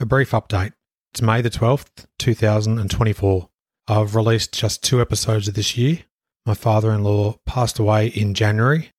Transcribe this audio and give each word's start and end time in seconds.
A 0.00 0.06
brief 0.06 0.30
update. 0.30 0.74
It's 1.10 1.20
May 1.20 1.42
the 1.42 1.50
12th, 1.50 2.06
2024. 2.20 3.48
I've 3.88 4.14
released 4.14 4.54
just 4.54 4.84
two 4.84 5.00
episodes 5.00 5.48
of 5.48 5.54
this 5.54 5.76
year. 5.76 6.04
My 6.46 6.54
father 6.54 6.92
in 6.92 7.02
law 7.02 7.40
passed 7.46 7.80
away 7.80 8.06
in 8.06 8.32
January. 8.34 8.92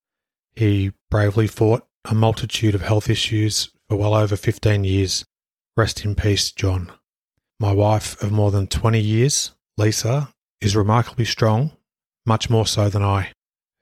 He 0.57 0.91
bravely 1.09 1.47
fought 1.47 1.87
a 2.03 2.13
multitude 2.13 2.75
of 2.75 2.81
health 2.81 3.09
issues 3.09 3.71
for 3.87 3.95
well 3.95 4.13
over 4.13 4.35
15 4.35 4.83
years. 4.83 5.23
Rest 5.77 6.03
in 6.03 6.15
peace, 6.15 6.51
John. 6.51 6.91
My 7.61 7.71
wife 7.71 8.21
of 8.21 8.33
more 8.33 8.51
than 8.51 8.67
20 8.67 8.99
years, 8.99 9.53
Lisa, 9.77 10.33
is 10.59 10.75
remarkably 10.75 11.23
strong, 11.23 11.71
much 12.25 12.49
more 12.49 12.65
so 12.65 12.89
than 12.89 13.03
I. 13.03 13.31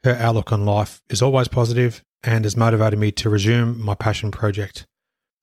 Her 0.04 0.14
outlook 0.14 0.52
on 0.52 0.66
life 0.66 1.02
is 1.10 1.24
always 1.24 1.48
positive 1.48 2.04
and 2.22 2.46
has 2.46 2.56
motivated 2.56 3.00
me 3.00 3.12
to 3.14 3.30
resume 3.32 3.84
my 3.84 3.96
passion 3.96 4.30
project. 4.30 4.86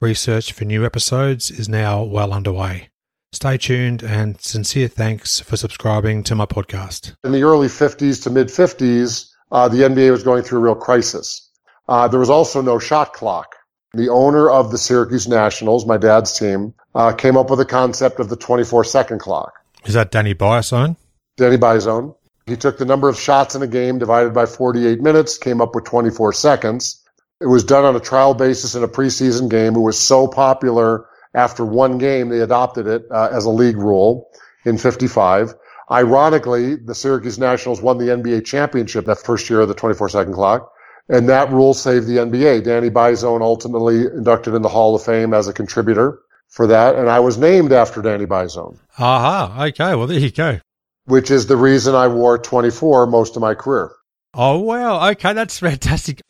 Research 0.01 0.53
for 0.53 0.65
new 0.65 0.85
episodes 0.85 1.53
is 1.53 1.69
now 1.69 2.03
well 2.03 2.33
underway. 2.33 2.89
Stay 3.33 3.57
tuned 3.57 4.03
and 4.03 4.41
sincere 4.41 4.89
thanks 4.89 5.39
for 5.39 5.57
subscribing 5.57 6.25
to 6.25 6.35
my 6.35 6.47
podcast. 6.47 7.15
In 7.23 7.31
the 7.31 7.45
early 7.45 7.69
50s 7.69 8.23
to 8.25 8.31
mid 8.31 8.49
50s, 8.49 9.31
uh, 9.53 9.69
the 9.69 9.79
NBA 9.79 10.11
was 10.11 10.25
going 10.25 10.43
through 10.43 10.59
a 10.59 10.63
real 10.63 10.75
crisis. 10.75 11.49
Uh, 11.89 12.09
there 12.09 12.19
was 12.19 12.29
also 12.29 12.61
no 12.61 12.81
shot 12.81 13.13
clock. 13.13 13.55
The 13.93 14.09
owner 14.09 14.51
of 14.51 14.73
the 14.73 14.79
Syracuse 14.79 15.29
Nationals, 15.29 15.87
my 15.87 15.97
dad's 15.97 16.37
team, 16.37 16.75
uh, 16.97 17.13
came 17.13 17.37
up 17.37 17.49
with 17.49 17.61
the 17.61 17.65
concept 17.65 18.19
of 18.19 18.29
the 18.29 18.37
24 18.37 18.83
second 18.83 19.21
clock. 19.21 19.53
Is 19.85 19.95
that 19.95 20.11
Danny 20.11 20.35
Biasone? 20.35 20.97
Danny 21.37 21.57
Biasone. 21.57 22.17
He 22.47 22.57
took 22.57 22.79
the 22.79 22.85
number 22.85 23.09
of 23.09 23.19
shots 23.19 23.55
in 23.55 23.63
a 23.63 23.69
game 23.69 24.01
divided 24.01 24.35
by 24.35 24.47
48 24.47 25.01
minutes, 25.01 25.39
came 25.39 25.61
up 25.61 25.75
with 25.75 25.85
24 25.85 26.33
seconds. 26.33 27.01
It 27.41 27.47
was 27.47 27.65
done 27.65 27.85
on 27.85 27.97
a 27.97 28.01
trial 28.01 28.35
basis 28.35 28.75
in 28.75 28.83
a 28.83 28.89
preseason 28.89 29.51
game. 29.51 29.75
It 29.75 29.81
was 29.81 29.99
so 29.99 30.29
popular 30.29 31.07
after 31.35 31.65
one 31.65 31.99
game, 31.99 32.29
they 32.29 32.41
adopted 32.41 32.87
it 32.87 33.07
uh, 33.11 33.29
as 33.33 33.45
a 33.45 33.51
league 33.51 33.77
rule 33.77 34.31
in 34.65 34.79
55. 34.79 35.55
Ironically, 35.91 36.77
the 36.77 36.95
Syracuse 36.95 37.39
Nationals 37.39 37.83
won 37.83 37.99
the 37.99 38.07
NBA 38.07 38.45
championship 38.45 39.05
that 39.07 39.19
first 39.19 39.51
year 39.51 39.61
of 39.61 39.69
the 39.69 39.75
24 39.75 40.09
second 40.09 40.33
clock. 40.33 40.71
And 41.09 41.29
that 41.29 41.51
rule 41.51 41.75
saved 41.75 42.07
the 42.07 42.17
NBA. 42.17 42.65
Danny 42.65 42.89
Biasone 42.89 43.43
ultimately 43.43 44.07
inducted 44.07 44.55
in 44.55 44.63
the 44.63 44.69
Hall 44.69 44.95
of 44.95 45.05
Fame 45.05 45.35
as 45.35 45.49
a 45.49 45.53
contributor 45.53 46.21
for 46.49 46.67
that. 46.69 46.95
And 46.95 47.11
I 47.11 47.21
was 47.21 47.37
named 47.37 47.73
after 47.73 48.01
Danny 48.01 48.25
Biasone. 48.25 48.79
Aha. 48.99 49.65
Okay. 49.67 49.95
Well, 49.95 50.07
there 50.07 50.19
you 50.19 50.31
go. 50.31 50.61
Which 51.05 51.31
is 51.31 51.47
the 51.47 51.59
reason 51.59 51.95
I 51.95 52.09
wore 52.09 52.39
24 52.39 53.09
most 53.09 53.37
of 53.37 53.43
my 53.43 53.55
career. 53.55 53.93
Oh, 54.33 54.61
wow. 54.61 55.11
Okay. 55.11 55.35
That's 55.35 55.59
fantastic. 55.59 56.23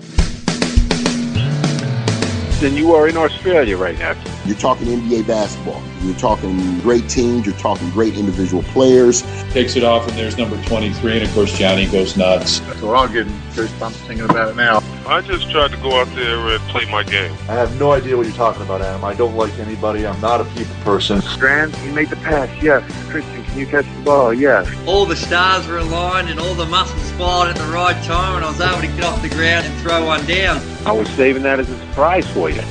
Then 2.65 2.79
you 2.79 2.95
are 2.95 3.07
in 3.09 3.19
Australia 3.19 3.77
right 3.77 3.99
now. 3.99 4.34
You're 4.47 4.57
talking 4.57 4.89
NBA 4.89 5.27
basketball. 5.27 5.83
You're 6.03 6.17
talking 6.17 6.79
great 6.81 7.09
teams. 7.09 7.47
You're 7.47 7.57
talking 7.57 7.89
great 7.91 8.15
individual 8.15 8.63
players. 8.65 9.23
Takes 9.53 9.75
it 9.75 9.85
off, 9.85 10.07
and 10.07 10.19
there's 10.19 10.37
number 10.37 10.63
23, 10.65 11.13
and 11.13 11.23
of 11.23 11.33
course, 11.33 11.57
Johnny 11.57 11.87
goes 11.87 12.15
nuts. 12.17 12.61
So 12.79 12.89
we're 12.89 12.95
all 12.95 13.09
getting 13.09 13.33
goosebumps 13.53 13.93
thinking 14.07 14.29
about 14.29 14.51
it 14.51 14.57
now. 14.57 14.83
I 15.07 15.23
just 15.23 15.51
tried 15.51 15.71
to 15.71 15.79
go 15.79 15.99
out 15.99 16.09
there 16.15 16.39
and 16.49 16.61
play 16.65 16.85
my 16.91 17.03
game. 17.03 17.33
I 17.49 17.55
have 17.55 17.79
no 17.81 17.93
idea 17.93 18.19
what 18.19 18.27
you're 18.27 18.37
talking 18.37 18.61
about, 18.61 18.83
Adam. 18.83 19.03
I 19.03 19.15
don't 19.15 19.35
like 19.35 19.59
anybody. 19.59 20.07
I'm 20.07 20.21
not 20.21 20.43
a 20.43 20.45
people 20.45 20.75
person. 20.83 21.23
Strand, 21.23 21.75
you 21.79 21.93
made 21.93 22.11
the 22.11 22.17
pass. 22.17 22.51
Yes. 22.63 22.83
Christian, 23.09 23.45
can 23.45 23.59
you 23.59 23.67
catch 23.67 23.87
the 23.97 24.03
ball? 24.03 24.35
Yes. 24.35 24.69
All 24.87 25.07
the 25.07 25.17
stars 25.17 25.67
were 25.67 25.79
aligned 25.79 26.29
and 26.29 26.39
all 26.39 26.55
the 26.55 26.67
muscles 26.67 27.11
fired 27.13 27.51
at 27.51 27.57
the 27.57 27.73
right 27.73 28.03
time, 28.05 28.37
and 28.37 28.45
I 28.45 28.49
was 28.49 28.61
able 28.61 28.81
to 28.83 28.89
get 28.89 29.05
off 29.05 29.23
the 29.23 29.31
ground 29.31 29.67
and 29.67 29.81
throw 29.81 30.05
one 30.05 30.25
down. 30.27 30.61
I 30.85 30.93
was 30.93 31.09
saving 31.11 31.45
that 31.45 31.61
as 31.61 31.71
a 31.71 31.79
surprise 31.79 32.29
for 32.31 32.51
you. 32.51 32.63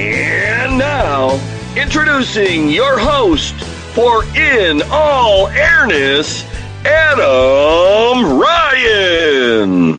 And 0.00 0.78
now, 0.78 1.40
introducing 1.76 2.70
your 2.70 3.00
host 3.00 3.52
for 3.96 4.22
In 4.36 4.80
All 4.92 5.48
Airness, 5.48 6.44
Adam 6.84 8.38
Ryan. 8.38 9.96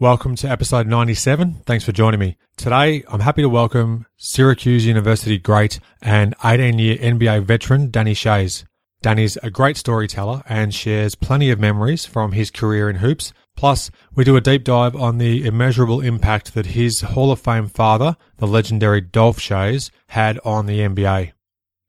Welcome 0.00 0.34
to 0.34 0.48
episode 0.50 0.88
97. 0.88 1.62
Thanks 1.64 1.84
for 1.84 1.92
joining 1.92 2.18
me. 2.18 2.36
Today, 2.56 3.04
I'm 3.06 3.20
happy 3.20 3.42
to 3.42 3.48
welcome 3.48 4.06
Syracuse 4.16 4.84
University 4.86 5.38
great 5.38 5.78
and 6.00 6.34
18 6.44 6.80
year 6.80 6.96
NBA 6.96 7.44
veteran 7.44 7.92
Danny 7.92 8.14
Schayes. 8.14 8.64
Danny's 9.02 9.36
a 9.44 9.50
great 9.50 9.76
storyteller 9.76 10.42
and 10.48 10.74
shares 10.74 11.14
plenty 11.14 11.50
of 11.50 11.60
memories 11.60 12.04
from 12.04 12.32
his 12.32 12.50
career 12.50 12.90
in 12.90 12.96
hoops. 12.96 13.32
Plus, 13.56 13.90
we 14.14 14.24
do 14.24 14.36
a 14.36 14.40
deep 14.40 14.64
dive 14.64 14.96
on 14.96 15.18
the 15.18 15.46
immeasurable 15.46 16.00
impact 16.00 16.54
that 16.54 16.66
his 16.66 17.00
Hall 17.02 17.30
of 17.30 17.40
Fame 17.40 17.68
father, 17.68 18.16
the 18.38 18.46
legendary 18.46 19.00
Dolph 19.00 19.38
Schayes, 19.38 19.90
had 20.08 20.38
on 20.44 20.66
the 20.66 20.80
NBA. 20.80 21.32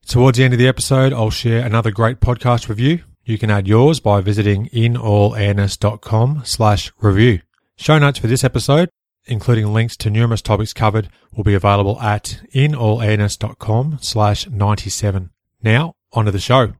Towards 0.07 0.37
the 0.37 0.43
end 0.43 0.53
of 0.53 0.59
the 0.59 0.67
episode, 0.67 1.13
I'll 1.13 1.29
share 1.29 1.65
another 1.65 1.91
great 1.91 2.19
podcast 2.19 2.67
review. 2.67 3.03
You 3.25 3.37
can 3.37 3.49
add 3.49 3.67
yours 3.67 3.99
by 4.01 4.19
visiting 4.21 4.67
inallairness.com 4.69 6.41
slash 6.43 6.91
review. 6.99 7.39
Show 7.77 7.97
notes 7.99 8.19
for 8.19 8.27
this 8.27 8.43
episode, 8.43 8.89
including 9.25 9.73
links 9.73 9.95
to 9.97 10.09
numerous 10.09 10.41
topics 10.41 10.73
covered, 10.73 11.07
will 11.35 11.45
be 11.45 11.53
available 11.53 11.99
at 12.01 12.41
inallairness.com 12.53 13.99
slash 14.01 14.47
97. 14.49 15.29
Now, 15.61 15.93
onto 16.11 16.31
the 16.31 16.39
show. 16.39 16.73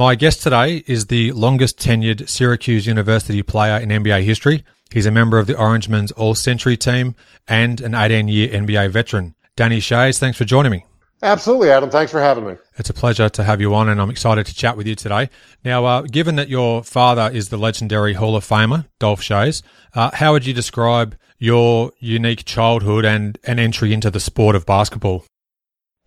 My 0.00 0.14
guest 0.14 0.42
today 0.42 0.82
is 0.86 1.08
the 1.08 1.30
longest 1.32 1.78
tenured 1.78 2.26
Syracuse 2.26 2.86
University 2.86 3.42
player 3.42 3.76
in 3.76 3.90
NBA 3.90 4.22
history. 4.22 4.64
He's 4.90 5.04
a 5.04 5.10
member 5.10 5.38
of 5.38 5.46
the 5.46 5.58
Orangemen's 5.58 6.10
All 6.12 6.34
Century 6.34 6.78
team 6.78 7.14
and 7.46 7.82
an 7.82 7.94
18 7.94 8.26
year 8.28 8.48
NBA 8.48 8.92
veteran. 8.92 9.34
Danny 9.56 9.76
Schayes, 9.78 10.18
thanks 10.18 10.38
for 10.38 10.46
joining 10.46 10.72
me. 10.72 10.86
Absolutely, 11.22 11.70
Adam. 11.70 11.90
Thanks 11.90 12.10
for 12.10 12.18
having 12.18 12.46
me. 12.46 12.54
It's 12.78 12.88
a 12.88 12.94
pleasure 12.94 13.28
to 13.28 13.44
have 13.44 13.60
you 13.60 13.74
on, 13.74 13.90
and 13.90 14.00
I'm 14.00 14.08
excited 14.08 14.46
to 14.46 14.54
chat 14.54 14.74
with 14.74 14.86
you 14.86 14.94
today. 14.94 15.28
Now, 15.66 15.84
uh, 15.84 16.00
given 16.10 16.36
that 16.36 16.48
your 16.48 16.82
father 16.82 17.30
is 17.30 17.50
the 17.50 17.58
legendary 17.58 18.14
Hall 18.14 18.36
of 18.36 18.48
Famer, 18.48 18.86
Dolph 19.00 19.20
Schayes, 19.20 19.60
uh, 19.92 20.12
how 20.14 20.32
would 20.32 20.46
you 20.46 20.54
describe 20.54 21.14
your 21.38 21.92
unique 21.98 22.46
childhood 22.46 23.04
and 23.04 23.38
an 23.44 23.58
entry 23.58 23.92
into 23.92 24.10
the 24.10 24.18
sport 24.18 24.56
of 24.56 24.64
basketball? 24.64 25.26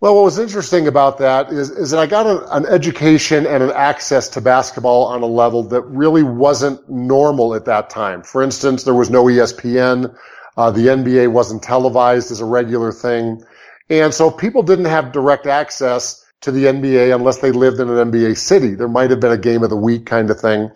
Well, 0.04 0.16
what 0.16 0.24
was 0.24 0.38
interesting 0.38 0.86
about 0.86 1.16
that 1.16 1.50
is, 1.50 1.70
is 1.70 1.92
that 1.92 1.98
I 1.98 2.04
got 2.04 2.26
an, 2.26 2.40
an 2.50 2.66
education 2.66 3.46
and 3.46 3.62
an 3.62 3.70
access 3.70 4.28
to 4.28 4.42
basketball 4.42 5.06
on 5.06 5.22
a 5.22 5.26
level 5.26 5.62
that 5.68 5.80
really 5.80 6.22
wasn't 6.22 6.86
normal 6.90 7.54
at 7.54 7.64
that 7.64 7.88
time. 7.88 8.22
For 8.22 8.42
instance, 8.42 8.84
there 8.84 8.92
was 8.92 9.08
no 9.08 9.24
ESPN. 9.24 10.14
Uh, 10.58 10.70
the 10.70 10.88
NBA 10.88 11.32
wasn't 11.32 11.62
televised 11.62 12.30
as 12.30 12.42
a 12.42 12.44
regular 12.44 12.92
thing. 12.92 13.42
And 13.88 14.12
so 14.12 14.30
people 14.30 14.62
didn't 14.62 14.84
have 14.84 15.10
direct 15.10 15.46
access 15.46 16.22
to 16.42 16.52
the 16.52 16.66
NBA 16.66 17.14
unless 17.14 17.38
they 17.38 17.50
lived 17.50 17.80
in 17.80 17.88
an 17.88 18.12
NBA 18.12 18.36
city. 18.36 18.74
There 18.74 18.88
might 18.88 19.08
have 19.08 19.20
been 19.20 19.32
a 19.32 19.38
game 19.38 19.62
of 19.62 19.70
the 19.70 19.74
week 19.74 20.04
kind 20.04 20.30
of 20.30 20.38
thing. 20.38 20.70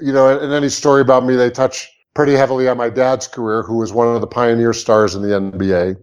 You 0.00 0.14
know, 0.14 0.30
in 0.30 0.52
any 0.52 0.70
story 0.70 1.02
about 1.02 1.26
me, 1.26 1.36
they 1.36 1.50
touch 1.50 1.90
pretty 2.14 2.32
heavily 2.32 2.68
on 2.68 2.78
my 2.78 2.88
dad's 2.88 3.28
career, 3.28 3.64
who 3.64 3.76
was 3.76 3.92
one 3.92 4.08
of 4.14 4.22
the 4.22 4.26
pioneer 4.26 4.72
stars 4.72 5.14
in 5.14 5.20
the 5.20 5.28
NBA. 5.28 5.98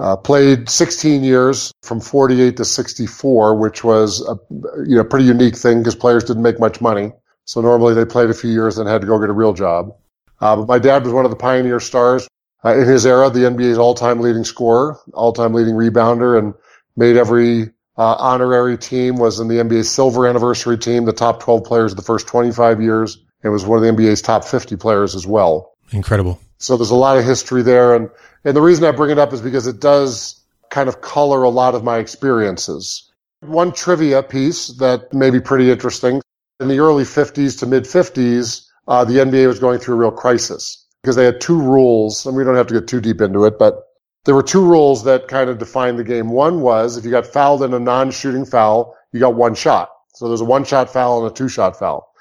Uh, 0.00 0.16
played 0.16 0.70
16 0.70 1.22
years 1.22 1.74
from 1.82 2.00
48 2.00 2.56
to 2.56 2.64
64, 2.64 3.54
which 3.54 3.84
was 3.84 4.26
a 4.26 4.38
you 4.86 4.96
know 4.96 5.04
pretty 5.04 5.26
unique 5.26 5.54
thing 5.54 5.80
because 5.80 5.94
players 5.94 6.24
didn't 6.24 6.42
make 6.42 6.58
much 6.58 6.80
money. 6.80 7.12
So 7.44 7.60
normally 7.60 7.92
they 7.92 8.06
played 8.06 8.30
a 8.30 8.34
few 8.34 8.50
years 8.50 8.78
and 8.78 8.88
had 8.88 9.02
to 9.02 9.06
go 9.06 9.18
get 9.18 9.28
a 9.28 9.34
real 9.34 9.52
job. 9.52 9.94
Uh, 10.40 10.56
but 10.56 10.68
my 10.68 10.78
dad 10.78 11.04
was 11.04 11.12
one 11.12 11.26
of 11.26 11.30
the 11.30 11.36
pioneer 11.36 11.80
stars 11.80 12.26
uh, 12.64 12.74
in 12.74 12.88
his 12.88 13.04
era, 13.04 13.28
the 13.28 13.40
NBA's 13.40 13.76
all-time 13.76 14.20
leading 14.20 14.44
scorer, 14.44 14.98
all-time 15.12 15.52
leading 15.52 15.74
rebounder, 15.74 16.38
and 16.38 16.54
made 16.96 17.18
every 17.18 17.64
uh, 17.98 18.14
honorary 18.14 18.78
team. 18.78 19.16
Was 19.16 19.38
in 19.38 19.48
the 19.48 19.56
NBA's 19.56 19.90
silver 19.90 20.26
anniversary 20.26 20.78
team, 20.78 21.04
the 21.04 21.12
top 21.12 21.40
12 21.40 21.64
players 21.64 21.92
of 21.92 21.96
the 21.96 22.02
first 22.02 22.26
25 22.26 22.80
years, 22.80 23.18
and 23.42 23.52
was 23.52 23.66
one 23.66 23.76
of 23.76 23.84
the 23.84 24.02
NBA's 24.02 24.22
top 24.22 24.44
50 24.44 24.76
players 24.76 25.14
as 25.14 25.26
well. 25.26 25.74
Incredible. 25.90 26.40
So 26.60 26.76
there's 26.76 26.90
a 26.90 26.94
lot 26.94 27.16
of 27.16 27.24
history 27.24 27.62
there, 27.62 27.94
and 27.94 28.10
and 28.44 28.54
the 28.54 28.62
reason 28.62 28.84
I 28.84 28.92
bring 28.92 29.10
it 29.10 29.18
up 29.18 29.32
is 29.32 29.40
because 29.40 29.66
it 29.66 29.80
does 29.80 30.40
kind 30.70 30.88
of 30.88 31.00
color 31.00 31.42
a 31.42 31.48
lot 31.48 31.74
of 31.74 31.82
my 31.82 31.98
experiences. 31.98 33.10
One 33.40 33.72
trivia 33.72 34.22
piece 34.22 34.68
that 34.78 35.12
may 35.12 35.30
be 35.30 35.40
pretty 35.40 35.70
interesting. 35.70 36.20
In 36.60 36.68
the 36.68 36.78
early 36.78 37.04
50s 37.04 37.58
to 37.60 37.66
mid 37.66 37.84
50s, 37.84 38.66
uh, 38.86 39.04
the 39.04 39.14
NBA 39.14 39.46
was 39.46 39.58
going 39.58 39.78
through 39.78 39.94
a 39.94 39.98
real 39.98 40.10
crisis 40.10 40.86
because 41.02 41.16
they 41.16 41.24
had 41.24 41.40
two 41.40 41.60
rules, 41.60 42.26
and 42.26 42.36
we 42.36 42.44
don't 42.44 42.56
have 42.56 42.66
to 42.66 42.74
get 42.74 42.86
too 42.86 43.00
deep 43.00 43.22
into 43.22 43.46
it, 43.46 43.58
but 43.58 43.86
there 44.26 44.34
were 44.34 44.42
two 44.42 44.64
rules 44.64 45.04
that 45.04 45.28
kind 45.28 45.48
of 45.48 45.56
defined 45.56 45.98
the 45.98 46.04
game. 46.04 46.28
One 46.28 46.60
was 46.60 46.98
if 46.98 47.06
you 47.06 47.10
got 47.10 47.26
fouled 47.26 47.62
in 47.62 47.72
a 47.72 47.80
non-shooting 47.80 48.44
foul, 48.44 48.94
you 49.12 49.20
got 49.20 49.34
one 49.34 49.54
shot. 49.54 49.90
So 50.14 50.28
there's 50.28 50.42
a 50.42 50.44
one-shot 50.44 50.92
foul 50.92 51.24
and 51.24 51.32
a 51.32 51.34
two-shot 51.34 51.78
foul. 51.78 52.12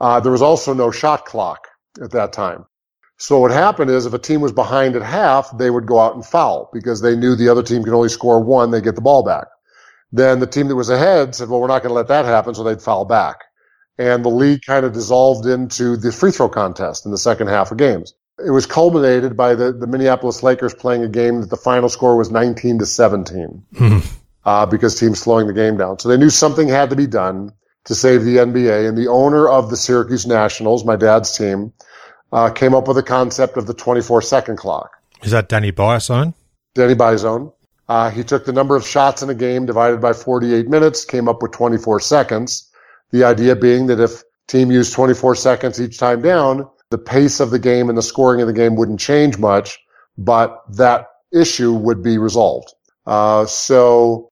Uh, 0.00 0.18
there 0.18 0.32
was 0.32 0.42
also 0.42 0.74
no 0.74 0.90
shot 0.90 1.24
clock 1.24 1.68
at 2.02 2.10
that 2.10 2.32
time. 2.32 2.66
So 3.24 3.38
what 3.38 3.52
happened 3.52 3.90
is 3.90 4.04
if 4.04 4.12
a 4.12 4.18
team 4.18 4.42
was 4.42 4.52
behind 4.52 4.96
at 4.96 5.02
half, 5.02 5.56
they 5.56 5.70
would 5.70 5.86
go 5.86 5.98
out 5.98 6.14
and 6.14 6.22
foul 6.22 6.68
because 6.74 7.00
they 7.00 7.16
knew 7.16 7.34
the 7.34 7.48
other 7.48 7.62
team 7.62 7.82
could 7.82 7.94
only 7.94 8.10
score 8.10 8.38
one, 8.38 8.70
they 8.70 8.82
get 8.82 8.96
the 8.96 9.00
ball 9.00 9.22
back. 9.22 9.46
Then 10.12 10.40
the 10.40 10.46
team 10.46 10.68
that 10.68 10.76
was 10.76 10.90
ahead 10.90 11.34
said, 11.34 11.48
well, 11.48 11.58
we're 11.58 11.68
not 11.68 11.82
going 11.82 11.88
to 11.88 11.94
let 11.94 12.08
that 12.08 12.26
happen, 12.26 12.54
so 12.54 12.62
they'd 12.62 12.82
foul 12.82 13.06
back. 13.06 13.44
And 13.96 14.22
the 14.22 14.28
league 14.28 14.60
kind 14.66 14.84
of 14.84 14.92
dissolved 14.92 15.46
into 15.46 15.96
the 15.96 16.12
free 16.12 16.32
throw 16.32 16.50
contest 16.50 17.06
in 17.06 17.12
the 17.12 17.16
second 17.16 17.46
half 17.46 17.70
of 17.70 17.78
games. 17.78 18.12
It 18.44 18.50
was 18.50 18.66
culminated 18.66 19.38
by 19.38 19.54
the, 19.54 19.72
the 19.72 19.86
Minneapolis 19.86 20.42
Lakers 20.42 20.74
playing 20.74 21.02
a 21.02 21.08
game 21.08 21.40
that 21.40 21.48
the 21.48 21.56
final 21.56 21.88
score 21.88 22.18
was 22.18 22.30
19 22.30 22.80
to 22.80 22.84
17 22.84 23.64
uh, 24.44 24.66
because 24.66 25.00
teams 25.00 25.18
slowing 25.18 25.46
the 25.46 25.54
game 25.54 25.78
down. 25.78 25.98
So 25.98 26.10
they 26.10 26.18
knew 26.18 26.28
something 26.28 26.68
had 26.68 26.90
to 26.90 26.96
be 26.96 27.06
done 27.06 27.52
to 27.86 27.94
save 27.94 28.22
the 28.22 28.36
NBA. 28.36 28.86
And 28.86 28.98
the 28.98 29.08
owner 29.08 29.48
of 29.48 29.70
the 29.70 29.78
Syracuse 29.78 30.26
Nationals, 30.26 30.84
my 30.84 30.96
dad's 30.96 31.34
team, 31.38 31.72
uh, 32.34 32.50
came 32.50 32.74
up 32.74 32.88
with 32.88 32.96
the 32.96 33.02
concept 33.02 33.56
of 33.56 33.66
the 33.66 33.72
24 33.72 34.20
second 34.20 34.56
clock. 34.56 34.90
Is 35.22 35.30
that 35.30 35.48
Danny 35.48 35.70
Biasone? 35.70 36.34
Danny 36.74 36.94
Biasone. 36.94 37.52
Uh, 37.88 38.10
he 38.10 38.24
took 38.24 38.44
the 38.44 38.52
number 38.52 38.74
of 38.74 38.84
shots 38.84 39.22
in 39.22 39.30
a 39.30 39.34
game 39.34 39.66
divided 39.66 40.00
by 40.00 40.12
48 40.12 40.68
minutes, 40.68 41.04
came 41.04 41.28
up 41.28 41.42
with 41.42 41.52
24 41.52 42.00
seconds. 42.00 42.70
The 43.12 43.24
idea 43.24 43.54
being 43.54 43.86
that 43.86 44.00
if 44.00 44.24
team 44.48 44.72
used 44.72 44.92
24 44.94 45.36
seconds 45.36 45.80
each 45.80 45.98
time 45.98 46.22
down, 46.22 46.68
the 46.90 46.98
pace 46.98 47.38
of 47.38 47.50
the 47.50 47.58
game 47.58 47.88
and 47.88 47.96
the 47.96 48.02
scoring 48.02 48.40
of 48.40 48.48
the 48.48 48.52
game 48.52 48.74
wouldn't 48.74 49.00
change 49.00 49.38
much, 49.38 49.78
but 50.18 50.60
that 50.76 51.06
issue 51.32 51.72
would 51.72 52.02
be 52.02 52.18
resolved. 52.18 52.74
Uh, 53.06 53.46
so 53.46 54.28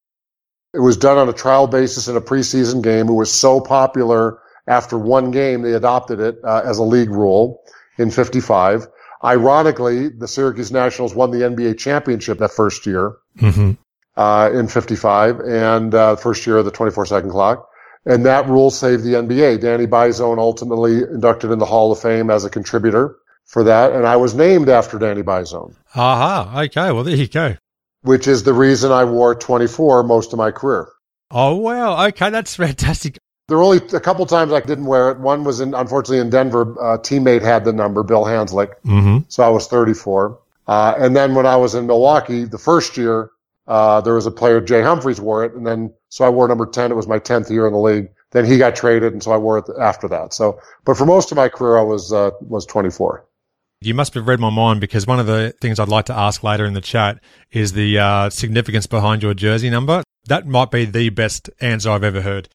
it 0.75 0.81
was 0.81 0.96
done 0.96 1.19
on 1.19 1.28
a 1.28 1.32
trial 1.32 1.69
basis 1.69 2.08
in 2.08 2.16
a 2.16 2.20
preseason 2.20 2.82
game. 2.82 3.08
It 3.08 3.12
was 3.12 3.32
so 3.32 3.60
popular 3.60 4.40
after 4.66 4.99
one 4.99 5.31
game, 5.31 5.62
they 5.62 5.72
adopted 5.72 6.19
it 6.20 6.38
uh, 6.43 6.62
as 6.64 6.78
a 6.78 6.82
league 6.82 7.10
rule 7.10 7.62
in 7.99 8.11
55. 8.11 8.87
Ironically, 9.25 10.09
the 10.09 10.27
Syracuse 10.29 10.73
Nationals 10.73 11.15
won 11.15 11.31
the 11.31 11.39
NBA 11.39 11.79
championship 11.79 12.39
that 12.39 12.50
first 12.50 12.87
year 12.87 13.17
Mm-hmm. 13.39 13.73
uh, 14.21 14.50
in 14.53 14.69
55 14.69 15.41
and 15.41 15.94
uh, 15.94 16.17
first 16.17 16.47
year 16.47 16.59
of 16.59 16.65
the 16.67 16.71
24 16.71 17.06
second 17.06 17.31
clock. 17.31 17.67
And 18.05 18.27
that 18.27 18.47
rule 18.49 18.71
saved 18.71 19.05
the 19.05 19.15
NBA. 19.15 19.61
Danny 19.61 19.87
Biasone 19.87 20.39
ultimately 20.39 20.99
inducted 20.99 21.50
in 21.50 21.59
the 21.61 21.65
Hall 21.65 21.93
of 21.93 22.00
Fame 22.00 22.29
as 22.31 22.44
a 22.44 22.50
contributor 22.50 23.17
for 23.47 23.65
that. 23.65 23.93
And 23.93 24.06
I 24.06 24.17
was 24.17 24.35
named 24.35 24.69
after 24.69 24.99
Danny 24.99 25.23
Biasone, 25.23 25.75
Aha. 25.95 26.62
Okay. 26.62 26.91
Well, 26.93 27.05
there 27.05 27.17
you 27.17 27.29
go. 27.29 27.56
which 28.03 28.27
is 28.27 28.43
the 28.43 28.53
reason 28.53 28.91
I 28.93 29.05
wore 29.05 29.35
24 29.37 30.03
most 30.03 30.33
of 30.33 30.37
my 30.38 30.50
career. 30.50 30.88
Oh, 31.31 31.55
wow. 31.56 32.06
Okay. 32.09 32.29
That's 32.31 32.56
fantastic. 32.56 33.19
There 33.49 33.56
were 33.56 33.65
only 33.65 33.79
a 33.79 34.00
couple 34.00 34.25
times 34.27 34.53
I 34.53 34.61
didn't 34.61 34.87
wear 34.87 35.11
it. 35.11 35.19
One 35.19 35.44
was 35.44 35.61
in, 35.61 35.75
unfortunately 35.75 36.19
in 36.19 36.31
Denver. 36.31 36.62
A 36.62 36.99
teammate 36.99 37.43
had 37.43 37.65
the 37.65 37.73
number, 37.73 38.03
Bill 38.03 38.25
Hanzlik. 38.25 38.75
Mm-hmm. 38.85 39.19
So 39.29 39.43
I 39.43 39.49
was 39.49 39.67
34. 39.67 40.39
Uh, 40.69 40.94
and 40.97 41.17
then 41.17 41.35
when 41.35 41.44
I 41.44 41.56
was 41.56 41.75
in 41.75 41.87
Milwaukee, 41.87 42.44
the 42.44 42.59
first 42.59 42.97
year, 42.97 43.31
uh, 43.67 44.00
there 44.00 44.15
was 44.15 44.27
a 44.27 44.31
player, 44.31 44.61
Jay 44.61 44.83
Humphries 44.83 45.21
wore 45.21 45.44
it. 45.44 45.55
And 45.55 45.67
then, 45.67 45.93
so 46.09 46.25
I 46.25 46.29
wore 46.29 46.47
number 46.47 46.67
10. 46.67 46.93
It 46.93 46.94
was 46.94 47.09
my 47.09 47.19
10th 47.19 47.50
year 47.50 47.67
in 47.67 47.73
the 47.73 47.79
league. 47.79 48.09
Then 48.31 48.44
he 48.44 48.59
got 48.59 48.77
traded. 48.77 49.12
And 49.12 49.23
so 49.23 49.33
I 49.33 49.37
wore 49.37 49.59
it 49.59 49.65
after 49.79 50.09
that. 50.09 50.33
So, 50.33 50.61
but 50.85 50.97
for 50.97 51.05
most 51.05 51.33
of 51.33 51.37
my 51.37 51.49
career, 51.49 51.77
I 51.79 51.83
was, 51.83 52.12
uh, 52.12 52.31
was 52.41 52.65
24. 52.67 53.27
You 53.81 53.95
must 53.95 54.15
have 54.15 54.29
read 54.29 54.38
my 54.38 54.50
mind 54.50 54.81
because 54.81 55.09
one 55.09 55.19
of 55.19 55.27
the 55.27 55.53
things 55.61 55.81
I'd 55.81 55.88
like 55.88 56.06
to 56.06 56.17
ask 56.17 56.45
later 56.45 56.65
in 56.65 56.75
the 56.75 56.81
chat 56.81 57.19
is 57.50 57.73
the 57.73 57.99
uh, 57.99 58.31
significance 58.31 58.87
behind 58.87 59.25
your 59.25 59.35
jersey 59.35 59.71
number. 59.71 60.05
That 60.27 60.47
might 60.47 60.71
be 60.71 60.85
the 60.85 61.09
best 61.09 61.50
answer 61.61 61.91
I've 61.91 62.05
ever 62.05 62.23
heard. 62.23 62.49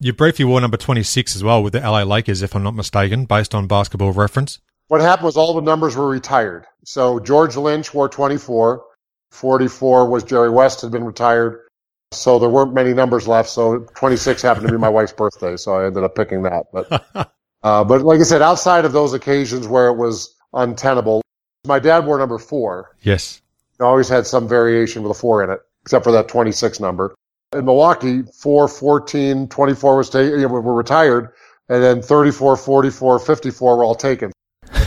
You 0.00 0.12
briefly 0.12 0.44
wore 0.44 0.60
number 0.60 0.76
26 0.76 1.34
as 1.34 1.42
well 1.42 1.60
with 1.60 1.72
the 1.72 1.80
LA 1.80 2.04
Lakers, 2.04 2.40
if 2.42 2.54
I'm 2.54 2.62
not 2.62 2.76
mistaken, 2.76 3.24
based 3.24 3.52
on 3.52 3.66
basketball 3.66 4.12
reference. 4.12 4.60
What 4.86 5.00
happened 5.00 5.26
was 5.26 5.36
all 5.36 5.54
the 5.54 5.60
numbers 5.60 5.96
were 5.96 6.08
retired. 6.08 6.66
So 6.84 7.18
George 7.18 7.56
Lynch 7.56 7.92
wore 7.92 8.08
24. 8.08 8.84
44 9.32 10.08
was 10.08 10.22
Jerry 10.22 10.50
West 10.50 10.82
had 10.82 10.92
been 10.92 11.04
retired. 11.04 11.66
So 12.12 12.38
there 12.38 12.48
weren't 12.48 12.74
many 12.74 12.94
numbers 12.94 13.26
left. 13.26 13.50
So 13.50 13.80
26 13.96 14.40
happened 14.40 14.68
to 14.68 14.72
be 14.72 14.78
my 14.78 14.88
wife's 14.88 15.12
birthday. 15.12 15.56
So 15.56 15.74
I 15.74 15.86
ended 15.86 16.04
up 16.04 16.14
picking 16.14 16.44
that. 16.44 16.66
But, 16.72 16.92
uh, 17.64 17.82
but 17.82 18.02
like 18.02 18.20
I 18.20 18.22
said, 18.22 18.40
outside 18.40 18.84
of 18.84 18.92
those 18.92 19.14
occasions 19.14 19.66
where 19.66 19.88
it 19.88 19.96
was 19.96 20.32
untenable, 20.52 21.22
my 21.66 21.80
dad 21.80 22.06
wore 22.06 22.18
number 22.18 22.38
four. 22.38 22.94
Yes. 23.02 23.42
He 23.76 23.84
always 23.84 24.08
had 24.08 24.28
some 24.28 24.46
variation 24.46 25.02
with 25.02 25.10
a 25.10 25.20
four 25.20 25.42
in 25.42 25.50
it, 25.50 25.58
except 25.82 26.04
for 26.04 26.12
that 26.12 26.28
26 26.28 26.78
number. 26.78 27.16
In 27.54 27.64
Milwaukee, 27.64 28.22
4, 28.22 28.68
14, 28.68 29.48
24 29.48 29.96
was 29.96 30.10
taken, 30.10 30.40
you 30.40 30.46
know, 30.46 30.48
were 30.48 30.74
retired, 30.74 31.32
and 31.68 31.82
then 31.82 32.02
34, 32.02 32.56
44, 32.56 33.18
54 33.18 33.76
were 33.76 33.84
all 33.84 33.94
taken. 33.94 34.32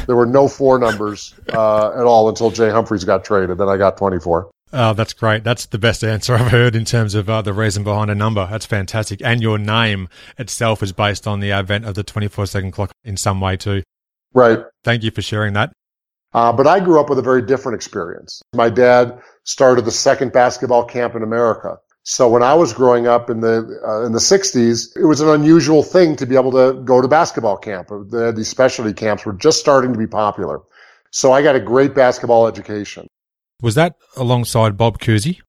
There 0.05 0.15
were 0.15 0.27
no 0.27 0.47
four 0.47 0.77
numbers 0.77 1.33
uh, 1.51 1.91
at 1.91 2.03
all 2.03 2.29
until 2.29 2.51
Jay 2.51 2.69
Humphries 2.69 3.03
got 3.03 3.25
traded. 3.25 3.57
Then 3.57 3.67
I 3.67 3.77
got 3.77 3.97
24. 3.97 4.51
Oh, 4.73 4.93
that's 4.93 5.13
great. 5.13 5.43
That's 5.43 5.65
the 5.65 5.79
best 5.79 6.03
answer 6.03 6.35
I've 6.35 6.51
heard 6.51 6.75
in 6.75 6.85
terms 6.85 7.15
of 7.15 7.29
uh, 7.29 7.41
the 7.41 7.53
reason 7.53 7.83
behind 7.83 8.09
a 8.11 8.15
number. 8.15 8.47
That's 8.49 8.65
fantastic. 8.65 9.21
And 9.23 9.41
your 9.41 9.57
name 9.57 10.07
itself 10.37 10.81
is 10.83 10.93
based 10.93 11.27
on 11.27 11.39
the 11.39 11.51
advent 11.51 11.85
of 11.85 11.95
the 11.95 12.03
24 12.03 12.45
second 12.45 12.71
clock 12.71 12.91
in 13.03 13.17
some 13.17 13.41
way 13.41 13.57
too. 13.57 13.83
Right. 14.33 14.59
Thank 14.83 15.03
you 15.03 15.11
for 15.11 15.21
sharing 15.21 15.53
that. 15.53 15.73
Uh, 16.33 16.53
but 16.53 16.67
I 16.67 16.79
grew 16.79 16.99
up 16.99 17.09
with 17.09 17.19
a 17.19 17.23
very 17.23 17.41
different 17.41 17.75
experience. 17.75 18.41
My 18.53 18.69
dad 18.69 19.19
started 19.43 19.83
the 19.83 19.91
second 19.91 20.31
basketball 20.31 20.85
camp 20.85 21.15
in 21.15 21.23
America. 21.23 21.79
So 22.03 22.27
when 22.27 22.42
I 22.42 22.56
was 22.56 22.74
growing 22.74 23.06
up 23.06 23.30
in 23.30 23.42
the 23.42 23.80
uh, 23.88 24.06
in 24.06 24.12
the 24.12 24.19
60s, 24.19 24.98
it 24.98 25.06
was 25.06 25.21
an 25.21 25.30
unusual 25.30 25.83
thing 25.83 26.15
to 26.15 26.25
be 26.25 26.36
able 26.36 26.51
to 26.51 26.81
go 26.81 27.01
to 27.01 27.07
basketball 27.07 27.57
camp. 27.57 27.89
The, 27.89 28.33
these 28.36 28.48
specialty 28.48 28.94
camps 28.94 29.25
were 29.25 29.33
just 29.33 29.59
starting 29.59 29.94
to 29.94 30.00
be 30.00 30.07
popular. 30.07 30.62
So 31.12 31.31
I 31.31 31.44
got 31.44 31.56
a 31.56 31.59
great 31.59 31.94
basketball 31.94 32.48
education. 32.48 33.07
Was 33.62 33.75
that 33.75 33.95
alongside 34.18 34.77
Bob 34.77 35.00
Cousy? 35.00 35.42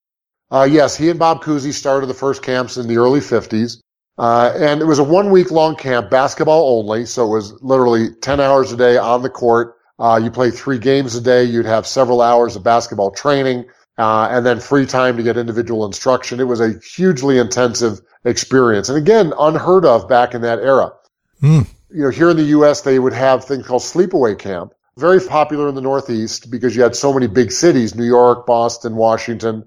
Uh, 0.50 0.68
yes, 0.70 0.96
he 0.96 1.08
and 1.08 1.18
Bob 1.18 1.42
Cousy 1.42 1.72
started 1.72 2.06
the 2.06 2.14
first 2.14 2.42
camps 2.42 2.76
in 2.76 2.86
the 2.86 2.98
early 2.98 3.20
50s. 3.20 3.78
Uh, 4.18 4.52
and 4.54 4.82
it 4.82 4.84
was 4.84 4.98
a 4.98 5.04
one 5.04 5.30
week 5.30 5.50
long 5.50 5.74
camp, 5.74 6.10
basketball 6.10 6.78
only. 6.78 7.06
So 7.06 7.24
it 7.24 7.34
was 7.34 7.54
literally 7.62 8.10
10 8.20 8.40
hours 8.40 8.70
a 8.70 8.76
day 8.76 8.98
on 8.98 9.22
the 9.22 9.30
court. 9.30 9.76
Uh, 9.98 10.20
you 10.22 10.30
play 10.30 10.50
three 10.50 10.78
games 10.78 11.14
a 11.14 11.20
day. 11.22 11.44
You'd 11.44 11.64
have 11.64 11.86
several 11.86 12.20
hours 12.20 12.56
of 12.56 12.62
basketball 12.62 13.10
training, 13.12 13.64
uh, 14.02 14.26
and 14.32 14.44
then 14.44 14.58
free 14.58 14.84
time 14.84 15.16
to 15.16 15.22
get 15.22 15.36
individual 15.36 15.86
instruction. 15.86 16.40
It 16.40 16.48
was 16.48 16.60
a 16.60 16.74
hugely 16.80 17.38
intensive 17.38 18.00
experience. 18.24 18.88
And 18.88 18.98
again, 18.98 19.32
unheard 19.38 19.84
of 19.84 20.08
back 20.08 20.34
in 20.34 20.42
that 20.42 20.58
era. 20.58 20.92
Mm. 21.40 21.68
You 21.88 22.02
know, 22.02 22.10
here 22.10 22.28
in 22.28 22.36
the 22.36 22.50
U.S., 22.58 22.80
they 22.80 22.98
would 22.98 23.12
have 23.12 23.44
things 23.44 23.64
called 23.64 23.82
sleepaway 23.82 24.36
camp. 24.36 24.74
Very 24.96 25.20
popular 25.20 25.68
in 25.68 25.76
the 25.76 25.80
Northeast 25.80 26.50
because 26.50 26.74
you 26.74 26.82
had 26.82 26.96
so 26.96 27.12
many 27.12 27.28
big 27.28 27.52
cities, 27.52 27.94
New 27.94 28.04
York, 28.04 28.44
Boston, 28.44 28.96
Washington. 28.96 29.62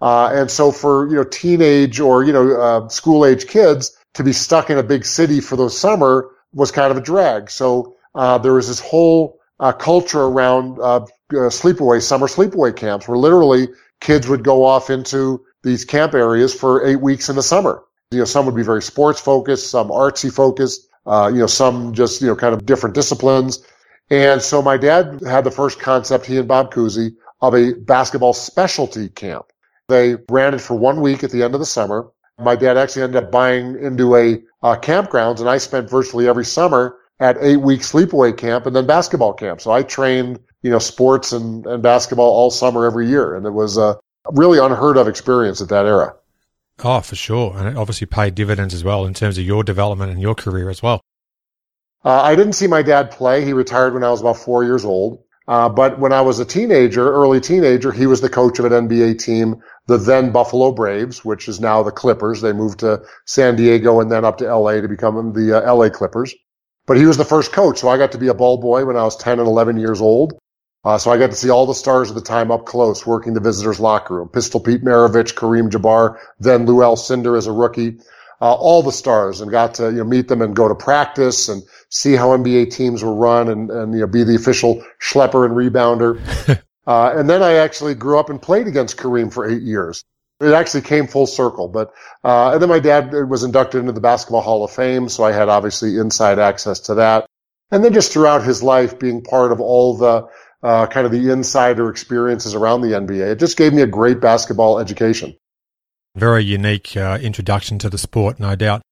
Uh, 0.00 0.30
and 0.34 0.48
so 0.48 0.70
for, 0.70 1.08
you 1.08 1.16
know, 1.16 1.24
teenage 1.24 1.98
or, 1.98 2.22
you 2.22 2.32
know, 2.32 2.60
uh, 2.60 2.88
school 2.88 3.26
age 3.26 3.48
kids 3.48 3.98
to 4.14 4.22
be 4.22 4.32
stuck 4.32 4.70
in 4.70 4.78
a 4.78 4.84
big 4.84 5.04
city 5.04 5.40
for 5.40 5.56
the 5.56 5.68
summer 5.68 6.30
was 6.52 6.70
kind 6.70 6.92
of 6.92 6.96
a 6.96 7.00
drag. 7.00 7.50
So, 7.50 7.96
uh, 8.14 8.38
there 8.38 8.54
was 8.54 8.68
this 8.68 8.78
whole, 8.78 9.39
uh, 9.60 9.72
culture 9.72 10.22
around, 10.22 10.78
uh, 10.80 11.00
sleepaway, 11.30 12.02
summer 12.02 12.26
sleepaway 12.26 12.74
camps 12.74 13.06
where 13.06 13.18
literally 13.18 13.68
kids 14.00 14.26
would 14.26 14.42
go 14.42 14.64
off 14.64 14.90
into 14.90 15.44
these 15.62 15.84
camp 15.84 16.14
areas 16.14 16.54
for 16.54 16.84
eight 16.84 17.00
weeks 17.00 17.28
in 17.28 17.36
the 17.36 17.42
summer. 17.42 17.84
You 18.10 18.20
know, 18.20 18.24
some 18.24 18.46
would 18.46 18.56
be 18.56 18.62
very 18.62 18.82
sports 18.82 19.20
focused, 19.20 19.70
some 19.70 19.88
artsy 19.90 20.32
focused, 20.32 20.88
uh, 21.06 21.30
you 21.32 21.40
know, 21.40 21.46
some 21.46 21.92
just, 21.92 22.20
you 22.20 22.26
know, 22.26 22.34
kind 22.34 22.54
of 22.54 22.66
different 22.66 22.94
disciplines. 22.94 23.64
And 24.10 24.42
so 24.42 24.60
my 24.62 24.76
dad 24.76 25.20
had 25.24 25.44
the 25.44 25.50
first 25.50 25.78
concept, 25.78 26.26
he 26.26 26.38
and 26.38 26.48
Bob 26.48 26.72
Cousy, 26.72 27.14
of 27.40 27.54
a 27.54 27.74
basketball 27.74 28.32
specialty 28.32 29.08
camp. 29.08 29.46
They 29.88 30.16
ran 30.28 30.54
it 30.54 30.60
for 30.60 30.74
one 30.74 31.00
week 31.00 31.22
at 31.22 31.30
the 31.30 31.42
end 31.42 31.54
of 31.54 31.60
the 31.60 31.66
summer. 31.66 32.08
My 32.38 32.56
dad 32.56 32.76
actually 32.76 33.02
ended 33.02 33.24
up 33.24 33.30
buying 33.30 33.78
into 33.80 34.16
a 34.16 34.42
uh, 34.62 34.76
campgrounds 34.76 35.40
and 35.40 35.48
I 35.48 35.58
spent 35.58 35.90
virtually 35.90 36.26
every 36.26 36.44
summer 36.44 36.96
at 37.20 37.36
eight 37.40 37.58
week 37.58 37.82
sleepaway 37.82 38.36
camp 38.36 38.66
and 38.66 38.74
then 38.74 38.86
basketball 38.86 39.34
camp. 39.34 39.60
So 39.60 39.70
I 39.70 39.82
trained, 39.82 40.40
you 40.62 40.70
know, 40.70 40.78
sports 40.78 41.32
and, 41.32 41.66
and 41.66 41.82
basketball 41.82 42.30
all 42.30 42.50
summer 42.50 42.86
every 42.86 43.08
year. 43.08 43.36
And 43.36 43.46
it 43.46 43.50
was 43.50 43.76
a 43.76 43.98
really 44.32 44.58
unheard 44.58 44.96
of 44.96 45.06
experience 45.06 45.60
at 45.60 45.68
that 45.68 45.86
era. 45.86 46.14
Oh, 46.82 47.00
for 47.00 47.16
sure. 47.16 47.56
And 47.56 47.68
it 47.68 47.76
obviously 47.76 48.06
paid 48.06 48.34
dividends 48.34 48.72
as 48.72 48.82
well 48.82 49.04
in 49.04 49.12
terms 49.12 49.36
of 49.36 49.44
your 49.44 49.62
development 49.62 50.10
and 50.10 50.20
your 50.20 50.34
career 50.34 50.70
as 50.70 50.82
well. 50.82 51.02
Uh, 52.02 52.22
I 52.22 52.34
didn't 52.34 52.54
see 52.54 52.66
my 52.66 52.80
dad 52.80 53.10
play. 53.10 53.44
He 53.44 53.52
retired 53.52 53.92
when 53.92 54.02
I 54.02 54.10
was 54.10 54.22
about 54.22 54.38
four 54.38 54.64
years 54.64 54.86
old. 54.86 55.22
Uh, 55.46 55.68
but 55.68 55.98
when 55.98 56.12
I 56.12 56.22
was 56.22 56.38
a 56.38 56.44
teenager, 56.44 57.12
early 57.12 57.40
teenager, 57.40 57.92
he 57.92 58.06
was 58.06 58.20
the 58.20 58.28
coach 58.28 58.58
of 58.58 58.64
an 58.64 58.88
NBA 58.88 59.18
team, 59.18 59.56
the 59.86 59.98
then 59.98 60.30
Buffalo 60.30 60.70
Braves, 60.70 61.24
which 61.24 61.48
is 61.48 61.60
now 61.60 61.82
the 61.82 61.90
Clippers. 61.90 62.40
They 62.40 62.52
moved 62.52 62.78
to 62.80 63.02
San 63.26 63.56
Diego 63.56 64.00
and 64.00 64.10
then 64.10 64.24
up 64.24 64.38
to 64.38 64.54
LA 64.54 64.80
to 64.80 64.88
become 64.88 65.32
the 65.32 65.58
uh, 65.58 65.74
LA 65.74 65.90
Clippers. 65.90 66.34
But 66.90 66.96
he 66.96 67.06
was 67.06 67.16
the 67.16 67.24
first 67.24 67.52
coach, 67.52 67.78
so 67.78 67.88
I 67.88 67.98
got 67.98 68.10
to 68.10 68.18
be 68.18 68.26
a 68.26 68.34
ball 68.34 68.56
boy 68.56 68.84
when 68.84 68.96
I 68.96 69.04
was 69.04 69.14
10 69.14 69.38
and 69.38 69.46
11 69.46 69.78
years 69.78 70.00
old. 70.00 70.36
Uh, 70.84 70.98
so 70.98 71.12
I 71.12 71.18
got 71.18 71.30
to 71.30 71.36
see 71.36 71.48
all 71.48 71.64
the 71.64 71.72
stars 71.72 72.08
of 72.08 72.16
the 72.16 72.20
time 72.20 72.50
up 72.50 72.66
close, 72.66 73.06
working 73.06 73.32
the 73.32 73.38
visitors' 73.38 73.78
locker 73.78 74.16
room. 74.16 74.28
Pistol 74.28 74.58
Pete 74.58 74.82
Maravich, 74.82 75.34
Kareem 75.34 75.70
Jabbar, 75.70 76.18
then 76.40 76.66
Lou 76.66 76.78
Alcindor 76.78 77.38
as 77.38 77.46
a 77.46 77.52
rookie. 77.52 77.98
Uh, 78.40 78.54
all 78.54 78.82
the 78.82 78.90
stars 78.90 79.40
and 79.40 79.52
got 79.52 79.74
to 79.74 79.84
you 79.84 79.98
know, 79.98 80.04
meet 80.04 80.26
them 80.26 80.42
and 80.42 80.56
go 80.56 80.66
to 80.66 80.74
practice 80.74 81.48
and 81.48 81.62
see 81.90 82.16
how 82.16 82.30
NBA 82.30 82.72
teams 82.72 83.04
were 83.04 83.14
run 83.14 83.48
and, 83.48 83.70
and 83.70 83.94
you 83.94 84.00
know, 84.00 84.08
be 84.08 84.24
the 84.24 84.34
official 84.34 84.84
schlepper 85.00 85.44
and 85.44 85.54
rebounder. 85.54 86.18
uh, 86.88 87.12
and 87.14 87.30
then 87.30 87.40
I 87.40 87.52
actually 87.52 87.94
grew 87.94 88.18
up 88.18 88.30
and 88.30 88.42
played 88.42 88.66
against 88.66 88.96
Kareem 88.96 89.32
for 89.32 89.48
eight 89.48 89.62
years. 89.62 90.02
It 90.40 90.52
actually 90.52 90.82
came 90.82 91.06
full 91.06 91.26
circle, 91.26 91.68
but, 91.68 91.92
uh, 92.24 92.52
and 92.52 92.62
then 92.62 92.68
my 92.68 92.78
dad 92.78 93.12
was 93.28 93.42
inducted 93.44 93.80
into 93.80 93.92
the 93.92 94.00
Basketball 94.00 94.40
Hall 94.40 94.64
of 94.64 94.70
Fame. 94.70 95.08
So 95.08 95.24
I 95.24 95.32
had 95.32 95.48
obviously 95.48 95.98
inside 95.98 96.38
access 96.38 96.80
to 96.80 96.94
that. 96.94 97.26
And 97.70 97.84
then 97.84 97.92
just 97.92 98.12
throughout 98.12 98.42
his 98.42 98.62
life 98.62 98.98
being 98.98 99.22
part 99.22 99.52
of 99.52 99.60
all 99.60 99.96
the 99.96 100.28
uh, 100.62 100.86
kind 100.86 101.06
of 101.06 101.12
the 101.12 101.30
insider 101.30 101.88
experiences 101.88 102.54
around 102.54 102.82
the 102.82 102.88
NBA. 102.88 103.32
It 103.32 103.38
just 103.38 103.56
gave 103.56 103.72
me 103.72 103.82
a 103.82 103.86
great 103.86 104.20
basketball 104.20 104.78
education. 104.78 105.36
Very 106.16 106.44
unique 106.44 106.96
uh, 106.96 107.18
introduction 107.22 107.78
to 107.78 107.90
the 107.90 107.98
sport, 107.98 108.40
no 108.40 108.56
doubt. 108.56 108.82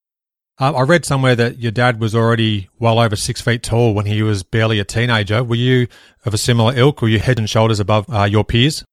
Uh, 0.61 0.73
I 0.73 0.83
read 0.83 1.05
somewhere 1.05 1.37
that 1.37 1.59
your 1.59 1.73
dad 1.73 2.01
was 2.01 2.15
already 2.15 2.69
well 2.79 2.99
over 2.99 3.17
six 3.17 3.41
feet 3.41 3.63
tall 3.63 3.95
when 3.95 4.07
he 4.07 4.23
was 4.23 4.43
barely 4.43 4.81
a 4.81 4.85
teenager. 4.85 5.45
Were 5.45 5.55
you 5.55 5.87
of 6.25 6.35
a 6.35 6.39
similar 6.39 6.77
ilk? 6.77 7.01
Were 7.01 7.09
you 7.09 7.21
head 7.21 7.39
and 7.39 7.49
shoulders 7.49 7.81
above 7.81 8.07
uh, 8.13 8.25
your 8.25 8.45
peers? 8.45 8.85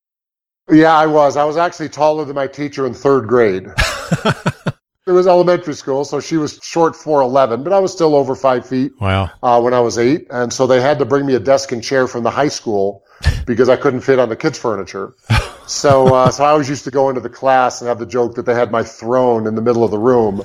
Yeah, 0.69 0.95
I 0.95 1.05
was. 1.05 1.37
I 1.37 1.43
was 1.43 1.57
actually 1.57 1.89
taller 1.89 2.25
than 2.25 2.35
my 2.35 2.47
teacher 2.47 2.85
in 2.87 2.93
third 2.93 3.27
grade. 3.27 3.67
it 5.07 5.11
was 5.11 5.27
elementary 5.27 5.75
school, 5.75 6.05
so 6.05 6.19
she 6.19 6.37
was 6.37 6.59
short 6.63 6.95
four 6.95 7.21
eleven, 7.21 7.63
but 7.63 7.71
I 7.71 7.79
was 7.79 7.91
still 7.91 8.15
over 8.15 8.35
five 8.35 8.67
feet. 8.67 8.93
Wow. 8.99 9.29
Uh, 9.43 9.61
when 9.61 9.73
I 9.73 9.79
was 9.79 9.97
eight, 9.97 10.27
and 10.31 10.51
so 10.51 10.65
they 10.65 10.81
had 10.81 10.97
to 10.99 11.05
bring 11.05 11.25
me 11.25 11.35
a 11.35 11.39
desk 11.39 11.71
and 11.71 11.83
chair 11.83 12.07
from 12.07 12.23
the 12.23 12.31
high 12.31 12.47
school 12.47 13.03
because 13.45 13.69
I 13.69 13.75
couldn't 13.75 14.01
fit 14.01 14.17
on 14.17 14.29
the 14.29 14.35
kids' 14.35 14.57
furniture. 14.57 15.13
So, 15.67 16.13
uh, 16.13 16.29
so 16.29 16.43
I 16.43 16.49
always 16.49 16.69
used 16.69 16.83
to 16.83 16.91
go 16.91 17.09
into 17.09 17.21
the 17.21 17.29
class 17.29 17.81
and 17.81 17.87
have 17.87 17.97
the 17.97 18.05
joke 18.05 18.35
that 18.35 18.45
they 18.45 18.53
had 18.53 18.71
my 18.71 18.83
throne 18.83 19.47
in 19.47 19.55
the 19.55 19.63
middle 19.63 19.83
of 19.83 19.89
the 19.89 19.97
room 19.97 20.43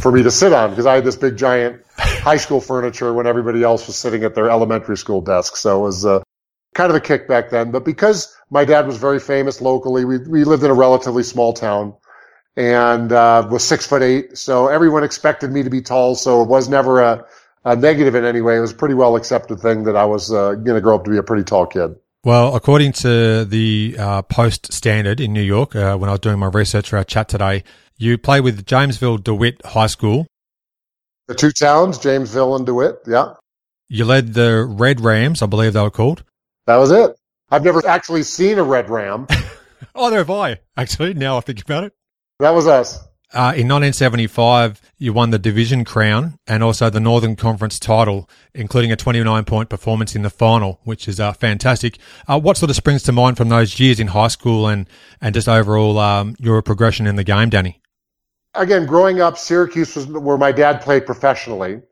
for 0.00 0.12
me 0.12 0.22
to 0.22 0.30
sit 0.30 0.52
on 0.52 0.70
because 0.70 0.86
I 0.86 0.94
had 0.94 1.04
this 1.04 1.16
big 1.16 1.36
giant 1.36 1.82
high 1.96 2.36
school 2.36 2.60
furniture 2.60 3.12
when 3.12 3.26
everybody 3.26 3.64
else 3.64 3.88
was 3.88 3.96
sitting 3.96 4.22
at 4.22 4.36
their 4.36 4.48
elementary 4.48 4.96
school 4.96 5.22
desk. 5.22 5.56
So 5.56 5.80
it 5.80 5.82
was 5.82 6.06
uh, 6.06 6.22
kind 6.80 6.90
of 6.90 6.96
a 6.96 7.00
kick 7.00 7.28
back 7.28 7.50
then. 7.50 7.70
But 7.70 7.84
because 7.84 8.34
my 8.48 8.64
dad 8.64 8.86
was 8.86 8.96
very 8.96 9.20
famous 9.20 9.60
locally, 9.60 10.06
we 10.06 10.18
we 10.18 10.44
lived 10.44 10.64
in 10.64 10.70
a 10.70 10.74
relatively 10.74 11.22
small 11.22 11.52
town 11.52 11.94
and 12.56 13.12
uh, 13.12 13.46
was 13.50 13.62
six 13.62 13.86
foot 13.86 14.02
eight. 14.02 14.38
So 14.38 14.68
everyone 14.68 15.04
expected 15.04 15.52
me 15.52 15.62
to 15.62 15.68
be 15.68 15.82
tall. 15.82 16.14
So 16.14 16.42
it 16.42 16.48
was 16.48 16.70
never 16.70 17.02
a, 17.02 17.26
a 17.64 17.76
negative 17.76 18.14
in 18.14 18.24
any 18.24 18.40
way. 18.40 18.56
It 18.56 18.60
was 18.60 18.72
a 18.72 18.76
pretty 18.76 18.94
well 18.94 19.16
accepted 19.16 19.60
thing 19.60 19.84
that 19.84 19.96
I 19.96 20.06
was 20.06 20.32
uh, 20.32 20.54
going 20.54 20.74
to 20.74 20.80
grow 20.80 20.94
up 20.94 21.04
to 21.04 21.10
be 21.10 21.18
a 21.18 21.22
pretty 21.22 21.44
tall 21.44 21.66
kid. 21.66 21.96
Well, 22.24 22.54
according 22.54 22.92
to 23.04 23.44
the 23.44 23.96
uh, 23.98 24.22
Post 24.22 24.72
Standard 24.72 25.20
in 25.20 25.34
New 25.34 25.42
York, 25.42 25.76
uh, 25.76 25.96
when 25.96 26.08
I 26.08 26.12
was 26.12 26.20
doing 26.20 26.38
my 26.38 26.48
research 26.48 26.88
for 26.88 26.96
our 26.96 27.04
chat 27.04 27.28
today, 27.28 27.62
you 27.98 28.16
play 28.16 28.40
with 28.40 28.64
Jamesville 28.64 29.22
DeWitt 29.22 29.64
High 29.64 29.86
School. 29.86 30.26
The 31.28 31.34
two 31.34 31.50
towns, 31.50 31.98
Jamesville 31.98 32.56
and 32.56 32.66
DeWitt, 32.66 33.00
yeah. 33.06 33.34
You 33.88 34.04
led 34.04 34.34
the 34.34 34.64
Red 34.64 35.00
Rams, 35.00 35.42
I 35.42 35.46
believe 35.46 35.72
they 35.72 35.80
were 35.80 35.90
called. 35.90 36.22
That 36.70 36.76
was 36.76 36.92
it. 36.92 37.16
I've 37.50 37.64
never 37.64 37.84
actually 37.84 38.22
seen 38.22 38.56
a 38.56 38.62
Red 38.62 38.88
Ram. 38.88 39.26
oh, 39.96 40.08
there 40.08 40.20
have 40.20 40.30
I, 40.30 40.60
actually, 40.76 41.14
now 41.14 41.36
I 41.36 41.40
think 41.40 41.60
about 41.62 41.82
it. 41.82 41.92
That 42.38 42.50
was 42.50 42.68
us. 42.68 42.96
Uh, 43.34 43.50
in 43.58 43.66
1975, 43.66 44.80
you 44.96 45.12
won 45.12 45.30
the 45.30 45.38
division 45.40 45.84
crown 45.84 46.38
and 46.46 46.62
also 46.62 46.88
the 46.88 47.00
Northern 47.00 47.34
Conference 47.34 47.80
title, 47.80 48.30
including 48.54 48.92
a 48.92 48.96
29 48.96 49.44
point 49.46 49.68
performance 49.68 50.14
in 50.14 50.22
the 50.22 50.30
final, 50.30 50.78
which 50.84 51.08
is 51.08 51.18
uh, 51.18 51.32
fantastic. 51.32 51.98
Uh, 52.28 52.38
what 52.38 52.56
sort 52.56 52.70
of 52.70 52.76
springs 52.76 53.02
to 53.02 53.10
mind 53.10 53.36
from 53.36 53.48
those 53.48 53.80
years 53.80 53.98
in 53.98 54.06
high 54.06 54.28
school 54.28 54.68
and, 54.68 54.88
and 55.20 55.34
just 55.34 55.48
overall 55.48 55.98
um, 55.98 56.36
your 56.38 56.62
progression 56.62 57.08
in 57.08 57.16
the 57.16 57.24
game, 57.24 57.50
Danny? 57.50 57.82
Again, 58.54 58.86
growing 58.86 59.20
up, 59.20 59.36
Syracuse 59.36 59.96
was 59.96 60.06
where 60.06 60.38
my 60.38 60.52
dad 60.52 60.82
played 60.82 61.04
professionally. 61.04 61.82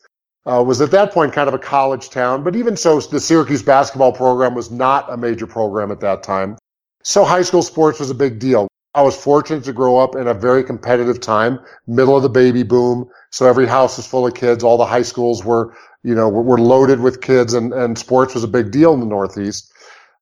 Uh, 0.49 0.63
was 0.63 0.81
at 0.81 0.91
that 0.91 1.13
point 1.13 1.33
kind 1.35 1.47
of 1.47 1.53
a 1.53 1.59
college 1.59 2.09
town, 2.09 2.43
but 2.43 2.57
even 2.57 2.75
so, 2.75 2.99
the 3.01 3.21
Syracuse 3.21 3.63
basketball 3.63 4.13
program 4.13 4.55
was 4.55 4.71
not 4.71 5.13
a 5.13 5.17
major 5.17 5.47
program 5.47 5.91
at 5.91 6.01
that 6.01 6.23
time. 6.23 6.57
So 7.03 7.25
high 7.25 7.43
school 7.43 7.63
sports 7.63 8.01
was 8.01 8.11
a 8.11 8.15
big 8.15 8.39
deal. 8.39 8.69
I 8.95 9.03
was 9.03 9.17
fortunate 9.17 9.65
to 9.65 9.73
grow 9.73 9.99
up 9.99 10.17
in 10.17 10.27
a 10.27 10.35
very 10.35 10.65
competitive 10.65 11.21
time, 11.21 11.61
middle 11.87 12.17
of 12.17 12.23
the 12.23 12.29
baby 12.29 12.63
boom. 12.63 13.09
So 13.31 13.47
every 13.47 13.67
house 13.67 13.97
was 13.99 14.07
full 14.07 14.27
of 14.27 14.35
kids. 14.35 14.65
All 14.65 14.79
the 14.79 14.87
high 14.87 15.03
schools 15.03 15.45
were, 15.45 15.75
you 16.03 16.15
know, 16.15 16.29
were 16.29 16.59
loaded 16.59 17.01
with 17.01 17.21
kids 17.21 17.53
and, 17.55 17.73
and 17.73 17.99
sports 17.99 18.35
was 18.35 18.43
a 18.43 18.49
big 18.49 18.71
deal 18.71 18.95
in 18.95 19.01
the 19.01 19.07
Northeast. 19.07 19.71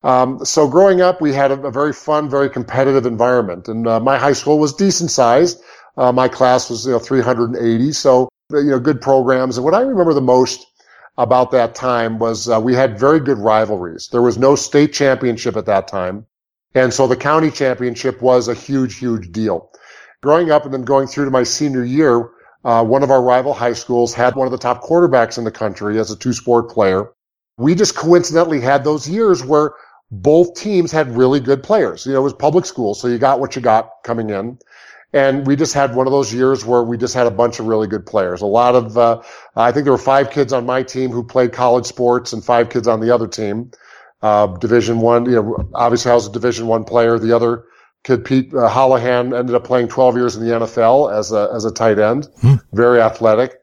Um, 0.03 0.45
so 0.45 0.67
growing 0.67 1.01
up, 1.01 1.21
we 1.21 1.33
had 1.33 1.51
a, 1.51 1.61
a, 1.61 1.71
very 1.71 1.93
fun, 1.93 2.29
very 2.29 2.49
competitive 2.49 3.05
environment. 3.05 3.67
And 3.67 3.87
uh, 3.87 3.99
my 3.99 4.17
high 4.17 4.33
school 4.33 4.59
was 4.59 4.73
decent 4.73 5.09
sized. 5.09 5.59
Uh, 5.95 6.11
my 6.11 6.27
class 6.27 6.69
was, 6.69 6.85
you 6.85 6.91
know, 6.91 6.99
380. 6.99 7.91
So, 7.93 8.29
you 8.51 8.63
know, 8.63 8.79
good 8.79 9.01
programs. 9.01 9.57
And 9.57 9.65
what 9.65 9.73
I 9.73 9.81
remember 9.81 10.13
the 10.13 10.21
most 10.21 10.67
about 11.17 11.51
that 11.51 11.75
time 11.75 12.19
was 12.19 12.47
uh, 12.47 12.59
we 12.59 12.73
had 12.73 12.99
very 12.99 13.19
good 13.19 13.37
rivalries. 13.37 14.09
There 14.11 14.21
was 14.21 14.37
no 14.37 14.55
state 14.55 14.93
championship 14.93 15.57
at 15.57 15.65
that 15.65 15.87
time. 15.87 16.25
And 16.73 16.93
so 16.93 17.07
the 17.07 17.15
county 17.15 17.49
championship 17.51 18.21
was 18.21 18.47
a 18.47 18.53
huge, 18.53 18.97
huge 18.97 19.31
deal. 19.31 19.71
Growing 20.21 20.51
up 20.51 20.63
and 20.63 20.73
then 20.73 20.83
going 20.83 21.07
through 21.07 21.25
to 21.25 21.31
my 21.31 21.43
senior 21.43 21.83
year, 21.83 22.29
uh, 22.63 22.83
one 22.83 23.03
of 23.03 23.11
our 23.11 23.21
rival 23.21 23.53
high 23.53 23.73
schools 23.73 24.13
had 24.13 24.35
one 24.35 24.47
of 24.47 24.51
the 24.51 24.57
top 24.57 24.83
quarterbacks 24.83 25.37
in 25.37 25.43
the 25.43 25.51
country 25.51 25.99
as 25.99 26.11
a 26.11 26.15
two 26.15 26.33
sport 26.33 26.69
player. 26.69 27.11
We 27.57 27.75
just 27.75 27.95
coincidentally 27.95 28.61
had 28.61 28.83
those 28.83 29.09
years 29.09 29.43
where 29.43 29.73
both 30.11 30.55
teams 30.55 30.91
had 30.91 31.17
really 31.17 31.39
good 31.39 31.63
players. 31.63 32.05
You 32.05 32.13
know, 32.13 32.19
it 32.19 32.23
was 32.23 32.33
public 32.33 32.65
school, 32.65 32.93
so 32.93 33.07
you 33.07 33.17
got 33.17 33.39
what 33.39 33.55
you 33.55 33.61
got 33.61 33.89
coming 34.03 34.29
in. 34.29 34.59
And 35.13 35.47
we 35.47 35.55
just 35.55 35.73
had 35.73 35.95
one 35.95 36.05
of 36.05 36.11
those 36.11 36.33
years 36.33 36.65
where 36.65 36.83
we 36.83 36.97
just 36.97 37.13
had 37.13 37.27
a 37.27 37.31
bunch 37.31 37.59
of 37.59 37.67
really 37.67 37.87
good 37.87 38.05
players. 38.05 38.41
A 38.41 38.45
lot 38.45 38.75
of, 38.75 38.97
uh, 38.97 39.21
I 39.55 39.71
think 39.71 39.85
there 39.85 39.93
were 39.93 39.97
five 39.97 40.31
kids 40.31 40.51
on 40.51 40.65
my 40.65 40.83
team 40.83 41.11
who 41.11 41.23
played 41.23 41.53
college 41.53 41.85
sports 41.85 42.33
and 42.33 42.43
five 42.43 42.69
kids 42.69 42.87
on 42.87 42.99
the 42.99 43.13
other 43.13 43.27
team 43.27 43.71
uh, 44.21 44.47
Division 44.57 44.99
One. 44.99 45.25
You 45.25 45.41
know, 45.41 45.69
obviously 45.73 46.11
I 46.11 46.15
was 46.15 46.27
a 46.27 46.31
Division 46.31 46.67
One 46.67 46.83
player. 46.83 47.19
The 47.19 47.35
other 47.35 47.65
kid, 48.03 48.25
Pete 48.25 48.53
uh, 48.53 48.95
ended 48.95 49.55
up 49.55 49.63
playing 49.63 49.87
12 49.87 50.15
years 50.15 50.35
in 50.35 50.45
the 50.45 50.53
NFL 50.53 51.13
as 51.13 51.31
a 51.31 51.49
as 51.53 51.65
a 51.65 51.71
tight 51.71 51.99
end. 51.99 52.27
Hmm. 52.41 52.55
Very 52.73 53.01
athletic. 53.01 53.55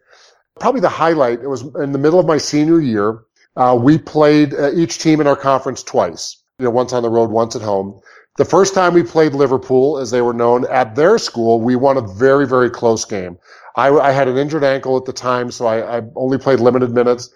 Probably 0.60 0.80
the 0.80 0.88
highlight. 0.88 1.40
It 1.40 1.48
was 1.48 1.62
in 1.76 1.92
the 1.92 1.98
middle 1.98 2.20
of 2.20 2.26
my 2.26 2.38
senior 2.38 2.80
year. 2.80 3.20
Uh, 3.56 3.78
we 3.80 3.98
played 3.98 4.54
uh, 4.54 4.72
each 4.72 4.98
team 4.98 5.20
in 5.20 5.26
our 5.26 5.36
conference 5.36 5.82
twice. 5.82 6.42
You 6.58 6.64
know, 6.64 6.70
once 6.70 6.92
on 6.92 7.02
the 7.02 7.10
road, 7.10 7.30
once 7.30 7.56
at 7.56 7.62
home. 7.62 8.00
The 8.36 8.44
first 8.44 8.74
time 8.74 8.94
we 8.94 9.04
played 9.04 9.32
Liverpool, 9.32 9.98
as 9.98 10.10
they 10.10 10.20
were 10.20 10.34
known, 10.34 10.66
at 10.70 10.96
their 10.96 11.18
school, 11.18 11.60
we 11.60 11.76
won 11.76 11.96
a 11.96 12.00
very, 12.00 12.46
very 12.46 12.68
close 12.68 13.04
game. 13.04 13.38
I, 13.76 13.90
I 13.90 14.10
had 14.10 14.26
an 14.26 14.36
injured 14.36 14.64
ankle 14.64 14.96
at 14.96 15.04
the 15.04 15.12
time, 15.12 15.50
so 15.52 15.66
I, 15.66 15.98
I 15.98 16.02
only 16.16 16.38
played 16.38 16.60
limited 16.60 16.90
minutes 16.90 17.30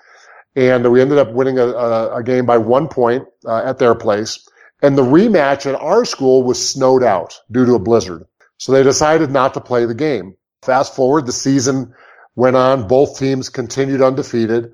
and 0.57 0.91
we 0.91 1.01
ended 1.01 1.19
up 1.19 1.33
winning 1.33 1.59
a, 1.59 1.67
a, 1.67 2.17
a 2.17 2.23
game 2.25 2.45
by 2.45 2.59
one 2.59 2.89
point 2.89 3.25
uh, 3.47 3.63
at 3.65 3.79
their 3.79 3.95
place. 3.95 4.45
And 4.83 4.99
the 4.99 5.03
rematch 5.03 5.67
at 5.67 5.81
our 5.81 6.05
school 6.05 6.43
was 6.43 6.69
snowed 6.69 7.05
out 7.05 7.39
due 7.51 7.65
to 7.65 7.75
a 7.75 7.79
blizzard. 7.79 8.25
So 8.59 8.73
they 8.73 8.83
decided 8.83 9.31
not 9.31 9.55
to 9.55 9.61
play 9.61 9.85
the 9.87 9.95
game. 9.95 10.37
Fast 10.63 10.97
forward, 10.97 11.27
the 11.27 11.33
season 11.33 11.95
went 12.35 12.57
on. 12.57 12.89
Both 12.89 13.19
teams 13.19 13.49
continued 13.49 14.03
undefeated. 14.03 14.73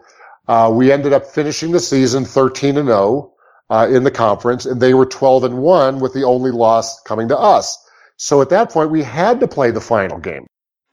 Uh, 0.48 0.72
we 0.74 0.90
ended 0.90 1.12
up 1.12 1.26
finishing 1.26 1.72
the 1.72 1.80
season 1.80 2.24
13 2.24 2.78
and 2.78 2.88
0 2.88 3.33
uh, 3.71 3.88
in 3.90 4.04
the 4.04 4.11
conference, 4.11 4.66
and 4.66 4.80
they 4.80 4.94
were 4.94 5.06
12 5.06 5.44
and 5.44 5.59
1 5.59 6.00
with 6.00 6.14
the 6.14 6.25
only 6.25 6.50
loss 6.50 7.00
coming 7.02 7.28
to 7.28 7.38
us. 7.38 7.78
So 8.16 8.40
at 8.40 8.50
that 8.50 8.71
point, 8.71 8.90
we 8.90 9.02
had 9.02 9.40
to 9.40 9.49
play 9.49 9.71
the 9.71 9.80
final 9.80 10.18
game. 10.18 10.47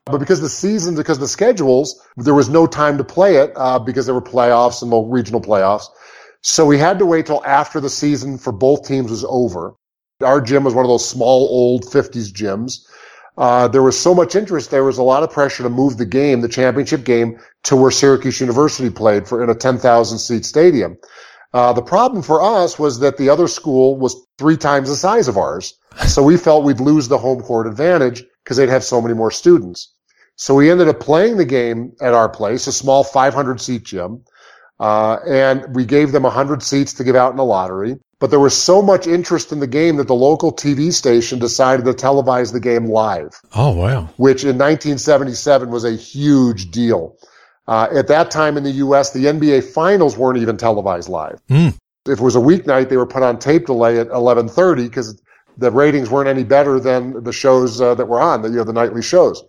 But 0.05 0.17
because 0.17 0.41
the 0.41 0.49
season, 0.49 0.95
because 0.95 1.19
the 1.19 1.27
schedules, 1.27 2.01
there 2.17 2.33
was 2.33 2.49
no 2.49 2.65
time 2.65 2.97
to 2.97 3.03
play 3.03 3.35
it 3.35 3.53
uh, 3.55 3.77
because 3.79 4.05
there 4.05 4.15
were 4.15 4.21
playoffs 4.21 4.81
and 4.81 5.13
regional 5.13 5.41
playoffs. 5.41 5.85
So 6.41 6.65
we 6.65 6.79
had 6.79 6.97
to 6.99 7.05
wait 7.05 7.27
till 7.27 7.45
after 7.45 7.79
the 7.79 7.89
season 7.89 8.39
for 8.39 8.51
both 8.51 8.87
teams 8.87 9.11
was 9.11 9.23
over. 9.27 9.75
Our 10.23 10.41
gym 10.41 10.63
was 10.63 10.73
one 10.73 10.85
of 10.85 10.89
those 10.89 11.07
small, 11.07 11.47
old 11.49 11.83
50s 11.85 12.31
gyms. 12.33 12.79
Uh, 13.37 13.67
there 13.67 13.83
was 13.83 13.97
so 13.97 14.13
much 14.13 14.35
interest. 14.35 14.71
There 14.71 14.83
was 14.83 14.97
a 14.97 15.03
lot 15.03 15.23
of 15.23 15.31
pressure 15.31 15.63
to 15.63 15.69
move 15.69 15.97
the 15.97 16.05
game, 16.05 16.41
the 16.41 16.49
championship 16.49 17.03
game, 17.03 17.39
to 17.63 17.75
where 17.75 17.91
Syracuse 17.91 18.41
University 18.41 18.89
played 18.89 19.27
for 19.27 19.43
in 19.43 19.49
a 19.49 19.55
10,000 19.55 20.17
seat 20.17 20.45
stadium. 20.45 20.97
Uh, 21.53 21.73
the 21.73 21.81
problem 21.81 22.23
for 22.23 22.41
us 22.41 22.79
was 22.79 22.99
that 22.99 23.17
the 23.17 23.29
other 23.29 23.47
school 23.47 23.97
was 23.97 24.15
three 24.37 24.57
times 24.57 24.89
the 24.89 24.95
size 24.95 25.27
of 25.27 25.37
ours. 25.37 25.73
So 26.07 26.23
we 26.23 26.37
felt 26.37 26.63
we'd 26.63 26.79
lose 26.79 27.07
the 27.07 27.17
home 27.17 27.41
court 27.41 27.67
advantage 27.67 28.23
because 28.43 28.57
they'd 28.57 28.69
have 28.69 28.83
so 28.83 29.01
many 29.01 29.13
more 29.13 29.31
students. 29.31 29.93
So 30.35 30.55
we 30.55 30.71
ended 30.71 30.87
up 30.87 30.99
playing 30.99 31.37
the 31.37 31.45
game 31.45 31.93
at 32.01 32.13
our 32.13 32.29
place, 32.29 32.67
a 32.67 32.71
small 32.71 33.03
500 33.03 33.59
seat 33.59 33.83
gym. 33.83 34.23
Uh, 34.79 35.17
and 35.27 35.75
we 35.75 35.85
gave 35.85 36.11
them 36.11 36.23
100 36.23 36.63
seats 36.63 36.93
to 36.93 37.03
give 37.03 37.15
out 37.15 37.33
in 37.33 37.39
a 37.39 37.43
lottery. 37.43 37.97
But 38.19 38.29
there 38.29 38.39
was 38.39 38.55
so 38.55 38.81
much 38.81 39.05
interest 39.05 39.51
in 39.51 39.59
the 39.59 39.67
game 39.67 39.97
that 39.97 40.07
the 40.07 40.15
local 40.15 40.51
TV 40.51 40.91
station 40.91 41.37
decided 41.37 41.85
to 41.85 41.93
televise 41.93 42.51
the 42.51 42.59
game 42.59 42.85
live. 42.85 43.39
Oh, 43.55 43.71
wow. 43.71 44.09
Which 44.17 44.43
in 44.43 44.57
1977 44.57 45.69
was 45.69 45.83
a 45.83 45.91
huge 45.91 46.71
deal. 46.71 47.17
Uh, 47.71 47.87
at 47.95 48.09
that 48.09 48.29
time 48.29 48.57
in 48.57 48.65
the 48.65 48.71
U.S., 48.71 49.11
the 49.11 49.27
NBA 49.27 49.63
finals 49.63 50.17
weren't 50.17 50.37
even 50.37 50.57
televised 50.57 51.07
live. 51.07 51.41
Mm. 51.47 51.77
If 52.05 52.19
it 52.19 52.21
was 52.21 52.35
a 52.35 52.39
weeknight, 52.39 52.89
they 52.89 52.97
were 52.97 53.05
put 53.05 53.23
on 53.23 53.39
tape 53.39 53.65
delay 53.67 53.97
at 53.97 54.09
11:30 54.09 54.89
because 54.89 55.21
the 55.57 55.71
ratings 55.71 56.09
weren't 56.09 56.27
any 56.27 56.43
better 56.43 56.81
than 56.81 57.23
the 57.23 57.31
shows 57.31 57.79
uh, 57.79 57.95
that 57.95 58.07
were 58.07 58.19
on, 58.19 58.41
the, 58.41 58.49
you 58.49 58.57
know, 58.57 58.65
the 58.65 58.73
nightly 58.73 59.01
shows. 59.01 59.41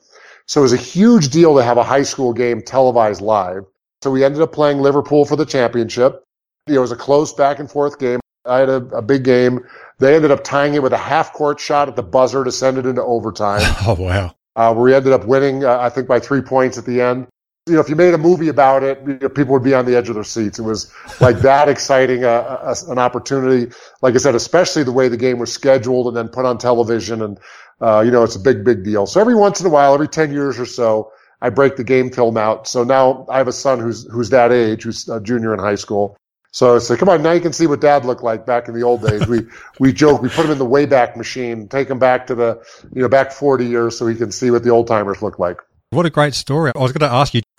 So 0.46 0.60
it 0.60 0.62
was 0.62 0.72
a 0.72 0.76
huge 0.76 1.30
deal 1.30 1.56
to 1.56 1.64
have 1.64 1.78
a 1.78 1.82
high 1.82 2.04
school 2.04 2.32
game 2.32 2.62
televised 2.62 3.22
live. 3.22 3.64
So 4.02 4.12
we 4.12 4.22
ended 4.22 4.40
up 4.40 4.52
playing 4.52 4.78
Liverpool 4.78 5.24
for 5.24 5.34
the 5.34 5.46
championship. 5.46 6.22
You 6.68 6.74
know, 6.74 6.78
it 6.78 6.82
was 6.82 6.92
a 6.92 6.96
close 6.96 7.32
back 7.32 7.58
and 7.58 7.68
forth 7.68 7.98
game. 7.98 8.20
I 8.44 8.58
had 8.58 8.68
a, 8.68 8.86
a 8.94 9.02
big 9.02 9.24
game. 9.24 9.66
They 9.98 10.14
ended 10.14 10.30
up 10.30 10.44
tying 10.44 10.74
it 10.74 10.82
with 10.84 10.92
a 10.92 10.96
half 10.96 11.32
court 11.32 11.58
shot 11.58 11.88
at 11.88 11.96
the 11.96 12.04
buzzer 12.04 12.44
to 12.44 12.52
send 12.52 12.78
it 12.78 12.86
into 12.86 13.02
overtime. 13.02 13.62
Oh, 13.84 13.96
wow. 13.98 14.36
Uh, 14.54 14.72
where 14.74 14.84
we 14.84 14.94
ended 14.94 15.12
up 15.12 15.24
winning, 15.24 15.64
uh, 15.64 15.78
I 15.78 15.88
think 15.88 16.06
by 16.06 16.20
three 16.20 16.42
points 16.42 16.78
at 16.78 16.84
the 16.84 17.00
end. 17.00 17.26
You 17.66 17.74
know, 17.74 17.80
if 17.80 17.88
you 17.88 17.94
made 17.94 18.12
a 18.12 18.18
movie 18.18 18.48
about 18.48 18.82
it, 18.82 19.00
you 19.06 19.18
know, 19.20 19.28
people 19.28 19.52
would 19.52 19.62
be 19.62 19.74
on 19.74 19.86
the 19.86 19.96
edge 19.96 20.08
of 20.08 20.16
their 20.16 20.24
seats. 20.24 20.58
It 20.58 20.62
was 20.62 20.92
like 21.20 21.38
that 21.42 21.68
exciting, 21.68 22.24
uh, 22.24 22.74
a, 22.74 22.90
an 22.90 22.98
opportunity. 22.98 23.72
Like 24.00 24.14
I 24.14 24.18
said, 24.18 24.34
especially 24.34 24.82
the 24.82 24.92
way 24.92 25.08
the 25.08 25.16
game 25.16 25.38
was 25.38 25.52
scheduled 25.52 26.08
and 26.08 26.16
then 26.16 26.28
put 26.28 26.44
on 26.44 26.58
television. 26.58 27.22
And, 27.22 27.38
uh, 27.80 28.00
you 28.00 28.10
know, 28.10 28.24
it's 28.24 28.34
a 28.34 28.40
big, 28.40 28.64
big 28.64 28.82
deal. 28.82 29.06
So 29.06 29.20
every 29.20 29.36
once 29.36 29.60
in 29.60 29.66
a 29.66 29.70
while, 29.70 29.94
every 29.94 30.08
10 30.08 30.32
years 30.32 30.58
or 30.58 30.66
so, 30.66 31.12
I 31.40 31.50
break 31.50 31.76
the 31.76 31.84
game 31.84 32.10
film 32.10 32.36
out. 32.36 32.66
So 32.66 32.82
now 32.82 33.26
I 33.28 33.38
have 33.38 33.48
a 33.48 33.52
son 33.52 33.78
who's, 33.78 34.10
who's 34.10 34.30
that 34.30 34.50
age, 34.50 34.82
who's 34.82 35.08
a 35.08 35.20
junior 35.20 35.54
in 35.54 35.60
high 35.60 35.76
school. 35.76 36.16
So 36.50 36.76
I 36.76 36.78
say, 36.80 36.96
come 36.96 37.08
on, 37.08 37.22
now 37.22 37.32
you 37.32 37.40
can 37.40 37.52
see 37.52 37.66
what 37.66 37.80
dad 37.80 38.04
looked 38.04 38.22
like 38.22 38.44
back 38.44 38.68
in 38.68 38.74
the 38.74 38.82
old 38.82 39.06
days. 39.06 39.26
We, 39.26 39.46
we 39.78 39.92
joke, 39.92 40.20
we 40.20 40.28
put 40.28 40.46
him 40.46 40.52
in 40.52 40.58
the 40.58 40.66
Wayback 40.66 41.16
Machine, 41.16 41.68
take 41.68 41.88
him 41.88 42.00
back 42.00 42.26
to 42.26 42.34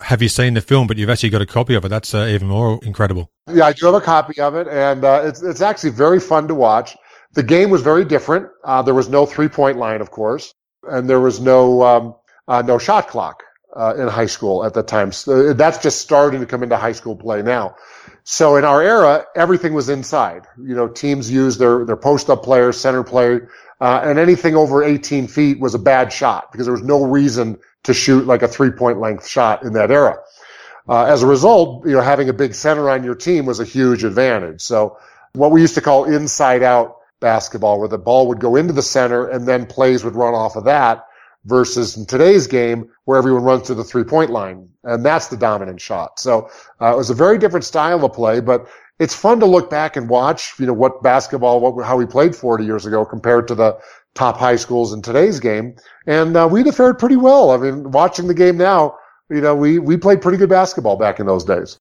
the, 0.04 0.18
you 0.18 0.28
know, 0.28 0.34
back 0.34 0.44
40 0.44 0.44
years 0.44 0.44
so 0.44 0.44
he 0.44 0.44
can 0.44 0.44
see 0.44 0.44
what 0.44 0.44
the 0.44 0.44
old 0.44 0.44
timers 0.44 0.44
look 0.44 0.44
like. 0.44 0.44
What 0.44 0.44
a 0.44 0.44
great 0.44 0.44
story. 0.44 0.44
I 0.44 0.44
was 0.44 0.44
going 0.44 0.44
to 0.44 0.44
ask 0.44 0.44
you, 0.44 0.44
have 0.44 0.44
you 0.44 0.46
seen 0.46 0.54
the 0.54 0.60
film, 0.60 0.86
but 0.86 0.96
you've 0.96 1.10
actually 1.10 1.30
got 1.30 1.42
a 1.42 1.46
copy 1.46 1.74
of 1.74 1.84
it. 1.84 1.88
That's 1.88 2.14
uh, 2.14 2.26
even 2.26 2.48
more 2.48 2.80
incredible. 2.82 3.30
Yeah, 3.52 3.66
I 3.66 3.72
do 3.72 3.86
have 3.86 3.94
a 3.94 4.00
copy 4.00 4.40
of 4.40 4.54
it, 4.54 4.68
and 4.68 5.04
uh, 5.04 5.22
it's, 5.24 5.42
it's 5.42 5.60
actually 5.60 5.90
very 5.90 6.20
fun 6.20 6.48
to 6.48 6.54
watch. 6.54 6.96
The 7.32 7.42
game 7.42 7.70
was 7.70 7.82
very 7.82 8.04
different. 8.04 8.48
Uh, 8.64 8.82
there 8.82 8.94
was 8.94 9.08
no 9.08 9.26
three 9.26 9.48
point 9.48 9.78
line, 9.78 10.00
of 10.00 10.10
course, 10.10 10.54
and 10.84 11.08
there 11.08 11.20
was 11.20 11.40
no, 11.40 11.82
um, 11.82 12.14
uh, 12.48 12.62
no 12.62 12.78
shot 12.78 13.08
clock 13.08 13.42
uh, 13.76 13.94
in 13.96 14.08
high 14.08 14.26
school 14.26 14.64
at 14.64 14.74
the 14.74 14.82
time. 14.82 15.12
So 15.12 15.52
that's 15.52 15.78
just 15.78 16.00
starting 16.00 16.40
to 16.40 16.46
come 16.46 16.62
into 16.62 16.76
high 16.76 16.92
school 16.92 17.16
play 17.16 17.42
now. 17.42 17.74
So 18.22 18.56
in 18.56 18.64
our 18.64 18.82
era, 18.82 19.26
everything 19.36 19.74
was 19.74 19.88
inside. 19.88 20.46
You 20.58 20.74
know, 20.74 20.88
teams 20.88 21.30
used 21.30 21.58
their, 21.58 21.84
their 21.84 21.96
post 21.96 22.30
up 22.30 22.42
players, 22.42 22.80
center 22.80 23.02
player, 23.02 23.50
uh, 23.80 24.00
and 24.04 24.18
anything 24.18 24.54
over 24.54 24.82
18 24.82 25.28
feet 25.28 25.60
was 25.60 25.74
a 25.74 25.78
bad 25.78 26.12
shot 26.12 26.52
because 26.52 26.66
there 26.66 26.72
was 26.72 26.82
no 26.82 27.04
reason 27.04 27.58
to 27.84 27.94
shoot 27.94 28.26
like 28.26 28.42
a 28.42 28.48
three 28.48 28.70
point 28.70 29.00
length 29.00 29.26
shot 29.26 29.62
in 29.62 29.72
that 29.74 29.90
era. 29.90 30.18
Uh, 30.88 31.04
as 31.04 31.22
a 31.22 31.26
result, 31.26 31.86
you 31.86 31.92
know, 31.92 32.00
having 32.00 32.28
a 32.28 32.32
big 32.32 32.54
center 32.54 32.90
on 32.90 33.04
your 33.04 33.14
team 33.14 33.46
was 33.46 33.60
a 33.60 33.64
huge 33.64 34.04
advantage. 34.04 34.60
So 34.60 34.98
what 35.32 35.50
we 35.50 35.60
used 35.60 35.74
to 35.76 35.80
call 35.80 36.04
inside 36.04 36.62
out 36.62 36.98
basketball, 37.20 37.78
where 37.78 37.88
the 37.88 37.98
ball 37.98 38.28
would 38.28 38.40
go 38.40 38.56
into 38.56 38.74
the 38.74 38.82
center 38.82 39.28
and 39.28 39.48
then 39.48 39.64
plays 39.64 40.04
would 40.04 40.14
run 40.14 40.34
off 40.34 40.56
of 40.56 40.64
that 40.64 41.06
versus 41.46 41.96
in 41.96 42.06
today's 42.06 42.46
game 42.46 42.90
where 43.04 43.18
everyone 43.18 43.42
runs 43.42 43.66
to 43.66 43.74
the 43.74 43.84
three 43.84 44.04
point 44.04 44.30
line 44.30 44.68
and 44.82 45.04
that's 45.04 45.28
the 45.28 45.36
dominant 45.36 45.80
shot. 45.80 46.18
So 46.18 46.50
uh, 46.80 46.92
it 46.92 46.96
was 46.96 47.10
a 47.10 47.14
very 47.14 47.38
different 47.38 47.64
style 47.64 48.04
of 48.04 48.12
play, 48.12 48.40
but 48.40 48.66
it's 48.98 49.14
fun 49.14 49.40
to 49.40 49.46
look 49.46 49.70
back 49.70 49.96
and 49.96 50.08
watch, 50.08 50.54
you 50.58 50.66
know, 50.66 50.72
what 50.72 51.02
basketball, 51.02 51.60
what, 51.60 51.84
how 51.84 51.96
we 51.96 52.06
played 52.06 52.36
40 52.36 52.64
years 52.64 52.86
ago 52.86 53.04
compared 53.04 53.48
to 53.48 53.54
the 53.54 53.78
top 54.14 54.36
high 54.36 54.56
schools 54.56 54.92
in 54.92 55.02
today's 55.02 55.40
game. 55.40 55.76
And 56.06 56.36
uh, 56.36 56.48
we'd 56.50 56.66
have 56.66 56.76
fared 56.76 56.98
pretty 56.98 57.16
well. 57.16 57.50
I 57.50 57.56
mean, 57.56 57.90
watching 57.90 58.28
the 58.28 58.34
game 58.34 58.56
now, 58.56 58.96
you 59.30 59.40
know, 59.40 59.54
we, 59.54 59.78
we 59.78 59.96
played 59.96 60.22
pretty 60.22 60.38
good 60.38 60.48
basketball 60.48 60.96
back 60.96 61.18
in 61.18 61.26
those 61.26 61.44
days. 61.44 61.78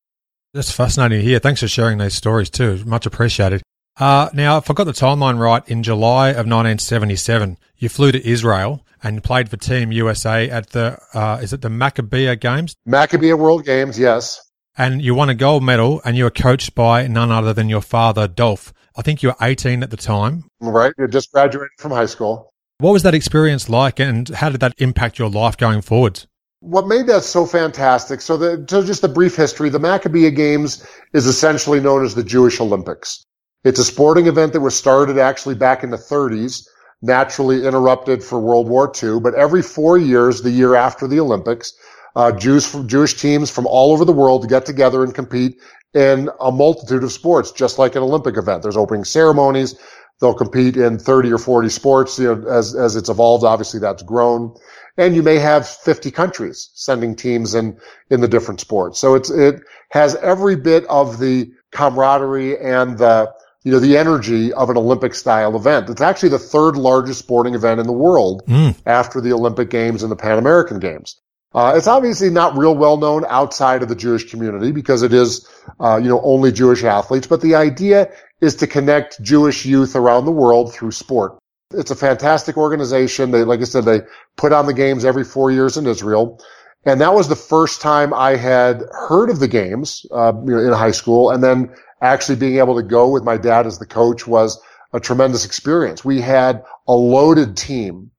That's 0.54 0.72
fascinating 0.72 1.20
to 1.20 1.24
hear. 1.24 1.40
Thanks 1.40 1.62
for 1.62 1.68
sharing 1.68 1.98
those 1.98 2.14
stories 2.14 2.50
too. 2.50 2.84
Much 2.86 3.06
appreciated. 3.06 3.64
Uh, 3.98 4.30
now, 4.34 4.58
if 4.58 4.70
I 4.70 4.74
got 4.74 4.86
the 4.86 4.92
timeline 4.92 5.40
right, 5.40 5.68
in 5.68 5.84
July 5.84 6.30
of 6.30 6.48
1977, 6.48 7.58
you 7.78 7.90
flew 7.90 8.12
to 8.12 8.28
Israel 8.28 8.86
and 9.04 9.24
played 9.24 9.50
for 9.50 9.58
Team 9.58 9.92
USA 9.92 10.50
at 10.50 10.70
the, 10.70 10.98
uh, 11.14 11.40
is 11.42 11.54
it 11.54 11.62
the 11.62 11.70
Maccabiah 11.70 12.40
Games? 12.40 12.76
Maccabiah 12.88 13.38
World 13.38 13.66
Games, 13.66 14.00
yes. 14.00 14.42
And 14.76 15.02
you 15.02 15.14
won 15.14 15.30
a 15.30 15.36
gold 15.36 15.64
medal 15.64 16.02
and 16.04 16.18
you 16.18 16.24
were 16.24 16.32
coached 16.32 16.74
by 16.74 17.06
none 17.08 17.32
other 17.32 17.54
than 17.54 17.70
your 17.70 17.82
father, 17.82 18.28
Dolph. 18.28 18.74
I 18.96 19.02
think 19.02 19.24
you 19.24 19.30
were 19.30 19.36
18 19.42 19.84
at 19.84 19.92
the 19.92 19.98
time. 19.98 20.46
Right. 20.60 20.94
You 20.98 21.08
just 21.08 21.32
graduated 21.32 21.72
from 21.80 21.92
high 21.92 22.06
school. 22.06 22.54
What 22.78 22.92
was 22.92 23.04
that 23.04 23.16
experience 23.16 23.70
like 23.70 24.00
and 24.00 24.30
how 24.30 24.50
did 24.50 24.60
that 24.60 24.74
impact 24.78 25.20
your 25.20 25.30
life 25.30 25.58
going 25.58 25.82
forwards? 25.82 26.28
What 26.60 26.88
made 26.88 27.08
that 27.08 27.24
so 27.24 27.46
fantastic? 27.46 28.22
So, 28.22 28.38
the, 28.38 28.66
so 28.70 28.84
just 28.84 29.04
a 29.04 29.10
brief 29.10 29.36
history. 29.36 29.70
The 29.70 29.80
Maccabiah 29.80 30.36
Games 30.36 30.86
is 31.14 31.26
essentially 31.26 31.80
known 31.80 32.06
as 32.06 32.16
the 32.16 32.24
Jewish 32.24 32.60
Olympics. 32.60 33.24
It's 33.64 33.80
a 33.80 33.84
sporting 33.84 34.28
event 34.28 34.54
that 34.54 34.62
was 34.62 34.76
started 34.76 35.18
actually 35.18 35.56
back 35.56 35.84
in 35.84 35.90
the 35.90 35.98
30s, 35.98 36.66
naturally 37.02 37.66
interrupted 37.66 38.24
for 38.24 38.40
World 38.40 38.70
War 38.70 38.92
II. 39.02 39.20
But 39.20 39.36
every 39.36 39.62
four 39.62 39.98
years, 39.98 40.42
the 40.42 40.52
year 40.52 40.76
after 40.76 41.08
the 41.08 41.20
Olympics, 41.20 41.74
uh, 42.16 42.32
Jews 42.32 42.66
from 42.66 42.88
Jewish 42.88 43.16
teams 43.16 43.50
from 43.50 43.66
all 43.68 43.92
over 43.92 44.06
the 44.06 44.12
world 44.12 44.44
to 44.44 44.48
get 44.48 44.66
together 44.66 45.04
and 45.04 45.14
compete 45.14 45.60
in 45.94 46.30
a 46.40 46.52
multitude 46.52 47.04
of 47.04 47.12
sports, 47.12 47.52
just 47.52 47.78
like 47.78 47.96
an 47.96 48.04
Olympic 48.04 48.38
event. 48.38 48.64
There's 48.64 48.78
opening 48.78 49.04
ceremonies. 49.04 49.76
They'll 50.20 50.34
compete 50.34 50.78
in 50.78 51.00
30 51.00 51.34
or 51.34 51.38
40 51.38 51.70
sports. 51.70 52.18
You 52.20 52.36
know, 52.36 52.50
as, 52.50 52.76
as 52.76 52.96
it's 52.96 53.10
evolved, 53.10 53.44
obviously 53.44 53.80
that's 53.80 54.04
grown. 54.04 54.56
And 54.98 55.16
you 55.16 55.24
may 55.24 55.38
have 55.38 55.68
50 55.68 56.12
countries 56.12 56.70
sending 56.74 57.16
teams 57.16 57.56
in, 57.56 57.78
in 58.10 58.22
the 58.22 58.28
different 58.28 58.60
sports. 58.60 59.00
So 59.00 59.16
it's, 59.16 59.30
it 59.32 59.62
has 59.90 60.16
every 60.18 60.56
bit 60.56 60.86
of 60.86 61.20
the 61.20 61.52
camaraderie 61.72 62.60
and 62.60 62.98
the, 63.00 63.32
you 63.64 63.72
know, 63.72 63.80
the 63.80 63.98
energy 63.98 64.54
of 64.54 64.70
an 64.70 64.78
Olympic 64.78 65.16
style 65.16 65.56
event. 65.56 65.90
It's 65.90 66.02
actually 66.02 66.30
the 66.30 66.40
third 66.40 66.76
largest 66.76 67.20
sporting 67.20 67.56
event 67.56 67.80
in 67.80 67.88
the 67.88 67.94
world 67.94 68.44
mm. 68.46 68.76
after 68.86 69.20
the 69.20 69.34
Olympic 69.34 69.70
Games 69.70 70.04
and 70.04 70.12
the 70.12 70.16
Pan 70.16 70.38
American 70.38 70.80
Games. 70.80 71.20
Uh, 71.54 71.74
it's 71.76 71.88
obviously 71.88 72.30
not 72.30 72.58
real 72.58 72.76
well 72.76 72.98
known 72.98 73.24
outside 73.30 73.84
of 73.84 73.90
the 73.90 73.96
Jewish 73.96 74.30
community 74.30 74.72
because 74.72 75.04
it 75.04 75.14
is, 75.14 75.48
uh, 75.80 75.98
you 76.02 76.10
know, 76.10 76.22
only 76.24 76.52
Jewish 76.52 76.84
athletes. 76.84 77.28
But 77.28 77.42
the 77.42 77.56
idea 77.56 78.12
is 78.42 78.56
to 78.56 78.68
connect 78.68 79.22
Jewish 79.22 79.66
youth 79.66 79.96
around 79.96 80.26
the 80.26 80.32
world 80.32 80.74
through 80.74 80.92
sport. 80.92 81.38
It's 81.72 81.92
a 81.92 81.96
fantastic 81.96 82.58
organization. 82.58 83.32
They, 83.32 83.44
like 83.44 83.62
I 83.62 83.66
said, 83.66 83.86
they 83.86 84.02
put 84.36 84.52
on 84.52 84.66
the 84.66 84.74
games 84.74 85.06
every 85.06 85.24
four 85.24 85.52
years 85.52 85.78
in 85.78 85.88
Israel. 85.88 86.40
And 86.86 87.00
that 87.02 87.14
was 87.14 87.30
the 87.30 87.36
first 87.36 87.82
time 87.82 88.14
I 88.14 88.36
had 88.36 88.84
heard 88.92 89.30
of 89.30 89.40
the 89.40 89.48
games, 89.48 90.06
uh, 90.12 90.34
you 90.46 90.52
know, 90.52 90.60
in 90.60 90.74
high 90.74 90.92
school. 90.92 91.30
And 91.30 91.44
then 91.44 91.74
actually 92.02 92.36
being 92.36 92.58
able 92.58 92.76
to 92.76 92.84
go 92.84 93.10
with 93.10 93.24
my 93.24 93.38
dad 93.38 93.66
as 93.66 93.80
the 93.80 93.86
coach 93.86 94.28
was 94.28 94.60
a 94.92 95.00
tremendous 95.00 95.46
experience. 95.46 96.04
We 96.04 96.20
had 96.20 96.64
a 96.88 96.94
loaded 96.94 97.56
team 97.56 98.12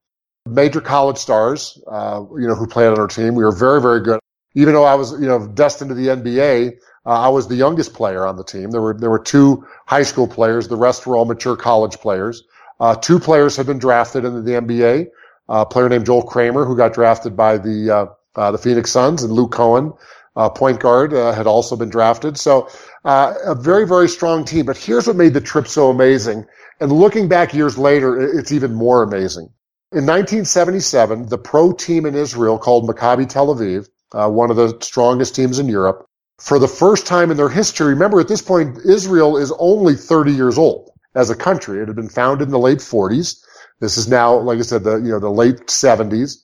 major 0.47 0.81
college 0.81 1.17
stars, 1.17 1.81
uh, 1.87 2.23
you 2.37 2.47
know, 2.47 2.55
who 2.55 2.67
played 2.67 2.87
on 2.87 2.99
our 2.99 3.07
team. 3.07 3.35
We 3.35 3.43
were 3.43 3.51
very, 3.51 3.81
very 3.81 4.01
good. 4.01 4.19
Even 4.53 4.73
though 4.73 4.85
I 4.85 4.95
was, 4.95 5.11
you 5.13 5.27
know, 5.27 5.47
destined 5.47 5.89
to 5.89 5.95
the 5.95 6.07
NBA, 6.07 6.77
uh, 7.05 7.09
I 7.09 7.27
was 7.27 7.47
the 7.47 7.55
youngest 7.55 7.93
player 7.93 8.25
on 8.25 8.37
the 8.37 8.43
team. 8.43 8.71
There 8.71 8.81
were, 8.81 8.93
there 8.93 9.09
were 9.09 9.19
two 9.19 9.65
high 9.85 10.03
school 10.03 10.27
players. 10.27 10.67
The 10.67 10.77
rest 10.77 11.05
were 11.05 11.17
all 11.17 11.25
mature 11.25 11.55
college 11.55 11.97
players. 11.97 12.43
Uh, 12.79 12.95
two 12.95 13.19
players 13.19 13.55
had 13.55 13.65
been 13.65 13.79
drafted 13.79 14.23
into 14.23 14.41
the 14.41 14.53
NBA. 14.53 15.07
Uh, 15.47 15.61
a 15.61 15.65
player 15.65 15.89
named 15.89 16.05
Joel 16.05 16.23
Kramer, 16.23 16.65
who 16.65 16.75
got 16.75 16.93
drafted 16.93 17.35
by 17.35 17.57
the, 17.57 17.91
uh, 17.91 18.05
uh, 18.39 18.51
the 18.51 18.57
Phoenix 18.57 18.91
Suns 18.91 19.23
and 19.23 19.33
Luke 19.33 19.51
Cohen, 19.51 19.93
point 20.55 20.79
guard, 20.79 21.11
had 21.11 21.47
also 21.47 21.75
been 21.75 21.89
drafted. 21.89 22.37
So, 22.37 22.67
a 23.05 23.55
very, 23.57 23.87
very 23.87 24.09
strong 24.09 24.43
team. 24.43 24.65
But 24.65 24.75
here's 24.77 25.07
what 25.07 25.15
made 25.15 25.33
the 25.33 25.41
trip 25.41 25.67
so 25.67 25.89
amazing. 25.89 26.45
And 26.81 26.91
looking 26.91 27.29
back 27.29 27.53
years 27.53 27.77
later, 27.77 28.19
it's 28.37 28.51
even 28.51 28.73
more 28.73 29.03
amazing. 29.03 29.49
In 29.91 30.05
1977, 30.05 31.29
the 31.29 31.37
pro 31.37 31.71
team 31.71 32.05
in 32.05 32.15
Israel 32.15 32.57
called 32.57 32.89
Maccabi 32.89 33.29
Tel 33.29 33.55
Aviv, 33.55 33.87
uh, 34.13 34.29
one 34.29 34.49
of 34.49 34.57
the 34.57 34.77
strongest 34.81 35.35
teams 35.35 35.59
in 35.59 35.67
Europe, 35.67 36.05
for 36.39 36.59
the 36.59 36.67
first 36.67 37.05
time 37.07 37.31
in 37.31 37.37
their 37.37 37.49
history, 37.49 37.87
remember 37.87 38.19
at 38.19 38.27
this 38.27 38.41
point, 38.41 38.77
Israel 38.85 39.37
is 39.37 39.53
only 39.57 39.95
30 39.95 40.33
years 40.33 40.57
old 40.57 40.89
as 41.15 41.29
a 41.29 41.35
country. 41.35 41.81
It 41.81 41.87
had 41.87 41.95
been 41.95 42.09
founded 42.09 42.47
in 42.47 42.51
the 42.51 42.59
late 42.59 42.79
40s. 42.79 43.41
This 43.79 43.97
is 43.97 44.07
now, 44.07 44.35
like 44.35 44.59
I 44.59 44.63
said, 44.63 44.83
the, 44.83 44.97
you 44.97 45.11
know, 45.11 45.19
the 45.19 45.29
late 45.29 45.67
70s. 45.67 46.37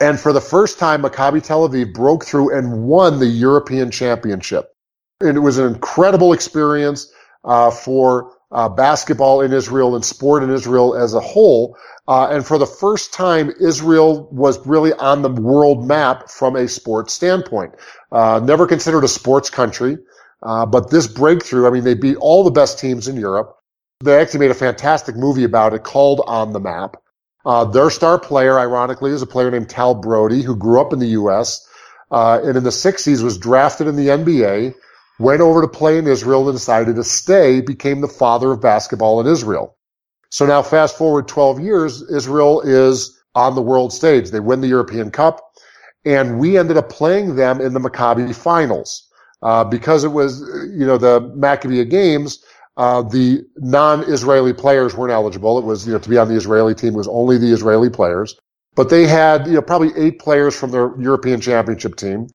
And 0.00 0.20
for 0.20 0.32
the 0.32 0.40
first 0.40 0.78
time, 0.78 1.02
Maccabi 1.02 1.42
Tel 1.42 1.68
Aviv 1.68 1.92
broke 1.92 2.24
through 2.24 2.56
and 2.56 2.84
won 2.84 3.18
the 3.18 3.26
European 3.26 3.90
championship. 3.90 4.72
And 5.20 5.36
it 5.36 5.40
was 5.40 5.58
an 5.58 5.66
incredible 5.66 6.32
experience, 6.32 7.10
uh, 7.44 7.70
for 7.70 8.32
uh, 8.52 8.68
basketball 8.68 9.40
in 9.40 9.52
Israel 9.52 9.94
and 9.96 10.04
sport 10.04 10.42
in 10.42 10.50
Israel 10.50 10.94
as 10.94 11.14
a 11.14 11.20
whole. 11.20 11.76
Uh, 12.08 12.28
and 12.30 12.46
for 12.46 12.56
the 12.56 12.66
first 12.66 13.12
time, 13.12 13.52
Israel 13.60 14.28
was 14.32 14.66
really 14.66 14.94
on 14.94 15.20
the 15.20 15.28
world 15.28 15.86
map 15.86 16.30
from 16.30 16.56
a 16.56 16.66
sports 16.66 17.12
standpoint. 17.12 17.74
Uh, 18.10 18.40
never 18.42 18.66
considered 18.66 19.04
a 19.04 19.08
sports 19.08 19.50
country, 19.50 19.98
uh, 20.42 20.64
but 20.64 20.90
this 20.90 21.06
breakthrough, 21.06 21.66
I 21.66 21.70
mean, 21.70 21.84
they 21.84 21.94
beat 21.94 22.16
all 22.16 22.44
the 22.44 22.50
best 22.50 22.78
teams 22.78 23.08
in 23.08 23.16
Europe. 23.16 23.54
They 24.02 24.18
actually 24.18 24.40
made 24.40 24.50
a 24.50 24.54
fantastic 24.54 25.16
movie 25.16 25.44
about 25.44 25.74
it 25.74 25.84
called 25.84 26.22
On 26.26 26.54
the 26.54 26.60
Map. 26.60 26.96
Uh, 27.44 27.64
their 27.66 27.90
star 27.90 28.18
player, 28.18 28.58
ironically, 28.58 29.10
is 29.10 29.20
a 29.20 29.26
player 29.26 29.50
named 29.50 29.68
Tal 29.68 29.94
Brody, 29.94 30.42
who 30.42 30.56
grew 30.56 30.80
up 30.80 30.94
in 30.94 31.00
the 31.00 31.08
U.S. 31.08 31.68
Uh, 32.10 32.40
and 32.42 32.56
in 32.56 32.64
the 32.64 32.70
60s 32.70 33.22
was 33.22 33.36
drafted 33.36 33.86
in 33.86 33.96
the 33.96 34.08
NBA 34.08 34.74
went 35.18 35.40
over 35.40 35.62
to 35.62 35.68
play 35.68 35.98
in 35.98 36.06
Israel 36.06 36.48
and 36.48 36.56
decided 36.56 36.96
to 36.96 37.04
stay, 37.04 37.60
became 37.60 38.00
the 38.00 38.08
father 38.08 38.52
of 38.52 38.60
basketball 38.60 39.20
in 39.20 39.26
Israel. 39.26 39.76
So 40.30 40.46
now 40.46 40.62
fast 40.62 40.98
forward 40.98 41.28
12 41.28 41.60
years, 41.60 42.02
Israel 42.10 42.62
is 42.62 43.18
on 43.34 43.54
the 43.56 43.62
world 43.62 43.92
stage. 43.92 44.30
They 44.30 44.40
win 44.40 44.62
the 44.62 44.68
European 44.68 45.10
Cup 45.10 45.40
and 46.06 46.40
we 46.40 46.58
ended 46.58 46.78
up 46.78 46.90
playing 46.90 47.36
them 47.36 47.60
in 47.62 47.74
the 47.74 47.80
Maccabi 47.80 48.34
finals. 48.34 49.08
Uh, 49.42 49.64
because 49.64 50.04
it 50.04 50.10
was, 50.10 50.40
you 50.72 50.86
know, 50.86 50.98
the 50.98 51.20
Maccabi 51.36 51.88
games, 51.90 52.44
uh, 52.78 53.02
the 53.02 53.44
non-Israeli 53.58 54.54
players 54.54 54.96
weren't 54.96 55.12
eligible. 55.12 55.58
It 55.58 55.66
was, 55.66 55.86
you 55.86 55.94
know, 55.94 56.00
to 56.00 56.10
be 56.10 56.18
on 56.18 56.28
the 56.28 56.36
Israeli 56.36 56.74
team 56.74 56.94
was 56.94 57.08
only 57.08 57.38
the 57.38 57.52
Israeli 57.52 57.90
players. 57.90 58.36
But 58.76 58.90
they 58.90 59.06
had, 59.06 59.46
you 59.48 59.54
know, 59.54 59.62
probably 59.62 59.92
eight 59.96 60.20
players 60.20 60.56
from 60.56 60.72
their 60.72 60.92
European 61.00 61.40
championship 61.42 61.96
team 61.96 62.28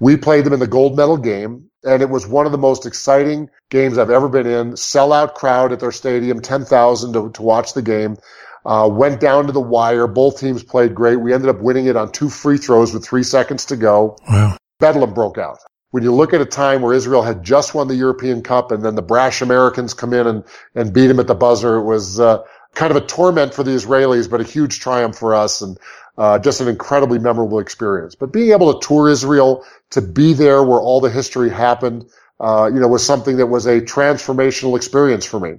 We 0.00 0.16
played 0.18 0.44
them 0.46 0.54
in 0.54 0.60
the 0.60 0.68
gold 0.68 0.96
medal 0.96 1.18
game, 1.18 1.69
and 1.84 2.02
it 2.02 2.10
was 2.10 2.26
one 2.26 2.46
of 2.46 2.52
the 2.52 2.58
most 2.58 2.86
exciting 2.86 3.50
games 3.70 3.98
I've 3.98 4.10
ever 4.10 4.28
been 4.28 4.46
in. 4.46 4.72
Sellout 4.72 5.34
crowd 5.34 5.72
at 5.72 5.80
their 5.80 5.92
stadium, 5.92 6.40
10,000 6.40 7.12
to, 7.12 7.30
to 7.30 7.42
watch 7.42 7.72
the 7.74 7.82
game. 7.82 8.16
Uh, 8.64 8.88
went 8.92 9.20
down 9.20 9.46
to 9.46 9.52
the 9.52 9.60
wire. 9.60 10.06
Both 10.06 10.38
teams 10.38 10.62
played 10.62 10.94
great. 10.94 11.16
We 11.16 11.32
ended 11.32 11.48
up 11.48 11.60
winning 11.60 11.86
it 11.86 11.96
on 11.96 12.12
two 12.12 12.28
free 12.28 12.58
throws 12.58 12.92
with 12.92 13.04
three 13.04 13.22
seconds 13.22 13.66
to 13.66 13.76
go. 13.76 14.18
Wow. 14.28 14.58
Bedlam 14.78 15.14
broke 15.14 15.38
out. 15.38 15.58
When 15.92 16.02
you 16.02 16.14
look 16.14 16.34
at 16.34 16.40
a 16.40 16.46
time 16.46 16.82
where 16.82 16.92
Israel 16.92 17.22
had 17.22 17.42
just 17.42 17.74
won 17.74 17.88
the 17.88 17.94
European 17.94 18.42
Cup 18.42 18.70
and 18.70 18.84
then 18.84 18.94
the 18.94 19.02
brash 19.02 19.40
Americans 19.40 19.94
come 19.94 20.12
in 20.12 20.26
and, 20.26 20.44
and 20.74 20.92
beat 20.92 21.08
them 21.08 21.18
at 21.18 21.26
the 21.26 21.34
buzzer, 21.34 21.76
it 21.76 21.84
was 21.84 22.20
uh, 22.20 22.42
kind 22.74 22.90
of 22.90 23.02
a 23.02 23.06
torment 23.06 23.54
for 23.54 23.62
the 23.64 23.72
Israelis, 23.72 24.30
but 24.30 24.40
a 24.40 24.44
huge 24.44 24.80
triumph 24.80 25.16
for 25.16 25.34
us. 25.34 25.62
And 25.62 25.78
uh, 26.20 26.38
just 26.38 26.60
an 26.60 26.68
incredibly 26.68 27.18
memorable 27.18 27.58
experience. 27.58 28.14
But 28.14 28.30
being 28.30 28.52
able 28.52 28.78
to 28.78 28.86
tour 28.86 29.08
Israel, 29.08 29.64
to 29.88 30.02
be 30.02 30.34
there 30.34 30.62
where 30.62 30.78
all 30.78 31.00
the 31.00 31.08
history 31.08 31.48
happened, 31.48 32.04
uh, 32.40 32.70
you 32.72 32.78
know, 32.78 32.88
was 32.88 33.04
something 33.04 33.38
that 33.38 33.46
was 33.46 33.64
a 33.64 33.80
transformational 33.80 34.76
experience 34.76 35.24
for 35.24 35.40
me. 35.40 35.54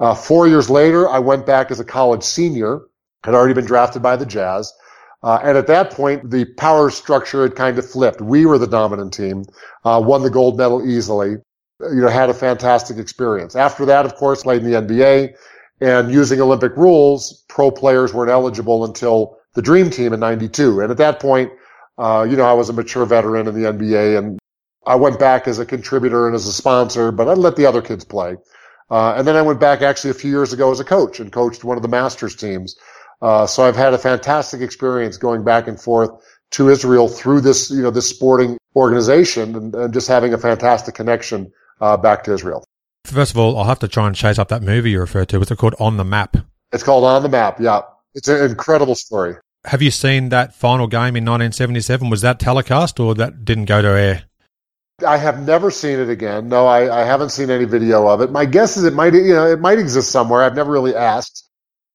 Uh, 0.00 0.12
four 0.12 0.48
years 0.48 0.68
later, 0.68 1.08
I 1.08 1.20
went 1.20 1.46
back 1.46 1.70
as 1.70 1.78
a 1.78 1.84
college 1.84 2.24
senior, 2.24 2.80
had 3.22 3.34
already 3.34 3.54
been 3.54 3.64
drafted 3.64 4.02
by 4.02 4.16
the 4.16 4.26
Jazz. 4.26 4.72
Uh, 5.22 5.38
and 5.44 5.56
at 5.56 5.68
that 5.68 5.92
point, 5.92 6.28
the 6.28 6.46
power 6.56 6.90
structure 6.90 7.42
had 7.42 7.54
kind 7.54 7.78
of 7.78 7.88
flipped. 7.88 8.20
We 8.20 8.44
were 8.44 8.58
the 8.58 8.66
dominant 8.66 9.14
team, 9.14 9.44
uh, 9.84 10.02
won 10.04 10.24
the 10.24 10.30
gold 10.30 10.58
medal 10.58 10.84
easily, 10.84 11.36
you 11.80 12.00
know, 12.00 12.08
had 12.08 12.28
a 12.28 12.34
fantastic 12.34 12.98
experience. 12.98 13.54
After 13.54 13.84
that, 13.86 14.04
of 14.04 14.16
course, 14.16 14.42
played 14.42 14.64
in 14.64 14.70
the 14.72 14.80
NBA 14.80 15.34
and 15.80 16.10
using 16.10 16.40
Olympic 16.40 16.76
rules, 16.76 17.44
pro 17.48 17.70
players 17.70 18.12
weren't 18.12 18.32
eligible 18.32 18.84
until 18.84 19.38
the 19.54 19.62
dream 19.62 19.90
team 19.90 20.12
in 20.12 20.20
92. 20.20 20.80
And 20.80 20.90
at 20.90 20.96
that 20.98 21.20
point, 21.20 21.52
uh, 21.98 22.26
you 22.28 22.36
know, 22.36 22.44
I 22.44 22.52
was 22.52 22.68
a 22.68 22.72
mature 22.72 23.04
veteran 23.04 23.46
in 23.46 23.54
the 23.54 23.68
NBA 23.68 24.18
and 24.18 24.38
I 24.86 24.96
went 24.96 25.18
back 25.18 25.46
as 25.46 25.58
a 25.58 25.66
contributor 25.66 26.26
and 26.26 26.34
as 26.34 26.46
a 26.46 26.52
sponsor, 26.52 27.12
but 27.12 27.28
I 27.28 27.34
let 27.34 27.56
the 27.56 27.66
other 27.66 27.82
kids 27.82 28.04
play. 28.04 28.36
Uh, 28.90 29.14
and 29.16 29.26
then 29.26 29.36
I 29.36 29.42
went 29.42 29.60
back 29.60 29.82
actually 29.82 30.10
a 30.10 30.14
few 30.14 30.30
years 30.30 30.52
ago 30.52 30.70
as 30.70 30.80
a 30.80 30.84
coach 30.84 31.20
and 31.20 31.32
coached 31.32 31.64
one 31.64 31.76
of 31.76 31.82
the 31.82 31.88
Masters 31.88 32.34
teams. 32.34 32.76
Uh, 33.20 33.46
so 33.46 33.62
I've 33.62 33.76
had 33.76 33.94
a 33.94 33.98
fantastic 33.98 34.60
experience 34.60 35.16
going 35.16 35.44
back 35.44 35.68
and 35.68 35.80
forth 35.80 36.10
to 36.52 36.68
Israel 36.68 37.08
through 37.08 37.40
this, 37.40 37.70
you 37.70 37.82
know, 37.82 37.90
this 37.90 38.08
sporting 38.08 38.58
organization 38.74 39.54
and, 39.54 39.74
and 39.74 39.94
just 39.94 40.08
having 40.08 40.34
a 40.34 40.38
fantastic 40.38 40.94
connection 40.94 41.50
uh, 41.80 41.96
back 41.96 42.24
to 42.24 42.32
Israel. 42.32 42.64
First 43.04 43.32
of 43.32 43.38
all, 43.38 43.56
I'll 43.56 43.64
have 43.64 43.78
to 43.80 43.88
try 43.88 44.06
and 44.06 44.16
chase 44.16 44.38
up 44.38 44.48
that 44.48 44.62
movie 44.62 44.90
you 44.90 45.00
referred 45.00 45.28
to. 45.30 45.38
What's 45.38 45.50
it 45.50 45.56
called? 45.56 45.74
On 45.78 45.96
the 45.96 46.04
Map. 46.04 46.36
It's 46.72 46.82
called 46.82 47.04
On 47.04 47.22
the 47.22 47.28
Map. 47.28 47.60
Yeah. 47.60 47.82
It's 48.14 48.28
an 48.28 48.50
incredible 48.50 48.94
story. 48.94 49.36
Have 49.64 49.80
you 49.80 49.90
seen 49.90 50.30
that 50.30 50.54
final 50.54 50.86
game 50.86 51.16
in 51.16 51.24
1977? 51.24 52.10
Was 52.10 52.20
that 52.22 52.40
telecast 52.40 52.98
or 52.98 53.14
that 53.14 53.44
didn't 53.44 53.66
go 53.66 53.80
to 53.80 53.88
air? 53.88 54.24
I 55.06 55.16
have 55.16 55.44
never 55.46 55.70
seen 55.70 55.98
it 55.98 56.08
again. 56.08 56.48
No, 56.48 56.66
I, 56.66 57.02
I 57.02 57.04
haven't 57.04 57.30
seen 57.30 57.50
any 57.50 57.64
video 57.64 58.06
of 58.08 58.20
it. 58.20 58.30
My 58.30 58.44
guess 58.44 58.76
is 58.76 58.84
it 58.84 58.94
might, 58.94 59.14
you 59.14 59.34
know, 59.34 59.46
it 59.46 59.60
might 59.60 59.78
exist 59.78 60.10
somewhere. 60.10 60.42
I've 60.42 60.54
never 60.54 60.70
really 60.70 60.94
asked. 60.94 61.48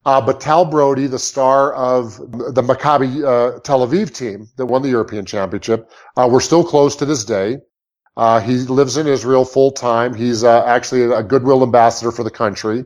Uh, 0.05 0.21
but 0.21 0.39
Tal 0.39 0.65
Brody, 0.65 1.07
the 1.07 1.19
star 1.19 1.73
of 1.73 2.17
the 2.17 2.63
Maccabi 2.63 3.23
uh, 3.25 3.59
Tel 3.59 3.85
Aviv 3.85 4.13
team 4.13 4.47
that 4.55 4.65
won 4.65 4.81
the 4.81 4.89
European 4.89 5.25
Championship, 5.25 5.91
uh, 6.15 6.27
we're 6.31 6.39
still 6.39 6.63
close 6.63 6.95
to 6.97 7.05
this 7.05 7.25
day. 7.25 7.57
Uh, 8.15 8.39
he 8.39 8.55
lives 8.55 8.97
in 8.97 9.05
Israel 9.05 9.43
full 9.43 9.71
time. 9.71 10.13
He's 10.13 10.43
uh, 10.43 10.63
actually 10.65 11.03
a 11.03 11.21
goodwill 11.23 11.61
ambassador 11.61 12.11
for 12.11 12.23
the 12.23 12.31
country. 12.31 12.85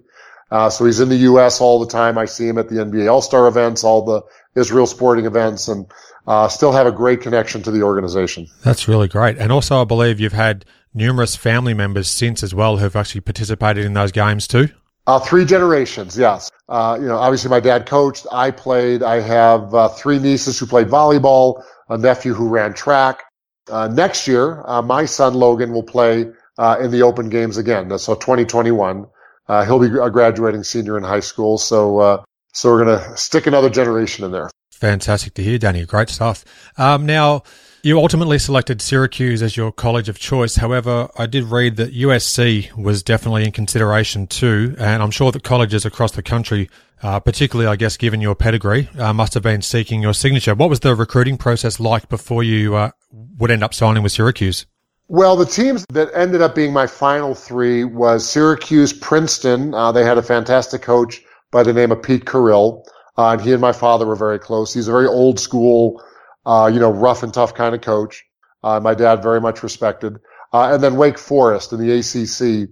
Uh, 0.51 0.69
so 0.69 0.85
he's 0.85 0.99
in 0.99 1.07
the 1.07 1.15
U.S. 1.17 1.61
all 1.61 1.79
the 1.79 1.87
time. 1.87 2.17
I 2.17 2.25
see 2.25 2.47
him 2.47 2.57
at 2.57 2.67
the 2.67 2.75
NBA 2.75 3.09
All-Star 3.09 3.47
events, 3.47 3.85
all 3.85 4.03
the 4.03 4.21
Israel 4.59 4.85
sporting 4.85 5.25
events, 5.25 5.69
and 5.69 5.89
uh, 6.27 6.49
still 6.49 6.73
have 6.73 6.85
a 6.85 6.91
great 6.91 7.21
connection 7.21 7.63
to 7.63 7.71
the 7.71 7.83
organization. 7.83 8.47
That's 8.63 8.87
really 8.87 9.07
great. 9.07 9.37
And 9.37 9.51
also, 9.51 9.81
I 9.81 9.85
believe 9.85 10.19
you've 10.19 10.33
had 10.33 10.65
numerous 10.93 11.37
family 11.37 11.73
members 11.73 12.09
since 12.09 12.43
as 12.43 12.53
well 12.53 12.77
who've 12.77 12.95
actually 12.95 13.21
participated 13.21 13.85
in 13.85 13.93
those 13.93 14.11
games 14.11 14.45
too. 14.45 14.67
Uh, 15.07 15.19
three 15.19 15.45
generations, 15.45 16.17
yes. 16.17 16.51
Uh, 16.67 16.97
you 16.99 17.07
know, 17.07 17.15
obviously 17.15 17.49
my 17.49 17.61
dad 17.61 17.85
coached. 17.85 18.27
I 18.31 18.51
played. 18.51 19.01
I 19.01 19.21
have 19.21 19.73
uh, 19.73 19.87
three 19.87 20.19
nieces 20.19 20.59
who 20.59 20.65
played 20.65 20.87
volleyball, 20.87 21.63
a 21.89 21.97
nephew 21.97 22.33
who 22.33 22.49
ran 22.49 22.73
track. 22.73 23.23
Uh, 23.69 23.87
next 23.87 24.27
year, 24.27 24.63
my 24.83 25.05
son 25.05 25.33
Logan 25.33 25.71
will 25.71 25.83
play 25.83 26.21
in 26.21 26.91
the 26.91 27.01
Open 27.03 27.29
Games 27.29 27.57
again. 27.57 27.97
So 27.97 28.15
2021. 28.15 29.07
Uh, 29.51 29.65
he'll 29.65 29.79
be 29.79 29.87
a 29.87 30.09
graduating 30.09 30.63
senior 30.63 30.97
in 30.97 31.03
high 31.03 31.19
school. 31.19 31.57
So, 31.57 31.99
uh, 31.99 32.23
so 32.53 32.71
we're 32.71 32.85
going 32.85 32.97
to 32.97 33.17
stick 33.17 33.47
another 33.47 33.69
generation 33.69 34.23
in 34.23 34.31
there. 34.31 34.49
Fantastic 34.71 35.33
to 35.33 35.43
hear, 35.43 35.57
Danny. 35.57 35.85
Great 35.85 36.07
stuff. 36.07 36.45
Um, 36.77 37.05
now, 37.05 37.43
you 37.83 37.99
ultimately 37.99 38.39
selected 38.39 38.81
Syracuse 38.81 39.43
as 39.43 39.57
your 39.57 39.73
college 39.73 40.07
of 40.07 40.17
choice. 40.17 40.55
However, 40.55 41.09
I 41.17 41.25
did 41.25 41.43
read 41.43 41.75
that 41.75 41.93
USC 41.93 42.73
was 42.77 43.03
definitely 43.03 43.43
in 43.43 43.51
consideration 43.51 44.25
too, 44.25 44.73
and 44.79 45.03
I'm 45.03 45.11
sure 45.11 45.33
that 45.33 45.43
colleges 45.43 45.85
across 45.85 46.13
the 46.13 46.23
country, 46.23 46.69
uh, 47.03 47.19
particularly, 47.19 47.69
I 47.69 47.75
guess, 47.75 47.97
given 47.97 48.21
your 48.21 48.35
pedigree, 48.35 48.87
uh, 48.97 49.11
must 49.11 49.33
have 49.33 49.43
been 49.43 49.61
seeking 49.61 50.01
your 50.01 50.13
signature. 50.13 50.55
What 50.55 50.69
was 50.69 50.79
the 50.79 50.95
recruiting 50.95 51.37
process 51.37 51.77
like 51.77 52.07
before 52.07 52.41
you 52.41 52.75
uh, 52.75 52.91
would 53.37 53.51
end 53.51 53.65
up 53.65 53.73
signing 53.73 54.01
with 54.01 54.13
Syracuse? 54.13 54.65
Well, 55.13 55.35
the 55.35 55.45
teams 55.45 55.85
that 55.89 56.09
ended 56.13 56.41
up 56.41 56.55
being 56.55 56.71
my 56.71 56.87
final 56.87 57.35
three 57.35 57.83
was 57.83 58.25
Syracuse, 58.25 58.93
Princeton. 58.93 59.73
Uh, 59.73 59.91
they 59.91 60.05
had 60.05 60.17
a 60.17 60.23
fantastic 60.23 60.81
coach 60.81 61.21
by 61.51 61.63
the 61.63 61.73
name 61.73 61.91
of 61.91 62.01
Pete 62.01 62.23
Carril, 62.23 62.85
uh, 63.17 63.31
and 63.31 63.41
he 63.41 63.51
and 63.51 63.59
my 63.59 63.73
father 63.73 64.05
were 64.05 64.15
very 64.15 64.39
close. 64.39 64.73
He's 64.73 64.87
a 64.87 64.91
very 64.93 65.07
old 65.07 65.37
school, 65.37 66.01
uh, 66.45 66.71
you 66.73 66.79
know, 66.79 66.89
rough 66.89 67.23
and 67.23 67.33
tough 67.33 67.53
kind 67.53 67.75
of 67.75 67.81
coach. 67.81 68.23
Uh, 68.63 68.79
my 68.79 68.93
dad 68.93 69.21
very 69.21 69.41
much 69.41 69.63
respected. 69.63 70.15
Uh, 70.53 70.75
and 70.75 70.81
then 70.81 70.95
Wake 70.95 71.17
Forest 71.17 71.73
in 71.73 71.85
the 71.85 71.91
ACC 71.91 72.69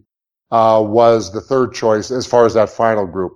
uh, 0.50 0.82
was 0.82 1.34
the 1.34 1.42
third 1.42 1.74
choice 1.74 2.10
as 2.10 2.26
far 2.26 2.46
as 2.46 2.54
that 2.54 2.70
final 2.70 3.06
group. 3.06 3.34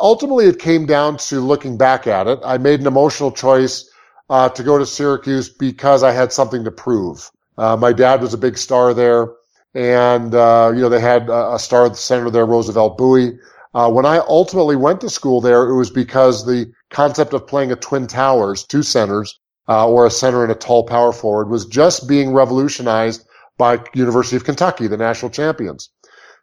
Ultimately, 0.00 0.46
it 0.46 0.58
came 0.58 0.86
down 0.86 1.18
to 1.28 1.40
looking 1.40 1.76
back 1.76 2.06
at 2.06 2.26
it. 2.26 2.38
I 2.42 2.56
made 2.56 2.80
an 2.80 2.86
emotional 2.86 3.32
choice 3.32 3.86
to 4.30 4.62
go 4.64 4.78
to 4.78 4.86
Syracuse 4.86 5.50
because 5.50 6.02
I 6.02 6.12
had 6.12 6.32
something 6.32 6.64
to 6.64 6.70
prove. 6.70 7.30
Uh, 7.60 7.76
my 7.76 7.92
dad 7.92 8.22
was 8.22 8.32
a 8.32 8.38
big 8.38 8.56
star 8.56 8.94
there, 8.94 9.28
and 9.74 10.34
uh, 10.34 10.72
you 10.74 10.80
know 10.80 10.88
they 10.88 10.98
had 10.98 11.28
a, 11.28 11.58
star 11.58 11.84
at 11.84 11.92
the 11.92 11.98
center 11.98 12.30
there, 12.30 12.46
Roosevelt 12.46 12.96
Bouie. 12.96 13.38
Uh, 13.74 13.90
when 13.90 14.06
I 14.06 14.16
ultimately 14.20 14.76
went 14.76 15.02
to 15.02 15.10
school 15.10 15.42
there, 15.42 15.68
it 15.68 15.76
was 15.76 15.90
because 15.90 16.46
the 16.46 16.72
concept 16.88 17.34
of 17.34 17.46
playing 17.46 17.70
a 17.70 17.76
twin 17.76 18.06
towers, 18.06 18.64
two 18.64 18.82
centers, 18.82 19.38
uh, 19.68 19.86
or 19.86 20.06
a 20.06 20.10
center 20.10 20.42
and 20.42 20.50
a 20.50 20.54
tall 20.54 20.84
power 20.84 21.12
forward 21.12 21.50
was 21.50 21.66
just 21.66 22.08
being 22.08 22.32
revolutionized 22.32 23.26
by 23.58 23.78
University 23.92 24.36
of 24.36 24.44
Kentucky, 24.44 24.86
the 24.86 24.96
national 24.96 25.30
champions. 25.30 25.90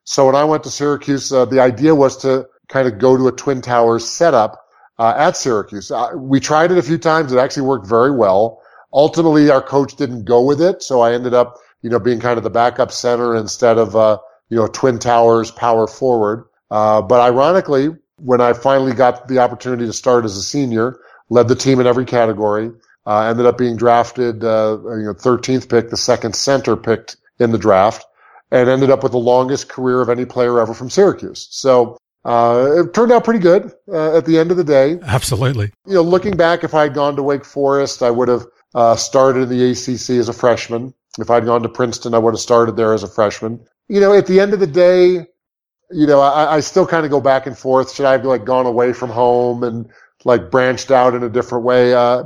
So 0.03 0.27
when 0.27 0.35
I 0.35 0.43
went 0.43 0.63
to 0.65 0.69
Syracuse, 0.69 1.33
uh, 1.33 1.45
the 1.45 1.59
idea 1.59 1.95
was 1.95 2.15
to 2.17 2.45
kind 2.69 2.87
of 2.87 2.99
go 2.99 3.17
to 3.17 3.27
a 3.27 3.31
twin 3.31 3.63
towers 3.63 4.07
setup 4.07 4.63
uh, 4.99 5.15
at 5.17 5.35
Syracuse. 5.35 5.91
we 6.15 6.39
tried 6.39 6.71
it 6.71 6.77
a 6.77 6.83
few 6.83 6.99
times. 6.99 7.33
It 7.33 7.39
actually 7.39 7.63
worked 7.63 7.87
very 7.87 8.11
well. 8.11 8.61
Ultimately, 8.93 9.49
our 9.49 9.61
coach 9.61 9.95
didn't 9.95 10.25
go 10.25 10.41
with 10.41 10.61
it, 10.61 10.81
so 10.81 11.01
I 11.01 11.13
ended 11.13 11.33
up, 11.33 11.57
you 11.81 11.89
know, 11.89 11.99
being 11.99 12.19
kind 12.19 12.37
of 12.37 12.43
the 12.43 12.49
backup 12.49 12.91
center 12.91 13.35
instead 13.35 13.77
of, 13.77 13.95
uh, 13.95 14.17
you 14.49 14.57
know, 14.57 14.67
twin 14.67 14.99
towers 14.99 15.51
power 15.51 15.87
forward. 15.87 16.45
Uh, 16.71 17.01
but 17.01 17.19
ironically, 17.19 17.89
when 18.17 18.41
I 18.41 18.53
finally 18.53 18.93
got 18.93 19.27
the 19.27 19.39
opportunity 19.39 19.85
to 19.85 19.93
start 19.93 20.25
as 20.25 20.37
a 20.37 20.43
senior, 20.43 20.99
led 21.29 21.47
the 21.47 21.55
team 21.55 21.79
in 21.79 21.87
every 21.87 22.05
category, 22.05 22.71
uh, 23.05 23.21
ended 23.21 23.45
up 23.45 23.57
being 23.57 23.77
drafted, 23.77 24.43
uh, 24.43 24.77
you 24.83 25.03
know, 25.03 25.13
13th 25.13 25.69
pick, 25.69 25.89
the 25.89 25.97
second 25.97 26.35
center 26.35 26.75
picked 26.75 27.17
in 27.39 27.51
the 27.51 27.57
draft, 27.57 28.05
and 28.51 28.69
ended 28.69 28.89
up 28.89 29.03
with 29.03 29.11
the 29.11 29.17
longest 29.17 29.69
career 29.69 30.01
of 30.01 30.09
any 30.09 30.25
player 30.25 30.59
ever 30.59 30.73
from 30.73 30.89
Syracuse. 30.89 31.47
So, 31.51 31.97
uh, 32.25 32.83
it 32.83 32.93
turned 32.93 33.11
out 33.11 33.23
pretty 33.23 33.39
good 33.39 33.71
uh, 33.87 34.17
at 34.17 34.25
the 34.25 34.37
end 34.37 34.51
of 34.51 34.57
the 34.57 34.63
day. 34.63 34.99
Absolutely. 35.03 35.71
You 35.85 35.93
know, 35.93 36.01
looking 36.01 36.35
back, 36.35 36.63
if 36.65 36.73
I 36.73 36.83
had 36.83 36.93
gone 36.93 37.15
to 37.15 37.23
Wake 37.23 37.45
Forest, 37.45 38.03
I 38.03 38.11
would 38.11 38.27
have 38.27 38.45
uh, 38.75 38.95
started 38.95 39.43
in 39.43 39.49
the 39.49 39.71
ACC 39.71 40.17
as 40.17 40.29
a 40.29 40.33
freshman. 40.33 40.93
If 41.19 41.29
I'd 41.29 41.45
gone 41.45 41.63
to 41.63 41.69
Princeton, 41.69 42.13
I 42.13 42.19
would 42.19 42.33
have 42.33 42.39
started 42.39 42.75
there 42.75 42.93
as 42.93 43.03
a 43.03 43.07
freshman. 43.07 43.65
You 43.87 43.99
know, 43.99 44.13
at 44.13 44.27
the 44.27 44.39
end 44.39 44.53
of 44.53 44.59
the 44.59 44.67
day, 44.67 45.27
you 45.89 46.05
know, 46.05 46.19
I, 46.19 46.55
I 46.57 46.59
still 46.59 46.85
kind 46.85 47.05
of 47.05 47.11
go 47.11 47.21
back 47.21 47.47
and 47.47 47.57
forth. 47.57 47.93
Should 47.93 48.05
I 48.05 48.11
have 48.13 48.25
like 48.25 48.45
gone 48.45 48.65
away 48.65 48.93
from 48.93 49.09
home 49.09 49.63
and 49.63 49.89
like 50.25 50.51
branched 50.51 50.91
out 50.91 51.15
in 51.15 51.23
a 51.23 51.29
different 51.29 51.63
way? 51.63 51.93
Uh, 51.93 52.23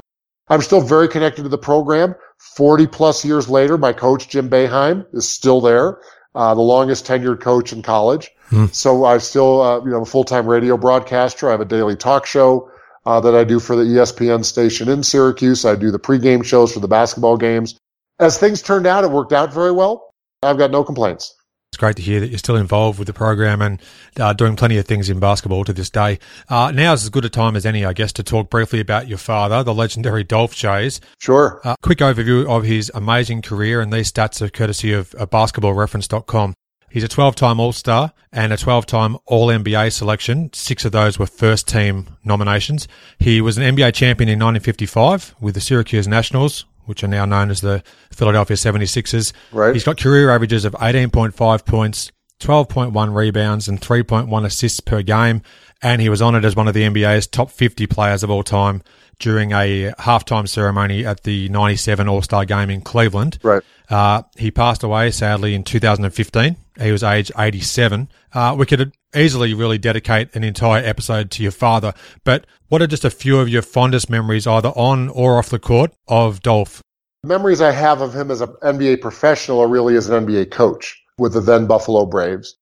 I'm 0.50 0.62
still 0.62 0.82
very 0.82 1.08
connected 1.08 1.44
to 1.44 1.50
the 1.50 1.58
program. 1.58 2.16
40 2.40 2.88
plus 2.88 3.24
years 3.24 3.48
later, 3.48 3.78
my 3.78 3.94
coach, 3.94 4.28
Jim 4.28 4.50
Boeheim, 4.50 5.06
is 5.14 5.30
still 5.30 5.62
there. 5.62 6.00
Uh, 6.34 6.56
the 6.56 6.62
longest 6.62 7.06
tenured 7.06 7.40
coach 7.40 7.72
in 7.72 7.82
college. 7.82 8.32
Hmm. 8.50 8.66
So 8.68 9.06
I 9.06 9.20
still, 9.20 9.62
uh, 9.62 9.80
you 9.84 9.92
know, 9.92 9.98
I'm 9.98 10.04
a 10.04 10.06
full-time 10.06 10.48
radio 10.48 10.78
broadcaster. 10.78 11.48
I 11.48 11.52
have 11.52 11.62
a 11.62 11.66
daily 11.66 11.96
talk 11.96 12.26
show 12.26 12.72
uh, 13.06 13.20
that 13.22 13.36
I 13.36 13.44
do 13.44 13.60
for 13.60 13.76
the 13.76 13.84
ESPN 13.84 14.46
station 14.46 14.90
in 14.90 15.04
Syracuse. 15.04 15.66
I 15.66 15.76
do 15.76 15.92
the 15.92 16.00
pregame 16.00 16.44
shows 16.44 16.74
for 16.74 16.80
the 16.80 16.88
basketball 16.88 17.38
games. 17.38 17.78
As 18.20 18.38
things 18.38 18.62
turned 18.62 18.86
out, 18.86 19.04
it 19.04 19.12
worked 19.12 19.34
out 19.34 19.54
very 19.54 19.72
well. 19.72 20.14
I've 20.44 20.58
got 20.58 20.72
no 20.72 20.84
complaints. 20.84 21.36
It's 21.72 21.78
great 21.78 21.96
to 21.96 22.02
hear 22.02 22.20
that 22.20 22.28
you're 22.28 22.38
still 22.38 22.58
involved 22.58 23.00
with 23.00 23.08
the 23.08 23.14
program 23.14 23.62
and 23.62 23.82
uh, 24.20 24.34
doing 24.34 24.58
plenty 24.58 24.78
of 24.78 24.86
things 24.86 25.10
in 25.10 25.22
basketball 25.22 25.64
to 25.64 25.72
this 25.72 25.90
day. 25.90 26.20
Uh, 26.50 26.70
now 26.72 26.92
is 26.92 27.04
as 27.04 27.10
good 27.10 27.24
a 27.24 27.30
time 27.30 27.56
as 27.56 27.66
any, 27.66 27.86
I 27.86 27.94
guess, 27.94 28.12
to 28.14 28.24
talk 28.24 28.50
briefly 28.50 28.82
about 28.82 29.08
your 29.08 29.18
father, 29.18 29.64
the 29.64 29.74
legendary 29.74 30.26
Dolph 30.26 30.54
Schayes. 30.54 31.00
Sure. 31.20 31.62
Uh, 31.64 31.76
quick 31.82 32.00
overview 32.00 32.46
of 32.46 32.66
his 32.66 32.92
amazing 32.94 33.42
career, 33.42 33.80
and 33.80 33.94
these 33.94 34.12
stats 34.12 34.42
are 34.42 34.50
courtesy 34.50 34.92
of 34.92 35.16
uh, 35.18 35.26
basketballreference.com. 35.26 36.54
He's 36.92 37.06
a 37.06 37.08
12 37.08 37.36
time 37.36 37.60
All 37.62 37.72
Star 37.72 38.12
and 38.34 38.52
a 38.52 38.58
12 38.58 38.86
time 38.86 39.18
All 39.26 39.48
NBA 39.48 39.94
selection. 39.94 40.52
Six 40.52 40.84
of 40.84 40.92
those 40.92 41.18
were 41.18 41.26
first 41.26 41.68
team 41.68 42.18
nominations. 42.26 42.88
He 43.18 43.40
was 43.40 43.58
an 43.58 43.64
NBA 43.64 43.94
champion 43.94 44.28
in 44.28 44.40
1955 44.40 45.36
with 45.40 45.56
the 45.56 45.62
Syracuse 45.62 46.06
Nationals, 46.06 46.66
which 46.86 47.02
are 47.02 47.08
now 47.08 47.24
known 47.24 47.50
as 47.50 47.62
the 47.62 47.82
Philadelphia 48.12 48.58
76ers. 48.58 49.32
Right. 49.54 49.74
He's 49.74 49.86
got 49.86 49.98
career 49.98 50.32
averages 50.32 50.66
of 50.66 50.74
18.5 50.74 51.66
points, 51.66 52.12
12.1 52.42 53.16
rebounds, 53.16 53.70
and 53.70 53.80
3.1 53.80 54.46
assists 54.46 54.82
per 54.82 55.02
game. 55.02 55.42
And 55.82 56.02
he 56.02 56.10
was 56.10 56.22
honoured 56.22 56.44
as 56.44 56.58
one 56.58 56.68
of 56.68 56.74
the 56.74 56.84
NBA's 56.84 57.26
top 57.26 57.52
50 57.52 57.88
players 57.88 58.22
of 58.22 58.30
all 58.30 58.44
time 58.44 58.84
during 59.18 59.52
a 59.54 59.94
halftime 60.00 60.48
ceremony 60.50 61.06
at 61.06 61.24
the 61.24 61.48
97 61.50 62.10
All 62.10 62.22
Star 62.22 62.44
game 62.44 62.70
in 62.70 62.82
Cleveland. 62.82 63.40
Right. 63.44 63.64
Uh, 63.92 64.24
he 64.38 64.50
passed 64.50 64.84
away 64.84 65.12
sadly 65.12 65.54
in 65.54 65.64
2015. 65.64 66.56
He 66.82 66.92
was 66.92 67.04
age 67.04 67.30
87. 67.38 68.10
Uh, 68.34 68.56
we 68.58 68.66
could 68.66 68.94
easily 69.14 69.54
really 69.54 69.78
dedicate 69.78 70.34
an 70.34 70.46
entire 70.46 70.84
episode 70.84 71.30
to 71.32 71.44
your 71.44 71.52
father, 71.52 71.94
but 72.24 72.48
what 72.70 72.82
are 72.82 72.88
just 72.88 73.04
a 73.04 73.10
few 73.10 73.40
of 73.40 73.50
your 73.50 73.62
fondest 73.62 74.10
memories, 74.10 74.48
either 74.48 74.70
on 74.70 75.10
or 75.10 75.38
off 75.38 75.50
the 75.50 75.60
court, 75.60 75.94
of 76.08 76.42
Dolph? 76.42 76.82
The 77.24 77.28
Memories 77.28 77.60
I 77.60 77.72
have 77.72 78.00
of 78.00 78.16
him 78.16 78.32
as 78.32 78.40
an 78.40 78.56
NBA 78.64 79.02
professional 79.02 79.60
are 79.60 79.68
really 79.68 79.98
as 79.98 80.10
an 80.10 80.26
NBA 80.26 80.52
coach 80.52 80.98
with 81.18 81.34
the 81.34 81.42
then 81.42 81.68
Buffalo 81.68 82.06
Braves. 82.06 82.56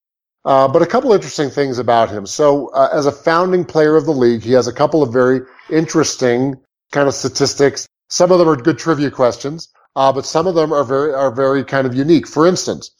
Uh, 0.44 0.66
but 0.66 0.82
a 0.82 0.86
couple 0.86 1.12
interesting 1.12 1.48
things 1.48 1.78
about 1.78 2.10
him. 2.10 2.26
So, 2.26 2.68
uh, 2.68 2.88
as 2.92 3.06
a 3.06 3.12
founding 3.12 3.64
player 3.64 3.96
of 3.96 4.04
the 4.04 4.12
league, 4.12 4.42
he 4.42 4.52
has 4.52 4.66
a 4.66 4.72
couple 4.72 5.02
of 5.02 5.12
very 5.12 5.42
interesting 5.70 6.56
kind 6.90 7.06
of 7.06 7.14
statistics. 7.14 7.86
Some 8.08 8.32
of 8.32 8.38
them 8.38 8.48
are 8.48 8.56
good 8.56 8.78
trivia 8.78 9.10
questions, 9.10 9.68
uh, 10.00 10.10
but 10.10 10.24
some 10.24 10.46
of 10.46 10.54
them 10.54 10.72
are 10.72 10.82
very 10.82 11.12
are 11.12 11.30
very 11.30 11.62
kind 11.62 11.86
of 11.86 11.94
unique. 11.94 12.26
For 12.26 12.46
instance, 12.46 12.90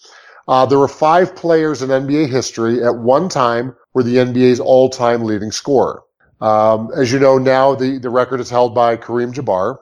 uh, 0.46 0.66
there 0.66 0.78
were 0.78 0.86
five 1.06 1.34
players 1.34 1.80
in 1.80 1.88
NBA 1.88 2.28
history 2.28 2.84
at 2.84 2.94
one 2.94 3.30
time 3.30 3.74
were 3.94 4.02
the 4.02 4.16
NBA's 4.16 4.60
all-time 4.60 5.22
leading 5.24 5.50
scorer. 5.50 6.02
Um, 6.42 6.90
as 6.94 7.10
you 7.10 7.18
know, 7.18 7.38
now 7.38 7.74
the, 7.74 7.98
the 7.98 8.10
record 8.10 8.38
is 8.40 8.50
held 8.50 8.74
by 8.74 8.98
Kareem 8.98 9.32
Jabbar. 9.32 9.78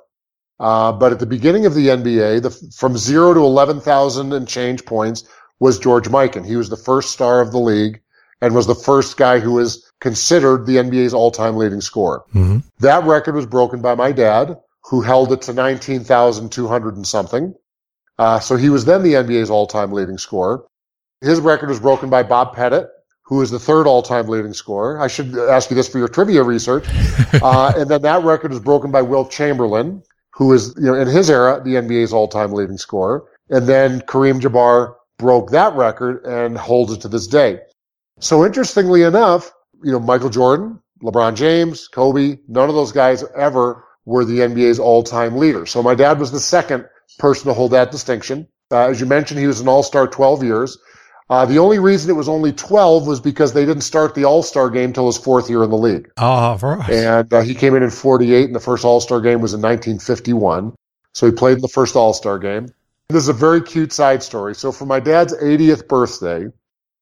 Uh, 0.61 0.92
but 0.92 1.11
at 1.11 1.18
the 1.18 1.26
beginning 1.26 1.66
of 1.66 1.74
the 1.74 1.88
NBA, 1.88 2.42
the, 2.42 2.50
from 2.76 2.96
zero 2.96 3.35
to 3.35 3.40
11,000 3.40 4.33
and 4.33 4.46
change 4.46 4.85
points 4.85 5.24
was 5.59 5.78
George 5.78 6.09
Mikan. 6.09 6.46
He 6.46 6.57
was 6.57 6.68
the 6.68 6.76
first 6.76 7.11
star 7.11 7.40
of 7.40 7.50
the 7.50 7.59
league 7.59 8.00
and 8.40 8.54
was 8.54 8.66
the 8.68 8.74
first 8.74 9.16
guy 9.16 9.40
who 9.40 9.54
was 9.54 9.90
considered 10.00 10.66
the 10.66 10.76
NBA's 10.76 11.14
all-time 11.14 11.57
leading 11.57 11.81
scorer. 11.81 12.22
Mm-hmm. 12.35 12.59
That 12.81 13.04
record 13.04 13.35
was 13.35 13.46
broken 13.46 13.81
by 13.81 13.96
my 13.96 14.12
dad, 14.12 14.57
who 14.88 15.03
held 15.03 15.33
it 15.33 15.42
to 15.42 15.53
19,200 15.53 16.96
and 16.96 17.07
something. 17.07 17.55
Uh, 18.18 18.40
so 18.40 18.57
he 18.57 18.70
was 18.70 18.85
then 18.87 19.03
the 19.03 19.14
NBA's 19.14 19.51
all-time 19.51 19.92
leading 19.92 20.18
scorer. 20.18 20.64
His 21.20 21.40
record 21.40 21.68
was 21.68 21.79
broken 21.79 22.09
by 22.09 22.22
Bob 22.22 22.55
Pettit, 22.55 22.88
who 23.22 23.42
is 23.42 23.51
the 23.51 23.59
third 23.59 23.87
all-time 23.87 24.29
leading 24.29 24.55
scorer. 24.55 25.01
I 25.01 25.07
should 25.07 25.37
ask 25.37 25.68
you 25.68 25.77
this 25.77 25.88
for 25.88 25.98
your 25.98 26.09
trivia 26.09 26.42
research. 26.42 26.87
uh, 27.42 27.72
and 27.77 27.90
then 27.90 28.03
that 28.03 28.24
record 28.24 28.51
was 28.51 28.61
broken 28.61 28.90
by 28.90 29.03
Wilt 29.03 29.31
Chamberlain, 29.31 30.03
who 30.33 30.53
is, 30.55 30.74
you 30.79 30.87
know, 30.87 30.94
in 30.94 31.07
his 31.07 31.29
era, 31.29 31.61
the 31.62 31.74
NBA's 31.74 32.12
all-time 32.12 32.53
leading 32.53 32.79
scorer. 32.79 33.24
And 33.51 33.66
then 33.66 34.01
Kareem 34.03 34.40
Jabbar 34.40 34.94
broke 35.18 35.51
that 35.51 35.74
record 35.74 36.24
and 36.24 36.57
holds 36.57 36.92
it 36.92 37.01
to 37.03 37.09
this 37.09 37.27
day. 37.27 37.61
So 38.20 38.44
interestingly 38.44 39.03
enough, 39.03 39.53
you 39.85 39.92
know, 39.92 40.01
Michael 40.01 40.31
Jordan, 40.31 40.81
LeBron 41.03 41.37
James, 41.37 41.88
Kobe, 41.88 42.38
none 42.48 42.68
of 42.68 42.74
those 42.74 42.90
guys 42.90 43.22
ever 43.37 43.85
were 44.09 44.25
the 44.25 44.38
NBA's 44.38 44.79
all-time 44.79 45.37
leader. 45.37 45.66
So 45.66 45.83
my 45.83 45.94
dad 45.94 46.18
was 46.18 46.33
the 46.33 46.40
second 46.40 46.87
person 47.18 47.49
to 47.49 47.53
hold 47.53 47.73
that 47.73 47.92
distinction. 47.92 48.49
Uh, 48.71 48.88
as 48.88 49.01
you 49.01 49.07
mentioned, 49.07 49.38
he 49.38 49.47
was 49.47 49.61
an 49.61 49.68
all-star 49.68 50.09
12 50.09 50.42
years. 50.42 50.79
Uh, 51.29 51.44
the 51.44 51.59
only 51.59 51.79
reason 51.79 52.09
it 52.09 52.14
was 52.14 52.29
only 52.29 52.51
12 52.53 53.07
was 53.07 53.21
because 53.21 53.53
they 53.53 53.66
didn't 53.66 53.83
start 53.83 54.14
the 54.14 54.25
all-star 54.25 54.71
game 54.71 54.94
till 54.94 55.07
his 55.07 55.18
fourth 55.18 55.51
year 55.51 55.62
in 55.62 55.68
the 55.68 55.77
league. 55.77 56.11
Oh, 56.16 56.57
right. 56.62 56.88
And 56.88 57.33
uh, 57.35 57.42
he 57.42 57.55
came 57.55 57.75
in 57.75 57.83
in 57.83 57.90
48 57.90 58.47
and 58.47 58.55
the 58.55 58.61
first 58.61 58.83
all-star 58.83 59.21
game 59.21 59.42
was 59.42 59.53
in 59.53 59.61
1951. 59.61 60.75
So 61.12 61.27
he 61.27 61.33
played 61.33 61.57
in 61.57 61.61
the 61.61 61.68
first 61.68 61.94
all-star 61.94 62.38
game. 62.38 62.68
This 63.11 63.25
is 63.25 63.29
a 63.29 63.35
very 63.35 63.61
cute 63.61 63.92
side 63.92 64.23
story. 64.23 64.55
So 64.55 64.73
for 64.73 64.87
my 64.87 65.01
dad's 65.01 65.37
80th 65.37 65.87
birthday, 65.87 66.47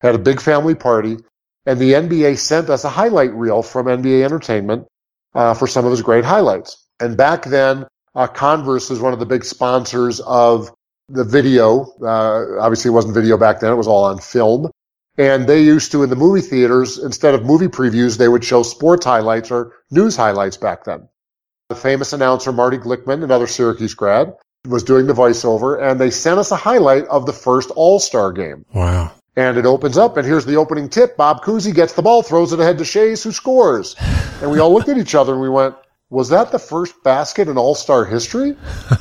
had 0.01 0.17
a 0.17 0.19
big 0.19 0.41
family 0.41 0.75
party 0.75 1.19
and 1.67 1.79
the 1.79 1.93
NBA 1.93 2.39
sent 2.39 2.69
us 2.69 2.83
a 2.83 2.89
highlight 2.89 3.33
reel 3.33 3.63
from 3.63 3.87
NBA 3.87 4.25
Entertainment 4.25 4.89
uh, 5.37 5.55
for 5.55 5.69
some 5.69 5.85
of 5.85 5.93
his 5.93 6.03
great 6.03 6.25
highlights. 6.25 6.86
And 7.01 7.17
back 7.17 7.45
then, 7.45 7.87
uh, 8.15 8.27
Converse 8.27 8.91
was 8.91 9.01
one 9.01 9.13
of 9.13 9.19
the 9.19 9.27
big 9.27 9.45
sponsors 9.45 10.21
of 10.21 10.71
the 11.09 11.25
video. 11.25 11.93
Uh, 12.03 12.59
obviously, 12.61 12.89
it 12.89 12.93
wasn't 12.93 13.15
video 13.15 13.37
back 13.37 13.61
then; 13.61 13.73
it 13.73 13.77
was 13.77 13.87
all 13.87 14.05
on 14.05 14.19
film. 14.19 14.71
And 15.19 15.47
they 15.47 15.63
used 15.63 15.93
to, 15.93 16.03
in 16.03 16.11
the 16.11 16.17
movie 16.17 16.43
theaters, 16.43 16.99
instead 16.99 17.35
of 17.35 17.45
movie 17.45 17.69
previews, 17.69 18.19
they 18.19 18.29
would 18.29 18.45
show 18.45 18.63
sports 18.63 19.07
highlights 19.07 19.51
or 19.51 19.73
news 19.91 20.15
highlights 20.15 20.59
back 20.59 20.85
then. 20.85 21.09
The 21.69 21.75
famous 21.75 22.13
announcer 22.13 22.53
Marty 22.53 22.77
Glickman, 22.77 23.25
another 23.25 23.47
Syracuse 23.47 23.95
grad, 23.95 24.35
was 24.67 24.83
doing 24.83 25.07
the 25.07 25.15
voiceover, 25.15 25.81
and 25.83 25.99
they 25.99 26.11
sent 26.11 26.39
us 26.39 26.51
a 26.51 26.57
highlight 26.57 27.07
of 27.07 27.25
the 27.25 27.33
first 27.33 27.71
All 27.77 27.99
Star 27.99 28.31
game. 28.33 28.65
Wow. 28.75 29.13
And 29.37 29.59
it 29.59 29.67
opens 29.67 29.99
up, 29.99 30.17
and 30.17 30.27
here's 30.27 30.47
the 30.47 30.57
opening 30.57 30.89
tip. 30.89 31.17
Bob 31.17 31.43
Cousy 31.43 31.75
gets 31.75 31.93
the 31.93 32.03
ball, 32.03 32.23
throws 32.23 32.53
it 32.53 32.61
ahead 32.61 32.79
to 32.79 32.85
Schayes, 32.85 33.23
who 33.23 33.33
scores. 33.33 33.95
And 34.41 34.51
we 34.51 34.59
all 34.59 34.73
looked 34.73 34.89
at 34.89 34.97
each 34.97 35.15
other 35.15 35.33
and 35.33 35.43
we 35.43 35.51
went, 35.51 35.75
was 36.17 36.31
that 36.31 36.51
the 36.51 36.59
first 36.59 36.95
basket 37.03 37.47
in 37.47 37.59
All-Star 37.59 38.07
history? 38.07 38.57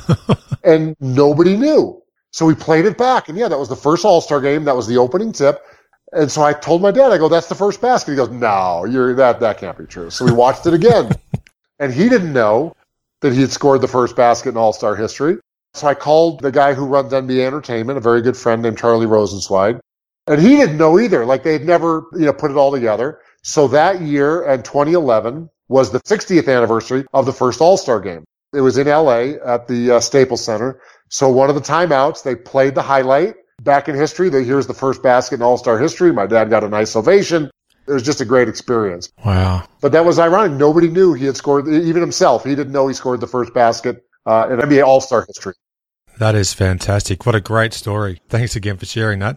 and 0.64 0.94
nobody 1.00 1.56
knew. 1.56 2.02
So 2.30 2.44
we 2.44 2.54
played 2.54 2.84
it 2.84 2.98
back. 2.98 3.30
And 3.30 3.38
yeah, 3.38 3.48
that 3.48 3.58
was 3.58 3.70
the 3.70 3.74
first 3.74 4.04
All-Star 4.04 4.38
game. 4.38 4.64
That 4.64 4.76
was 4.76 4.86
the 4.86 4.98
opening 4.98 5.32
tip. 5.32 5.64
And 6.12 6.30
so 6.30 6.42
I 6.42 6.52
told 6.52 6.82
my 6.82 6.90
dad, 6.90 7.12
I 7.12 7.16
go, 7.16 7.30
that's 7.30 7.46
the 7.46 7.54
first 7.54 7.80
basket. 7.80 8.10
He 8.10 8.16
goes, 8.18 8.28
no, 8.28 8.84
you're 8.84 9.14
that, 9.14 9.40
that 9.40 9.56
can't 9.56 9.78
be 9.78 9.86
true. 9.86 10.10
So 10.10 10.26
we 10.26 10.32
watched 10.32 10.66
it 10.66 10.74
again. 10.74 11.10
and 11.78 11.90
he 11.90 12.10
didn't 12.10 12.34
know 12.34 12.76
that 13.22 13.32
he 13.32 13.40
had 13.40 13.50
scored 13.50 13.80
the 13.80 13.88
first 13.88 14.14
basket 14.14 14.50
in 14.50 14.58
All-Star 14.58 14.94
history. 14.94 15.38
So 15.72 15.86
I 15.86 15.94
called 15.94 16.40
the 16.40 16.52
guy 16.52 16.74
who 16.74 16.84
runs 16.84 17.12
NBA 17.12 17.46
Entertainment, 17.46 17.96
a 17.96 18.02
very 18.02 18.20
good 18.20 18.36
friend 18.36 18.60
named 18.60 18.76
Charlie 18.76 19.06
Rosenzweig. 19.06 19.80
And 20.26 20.38
he 20.38 20.56
didn't 20.56 20.76
know 20.76 21.00
either. 21.00 21.24
Like 21.24 21.44
they 21.44 21.54
had 21.54 21.64
never, 21.64 22.04
you 22.12 22.26
know, 22.26 22.34
put 22.34 22.50
it 22.50 22.58
all 22.58 22.72
together. 22.72 23.20
So 23.42 23.68
that 23.68 24.02
year 24.02 24.46
and 24.46 24.62
2011 24.62 25.48
was 25.68 25.90
the 25.90 26.00
60th 26.00 26.54
anniversary 26.54 27.04
of 27.12 27.26
the 27.26 27.32
first 27.32 27.60
All-Star 27.60 28.00
game. 28.00 28.24
It 28.54 28.60
was 28.60 28.78
in 28.78 28.86
LA 28.86 29.34
at 29.44 29.68
the 29.68 29.92
uh, 29.96 30.00
Staples 30.00 30.44
Center. 30.44 30.80
So 31.08 31.30
one 31.30 31.48
of 31.48 31.54
the 31.54 31.60
timeouts, 31.60 32.22
they 32.22 32.34
played 32.34 32.74
the 32.74 32.82
highlight 32.82 33.34
back 33.62 33.88
in 33.88 33.94
history. 33.94 34.28
They, 34.28 34.44
here's 34.44 34.66
the 34.66 34.74
first 34.74 35.02
basket 35.02 35.36
in 35.36 35.42
All-Star 35.42 35.78
history. 35.78 36.12
My 36.12 36.26
dad 36.26 36.50
got 36.50 36.64
a 36.64 36.68
nice 36.68 36.94
ovation. 36.96 37.50
It 37.88 37.92
was 37.92 38.02
just 38.02 38.20
a 38.20 38.24
great 38.24 38.48
experience. 38.48 39.10
Wow. 39.24 39.68
But 39.80 39.92
that 39.92 40.04
was 40.04 40.18
ironic. 40.18 40.52
Nobody 40.52 40.88
knew 40.88 41.14
he 41.14 41.26
had 41.26 41.36
scored, 41.36 41.68
even 41.68 42.00
himself. 42.00 42.44
He 42.44 42.54
didn't 42.54 42.72
know 42.72 42.88
he 42.88 42.94
scored 42.94 43.20
the 43.20 43.28
first 43.28 43.54
basket 43.54 44.04
uh, 44.24 44.48
in 44.50 44.58
NBA 44.58 44.84
All-Star 44.84 45.24
history. 45.26 45.54
That 46.18 46.34
is 46.34 46.54
fantastic. 46.54 47.26
What 47.26 47.34
a 47.34 47.40
great 47.40 47.74
story. 47.74 48.20
Thanks 48.28 48.56
again 48.56 48.78
for 48.78 48.86
sharing 48.86 49.18
that. 49.20 49.36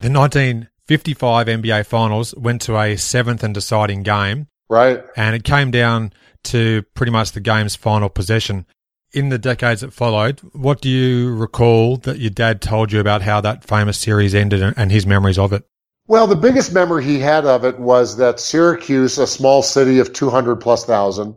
The 0.00 0.10
1955 0.10 1.46
NBA 1.46 1.86
Finals 1.86 2.34
went 2.36 2.60
to 2.62 2.78
a 2.78 2.96
seventh 2.96 3.42
and 3.42 3.54
deciding 3.54 4.02
game. 4.02 4.48
Right. 4.68 5.04
And 5.16 5.34
it 5.34 5.44
came 5.44 5.70
down 5.70 6.12
to 6.44 6.82
pretty 6.94 7.12
much 7.12 7.32
the 7.32 7.40
game's 7.40 7.76
final 7.76 8.08
possession. 8.08 8.66
In 9.12 9.28
the 9.28 9.38
decades 9.38 9.82
that 9.82 9.92
followed, 9.92 10.40
what 10.52 10.80
do 10.80 10.88
you 10.88 11.34
recall 11.34 11.98
that 11.98 12.18
your 12.18 12.30
dad 12.30 12.62
told 12.62 12.92
you 12.92 12.98
about 12.98 13.20
how 13.20 13.42
that 13.42 13.62
famous 13.62 13.98
series 13.98 14.34
ended 14.34 14.62
and 14.74 14.90
his 14.90 15.06
memories 15.06 15.38
of 15.38 15.52
it? 15.52 15.66
Well, 16.08 16.26
the 16.26 16.34
biggest 16.34 16.72
memory 16.72 17.04
he 17.04 17.18
had 17.18 17.44
of 17.44 17.64
it 17.64 17.78
was 17.78 18.16
that 18.16 18.40
Syracuse, 18.40 19.18
a 19.18 19.26
small 19.26 19.62
city 19.62 19.98
of 19.98 20.12
200 20.12 20.56
plus 20.56 20.84
thousand, 20.84 21.36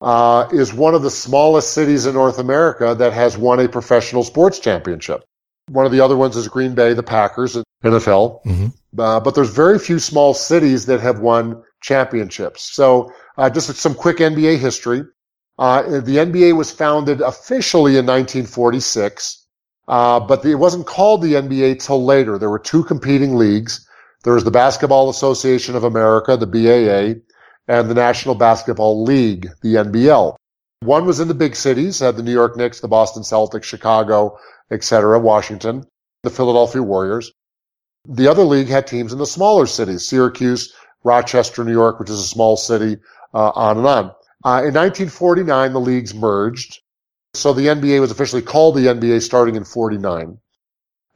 uh, 0.00 0.48
is 0.52 0.74
one 0.74 0.94
of 0.94 1.02
the 1.02 1.10
smallest 1.10 1.72
cities 1.72 2.04
in 2.04 2.14
North 2.14 2.38
America 2.38 2.94
that 2.94 3.12
has 3.12 3.38
won 3.38 3.60
a 3.60 3.68
professional 3.68 4.22
sports 4.22 4.58
championship. 4.58 5.24
One 5.68 5.86
of 5.86 5.92
the 5.92 6.00
other 6.00 6.16
ones 6.16 6.36
is 6.36 6.48
Green 6.48 6.74
Bay, 6.74 6.92
the 6.92 7.02
Packers, 7.02 7.56
NFL. 7.82 8.44
Mm-hmm. 8.44 9.00
Uh, 9.00 9.20
but 9.20 9.34
there's 9.34 9.50
very 9.50 9.78
few 9.78 9.98
small 9.98 10.34
cities 10.34 10.86
that 10.86 11.00
have 11.00 11.20
won 11.20 11.62
championships. 11.84 12.74
So 12.74 13.12
uh, 13.36 13.50
just 13.50 13.76
some 13.76 13.94
quick 13.94 14.16
NBA 14.16 14.58
history. 14.58 15.02
Uh, 15.58 15.82
the 16.00 16.16
NBA 16.16 16.56
was 16.56 16.72
founded 16.72 17.20
officially 17.20 17.92
in 17.92 18.06
1946, 18.06 19.46
uh, 19.86 20.18
but 20.18 20.44
it 20.44 20.56
wasn't 20.56 20.86
called 20.86 21.22
the 21.22 21.34
NBA 21.34 21.84
till 21.84 22.04
later. 22.04 22.38
There 22.38 22.50
were 22.50 22.58
two 22.58 22.82
competing 22.82 23.36
leagues. 23.36 23.86
There 24.24 24.32
was 24.32 24.44
the 24.44 24.50
Basketball 24.50 25.10
Association 25.10 25.76
of 25.76 25.84
America, 25.84 26.36
the 26.36 26.46
BAA, 26.46 27.20
and 27.68 27.88
the 27.88 27.94
National 27.94 28.34
Basketball 28.34 29.04
League, 29.04 29.48
the 29.62 29.74
NBL. 29.74 30.34
One 30.80 31.06
was 31.06 31.20
in 31.20 31.28
the 31.28 31.34
big 31.34 31.54
cities, 31.54 32.00
had 32.00 32.16
the 32.16 32.22
New 32.22 32.32
York 32.32 32.56
Knicks, 32.56 32.80
the 32.80 32.88
Boston 32.88 33.22
Celtics, 33.22 33.64
Chicago, 33.64 34.36
etc., 34.70 35.20
Washington, 35.20 35.84
the 36.22 36.30
Philadelphia 36.30 36.82
Warriors. 36.82 37.30
The 38.06 38.28
other 38.28 38.44
league 38.44 38.68
had 38.68 38.86
teams 38.86 39.12
in 39.12 39.18
the 39.18 39.26
smaller 39.26 39.66
cities, 39.66 40.08
Syracuse, 40.08 40.72
Rochester, 41.04 41.64
New 41.64 41.72
York, 41.72 42.00
which 42.00 42.10
is 42.10 42.18
a 42.18 42.26
small 42.26 42.56
city, 42.56 42.98
uh, 43.32 43.50
on 43.54 43.78
and 43.78 43.86
on. 43.86 44.04
Uh, 44.44 44.60
in 44.60 44.74
1949, 44.74 45.72
the 45.72 45.80
leagues 45.80 46.14
merged. 46.14 46.80
So 47.34 47.52
the 47.52 47.66
NBA 47.66 48.00
was 48.00 48.10
officially 48.10 48.42
called 48.42 48.76
the 48.76 48.86
NBA 48.86 49.22
starting 49.22 49.56
in 49.56 49.64
49. 49.64 50.38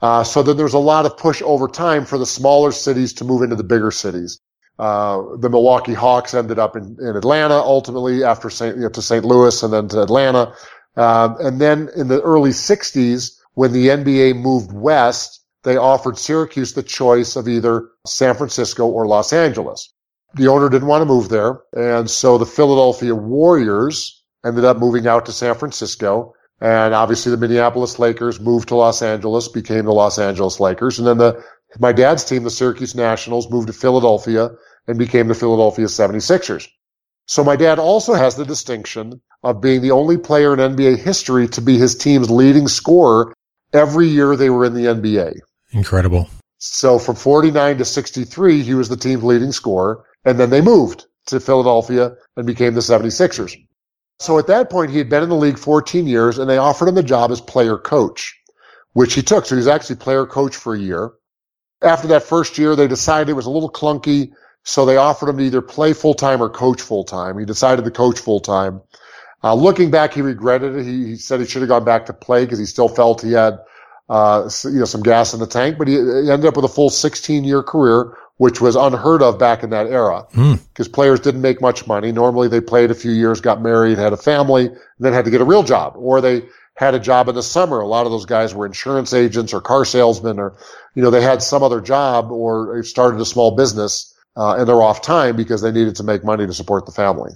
Uh, 0.00 0.24
so 0.24 0.42
then 0.42 0.56
there's 0.56 0.74
a 0.74 0.78
lot 0.78 1.06
of 1.06 1.16
push 1.16 1.42
over 1.42 1.68
time 1.68 2.04
for 2.04 2.18
the 2.18 2.26
smaller 2.26 2.72
cities 2.72 3.12
to 3.14 3.24
move 3.24 3.42
into 3.42 3.56
the 3.56 3.64
bigger 3.64 3.90
cities. 3.90 4.40
Uh, 4.78 5.36
the 5.38 5.50
Milwaukee 5.50 5.94
Hawks 5.94 6.34
ended 6.34 6.58
up 6.58 6.76
in, 6.76 6.96
in 7.00 7.16
Atlanta 7.16 7.54
ultimately 7.54 8.22
after 8.22 8.48
St. 8.48 8.76
You 8.76 8.82
know, 8.82 8.88
to 8.90 9.02
St. 9.02 9.24
Louis 9.24 9.62
and 9.62 9.72
then 9.72 9.88
to 9.88 10.02
Atlanta. 10.02 10.54
Uh, 10.96 11.34
and 11.40 11.60
then 11.60 11.88
in 11.96 12.08
the 12.08 12.20
early 12.22 12.50
60s, 12.50 13.38
when 13.54 13.72
the 13.72 13.88
NBA 13.88 14.40
moved 14.40 14.72
west, 14.72 15.44
they 15.64 15.76
offered 15.76 16.18
Syracuse 16.18 16.72
the 16.72 16.82
choice 16.82 17.36
of 17.36 17.48
either 17.48 17.88
San 18.06 18.34
Francisco 18.34 18.86
or 18.86 19.06
Los 19.06 19.32
Angeles. 19.32 19.92
The 20.34 20.48
owner 20.48 20.68
didn't 20.68 20.88
want 20.88 21.02
to 21.02 21.06
move 21.06 21.28
there. 21.28 21.60
And 21.76 22.08
so 22.10 22.38
the 22.38 22.46
Philadelphia 22.46 23.14
Warriors 23.14 24.22
ended 24.44 24.64
up 24.64 24.78
moving 24.78 25.06
out 25.06 25.26
to 25.26 25.32
San 25.32 25.54
Francisco. 25.54 26.32
And 26.60 26.94
obviously 26.94 27.30
the 27.30 27.38
Minneapolis 27.38 27.98
Lakers 27.98 28.40
moved 28.40 28.68
to 28.68 28.76
Los 28.76 29.02
Angeles, 29.02 29.48
became 29.48 29.84
the 29.84 29.92
Los 29.92 30.18
Angeles 30.18 30.60
Lakers. 30.60 30.98
And 30.98 31.08
then 31.08 31.18
the, 31.18 31.42
my 31.78 31.92
dad's 31.92 32.24
team, 32.24 32.44
the 32.44 32.50
Syracuse 32.50 32.94
Nationals, 32.94 33.50
moved 33.50 33.68
to 33.68 33.72
Philadelphia 33.72 34.50
and 34.86 34.98
became 34.98 35.28
the 35.28 35.34
Philadelphia 35.34 35.86
76ers. 35.86 36.68
So 37.26 37.44
my 37.44 37.56
dad 37.56 37.78
also 37.78 38.14
has 38.14 38.36
the 38.36 38.44
distinction 38.44 39.20
of 39.42 39.60
being 39.60 39.82
the 39.82 39.90
only 39.90 40.16
player 40.16 40.54
in 40.54 40.76
NBA 40.76 40.98
history 40.98 41.46
to 41.48 41.60
be 41.60 41.78
his 41.78 41.94
team's 41.94 42.30
leading 42.30 42.68
scorer 42.68 43.34
every 43.72 44.08
year 44.08 44.34
they 44.34 44.50
were 44.50 44.64
in 44.64 44.74
the 44.74 44.86
NBA. 44.86 45.34
Incredible. 45.72 46.28
So 46.58 46.98
from 46.98 47.16
49 47.16 47.78
to 47.78 47.84
63, 47.84 48.62
he 48.62 48.74
was 48.74 48.88
the 48.88 48.96
team's 48.96 49.22
leading 49.22 49.52
scorer. 49.52 50.04
And 50.24 50.38
then 50.38 50.50
they 50.50 50.60
moved 50.60 51.06
to 51.26 51.40
Philadelphia 51.40 52.16
and 52.36 52.46
became 52.46 52.74
the 52.74 52.80
76ers. 52.80 53.56
So 54.18 54.38
at 54.38 54.48
that 54.48 54.68
point, 54.70 54.90
he 54.90 54.98
had 54.98 55.08
been 55.08 55.22
in 55.22 55.28
the 55.28 55.36
league 55.36 55.58
14 55.58 56.06
years 56.06 56.38
and 56.38 56.50
they 56.50 56.58
offered 56.58 56.88
him 56.88 56.96
the 56.96 57.02
job 57.02 57.30
as 57.30 57.40
player 57.40 57.78
coach, 57.78 58.36
which 58.92 59.14
he 59.14 59.22
took. 59.22 59.46
So 59.46 59.54
he 59.54 59.58
was 59.58 59.68
actually 59.68 59.96
player 59.96 60.26
coach 60.26 60.56
for 60.56 60.74
a 60.74 60.78
year. 60.78 61.12
After 61.82 62.08
that 62.08 62.24
first 62.24 62.58
year, 62.58 62.74
they 62.74 62.88
decided 62.88 63.28
it 63.28 63.34
was 63.34 63.46
a 63.46 63.50
little 63.50 63.70
clunky. 63.70 64.32
So 64.64 64.84
they 64.84 64.96
offered 64.96 65.28
him 65.28 65.38
to 65.38 65.44
either 65.44 65.62
play 65.62 65.92
full 65.92 66.14
time 66.14 66.42
or 66.42 66.50
coach 66.50 66.82
full 66.82 67.04
time. 67.04 67.38
He 67.38 67.44
decided 67.44 67.84
to 67.84 67.90
coach 67.92 68.18
full 68.18 68.40
time. 68.40 68.82
Uh, 69.44 69.54
looking 69.54 69.90
back, 69.90 70.14
he 70.14 70.20
regretted 70.20 70.74
it. 70.74 70.84
He, 70.84 71.06
he, 71.06 71.16
said 71.16 71.38
he 71.38 71.46
should 71.46 71.62
have 71.62 71.68
gone 71.68 71.84
back 71.84 72.06
to 72.06 72.12
play 72.12 72.44
because 72.44 72.58
he 72.58 72.66
still 72.66 72.88
felt 72.88 73.22
he 73.22 73.32
had, 73.32 73.58
uh, 74.08 74.48
you 74.64 74.78
know, 74.78 74.84
some 74.84 75.02
gas 75.02 75.34
in 75.34 75.40
the 75.40 75.46
tank, 75.46 75.76
but 75.78 75.86
he, 75.86 75.94
he 75.94 76.30
ended 76.30 76.46
up 76.46 76.56
with 76.56 76.64
a 76.64 76.68
full 76.68 76.90
16 76.90 77.44
year 77.44 77.62
career, 77.62 78.16
which 78.38 78.60
was 78.60 78.76
unheard 78.76 79.22
of 79.22 79.38
back 79.38 79.62
in 79.62 79.70
that 79.70 79.86
era 79.86 80.24
because 80.30 80.88
mm. 80.88 80.92
players 80.92 81.20
didn't 81.20 81.42
make 81.42 81.60
much 81.60 81.86
money. 81.86 82.12
Normally 82.12 82.48
they 82.48 82.60
played 82.60 82.90
a 82.90 82.94
few 82.94 83.12
years, 83.12 83.40
got 83.40 83.60
married, 83.60 83.98
had 83.98 84.12
a 84.12 84.16
family, 84.16 84.66
and 84.66 84.78
then 84.98 85.12
had 85.12 85.24
to 85.24 85.30
get 85.30 85.40
a 85.40 85.44
real 85.44 85.62
job 85.62 85.94
or 85.96 86.20
they 86.20 86.42
had 86.78 86.94
a 86.94 87.00
job 87.00 87.28
in 87.28 87.34
the 87.34 87.42
summer. 87.42 87.80
A 87.80 87.86
lot 87.86 88.06
of 88.06 88.12
those 88.12 88.24
guys 88.24 88.54
were 88.54 88.64
insurance 88.64 89.12
agents 89.12 89.52
or 89.52 89.60
car 89.60 89.84
salesmen 89.84 90.38
or, 90.38 90.56
you 90.94 91.02
know, 91.02 91.10
they 91.10 91.20
had 91.20 91.42
some 91.42 91.62
other 91.62 91.80
job 91.80 92.30
or 92.30 92.82
started 92.84 93.20
a 93.20 93.26
small 93.26 93.56
business, 93.56 94.14
uh, 94.36 94.54
and 94.56 94.68
they're 94.68 94.80
off 94.80 95.02
time 95.02 95.34
because 95.34 95.60
they 95.60 95.72
needed 95.72 95.96
to 95.96 96.04
make 96.04 96.24
money 96.24 96.46
to 96.46 96.54
support 96.54 96.86
the 96.86 96.92
family. 96.92 97.32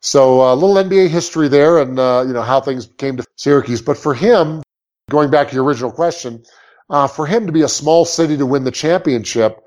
So 0.00 0.40
a 0.40 0.52
uh, 0.52 0.54
little 0.54 0.76
NBA 0.76 1.08
history 1.08 1.48
there 1.48 1.78
and, 1.78 1.98
uh, 1.98 2.24
you 2.26 2.32
know, 2.32 2.42
how 2.42 2.60
things 2.60 2.86
came 2.96 3.18
to 3.18 3.24
Syracuse. 3.36 3.82
But 3.82 3.98
for 3.98 4.14
him, 4.14 4.62
going 5.10 5.30
back 5.30 5.48
to 5.48 5.54
your 5.54 5.64
original 5.64 5.92
question, 5.92 6.42
uh, 6.90 7.06
for 7.06 7.26
him 7.26 7.46
to 7.46 7.52
be 7.52 7.62
a 7.62 7.68
small 7.68 8.04
city 8.04 8.36
to 8.36 8.46
win 8.46 8.64
the 8.64 8.70
championship, 8.70 9.58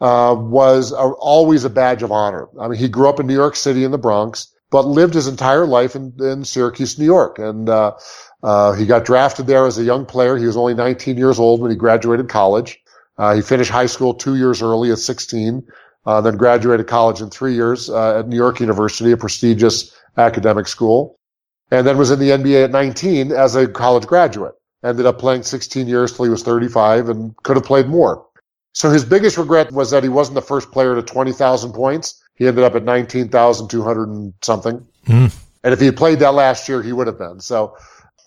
uh, 0.00 0.34
was 0.38 0.92
a, 0.92 0.96
always 0.96 1.64
a 1.64 1.70
badge 1.70 2.02
of 2.02 2.12
honor. 2.12 2.48
I 2.60 2.68
mean, 2.68 2.78
he 2.78 2.88
grew 2.88 3.08
up 3.08 3.18
in 3.18 3.26
New 3.26 3.34
York 3.34 3.56
City 3.56 3.84
in 3.84 3.90
the 3.90 3.98
Bronx, 3.98 4.52
but 4.70 4.86
lived 4.86 5.14
his 5.14 5.26
entire 5.26 5.66
life 5.66 5.96
in, 5.96 6.12
in 6.20 6.44
Syracuse, 6.44 6.98
New 6.98 7.04
York. 7.04 7.38
And, 7.38 7.68
uh, 7.68 7.92
uh, 8.44 8.72
he 8.74 8.86
got 8.86 9.04
drafted 9.04 9.48
there 9.48 9.66
as 9.66 9.78
a 9.78 9.82
young 9.82 10.06
player. 10.06 10.36
He 10.36 10.46
was 10.46 10.56
only 10.56 10.74
19 10.74 11.16
years 11.16 11.40
old 11.40 11.60
when 11.60 11.72
he 11.72 11.76
graduated 11.76 12.28
college. 12.28 12.80
he 13.34 13.40
finished 13.40 13.70
high 13.70 13.86
school 13.86 14.14
two 14.14 14.36
years 14.36 14.62
early 14.62 14.92
at 14.92 14.98
16 14.98 15.66
uh, 16.08 16.22
then 16.22 16.38
graduated 16.38 16.86
college 16.86 17.20
in 17.20 17.28
three 17.28 17.54
years 17.54 17.90
uh, 17.90 18.20
at 18.20 18.28
New 18.28 18.36
York 18.36 18.60
University, 18.60 19.12
a 19.12 19.16
prestigious 19.16 19.94
academic 20.16 20.66
school, 20.66 21.18
and 21.70 21.86
then 21.86 21.98
was 21.98 22.10
in 22.10 22.18
the 22.18 22.30
NBA 22.30 22.64
at 22.64 22.70
19 22.70 23.30
as 23.30 23.54
a 23.54 23.68
college 23.68 24.06
graduate. 24.06 24.54
Ended 24.84 25.06
up 25.06 25.18
playing 25.18 25.42
16 25.42 25.88
years 25.88 26.12
till 26.12 26.24
he 26.24 26.30
was 26.30 26.42
35 26.42 27.08
and 27.08 27.36
could 27.42 27.56
have 27.56 27.64
played 27.64 27.88
more. 27.88 28.24
So 28.72 28.90
his 28.90 29.04
biggest 29.04 29.36
regret 29.36 29.72
was 29.72 29.90
that 29.90 30.02
he 30.02 30.08
wasn't 30.08 30.36
the 30.36 30.42
first 30.42 30.70
player 30.70 30.94
to 30.94 31.02
20,000 31.02 31.72
points. 31.72 32.22
He 32.36 32.46
ended 32.46 32.62
up 32.62 32.76
at 32.76 32.84
19,200 32.84 34.08
and 34.08 34.32
something. 34.42 34.86
Mm. 35.06 35.34
And 35.64 35.74
if 35.74 35.80
he 35.80 35.86
had 35.86 35.96
played 35.96 36.20
that 36.20 36.34
last 36.34 36.68
year, 36.68 36.82
he 36.82 36.92
would 36.92 37.08
have 37.08 37.18
been. 37.18 37.40
So 37.40 37.76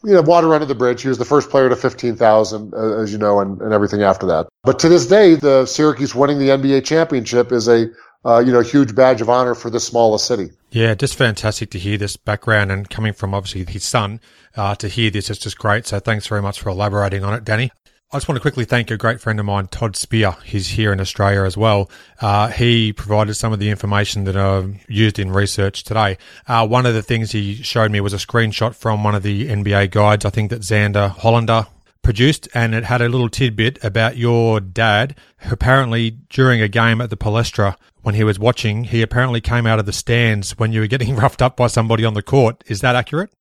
you 0.04 0.14
know, 0.14 0.22
water 0.22 0.54
under 0.54 0.66
the 0.66 0.76
bridge. 0.76 1.02
He 1.02 1.10
was 1.10 1.18
the 1.18 1.26
first 1.26 1.50
player 1.50 1.70
to 1.70 1.76
15,000, 1.76 2.74
uh, 2.74 3.02
as 3.02 3.12
you 3.12 3.18
know, 3.18 3.40
and, 3.40 3.62
and 3.62 3.74
everything 3.74 4.02
after 4.02 4.26
that. 4.28 4.48
But 4.64 4.80
to 4.80 4.90
this 4.90 5.06
day, 5.06 5.36
the 5.36 5.66
Syracuse 5.66 6.16
winning 6.16 6.40
the 6.40 6.50
NBA 6.50 6.86
championship 6.86 7.52
is 7.52 7.68
a, 7.68 7.88
uh, 8.26 8.40
you 8.40 8.52
know, 8.52 8.62
huge 8.62 8.94
badge 8.96 9.22
of 9.22 9.30
honor 9.30 9.56
for 9.56 9.70
this 9.70 9.86
smallest 9.86 10.26
city. 10.26 10.50
Yeah, 10.72 10.94
just 10.94 11.16
fantastic 11.16 11.72
to 11.72 11.80
hear 11.80 11.98
this 11.98 12.18
background 12.18 12.72
and 12.72 12.90
coming 12.90 13.14
from 13.14 13.34
obviously 13.34 13.66
his 13.72 13.84
son, 13.84 14.20
uh, 14.56 14.76
to 14.76 14.88
hear 14.88 15.10
this 15.10 15.30
is 15.30 15.38
just 15.38 15.58
great. 15.58 15.88
So 15.88 16.00
thanks 16.00 16.28
very 16.28 16.42
much 16.42 16.62
for 16.62 16.70
elaborating 16.70 17.24
on 17.24 17.34
it, 17.34 17.44
Danny. 17.44 17.72
I 18.14 18.18
just 18.18 18.28
want 18.28 18.36
to 18.36 18.42
quickly 18.42 18.66
thank 18.66 18.92
a 18.92 18.98
great 18.98 19.22
friend 19.22 19.40
of 19.40 19.46
mine, 19.46 19.68
Todd 19.68 19.96
Spear. 19.96 20.36
He's 20.44 20.68
here 20.68 20.92
in 20.92 21.00
Australia 21.00 21.44
as 21.44 21.56
well. 21.56 21.90
Uh, 22.20 22.50
he 22.50 22.92
provided 22.92 23.36
some 23.36 23.54
of 23.54 23.60
the 23.60 23.70
information 23.70 24.26
that 24.26 24.36
I've 24.36 24.84
used 24.90 25.18
in 25.18 25.32
research 25.32 25.86
today. 25.86 26.18
Uh, 26.46 26.68
one 26.68 26.86
of 26.86 26.94
the 26.94 27.02
things 27.02 27.32
he 27.32 27.56
showed 27.56 27.90
me 27.90 28.02
was 28.02 28.12
a 28.12 28.18
screenshot 28.18 28.76
from 28.76 29.06
one 29.06 29.16
of 29.16 29.24
the 29.24 29.48
NBA 29.48 29.92
guides, 29.92 30.26
I 30.26 30.30
think 30.30 30.50
that 30.50 30.60
Zander 30.60 31.10
Hollander 31.10 31.68
produced, 32.02 32.48
and 32.54 32.74
it 32.74 32.84
had 32.86 33.02
a 33.02 33.10
little 33.10 33.30
tidbit 33.30 33.84
about 33.84 34.18
your 34.18 34.60
dad. 34.60 35.16
Apparently, 35.50 36.12
during 36.30 36.62
a 36.62 36.68
game 36.68 37.02
at 37.02 37.10
the 37.10 37.18
Palestra, 37.18 37.76
when 38.02 38.16
he 38.16 38.24
was 38.24 38.40
watching, 38.40 38.86
he 38.86 39.02
apparently 39.02 39.42
came 39.42 39.66
out 39.66 39.80
of 39.80 39.86
the 39.86 39.94
stands 39.94 40.58
when 40.58 40.72
you 40.72 40.82
were 40.82 40.88
getting 40.88 41.16
roughed 41.18 41.42
up 41.42 41.58
by 41.58 41.68
somebody 41.68 42.06
on 42.06 42.14
the 42.14 42.24
court. 42.24 42.64
Is 42.68 42.82
that 42.82 42.96
accurate? 42.96 43.32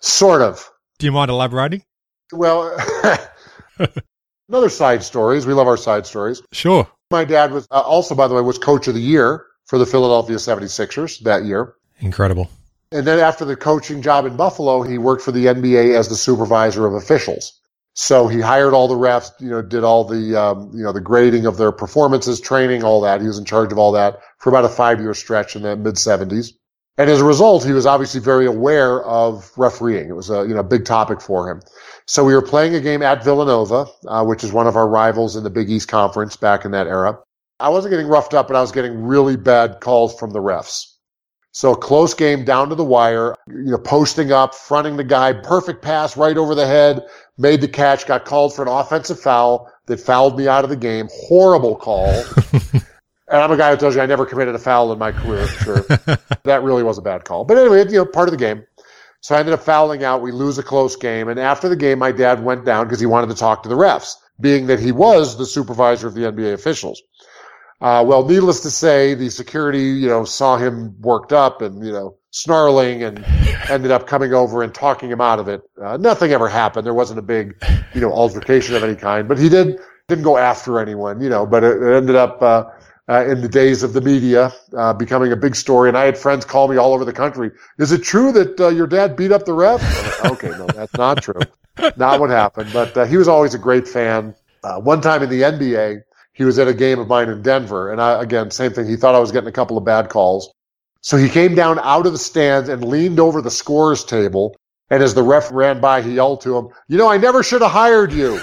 Sort 0.00 0.42
of. 0.42 0.70
Do 0.98 1.06
you 1.06 1.12
mind 1.12 1.30
elaborating? 1.30 1.84
Well, 2.32 2.76
Another 4.48 4.68
side 4.68 5.02
stories. 5.02 5.46
We 5.46 5.54
love 5.54 5.66
our 5.66 5.76
side 5.76 6.06
stories. 6.06 6.42
Sure. 6.52 6.86
My 7.10 7.24
dad 7.24 7.52
was 7.52 7.66
uh, 7.70 7.80
also, 7.80 8.14
by 8.14 8.28
the 8.28 8.34
way, 8.34 8.42
was 8.42 8.58
coach 8.58 8.86
of 8.88 8.94
the 8.94 9.00
year 9.00 9.46
for 9.66 9.78
the 9.78 9.86
Philadelphia 9.86 10.36
76ers 10.36 11.20
that 11.20 11.44
year. 11.44 11.74
Incredible. 12.00 12.50
And 12.90 13.06
then 13.06 13.18
after 13.18 13.44
the 13.46 13.56
coaching 13.56 14.02
job 14.02 14.26
in 14.26 14.36
Buffalo, 14.36 14.82
he 14.82 14.98
worked 14.98 15.22
for 15.22 15.32
the 15.32 15.46
NBA 15.46 15.96
as 15.96 16.08
the 16.08 16.16
supervisor 16.16 16.86
of 16.86 16.92
officials. 16.94 17.58
So 17.94 18.26
he 18.26 18.40
hired 18.40 18.72
all 18.72 18.88
the 18.88 18.94
refs, 18.94 19.32
you 19.38 19.50
know, 19.50 19.60
did 19.60 19.84
all 19.84 20.04
the, 20.04 20.40
um, 20.40 20.70
you 20.74 20.82
know, 20.82 20.92
the 20.92 21.00
grading 21.00 21.44
of 21.44 21.58
their 21.58 21.72
performances, 21.72 22.40
training, 22.40 22.84
all 22.84 23.02
that. 23.02 23.20
He 23.20 23.26
was 23.26 23.38
in 23.38 23.44
charge 23.44 23.70
of 23.70 23.78
all 23.78 23.92
that 23.92 24.20
for 24.38 24.48
about 24.48 24.64
a 24.64 24.68
five 24.68 25.00
year 25.00 25.12
stretch 25.12 25.56
in 25.56 25.62
the 25.62 25.76
mid 25.76 25.96
70s. 25.96 26.52
And 26.98 27.10
as 27.10 27.20
a 27.20 27.24
result, 27.24 27.64
he 27.64 27.72
was 27.72 27.86
obviously 27.86 28.20
very 28.20 28.46
aware 28.46 29.02
of 29.04 29.50
refereeing. 29.56 30.08
It 30.08 30.16
was 30.16 30.30
a, 30.30 30.46
you 30.46 30.54
know, 30.54 30.62
big 30.62 30.84
topic 30.84 31.20
for 31.20 31.50
him. 31.50 31.62
So 32.06 32.24
we 32.24 32.34
were 32.34 32.42
playing 32.42 32.74
a 32.74 32.80
game 32.80 33.02
at 33.02 33.24
Villanova, 33.24 33.86
uh, 34.06 34.24
which 34.24 34.44
is 34.44 34.52
one 34.52 34.66
of 34.66 34.76
our 34.76 34.88
rivals 34.88 35.36
in 35.36 35.44
the 35.44 35.50
Big 35.50 35.70
East 35.70 35.88
Conference 35.88 36.36
back 36.36 36.64
in 36.64 36.70
that 36.72 36.86
era. 36.86 37.18
I 37.60 37.68
wasn't 37.68 37.92
getting 37.92 38.08
roughed 38.08 38.34
up, 38.34 38.48
but 38.48 38.56
I 38.56 38.60
was 38.60 38.72
getting 38.72 39.02
really 39.02 39.36
bad 39.36 39.80
calls 39.80 40.18
from 40.18 40.32
the 40.32 40.40
refs. 40.40 40.91
So 41.54 41.72
a 41.72 41.76
close 41.76 42.14
game 42.14 42.44
down 42.44 42.70
to 42.70 42.74
the 42.74 42.84
wire, 42.84 43.34
you 43.46 43.72
know, 43.72 43.78
posting 43.78 44.32
up, 44.32 44.54
fronting 44.54 44.96
the 44.96 45.04
guy, 45.04 45.34
perfect 45.34 45.82
pass 45.82 46.16
right 46.16 46.38
over 46.38 46.54
the 46.54 46.66
head, 46.66 47.04
made 47.36 47.60
the 47.60 47.68
catch, 47.68 48.06
got 48.06 48.24
called 48.24 48.54
for 48.54 48.62
an 48.62 48.68
offensive 48.68 49.20
foul 49.20 49.70
that 49.86 50.00
fouled 50.00 50.38
me 50.38 50.48
out 50.48 50.64
of 50.64 50.70
the 50.70 50.76
game. 50.76 51.08
Horrible 51.12 51.76
call. 51.76 52.08
and 52.72 52.82
I'm 53.28 53.50
a 53.50 53.56
guy 53.58 53.70
who 53.70 53.76
tells 53.76 53.94
you 53.94 54.00
I 54.00 54.06
never 54.06 54.24
committed 54.24 54.54
a 54.54 54.58
foul 54.58 54.92
in 54.92 54.98
my 54.98 55.12
career. 55.12 55.46
Sure. 55.46 55.80
that 56.44 56.62
really 56.62 56.82
was 56.82 56.96
a 56.96 57.02
bad 57.02 57.24
call. 57.24 57.44
But 57.44 57.58
anyway, 57.58 57.84
you 57.84 57.98
know, 57.98 58.06
part 58.06 58.28
of 58.28 58.32
the 58.32 58.38
game. 58.38 58.64
So 59.20 59.36
I 59.36 59.38
ended 59.38 59.52
up 59.52 59.62
fouling 59.62 60.02
out. 60.02 60.22
We 60.22 60.32
lose 60.32 60.56
a 60.58 60.62
close 60.62 60.96
game. 60.96 61.28
And 61.28 61.38
after 61.38 61.68
the 61.68 61.76
game, 61.76 61.98
my 61.98 62.12
dad 62.12 62.42
went 62.42 62.64
down 62.64 62.86
because 62.86 62.98
he 62.98 63.06
wanted 63.06 63.28
to 63.28 63.36
talk 63.36 63.62
to 63.62 63.68
the 63.68 63.76
refs, 63.76 64.14
being 64.40 64.66
that 64.66 64.80
he 64.80 64.90
was 64.90 65.36
the 65.36 65.46
supervisor 65.46 66.08
of 66.08 66.14
the 66.14 66.22
NBA 66.22 66.54
officials. 66.54 67.00
Uh, 67.82 68.04
well, 68.06 68.24
needless 68.24 68.60
to 68.60 68.70
say, 68.70 69.14
the 69.14 69.28
security, 69.28 69.82
you 69.82 70.06
know, 70.06 70.24
saw 70.24 70.56
him 70.56 70.94
worked 71.00 71.32
up 71.32 71.62
and, 71.62 71.84
you 71.84 71.90
know, 71.90 72.16
snarling 72.30 73.02
and 73.02 73.24
ended 73.68 73.90
up 73.90 74.06
coming 74.06 74.32
over 74.32 74.62
and 74.62 74.72
talking 74.72 75.10
him 75.10 75.20
out 75.20 75.40
of 75.40 75.48
it. 75.48 75.62
Uh, 75.82 75.96
nothing 75.96 76.30
ever 76.30 76.48
happened. 76.48 76.86
There 76.86 76.94
wasn't 76.94 77.18
a 77.18 77.22
big, 77.22 77.60
you 77.92 78.00
know, 78.00 78.12
altercation 78.12 78.76
of 78.76 78.84
any 78.84 78.94
kind, 78.94 79.26
but 79.26 79.36
he 79.36 79.48
did, 79.48 79.80
didn't 80.06 80.22
go 80.22 80.36
after 80.36 80.78
anyone, 80.78 81.20
you 81.20 81.28
know, 81.28 81.44
but 81.44 81.64
it, 81.64 81.82
it 81.82 81.92
ended 81.92 82.14
up, 82.14 82.40
uh, 82.40 82.64
uh, 83.08 83.26
in 83.26 83.40
the 83.40 83.48
days 83.48 83.82
of 83.82 83.94
the 83.94 84.00
media, 84.00 84.52
uh, 84.76 84.92
becoming 84.92 85.32
a 85.32 85.36
big 85.36 85.56
story. 85.56 85.88
And 85.88 85.98
I 85.98 86.04
had 86.04 86.16
friends 86.16 86.44
call 86.44 86.68
me 86.68 86.76
all 86.76 86.94
over 86.94 87.04
the 87.04 87.12
country. 87.12 87.50
Is 87.78 87.90
it 87.90 88.04
true 88.04 88.30
that 88.30 88.60
uh, 88.60 88.68
your 88.68 88.86
dad 88.86 89.16
beat 89.16 89.32
up 89.32 89.44
the 89.44 89.54
ref? 89.54 89.82
Okay, 90.24 90.50
no, 90.50 90.66
that's 90.66 90.94
not 90.94 91.20
true. 91.20 91.40
not 91.96 92.20
what 92.20 92.30
happened. 92.30 92.70
But 92.72 93.08
he 93.08 93.16
was 93.16 93.26
always 93.26 93.54
a 93.54 93.58
great 93.58 93.88
fan. 93.88 94.36
One 94.62 95.00
time 95.00 95.24
in 95.24 95.30
the 95.30 95.42
NBA, 95.42 96.04
he 96.32 96.44
was 96.44 96.58
at 96.58 96.68
a 96.68 96.74
game 96.74 96.98
of 96.98 97.08
mine 97.08 97.28
in 97.28 97.42
Denver. 97.42 97.90
And 97.90 98.00
I, 98.00 98.22
again, 98.22 98.50
same 98.50 98.72
thing. 98.72 98.86
He 98.86 98.96
thought 98.96 99.14
I 99.14 99.18
was 99.18 99.32
getting 99.32 99.48
a 99.48 99.52
couple 99.52 99.76
of 99.76 99.84
bad 99.84 100.08
calls. 100.08 100.52
So 101.00 101.16
he 101.16 101.28
came 101.28 101.54
down 101.54 101.78
out 101.80 102.06
of 102.06 102.12
the 102.12 102.18
stands 102.18 102.68
and 102.68 102.84
leaned 102.84 103.20
over 103.20 103.42
the 103.42 103.50
scores 103.50 104.04
table. 104.04 104.56
And 104.88 105.02
as 105.02 105.14
the 105.14 105.22
ref 105.22 105.50
ran 105.52 105.80
by, 105.80 106.02
he 106.02 106.14
yelled 106.14 106.42
to 106.42 106.56
him, 106.56 106.68
you 106.88 106.98
know, 106.98 107.08
I 107.08 107.16
never 107.16 107.42
should 107.42 107.62
have 107.62 107.70
hired 107.70 108.12
you. 108.12 108.40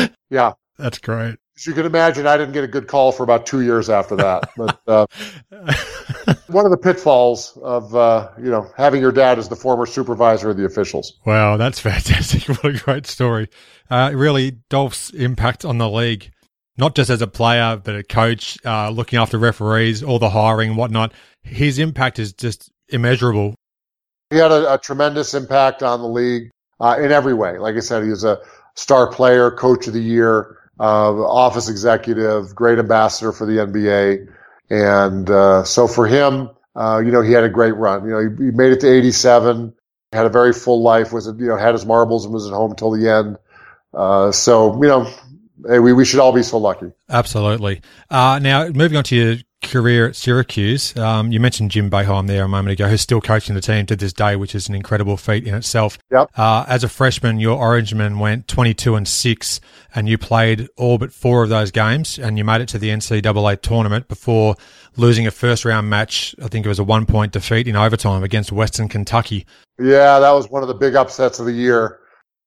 yeah. 0.30 0.52
That's 0.78 0.98
great. 0.98 1.36
As 1.56 1.66
you 1.66 1.72
can 1.72 1.86
imagine, 1.86 2.26
I 2.26 2.36
didn't 2.36 2.52
get 2.52 2.64
a 2.64 2.68
good 2.68 2.88
call 2.88 3.12
for 3.12 3.22
about 3.22 3.46
two 3.46 3.60
years 3.60 3.88
after 3.88 4.16
that. 4.16 4.50
But 4.56 4.80
uh, 4.88 5.06
one 6.48 6.64
of 6.64 6.72
the 6.72 6.76
pitfalls 6.76 7.56
of 7.62 7.94
uh, 7.94 8.30
you 8.38 8.50
know 8.50 8.68
having 8.76 9.00
your 9.00 9.12
dad 9.12 9.38
as 9.38 9.48
the 9.48 9.56
former 9.56 9.86
supervisor 9.86 10.50
of 10.50 10.56
the 10.56 10.64
officials. 10.64 11.12
Wow, 11.24 11.56
that's 11.56 11.78
fantastic! 11.80 12.48
What 12.48 12.64
a 12.64 12.72
great 12.72 13.06
story. 13.06 13.48
Uh, 13.88 14.10
really, 14.14 14.58
Dolph's 14.68 15.10
impact 15.10 15.64
on 15.64 15.78
the 15.78 15.88
league, 15.88 16.32
not 16.76 16.96
just 16.96 17.08
as 17.08 17.22
a 17.22 17.28
player, 17.28 17.80
but 17.82 17.94
a 17.94 18.02
coach, 18.02 18.58
uh, 18.64 18.90
looking 18.90 19.20
after 19.20 19.38
referees, 19.38 20.02
all 20.02 20.18
the 20.18 20.30
hiring, 20.30 20.70
and 20.70 20.78
whatnot. 20.78 21.12
His 21.42 21.78
impact 21.78 22.18
is 22.18 22.32
just 22.32 22.72
immeasurable. 22.88 23.54
He 24.30 24.38
had 24.38 24.50
a, 24.50 24.74
a 24.74 24.78
tremendous 24.78 25.34
impact 25.34 25.84
on 25.84 26.00
the 26.00 26.08
league 26.08 26.50
uh, 26.80 26.96
in 26.98 27.12
every 27.12 27.34
way. 27.34 27.58
Like 27.58 27.76
I 27.76 27.80
said, 27.80 28.02
he 28.02 28.10
was 28.10 28.24
a 28.24 28.40
star 28.74 29.06
player, 29.12 29.52
coach 29.52 29.86
of 29.86 29.92
the 29.92 30.02
year 30.02 30.58
uh, 30.78 30.82
office 30.82 31.68
executive, 31.68 32.54
great 32.54 32.78
ambassador 32.78 33.32
for 33.32 33.46
the 33.46 33.58
NBA. 33.58 34.28
And, 34.70 35.28
uh, 35.30 35.64
so 35.64 35.86
for 35.86 36.06
him, 36.06 36.50
uh, 36.74 37.00
you 37.04 37.12
know, 37.12 37.22
he 37.22 37.32
had 37.32 37.44
a 37.44 37.48
great 37.48 37.76
run. 37.76 38.04
You 38.04 38.10
know, 38.10 38.20
he, 38.20 38.44
he, 38.46 38.50
made 38.50 38.72
it 38.72 38.80
to 38.80 38.90
87, 38.90 39.74
had 40.12 40.26
a 40.26 40.30
very 40.30 40.52
full 40.52 40.82
life, 40.82 41.12
was, 41.12 41.26
you 41.26 41.46
know, 41.46 41.56
had 41.56 41.74
his 41.74 41.86
marbles 41.86 42.24
and 42.24 42.34
was 42.34 42.46
at 42.46 42.52
home 42.52 42.74
till 42.74 42.90
the 42.90 43.08
end. 43.08 43.38
Uh, 43.92 44.32
so, 44.32 44.74
you 44.82 44.88
know, 44.88 45.08
hey, 45.68 45.78
we, 45.78 45.92
we 45.92 46.04
should 46.04 46.20
all 46.20 46.32
be 46.32 46.42
so 46.42 46.58
lucky. 46.58 46.90
Absolutely. 47.08 47.80
Uh, 48.10 48.40
now 48.42 48.66
moving 48.68 48.96
on 48.96 49.04
to 49.04 49.16
your 49.16 49.36
career 49.64 50.06
at 50.06 50.16
Syracuse. 50.16 50.96
Um, 50.96 51.32
you 51.32 51.40
mentioned 51.40 51.70
Jim 51.70 51.90
Boeheim 51.90 52.26
there 52.26 52.44
a 52.44 52.48
moment 52.48 52.72
ago, 52.72 52.88
who's 52.88 53.00
still 53.00 53.20
coaching 53.20 53.54
the 53.54 53.60
team 53.60 53.86
to 53.86 53.96
this 53.96 54.12
day, 54.12 54.36
which 54.36 54.54
is 54.54 54.68
an 54.68 54.74
incredible 54.74 55.16
feat 55.16 55.46
in 55.46 55.54
itself. 55.54 55.98
Yep. 56.10 56.30
Uh, 56.36 56.64
as 56.68 56.84
a 56.84 56.88
freshman, 56.88 57.40
your 57.40 57.58
Orangemen 57.58 58.18
went 58.18 58.46
22 58.48 58.94
and 58.94 59.08
6, 59.08 59.60
and 59.94 60.08
you 60.08 60.18
played 60.18 60.68
all 60.76 60.98
but 60.98 61.12
four 61.12 61.42
of 61.42 61.48
those 61.48 61.70
games, 61.70 62.18
and 62.18 62.38
you 62.38 62.44
made 62.44 62.60
it 62.60 62.68
to 62.68 62.78
the 62.78 62.90
NCAA 62.90 63.60
tournament 63.60 64.08
before 64.08 64.56
losing 64.96 65.26
a 65.26 65.30
first 65.30 65.64
round 65.64 65.90
match. 65.90 66.34
I 66.42 66.48
think 66.48 66.64
it 66.64 66.68
was 66.68 66.78
a 66.78 66.84
one 66.84 67.06
point 67.06 67.32
defeat 67.32 67.66
in 67.66 67.76
overtime 67.76 68.22
against 68.22 68.52
Western 68.52 68.88
Kentucky. 68.88 69.46
Yeah, 69.78 70.20
that 70.20 70.30
was 70.30 70.48
one 70.48 70.62
of 70.62 70.68
the 70.68 70.74
big 70.74 70.94
upsets 70.94 71.40
of 71.40 71.46
the 71.46 71.52
year. 71.52 72.00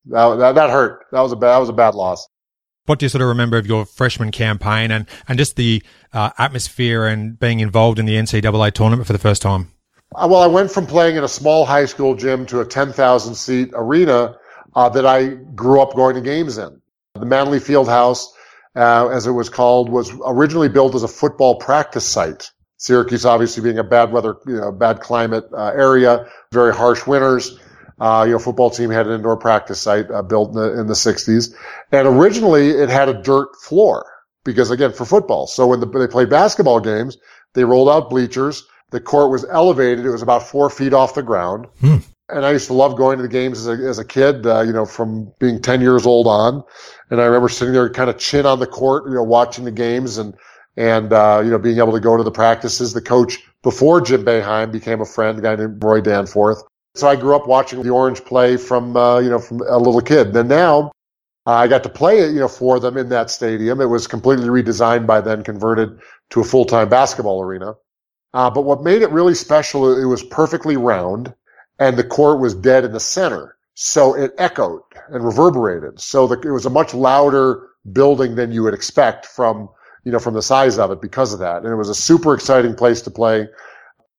That, 0.06 0.36
that, 0.36 0.56
that 0.56 0.70
hurt. 0.70 1.06
That 1.12 1.22
was 1.22 1.34
a 1.34 1.36
bad, 1.36 1.56
that 1.56 1.60
was 1.60 1.70
a 1.70 1.74
bad 1.74 1.94
loss 1.94 2.28
what 2.88 3.00
do 3.00 3.06
you 3.06 3.10
sort 3.10 3.22
of 3.22 3.28
remember 3.28 3.58
of 3.58 3.68
your 3.68 3.86
freshman 3.86 4.32
campaign 4.32 4.92
and, 4.92 5.06
and 5.28 5.38
just 5.38 5.56
the 5.56 5.84
uh, 6.14 6.32
atmosphere 6.38 7.06
and 7.06 7.40
being 7.40 7.60
involved 7.60 8.00
in 8.00 8.06
the 8.06 8.16
NCAA 8.16 8.72
tournament 8.72 9.06
for 9.06 9.14
the 9.14 9.20
first 9.20 9.42
time? 9.42 9.72
Uh, 10.16 10.28
well, 10.30 10.42
I 10.42 10.48
went 10.48 10.72
from 10.72 10.88
playing 10.88 11.18
in 11.18 11.24
a 11.24 11.28
small 11.28 11.66
high 11.66 11.86
school 11.86 12.16
gym 12.16 12.46
to 12.48 12.62
a 12.62 12.66
10,000 12.66 13.36
seat 13.36 13.72
arena 13.74 14.38
uh, 14.76 14.90
that 14.90 15.06
I 15.06 15.28
grew 15.54 15.82
up 15.82 15.96
going 15.96 16.16
to 16.16 16.22
games 16.22 16.58
in. 16.58 16.82
The 17.16 17.26
Manley 17.26 17.60
Fieldhouse, 17.60 18.28
uh, 18.76 19.10
as 19.10 19.28
it 19.28 19.32
was 19.32 19.50
called, 19.50 19.90
was 19.90 20.12
originally 20.26 20.70
built 20.70 20.96
as 20.96 21.04
a 21.04 21.08
football 21.08 21.56
practice 21.56 22.06
site. 22.06 22.52
Syracuse, 22.78 23.26
obviously 23.26 23.64
being 23.64 23.80
a 23.80 23.84
bad 23.84 24.12
weather, 24.12 24.36
you 24.46 24.58
know, 24.58 24.72
bad 24.72 25.02
climate 25.02 25.46
uh, 25.52 25.72
area, 25.76 26.28
very 26.54 26.74
harsh 26.74 27.06
winters. 27.06 27.60
Uh, 28.00 28.24
you 28.28 28.34
know, 28.34 28.40
football 28.40 28.70
team 28.70 28.90
had 28.92 29.08
an 29.08 29.14
indoor 29.14 29.38
practice 29.38 29.82
site 29.82 30.10
uh, 30.12 30.22
built 30.22 30.50
in 30.50 30.56
the, 30.56 30.80
in 30.80 30.88
the 30.88 30.94
60s. 30.94 31.54
And 31.92 32.08
originally 32.08 32.70
it 32.70 32.90
had 32.90 33.10
a 33.10 33.22
dirt 33.22 33.56
floor 33.56 34.06
because 34.44 34.72
again, 34.72 34.94
for 34.94 35.06
football. 35.06 35.48
So 35.48 35.68
when 35.68 35.80
the, 35.80 35.88
they 35.88 36.08
played 36.08 36.30
basketball 36.30 36.80
games, 36.80 37.18
they 37.54 37.66
rolled 37.66 37.90
out 37.90 38.10
bleachers. 38.10 38.66
The 38.92 39.02
court 39.02 39.32
was 39.32 39.46
elevated. 39.50 40.06
It 40.06 40.12
was 40.12 40.22
about 40.22 40.44
four 40.44 40.70
feet 40.70 40.94
off 40.94 41.16
the 41.16 41.24
ground. 41.24 41.68
Hmm. 41.82 41.98
And 42.30 42.46
I 42.46 42.52
used 42.52 42.68
to 42.68 42.74
love 42.74 42.98
going 42.98 43.18
to 43.18 43.24
the 43.24 43.30
games 43.30 43.66
as 43.66 43.80
a, 43.80 43.88
as 43.88 44.00
a 44.00 44.06
kid, 44.06 44.46
uh, 44.46 44.62
you 44.62 44.74
know, 44.74 44.86
from 44.86 45.32
being 45.40 45.62
10 45.62 45.82
years 45.82 46.06
old 46.06 46.28
on. 46.28 46.64
And 47.10 47.22
I 47.22 47.26
remember 47.26 47.50
sitting 47.50 47.74
there 47.74 47.90
kind 47.90 48.10
of 48.10 48.18
chin 48.18 48.46
on 48.46 48.60
the 48.60 48.68
court, 48.68 49.08
you 49.08 49.16
know, 49.16 49.24
watching 49.24 49.66
the 49.66 49.72
games 49.72 50.18
and, 50.18 50.36
and, 50.76 51.12
uh, 51.12 51.42
you 51.44 51.52
know, 51.52 51.58
being 51.58 51.78
able 51.78 51.94
to 51.94 52.00
go 52.00 52.16
to 52.16 52.24
the 52.24 52.32
practices. 52.32 52.94
The 52.94 53.02
coach 53.02 53.40
before 53.64 54.02
Jim 54.02 54.24
Boeheim 54.24 54.72
became 54.72 55.02
a 55.02 55.06
friend, 55.06 55.40
a 55.40 55.42
guy 55.42 55.56
named 55.56 55.84
Roy 55.84 56.02
Danforth. 56.02 56.64
So 56.98 57.08
I 57.08 57.16
grew 57.16 57.36
up 57.36 57.48
watching 57.48 57.82
the 57.84 57.90
Orange 57.90 58.24
play 58.24 58.58
from, 58.58 58.98
uh, 58.98 59.20
you 59.20 59.30
know, 59.30 59.40
from 59.40 59.62
a 59.62 59.78
little 59.78 60.02
kid. 60.02 60.34
Then 60.34 60.48
now 60.48 60.92
uh, 61.46 61.52
I 61.54 61.68
got 61.68 61.84
to 61.84 61.90
play 61.90 62.20
it, 62.20 62.32
you 62.34 62.40
know, 62.40 62.48
for 62.48 62.80
them 62.80 62.98
in 62.98 63.10
that 63.10 63.30
stadium. 63.30 63.80
It 63.82 63.86
was 63.86 64.08
completely 64.08 64.48
redesigned 64.48 65.06
by 65.08 65.22
then, 65.22 65.44
converted 65.44 66.00
to 66.32 66.42
a 66.42 66.44
full-time 66.44 66.90
basketball 66.90 67.42
arena. 67.42 67.76
Uh, 68.34 68.50
but 68.50 68.64
what 68.64 68.84
made 68.84 69.02
it 69.02 69.12
really 69.12 69.34
special, 69.34 69.98
it 69.98 70.06
was 70.06 70.24
perfectly 70.24 70.78
round 70.78 71.34
and 71.80 71.98
the 71.98 72.04
court 72.04 72.40
was 72.40 72.54
dead 72.54 72.84
in 72.84 72.92
the 72.92 73.00
center. 73.00 73.56
So 73.76 74.16
it 74.16 74.34
echoed 74.38 74.82
and 75.10 75.24
reverberated. 75.24 76.02
So 76.02 76.28
the, 76.28 76.40
it 76.42 76.52
was 76.52 76.66
a 76.66 76.70
much 76.70 76.94
louder 76.94 77.68
building 77.92 78.36
than 78.36 78.52
you 78.52 78.64
would 78.64 78.74
expect 78.74 79.26
from, 79.26 79.70
you 80.04 80.12
know, 80.12 80.20
from 80.20 80.34
the 80.34 80.42
size 80.42 80.80
of 80.80 80.92
it 80.92 81.02
because 81.02 81.34
of 81.34 81.40
that. 81.40 81.64
And 81.64 81.72
it 81.72 81.76
was 81.76 81.90
a 81.90 81.96
super 81.96 82.34
exciting 82.34 82.74
place 82.74 83.02
to 83.04 83.12
play 83.12 83.48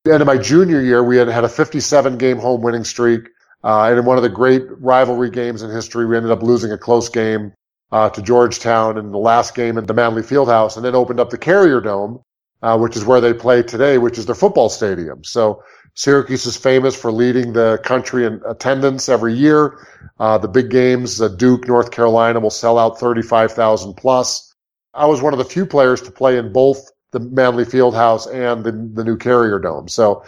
the 0.05 0.13
end 0.13 0.23
of 0.23 0.27
my 0.27 0.39
junior 0.39 0.81
year, 0.81 1.03
we 1.03 1.17
had 1.17 1.29
had 1.29 1.45
a 1.45 1.49
57 1.49 2.19
game 2.19 2.39
home 2.39 2.63
winning 2.63 2.85
streak. 2.85 3.29
Uh, 3.65 3.85
and 3.85 3.99
in 3.99 4.05
one 4.05 4.17
of 4.17 4.23
the 4.23 4.29
great 4.29 4.63
rivalry 4.81 5.31
games 5.31 5.63
in 5.63 5.71
history, 5.71 6.07
we 6.07 6.17
ended 6.17 6.31
up 6.31 6.43
losing 6.43 6.71
a 6.71 6.79
close 6.79 7.09
game 7.09 7.53
uh, 7.91 8.09
to 8.11 8.23
Georgetown 8.23 8.97
in 8.97 9.11
the 9.11 9.19
last 9.19 9.55
game 9.55 9.79
at 9.79 9.87
the 9.87 9.95
Manley 9.95 10.23
Fieldhouse, 10.23 10.77
and 10.77 10.85
then 10.85 10.95
opened 10.95 11.19
up 11.19 11.31
the 11.31 11.39
Carrier 11.39 11.81
Dome, 11.81 12.21
uh, 12.63 12.79
which 12.79 12.97
is 12.97 13.05
where 13.05 13.21
they 13.21 13.35
play 13.35 13.63
today, 13.63 13.99
which 13.99 14.19
is 14.19 14.27
their 14.27 14.35
football 14.35 14.69
stadium. 14.69 15.25
So 15.25 15.63
Syracuse 15.95 16.47
is 16.47 16.57
famous 16.57 16.95
for 16.95 17.11
leading 17.11 17.53
the 17.53 17.81
country 17.83 18.25
in 18.25 18.41
attendance 18.47 19.09
every 19.09 19.35
year. 19.35 19.85
Uh, 20.21 20.39
the 20.39 20.49
big 20.49 20.71
games, 20.71 21.21
uh, 21.21 21.29
Duke, 21.29 21.67
North 21.67 21.91
Carolina, 21.91 22.39
will 22.39 22.51
sell 22.51 22.79
out 22.79 23.01
35,000 23.01 23.95
plus. 23.95 24.55
I 24.95 25.07
was 25.07 25.21
one 25.21 25.33
of 25.33 25.39
the 25.39 25.45
few 25.45 25.67
players 25.67 26.01
to 26.03 26.13
play 26.13 26.39
in 26.39 26.53
both 26.53 26.91
the 27.11 27.21
Manley 27.21 27.65
Fieldhouse 27.65 28.33
and 28.33 28.65
the, 28.65 28.73
the 28.73 29.05
new 29.05 29.17
Carrier 29.17 29.59
Dome. 29.59 29.89
So, 29.89 30.25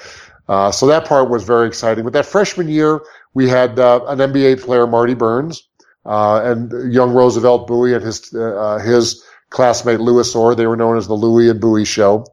uh, 0.49 0.71
so 0.71 0.87
that 0.87 1.07
part 1.07 1.31
was 1.31 1.45
very 1.45 1.67
exciting. 1.67 2.05
But 2.05 2.13
that 2.15 2.27
freshman 2.27 2.69
year, 2.69 3.01
we 3.35 3.49
had 3.49 3.79
uh, 3.79 4.05
an 4.07 4.19
NBA 4.19 4.63
player, 4.63 4.87
Marty 4.87 5.15
Byrnes, 5.15 5.69
uh, 6.07 6.43
and 6.45 6.93
young 6.93 7.13
Roosevelt 7.13 7.69
Bouie 7.69 7.95
and 7.95 8.05
his 8.05 8.35
uh, 8.35 8.79
his 8.79 9.23
classmate 9.51 10.01
Louis 10.01 10.35
Orr. 10.35 10.55
They 10.55 10.67
were 10.67 10.77
known 10.77 10.97
as 10.97 11.07
the 11.07 11.15
Louis 11.15 11.49
and 11.51 11.61
Bouie 11.61 11.87
Show. 11.87 12.27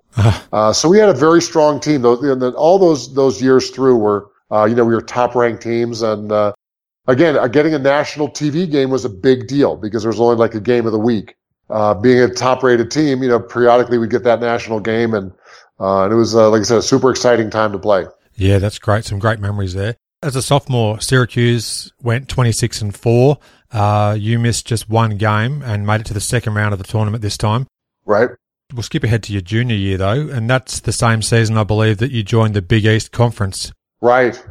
Uh, 0.51 0.73
so 0.73 0.89
we 0.89 0.97
had 0.97 1.09
a 1.09 1.13
very 1.13 1.43
strong 1.43 1.79
team. 1.79 2.01
Those, 2.01 2.55
all 2.55 2.79
those 2.79 3.13
those 3.13 3.39
years 3.39 3.69
through 3.69 3.97
were, 3.97 4.31
uh, 4.49 4.65
you 4.65 4.73
know, 4.73 4.83
we 4.83 4.95
were 4.95 5.01
top 5.01 5.35
ranked 5.35 5.61
teams, 5.61 6.01
and 6.01 6.31
again, 7.05 7.51
getting 7.51 7.75
a 7.75 7.79
national 7.79 8.29
TV 8.29 8.69
game 8.69 8.89
was 8.89 9.05
a 9.05 9.09
big 9.09 9.47
deal 9.47 9.75
because 9.75 10.01
there 10.01 10.09
was 10.09 10.19
only 10.19 10.35
like 10.35 10.55
a 10.55 10.59
game 10.59 10.87
of 10.87 10.91
the 10.91 10.99
week 10.99 11.35
uh, 11.69 11.93
being 11.93 12.19
a 12.19 12.29
top 12.29 12.63
rated 12.63 12.91
team, 12.91 13.21
you 13.23 13.29
know, 13.29 13.39
periodically 13.39 13.97
we'd 13.97 14.09
get 14.09 14.23
that 14.23 14.39
national 14.39 14.79
game 14.79 15.13
and, 15.13 15.31
uh, 15.79 16.03
and 16.03 16.13
it 16.13 16.15
was, 16.15 16.35
uh, 16.35 16.49
like 16.49 16.61
I 16.61 16.63
said, 16.63 16.77
a 16.77 16.81
super 16.81 17.09
exciting 17.09 17.49
time 17.49 17.71
to 17.73 17.79
play. 17.79 18.05
Yeah, 18.35 18.59
that's 18.59 18.79
great. 18.79 19.05
Some 19.05 19.19
great 19.19 19.39
memories 19.39 19.73
there. 19.73 19.95
As 20.23 20.35
a 20.35 20.41
sophomore, 20.41 20.99
Syracuse 20.99 21.91
went 22.01 22.27
26 22.27 22.81
and 22.81 22.95
4. 22.95 23.37
Uh, 23.71 24.15
you 24.17 24.39
missed 24.39 24.65
just 24.65 24.89
one 24.89 25.17
game 25.17 25.61
and 25.61 25.85
made 25.85 26.01
it 26.01 26.07
to 26.07 26.13
the 26.13 26.21
second 26.21 26.53
round 26.53 26.73
of 26.73 26.79
the 26.79 26.85
tournament 26.85 27.21
this 27.21 27.37
time. 27.37 27.67
Right. 28.05 28.29
We'll 28.73 28.83
skip 28.83 29.03
ahead 29.03 29.23
to 29.23 29.33
your 29.33 29.41
junior 29.41 29.75
year 29.75 29.97
though, 29.97 30.29
and 30.29 30.49
that's 30.49 30.79
the 30.81 30.91
same 30.91 31.21
season, 31.21 31.57
I 31.57 31.63
believe, 31.63 31.99
that 31.99 32.11
you 32.11 32.23
joined 32.23 32.53
the 32.53 32.61
Big 32.61 32.85
East 32.85 33.11
Conference. 33.11 33.71
Right. 34.01 34.41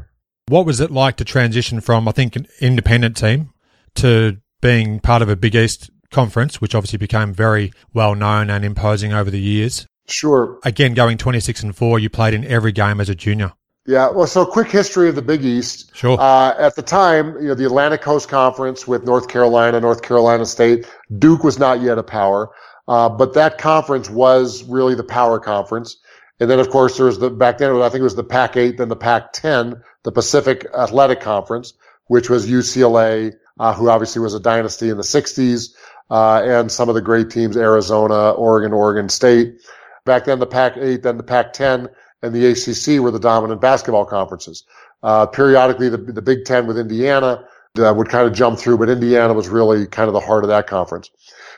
What 0.48 0.66
was 0.66 0.80
it 0.80 0.90
like 0.90 1.16
to 1.16 1.24
transition 1.24 1.80
from, 1.80 2.08
I 2.08 2.12
think, 2.12 2.36
an 2.36 2.46
independent 2.60 3.16
team 3.16 3.50
to 3.96 4.38
being 4.60 5.00
part 5.00 5.22
of 5.22 5.28
a 5.28 5.36
Big 5.36 5.54
East 5.54 5.90
conference, 6.10 6.60
which 6.60 6.74
obviously 6.74 6.98
became 6.98 7.32
very 7.32 7.72
well 7.92 8.14
known 8.14 8.50
and 8.50 8.64
imposing 8.64 9.12
over 9.12 9.30
the 9.30 9.40
years. 9.40 9.86
Sure. 10.08 10.58
Again, 10.64 10.94
going 10.94 11.18
26 11.18 11.62
and 11.62 11.76
4, 11.76 11.98
you 11.98 12.08
played 12.08 12.34
in 12.34 12.44
every 12.44 12.72
game 12.72 13.00
as 13.00 13.08
a 13.08 13.14
junior. 13.14 13.52
Yeah, 13.86 14.10
well, 14.10 14.26
so 14.26 14.44
quick 14.44 14.68
history 14.68 15.08
of 15.08 15.14
the 15.14 15.22
Big 15.22 15.44
East. 15.44 15.94
Sure. 15.94 16.20
Uh, 16.20 16.54
at 16.58 16.74
the 16.74 16.82
time, 16.82 17.36
you 17.40 17.48
know, 17.48 17.54
the 17.54 17.66
Atlantic 17.66 18.00
Coast 18.00 18.28
Conference 18.28 18.86
with 18.86 19.04
North 19.04 19.28
Carolina, 19.28 19.80
North 19.80 20.02
Carolina 20.02 20.44
State, 20.44 20.86
Duke 21.18 21.44
was 21.44 21.58
not 21.58 21.80
yet 21.80 21.96
a 21.96 22.02
power, 22.02 22.50
uh, 22.88 23.08
but 23.08 23.34
that 23.34 23.58
conference 23.58 24.10
was 24.10 24.64
really 24.64 24.96
the 24.96 25.04
power 25.04 25.38
conference. 25.38 25.98
And 26.40 26.50
then, 26.50 26.58
of 26.58 26.68
course, 26.70 26.96
there 26.96 27.06
was 27.06 27.18
the 27.18 27.30
back 27.30 27.58
then. 27.58 27.74
I 27.80 27.88
think 27.88 28.00
it 28.00 28.04
was 28.04 28.16
the 28.16 28.24
Pac-8, 28.24 28.76
then 28.76 28.88
the 28.88 28.96
Pac-10, 28.96 29.80
the 30.02 30.12
Pacific 30.12 30.66
Athletic 30.76 31.20
Conference, 31.20 31.72
which 32.08 32.28
was 32.28 32.46
UCLA, 32.46 33.32
uh, 33.58 33.72
who 33.72 33.88
obviously 33.88 34.20
was 34.20 34.34
a 34.34 34.40
dynasty 34.40 34.90
in 34.90 34.96
the 34.96 35.02
'60s 35.02 35.74
uh, 36.10 36.42
and 36.44 36.70
some 36.70 36.88
of 36.88 36.94
the 36.94 37.00
great 37.00 37.30
teams, 37.30 37.56
Arizona, 37.56 38.30
Oregon, 38.32 38.72
Oregon 38.72 39.08
State. 39.08 39.60
Back 40.04 40.26
then, 40.26 40.38
the 40.38 40.46
Pac-8, 40.46 41.02
then 41.02 41.16
the 41.16 41.22
Pac-10, 41.22 41.88
and 42.22 42.34
the 42.34 42.46
ACC 42.46 43.00
were 43.00 43.10
the 43.10 43.18
dominant 43.18 43.60
basketball 43.60 44.04
conferences. 44.04 44.64
Uh, 45.02 45.26
periodically, 45.26 45.88
the, 45.88 45.98
the 45.98 46.22
Big 46.22 46.44
Ten 46.44 46.66
with 46.66 46.78
Indiana 46.78 47.44
uh, 47.78 47.92
would 47.94 48.08
kind 48.08 48.26
of 48.26 48.34
jump 48.34 48.58
through, 48.58 48.78
but 48.78 48.88
Indiana 48.88 49.34
was 49.34 49.48
really 49.48 49.86
kind 49.86 50.08
of 50.08 50.14
the 50.14 50.20
heart 50.20 50.44
of 50.44 50.48
that 50.48 50.66
conference. 50.66 51.10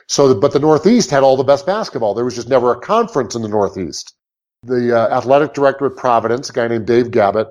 So, 0.07 0.33
but 0.33 0.53
the 0.53 0.59
Northeast 0.59 1.11
had 1.11 1.23
all 1.23 1.37
the 1.37 1.43
best 1.43 1.65
basketball. 1.65 2.13
There 2.13 2.25
was 2.25 2.35
just 2.35 2.49
never 2.49 2.71
a 2.71 2.79
conference 2.79 3.35
in 3.35 3.41
the 3.41 3.47
Northeast. 3.47 4.15
The 4.63 4.97
uh, 4.97 5.15
athletic 5.15 5.53
director 5.53 5.85
at 5.85 5.95
Providence, 5.95 6.49
a 6.49 6.53
guy 6.53 6.67
named 6.67 6.87
Dave 6.87 7.11
Gavitt, 7.11 7.47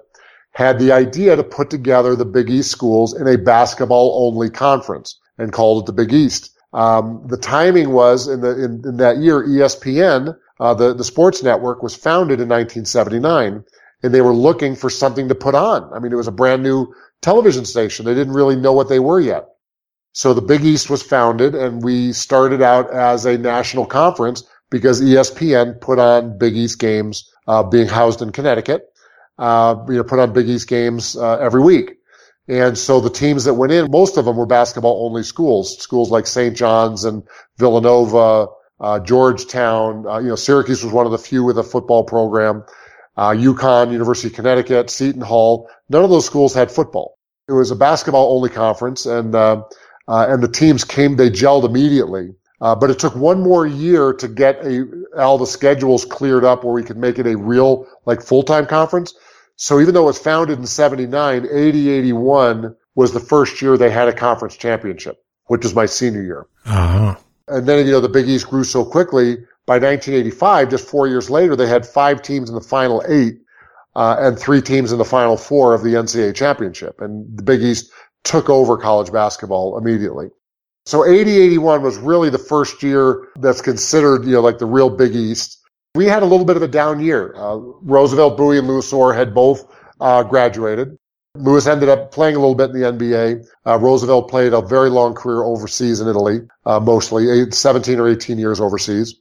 had 0.52 0.78
the 0.78 0.92
idea 0.92 1.36
to 1.36 1.44
put 1.44 1.70
together 1.70 2.14
the 2.14 2.24
Big 2.24 2.50
East 2.50 2.70
schools 2.70 3.18
in 3.18 3.26
a 3.26 3.38
basketball 3.38 4.26
only 4.26 4.50
conference 4.50 5.18
and 5.38 5.52
called 5.52 5.84
it 5.84 5.86
the 5.86 5.92
Big 5.92 6.12
East. 6.12 6.50
Um, 6.72 7.24
the 7.26 7.38
timing 7.38 7.92
was 7.92 8.28
in 8.28 8.40
the 8.40 8.64
in, 8.64 8.82
in 8.84 8.96
that 8.98 9.18
year, 9.18 9.42
ESPN, 9.42 10.36
uh, 10.60 10.74
the 10.74 10.94
the 10.94 11.04
sports 11.04 11.42
network, 11.42 11.82
was 11.82 11.94
founded 11.94 12.40
in 12.40 12.48
1979, 12.48 13.64
and 14.02 14.14
they 14.14 14.20
were 14.20 14.34
looking 14.34 14.76
for 14.76 14.90
something 14.90 15.28
to 15.28 15.34
put 15.34 15.54
on. 15.54 15.90
I 15.94 15.98
mean, 15.98 16.12
it 16.12 16.16
was 16.16 16.28
a 16.28 16.32
brand 16.32 16.62
new 16.62 16.92
television 17.22 17.64
station. 17.64 18.04
They 18.04 18.14
didn't 18.14 18.34
really 18.34 18.56
know 18.56 18.72
what 18.72 18.88
they 18.88 18.98
were 19.00 19.20
yet. 19.20 19.48
So 20.12 20.34
the 20.34 20.42
Big 20.42 20.64
East 20.64 20.90
was 20.90 21.02
founded, 21.02 21.54
and 21.54 21.82
we 21.82 22.12
started 22.12 22.60
out 22.60 22.92
as 22.92 23.24
a 23.24 23.38
national 23.38 23.86
conference 23.86 24.42
because 24.70 25.00
ESPN 25.00 25.80
put 25.80 25.98
on 25.98 26.36
Big 26.38 26.56
East 26.56 26.78
games, 26.78 27.30
uh, 27.46 27.62
being 27.62 27.88
housed 27.88 28.20
in 28.20 28.32
Connecticut. 28.32 28.84
Uh, 29.38 29.76
you 29.88 29.94
know, 29.94 30.04
put 30.04 30.18
on 30.18 30.32
Big 30.32 30.48
East 30.48 30.68
games 30.68 31.16
uh, 31.16 31.38
every 31.38 31.62
week. 31.62 31.97
And 32.48 32.78
so 32.78 33.00
the 33.00 33.10
teams 33.10 33.44
that 33.44 33.54
went 33.54 33.72
in, 33.72 33.90
most 33.90 34.16
of 34.16 34.24
them 34.24 34.36
were 34.36 34.46
basketball 34.46 35.04
only 35.06 35.22
schools, 35.22 35.78
schools 35.78 36.10
like 36.10 36.26
St. 36.26 36.56
John's 36.56 37.04
and 37.04 37.22
Villanova, 37.58 38.48
uh, 38.80 39.00
Georgetown. 39.00 40.06
Uh, 40.06 40.18
you 40.18 40.28
know, 40.28 40.36
Syracuse 40.36 40.82
was 40.82 40.92
one 40.92 41.04
of 41.04 41.12
the 41.12 41.18
few 41.18 41.44
with 41.44 41.58
a 41.58 41.62
football 41.62 42.04
program. 42.04 42.64
Uh, 43.16 43.30
UConn, 43.30 43.92
University 43.92 44.28
of 44.28 44.34
Connecticut, 44.34 44.88
Seton 44.88 45.20
Hall. 45.20 45.68
None 45.90 46.04
of 46.04 46.10
those 46.10 46.24
schools 46.24 46.54
had 46.54 46.70
football. 46.70 47.18
It 47.48 47.52
was 47.52 47.70
a 47.70 47.76
basketball 47.76 48.34
only 48.34 48.48
conference 48.48 49.04
and, 49.04 49.34
uh, 49.34 49.64
uh, 50.06 50.26
and 50.30 50.42
the 50.42 50.48
teams 50.48 50.84
came, 50.84 51.16
they 51.16 51.28
gelled 51.28 51.64
immediately. 51.64 52.34
Uh, 52.60 52.74
but 52.74 52.90
it 52.90 52.98
took 52.98 53.14
one 53.14 53.40
more 53.40 53.66
year 53.66 54.12
to 54.14 54.26
get 54.26 54.64
a, 54.64 54.84
all 55.16 55.38
the 55.38 55.46
schedules 55.46 56.04
cleared 56.04 56.44
up 56.44 56.64
where 56.64 56.72
we 56.72 56.82
could 56.82 56.96
make 56.96 57.18
it 57.18 57.26
a 57.26 57.36
real, 57.36 57.86
like 58.04 58.22
full-time 58.22 58.66
conference. 58.66 59.14
So 59.58 59.80
even 59.80 59.92
though 59.92 60.04
it 60.04 60.06
was 60.06 60.18
founded 60.18 60.60
in 60.60 60.66
79, 60.66 61.48
80, 61.50 61.90
81 61.90 62.76
was 62.94 63.12
the 63.12 63.20
first 63.20 63.60
year 63.60 63.76
they 63.76 63.90
had 63.90 64.06
a 64.06 64.12
conference 64.12 64.56
championship, 64.56 65.20
which 65.46 65.64
was 65.64 65.74
my 65.74 65.84
senior 65.84 66.22
year. 66.22 66.46
Uh-huh. 66.64 67.16
And 67.48 67.66
then, 67.66 67.84
you 67.84 67.90
know, 67.90 68.00
the 68.00 68.08
Big 68.08 68.28
East 68.28 68.48
grew 68.48 68.62
so 68.62 68.84
quickly. 68.84 69.36
By 69.66 69.74
1985, 69.74 70.70
just 70.70 70.88
four 70.88 71.08
years 71.08 71.28
later, 71.28 71.56
they 71.56 71.66
had 71.66 71.84
five 71.84 72.22
teams 72.22 72.48
in 72.48 72.54
the 72.54 72.60
final 72.60 73.02
eight, 73.08 73.40
uh, 73.96 74.16
and 74.20 74.38
three 74.38 74.62
teams 74.62 74.92
in 74.92 74.98
the 74.98 75.04
final 75.04 75.36
four 75.36 75.74
of 75.74 75.82
the 75.82 75.94
NCAA 75.94 76.36
championship. 76.36 77.00
And 77.00 77.36
the 77.36 77.42
Big 77.42 77.60
East 77.60 77.90
took 78.22 78.48
over 78.48 78.76
college 78.76 79.12
basketball 79.12 79.76
immediately. 79.76 80.30
So 80.86 81.04
80, 81.04 81.36
81 81.36 81.82
was 81.82 81.98
really 81.98 82.30
the 82.30 82.38
first 82.38 82.82
year 82.82 83.26
that's 83.40 83.60
considered, 83.60 84.24
you 84.24 84.32
know, 84.32 84.40
like 84.40 84.58
the 84.58 84.66
real 84.66 84.88
Big 84.88 85.16
East 85.16 85.57
we 85.98 86.06
had 86.06 86.22
a 86.22 86.26
little 86.26 86.46
bit 86.46 86.56
of 86.56 86.62
a 86.62 86.68
down 86.68 87.00
year. 87.00 87.34
Uh, 87.34 87.56
Roosevelt, 87.82 88.38
Bouie, 88.38 88.58
and 88.58 88.68
Louis 88.68 88.92
Orr 88.92 89.12
had 89.12 89.34
both 89.34 89.68
uh, 90.00 90.22
graduated. 90.22 90.96
Louis 91.34 91.66
ended 91.66 91.88
up 91.88 92.12
playing 92.12 92.36
a 92.36 92.38
little 92.38 92.54
bit 92.54 92.70
in 92.70 92.80
the 92.80 92.86
NBA. 92.92 93.44
Uh, 93.66 93.78
Roosevelt 93.80 94.30
played 94.30 94.52
a 94.52 94.62
very 94.62 94.90
long 94.90 95.14
career 95.14 95.42
overseas 95.42 96.00
in 96.00 96.06
Italy, 96.06 96.42
uh, 96.64 96.78
mostly 96.78 97.50
17 97.50 97.98
or 97.98 98.08
18 98.08 98.38
years 98.38 98.60
overseas. 98.60 99.16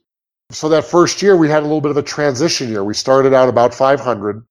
So 0.52 0.68
that 0.68 0.84
first 0.84 1.20
year, 1.20 1.36
we 1.36 1.48
had 1.48 1.64
a 1.64 1.66
little 1.66 1.80
bit 1.80 1.90
of 1.90 1.96
a 1.96 2.02
transition 2.02 2.68
year. 2.68 2.84
We 2.84 2.94
started 2.94 3.34
out 3.34 3.48
about 3.48 3.74
500, 3.74 4.46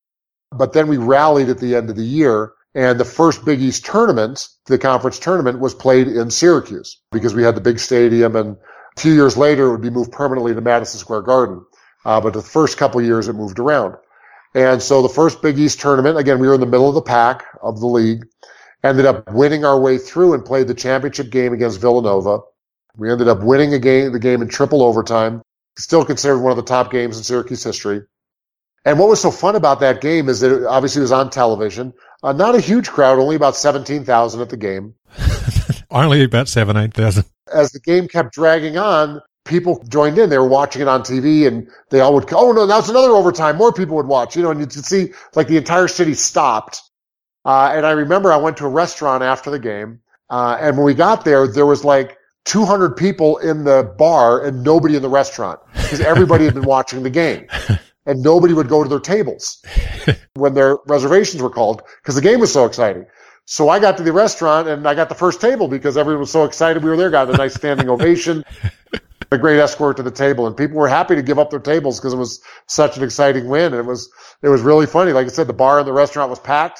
but 0.51 0.73
then 0.73 0.89
we 0.89 0.97
rallied 0.97 1.47
at 1.47 1.59
the 1.59 1.77
end 1.77 1.89
of 1.89 1.95
the 1.95 2.03
year. 2.03 2.51
And 2.75 2.99
the 2.99 3.05
first 3.05 3.45
Big 3.45 3.61
East 3.61 3.85
tournament, 3.85 4.49
the 4.65 4.77
conference 4.77 5.17
tournament, 5.17 5.59
was 5.61 5.73
played 5.73 6.09
in 6.09 6.29
Syracuse 6.29 6.99
because 7.13 7.33
we 7.33 7.43
had 7.43 7.55
the 7.55 7.61
big 7.61 7.79
stadium. 7.79 8.35
And 8.35 8.57
a 8.97 8.99
few 8.99 9.13
years 9.13 9.37
later, 9.37 9.67
it 9.67 9.71
would 9.71 9.81
be 9.81 9.89
moved 9.89 10.11
permanently 10.11 10.53
to 10.53 10.59
Madison 10.59 10.99
Square 10.99 11.21
Garden. 11.21 11.65
Uh, 12.07 12.21
but 12.21 12.31
the 12.31 12.41
first 12.41 12.77
couple 12.77 13.01
years 13.01 13.27
it 13.27 13.33
moved 13.33 13.59
around. 13.59 13.95
And 14.55 14.81
so 14.81 15.01
the 15.01 15.09
first 15.09 15.41
Big 15.41 15.59
East 15.59 15.81
tournament, 15.81 16.17
again, 16.17 16.39
we 16.39 16.47
were 16.47 16.53
in 16.53 16.61
the 16.61 16.65
middle 16.65 16.87
of 16.87 16.95
the 16.95 17.01
pack 17.01 17.43
of 17.61 17.81
the 17.81 17.85
league, 17.85 18.25
ended 18.81 19.05
up 19.05 19.29
winning 19.33 19.65
our 19.65 19.77
way 19.77 19.97
through 19.97 20.33
and 20.33 20.45
played 20.45 20.69
the 20.69 20.73
championship 20.73 21.29
game 21.29 21.51
against 21.51 21.81
Villanova. 21.81 22.39
We 22.95 23.11
ended 23.11 23.27
up 23.27 23.43
winning 23.43 23.73
a 23.73 23.79
game, 23.79 24.13
the 24.13 24.19
game 24.19 24.41
in 24.41 24.47
triple 24.47 24.83
overtime, 24.83 25.41
still 25.77 26.05
considered 26.05 26.39
one 26.39 26.51
of 26.51 26.55
the 26.55 26.63
top 26.63 26.91
games 26.91 27.17
in 27.17 27.23
Syracuse 27.23 27.63
history. 27.63 28.03
And 28.85 28.97
what 28.97 29.09
was 29.09 29.21
so 29.21 29.29
fun 29.29 29.57
about 29.57 29.81
that 29.81 29.99
game 29.99 30.29
is 30.29 30.39
that 30.39 30.61
it 30.61 30.65
obviously 30.65 31.01
was 31.01 31.11
on 31.11 31.29
television. 31.29 31.93
Uh, 32.23 32.31
not 32.31 32.55
a 32.55 32.61
huge 32.61 32.89
crowd, 32.89 33.19
only 33.19 33.35
about 33.35 33.57
17,000 33.57 34.41
at 34.41 34.49
the 34.49 34.55
game. 34.55 34.95
only 35.91 36.23
about 36.23 36.47
17,000. 36.47 37.25
As 37.53 37.73
the 37.73 37.81
game 37.81 38.07
kept 38.07 38.33
dragging 38.33 38.77
on, 38.77 39.21
people 39.47 39.83
joined 39.89 40.17
in. 40.17 40.29
They 40.29 40.37
were 40.37 40.47
watching 40.47 40.81
it 40.81 40.87
on 40.87 41.01
TV 41.01 41.47
and 41.47 41.69
they 41.89 41.99
all 41.99 42.13
would, 42.13 42.31
oh 42.33 42.51
no, 42.51 42.65
that's 42.65 42.89
another 42.89 43.11
overtime. 43.11 43.57
More 43.57 43.73
people 43.73 43.95
would 43.95 44.07
watch, 44.07 44.35
you 44.35 44.43
know, 44.43 44.51
and 44.51 44.59
you 44.59 44.67
could 44.67 44.85
see 44.85 45.13
like 45.35 45.47
the 45.47 45.57
entire 45.57 45.87
city 45.87 46.13
stopped. 46.13 46.81
Uh, 47.45 47.71
and 47.73 47.85
I 47.85 47.91
remember 47.91 48.31
I 48.31 48.37
went 48.37 48.57
to 48.57 48.65
a 48.65 48.69
restaurant 48.69 49.23
after 49.23 49.49
the 49.49 49.59
game. 49.59 50.01
Uh, 50.29 50.57
and 50.59 50.75
when 50.75 50.85
we 50.85 50.93
got 50.93 51.23
there, 51.23 51.47
there 51.47 51.65
was 51.65 51.85
like 51.85 52.17
200 52.45 52.95
people 52.95 53.37
in 53.37 53.63
the 53.63 53.93
bar 53.97 54.43
and 54.45 54.63
nobody 54.63 54.95
in 54.95 55.01
the 55.01 55.09
restaurant 55.09 55.59
because 55.73 56.01
everybody 56.01 56.45
had 56.45 56.53
been 56.53 56.65
watching 56.75 57.03
the 57.03 57.09
game 57.09 57.47
and 58.05 58.21
nobody 58.21 58.53
would 58.53 58.69
go 58.69 58.83
to 58.83 58.89
their 58.89 58.99
tables 58.99 59.63
when 60.33 60.53
their 60.53 60.77
reservations 60.87 61.41
were 61.41 61.49
called 61.49 61.83
because 62.01 62.15
the 62.15 62.21
game 62.21 62.39
was 62.39 62.51
so 62.51 62.65
exciting. 62.65 63.05
So 63.45 63.69
I 63.69 63.79
got 63.79 63.95
to 63.97 64.03
the 64.03 64.11
restaurant 64.11 64.67
and 64.67 64.85
I 64.87 64.93
got 64.93 65.07
the 65.07 65.15
first 65.15 65.39
table 65.39 65.67
because 65.69 65.97
everyone 65.97 66.21
was 66.21 66.31
so 66.31 66.43
excited 66.43 66.83
we 66.83 66.89
were 66.89 66.97
there, 66.97 67.09
got 67.09 67.29
a 67.29 67.37
nice 67.37 67.53
standing 67.53 67.89
ovation 67.89 68.43
a 69.31 69.37
great 69.37 69.59
escort 69.59 69.97
to 69.97 70.03
the 70.03 70.11
table, 70.11 70.47
and 70.47 70.55
people 70.55 70.77
were 70.77 70.87
happy 70.87 71.15
to 71.15 71.21
give 71.21 71.39
up 71.39 71.49
their 71.49 71.59
tables 71.59 71.99
because 71.99 72.13
it 72.13 72.17
was 72.17 72.41
such 72.67 72.97
an 72.97 73.03
exciting 73.03 73.47
win. 73.47 73.73
And 73.73 73.75
it 73.75 73.85
was 73.85 74.09
it 74.41 74.49
was 74.49 74.61
really 74.61 74.85
funny. 74.85 75.11
Like 75.11 75.25
I 75.25 75.29
said, 75.29 75.47
the 75.47 75.53
bar 75.53 75.79
in 75.79 75.85
the 75.85 75.93
restaurant 75.93 76.29
was 76.29 76.39
packed, 76.39 76.79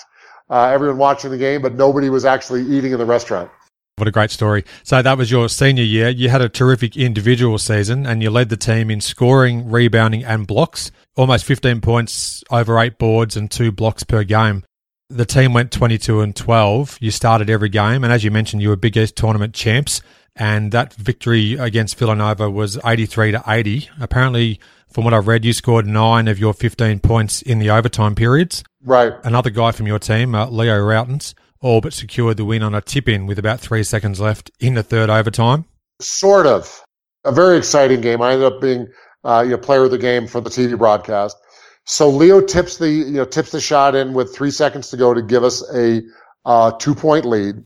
uh, 0.49 0.65
everyone 0.65 0.97
watching 0.97 1.31
the 1.31 1.37
game, 1.37 1.61
but 1.61 1.75
nobody 1.75 2.09
was 2.09 2.25
actually 2.25 2.61
eating 2.63 2.91
in 2.91 2.99
the 2.99 3.05
restaurant. 3.05 3.49
What 3.97 4.07
a 4.07 4.11
great 4.11 4.29
story. 4.29 4.63
So 4.83 5.01
that 5.01 5.17
was 5.17 5.31
your 5.31 5.49
senior 5.49 5.83
year. 5.83 6.09
You 6.09 6.29
had 6.29 6.41
a 6.41 6.49
terrific 6.49 6.95
individual 6.95 7.57
season 7.57 8.05
and 8.05 8.21
you 8.21 8.29
led 8.29 8.49
the 8.49 8.57
team 8.57 8.91
in 8.91 9.01
scoring, 9.01 9.71
rebounding 9.71 10.23
and 10.23 10.45
blocks. 10.45 10.91
Almost 11.15 11.45
15 11.45 11.81
points 11.81 12.43
over 12.51 12.77
eight 12.79 12.99
boards 12.99 13.35
and 13.35 13.49
two 13.49 13.71
blocks 13.71 14.03
per 14.03 14.23
game. 14.23 14.63
The 15.09 15.25
team 15.25 15.51
went 15.53 15.71
22 15.71 16.21
and 16.21 16.35
12. 16.35 16.99
You 17.01 17.09
started 17.09 17.49
every 17.49 17.69
game. 17.69 18.03
And 18.03 18.13
as 18.13 18.23
you 18.23 18.29
mentioned, 18.29 18.61
you 18.61 18.69
were 18.69 18.75
Big 18.75 18.93
tournament 19.15 19.55
champs 19.55 20.03
and 20.37 20.71
that 20.71 20.93
victory 20.93 21.53
against 21.53 21.97
Villanova 21.97 22.49
was 22.49 22.77
83 22.85 23.31
to 23.31 23.43
80. 23.47 23.89
Apparently, 23.99 24.59
from 24.89 25.03
what 25.03 25.13
I've 25.13 25.27
read, 25.27 25.45
you 25.45 25.53
scored 25.53 25.85
nine 25.85 26.27
of 26.27 26.39
your 26.39 26.53
15 26.53 26.99
points 26.99 27.41
in 27.41 27.59
the 27.59 27.69
overtime 27.69 28.15
periods. 28.15 28.63
Right. 28.83 29.13
Another 29.23 29.49
guy 29.49 29.71
from 29.71 29.87
your 29.87 29.99
team, 29.99 30.33
uh, 30.35 30.47
Leo 30.47 30.79
Rautins, 30.79 31.33
all 31.61 31.81
but 31.81 31.93
secured 31.93 32.37
the 32.37 32.45
win 32.45 32.63
on 32.63 32.75
a 32.75 32.81
tip 32.81 33.09
in 33.09 33.25
with 33.25 33.39
about 33.39 33.59
three 33.59 33.83
seconds 33.83 34.19
left 34.19 34.51
in 34.59 34.75
the 34.75 34.83
third 34.83 35.09
overtime. 35.09 35.65
Sort 36.01 36.45
of. 36.45 36.83
A 37.25 37.31
very 37.31 37.57
exciting 37.57 38.01
game. 38.01 38.21
I 38.21 38.33
ended 38.33 38.53
up 38.53 38.61
being 38.61 38.87
uh, 39.23 39.41
you 39.41 39.51
know, 39.51 39.57
player 39.57 39.83
of 39.83 39.91
the 39.91 39.97
game 39.97 40.27
for 40.27 40.41
the 40.41 40.49
TV 40.49 40.77
broadcast. 40.77 41.37
So 41.85 42.09
Leo 42.09 42.41
tips 42.41 42.77
the 42.77 42.89
you 42.89 43.13
know 43.13 43.25
tips 43.25 43.51
the 43.51 43.61
shot 43.61 43.95
in 43.95 44.13
with 44.13 44.35
three 44.35 44.51
seconds 44.51 44.89
to 44.89 44.97
go 44.97 45.13
to 45.13 45.21
give 45.21 45.43
us 45.43 45.63
a 45.73 46.01
uh, 46.45 46.71
two 46.71 46.95
point 46.95 47.25
lead. 47.25 47.63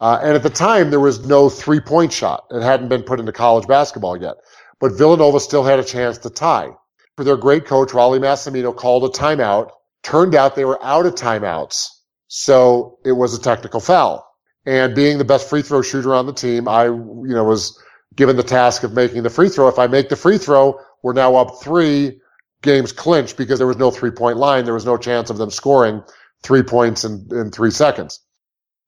Uh, 0.00 0.18
and 0.22 0.34
at 0.34 0.42
the 0.42 0.50
time, 0.50 0.90
there 0.90 1.00
was 1.00 1.26
no 1.26 1.48
three 1.48 1.80
point 1.80 2.12
shot. 2.12 2.44
It 2.50 2.62
hadn't 2.62 2.88
been 2.88 3.02
put 3.02 3.20
into 3.20 3.32
college 3.32 3.66
basketball 3.66 4.20
yet. 4.20 4.36
But 4.78 4.92
Villanova 4.92 5.40
still 5.40 5.64
had 5.64 5.78
a 5.78 5.84
chance 5.84 6.18
to 6.18 6.30
tie. 6.30 6.70
For 7.16 7.24
their 7.24 7.36
great 7.36 7.64
coach, 7.64 7.90
Rollie 7.90 8.20
Massimino 8.20 8.76
called 8.76 9.04
a 9.04 9.08
timeout. 9.08 9.70
Turned 10.02 10.34
out 10.34 10.54
they 10.54 10.66
were 10.66 10.82
out 10.84 11.06
of 11.06 11.14
timeouts. 11.14 11.88
So 12.28 12.98
it 13.04 13.12
was 13.12 13.34
a 13.34 13.40
technical 13.40 13.80
foul. 13.80 14.26
And 14.66 14.94
being 14.94 15.18
the 15.18 15.24
best 15.24 15.48
free 15.48 15.62
throw 15.62 15.80
shooter 15.80 16.14
on 16.14 16.26
the 16.26 16.32
team, 16.32 16.68
I, 16.68 16.84
you 16.84 17.24
know, 17.28 17.44
was 17.44 17.80
given 18.14 18.36
the 18.36 18.42
task 18.42 18.82
of 18.82 18.92
making 18.92 19.22
the 19.22 19.30
free 19.30 19.48
throw. 19.48 19.68
If 19.68 19.78
I 19.78 19.86
make 19.86 20.08
the 20.08 20.16
free 20.16 20.38
throw, 20.38 20.78
we're 21.02 21.12
now 21.12 21.36
up 21.36 21.62
three 21.62 22.20
games 22.62 22.92
clinched 22.92 23.36
because 23.36 23.58
there 23.58 23.66
was 23.66 23.76
no 23.76 23.90
three 23.90 24.10
point 24.10 24.36
line. 24.36 24.64
There 24.64 24.74
was 24.74 24.86
no 24.86 24.96
chance 24.96 25.30
of 25.30 25.38
them 25.38 25.50
scoring 25.50 26.02
three 26.42 26.62
points 26.62 27.04
in, 27.04 27.28
in 27.30 27.50
three 27.50 27.70
seconds. 27.70 28.20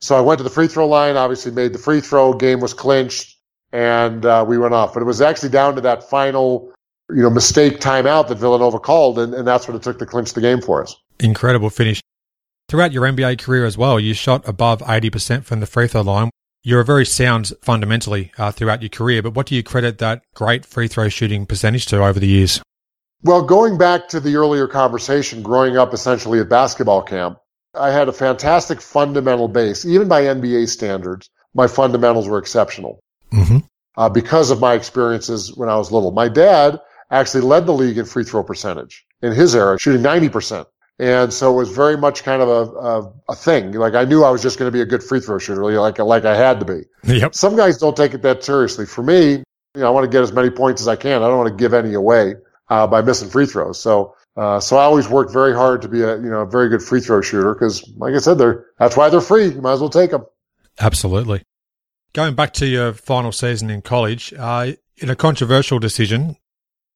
So 0.00 0.16
I 0.16 0.20
went 0.20 0.38
to 0.38 0.44
the 0.44 0.50
free 0.50 0.68
throw 0.68 0.86
line, 0.86 1.16
obviously 1.16 1.52
made 1.52 1.72
the 1.72 1.78
free 1.78 2.00
throw, 2.00 2.32
game 2.32 2.60
was 2.60 2.72
clinched, 2.74 3.36
and 3.72 4.24
uh, 4.24 4.44
we 4.46 4.58
went 4.58 4.74
off. 4.74 4.94
But 4.94 5.00
it 5.02 5.06
was 5.06 5.20
actually 5.20 5.50
down 5.50 5.74
to 5.74 5.80
that 5.82 6.08
final, 6.08 6.72
you 7.10 7.22
know, 7.22 7.30
mistake 7.30 7.80
timeout 7.80 8.28
that 8.28 8.38
Villanova 8.38 8.78
called, 8.78 9.18
and, 9.18 9.34
and 9.34 9.46
that's 9.46 9.66
what 9.66 9.74
it 9.74 9.82
took 9.82 9.98
to 9.98 10.06
clinch 10.06 10.34
the 10.34 10.40
game 10.40 10.60
for 10.60 10.82
us. 10.82 10.96
Incredible 11.18 11.70
finish. 11.70 12.00
Throughout 12.68 12.92
your 12.92 13.04
NBA 13.04 13.40
career 13.40 13.64
as 13.64 13.78
well, 13.78 13.98
you 13.98 14.14
shot 14.14 14.46
above 14.46 14.80
80% 14.80 15.44
from 15.44 15.60
the 15.60 15.66
free 15.66 15.88
throw 15.88 16.02
line. 16.02 16.30
You're 16.62 16.80
a 16.80 16.84
very 16.84 17.06
sound 17.06 17.52
fundamentally 17.62 18.32
uh, 18.36 18.52
throughout 18.52 18.82
your 18.82 18.90
career, 18.90 19.22
but 19.22 19.34
what 19.34 19.46
do 19.46 19.54
you 19.54 19.62
credit 19.62 19.98
that 19.98 20.22
great 20.34 20.66
free 20.66 20.86
throw 20.86 21.08
shooting 21.08 21.46
percentage 21.46 21.86
to 21.86 22.04
over 22.04 22.20
the 22.20 22.26
years? 22.26 22.60
Well, 23.22 23.42
going 23.42 23.78
back 23.78 24.08
to 24.08 24.20
the 24.20 24.36
earlier 24.36 24.68
conversation, 24.68 25.42
growing 25.42 25.76
up 25.76 25.94
essentially 25.94 26.40
at 26.40 26.48
basketball 26.48 27.02
camp, 27.02 27.38
I 27.74 27.90
had 27.90 28.08
a 28.08 28.12
fantastic 28.12 28.80
fundamental 28.80 29.48
base. 29.48 29.84
Even 29.84 30.08
by 30.08 30.22
NBA 30.22 30.68
standards, 30.68 31.30
my 31.54 31.66
fundamentals 31.66 32.28
were 32.28 32.38
exceptional. 32.38 33.00
Mm-hmm. 33.32 33.58
uh, 33.98 34.08
because 34.08 34.50
of 34.50 34.60
my 34.60 34.72
experiences 34.72 35.54
when 35.54 35.68
I 35.68 35.76
was 35.76 35.92
little. 35.92 36.12
My 36.12 36.28
dad 36.28 36.80
actually 37.10 37.42
led 37.42 37.66
the 37.66 37.74
league 37.74 37.98
in 37.98 38.06
free 38.06 38.24
throw 38.24 38.42
percentage 38.42 39.04
in 39.20 39.32
his 39.32 39.54
era, 39.54 39.78
shooting 39.78 40.02
90%. 40.02 40.64
And 41.00 41.32
so 41.32 41.52
it 41.52 41.56
was 41.56 41.68
very 41.68 41.96
much 41.96 42.24
kind 42.24 42.40
of 42.40 42.48
a, 42.48 42.78
a, 42.78 43.12
a 43.30 43.34
thing. 43.34 43.72
Like 43.72 43.94
I 43.94 44.04
knew 44.04 44.24
I 44.24 44.30
was 44.30 44.42
just 44.42 44.58
going 44.58 44.66
to 44.66 44.72
be 44.72 44.80
a 44.80 44.86
good 44.86 45.02
free 45.02 45.20
throw 45.20 45.38
shooter, 45.38 45.62
like, 45.78 45.98
like 45.98 46.24
I 46.24 46.36
had 46.36 46.58
to 46.60 46.64
be. 46.64 46.84
Yep. 47.04 47.34
Some 47.34 47.56
guys 47.56 47.76
don't 47.76 47.96
take 47.96 48.14
it 48.14 48.22
that 48.22 48.42
seriously. 48.42 48.86
For 48.86 49.02
me, 49.02 49.42
you 49.74 49.82
know, 49.82 49.86
I 49.86 49.90
want 49.90 50.04
to 50.04 50.10
get 50.10 50.22
as 50.22 50.32
many 50.32 50.50
points 50.50 50.80
as 50.80 50.88
I 50.88 50.96
can. 50.96 51.22
I 51.22 51.28
don't 51.28 51.38
want 51.38 51.50
to 51.50 51.62
give 51.62 51.74
any 51.74 51.94
away, 51.94 52.34
uh, 52.68 52.86
by 52.86 53.02
missing 53.02 53.28
free 53.28 53.46
throws. 53.46 53.80
So, 53.80 54.14
uh, 54.38 54.60
so 54.60 54.76
I 54.76 54.84
always 54.84 55.08
worked 55.08 55.32
very 55.32 55.52
hard 55.52 55.82
to 55.82 55.88
be 55.88 56.02
a, 56.02 56.16
you 56.16 56.30
know, 56.30 56.42
a 56.42 56.46
very 56.46 56.68
good 56.68 56.80
free 56.80 57.00
throw 57.00 57.20
shooter 57.20 57.54
because, 57.54 57.90
like 57.96 58.14
I 58.14 58.18
said, 58.18 58.38
they're, 58.38 58.66
that's 58.78 58.96
why 58.96 59.08
they're 59.08 59.20
free. 59.20 59.46
You 59.46 59.60
might 59.60 59.72
as 59.72 59.80
well 59.80 59.90
take 59.90 60.12
them. 60.12 60.24
Absolutely. 60.78 61.42
Going 62.12 62.36
back 62.36 62.52
to 62.54 62.66
your 62.66 62.92
final 62.92 63.32
season 63.32 63.68
in 63.68 63.82
college, 63.82 64.32
uh, 64.38 64.72
in 64.96 65.10
a 65.10 65.16
controversial 65.16 65.80
decision, 65.80 66.36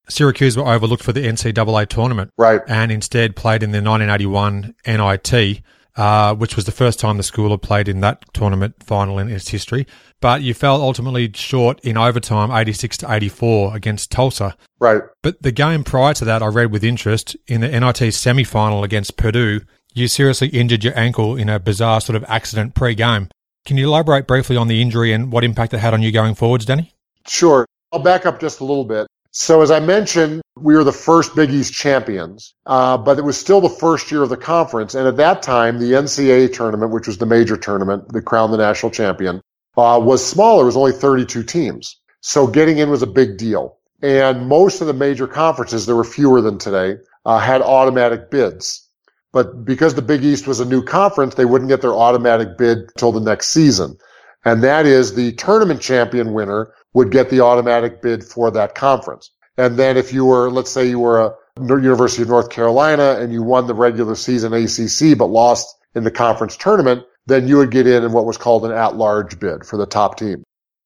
Syracuse 0.07 0.55
were 0.55 0.65
overlooked 0.65 1.03
for 1.03 1.11
the 1.11 1.25
NCAA 1.25 1.89
tournament. 1.89 2.31
Right. 2.37 2.61
And 2.65 2.93
instead 2.93 3.35
played 3.35 3.61
in 3.61 3.71
the 3.71 3.81
1981 3.81 4.75
NIT, 4.87 5.61
uh, 5.95 6.33
which 6.35 6.55
was 6.55 6.65
the 6.65 6.71
first 6.71 6.99
time 6.99 7.17
the 7.17 7.23
school 7.23 7.51
had 7.51 7.61
played 7.61 7.87
in 7.87 8.01
that 8.01 8.25
tournament 8.33 8.75
final 8.81 9.19
in 9.19 9.29
its 9.29 9.49
history. 9.49 9.85
But 10.21 10.41
you 10.41 10.53
fell 10.53 10.81
ultimately 10.81 11.31
short 11.33 11.79
in 11.81 11.97
overtime, 11.97 12.51
86 12.51 12.97
to 12.97 13.13
84 13.13 13.75
against 13.75 14.11
Tulsa. 14.11 14.55
Right. 14.79 15.01
But 15.21 15.41
the 15.41 15.51
game 15.51 15.83
prior 15.83 16.13
to 16.15 16.25
that, 16.25 16.41
I 16.41 16.47
read 16.47 16.71
with 16.71 16.83
interest 16.83 17.35
in 17.47 17.61
the 17.61 17.67
NIT 17.67 18.13
semi-final 18.13 18.83
against 18.83 19.17
Purdue. 19.17 19.61
You 19.93 20.07
seriously 20.07 20.47
injured 20.47 20.83
your 20.83 20.97
ankle 20.97 21.35
in 21.35 21.49
a 21.49 21.59
bizarre 21.59 22.01
sort 22.01 22.15
of 22.15 22.25
accident 22.27 22.73
pre-game. 22.73 23.29
Can 23.65 23.77
you 23.77 23.87
elaborate 23.87 24.27
briefly 24.27 24.57
on 24.57 24.67
the 24.67 24.81
injury 24.81 25.13
and 25.13 25.31
what 25.31 25.43
impact 25.43 25.73
it 25.73 25.77
had 25.77 25.93
on 25.93 26.01
you 26.01 26.11
going 26.11 26.35
forwards, 26.35 26.65
Danny? 26.65 26.93
Sure. 27.27 27.65
I'll 27.91 27.99
back 27.99 28.25
up 28.25 28.39
just 28.39 28.59
a 28.59 28.65
little 28.65 28.85
bit. 28.85 29.07
So 29.35 29.63
as 29.63 29.71
I 29.71 29.79
mentioned, 29.79 30.43
we 30.55 30.75
were 30.75 30.83
the 30.83 30.91
first 30.91 31.35
Big 31.35 31.49
East 31.49 31.73
champions, 31.73 32.53
uh, 32.67 32.97
but 32.97 33.17
it 33.17 33.23
was 33.23 33.35
still 33.35 33.61
the 33.61 33.67
first 33.67 34.11
year 34.11 34.21
of 34.21 34.29
the 34.29 34.37
conference. 34.37 34.93
And 34.93 35.07
at 35.07 35.17
that 35.17 35.41
time, 35.41 35.79
the 35.79 35.93
NCAA 35.93 36.53
tournament, 36.53 36.91
which 36.91 37.07
was 37.07 37.17
the 37.17 37.25
major 37.25 37.57
tournament 37.57 38.09
that 38.09 38.25
crowned 38.25 38.53
the 38.53 38.57
national 38.57 38.91
champion, 38.91 39.41
uh, 39.75 39.99
was 40.01 40.23
smaller. 40.23 40.61
It 40.61 40.67
was 40.67 40.77
only 40.77 40.91
32 40.91 41.41
teams. 41.43 41.99
So 42.21 42.45
getting 42.45 42.77
in 42.77 42.91
was 42.91 43.01
a 43.01 43.07
big 43.07 43.37
deal. 43.37 43.77
And 44.03 44.47
most 44.47 44.81
of 44.81 44.87
the 44.87 44.93
major 44.93 45.25
conferences, 45.25 45.87
there 45.87 45.95
were 45.95 46.03
fewer 46.03 46.39
than 46.39 46.59
today, 46.59 46.97
uh, 47.25 47.39
had 47.39 47.63
automatic 47.63 48.29
bids. 48.29 48.87
But 49.31 49.65
because 49.65 49.95
the 49.95 50.03
Big 50.03 50.23
East 50.23 50.45
was 50.45 50.59
a 50.59 50.65
new 50.65 50.83
conference, 50.83 51.33
they 51.33 51.45
wouldn't 51.45 51.69
get 51.69 51.81
their 51.81 51.95
automatic 51.95 52.55
bid 52.55 52.77
until 52.77 53.11
the 53.11 53.19
next 53.19 53.49
season. 53.49 53.97
And 54.45 54.63
that 54.63 54.85
is 54.85 55.15
the 55.15 55.31
tournament 55.31 55.81
champion 55.81 56.33
winner 56.33 56.71
would 56.93 57.11
get 57.11 57.29
the 57.29 57.41
automatic 57.41 58.01
bid 58.01 58.23
for 58.23 58.51
that 58.51 58.75
conference. 58.75 59.31
And 59.57 59.77
then 59.77 59.97
if 59.97 60.13
you 60.13 60.25
were, 60.25 60.49
let's 60.49 60.71
say 60.71 60.87
you 60.87 60.99
were 60.99 61.21
a 61.21 61.35
University 61.59 62.23
of 62.23 62.29
North 62.29 62.49
Carolina 62.49 63.17
and 63.19 63.31
you 63.31 63.43
won 63.43 63.67
the 63.67 63.75
regular 63.75 64.15
season 64.15 64.53
ACC 64.53 65.17
but 65.17 65.27
lost 65.27 65.75
in 65.95 66.03
the 66.03 66.11
conference 66.11 66.57
tournament, 66.57 67.03
then 67.27 67.47
you 67.47 67.57
would 67.57 67.71
get 67.71 67.87
in 67.87 68.03
in 68.03 68.11
what 68.11 68.25
was 68.25 68.37
called 68.37 68.65
an 68.65 68.71
at-large 68.71 69.39
bid 69.39 69.65
for 69.65 69.77
the 69.77 69.85
top 69.85 70.17
team. 70.17 70.43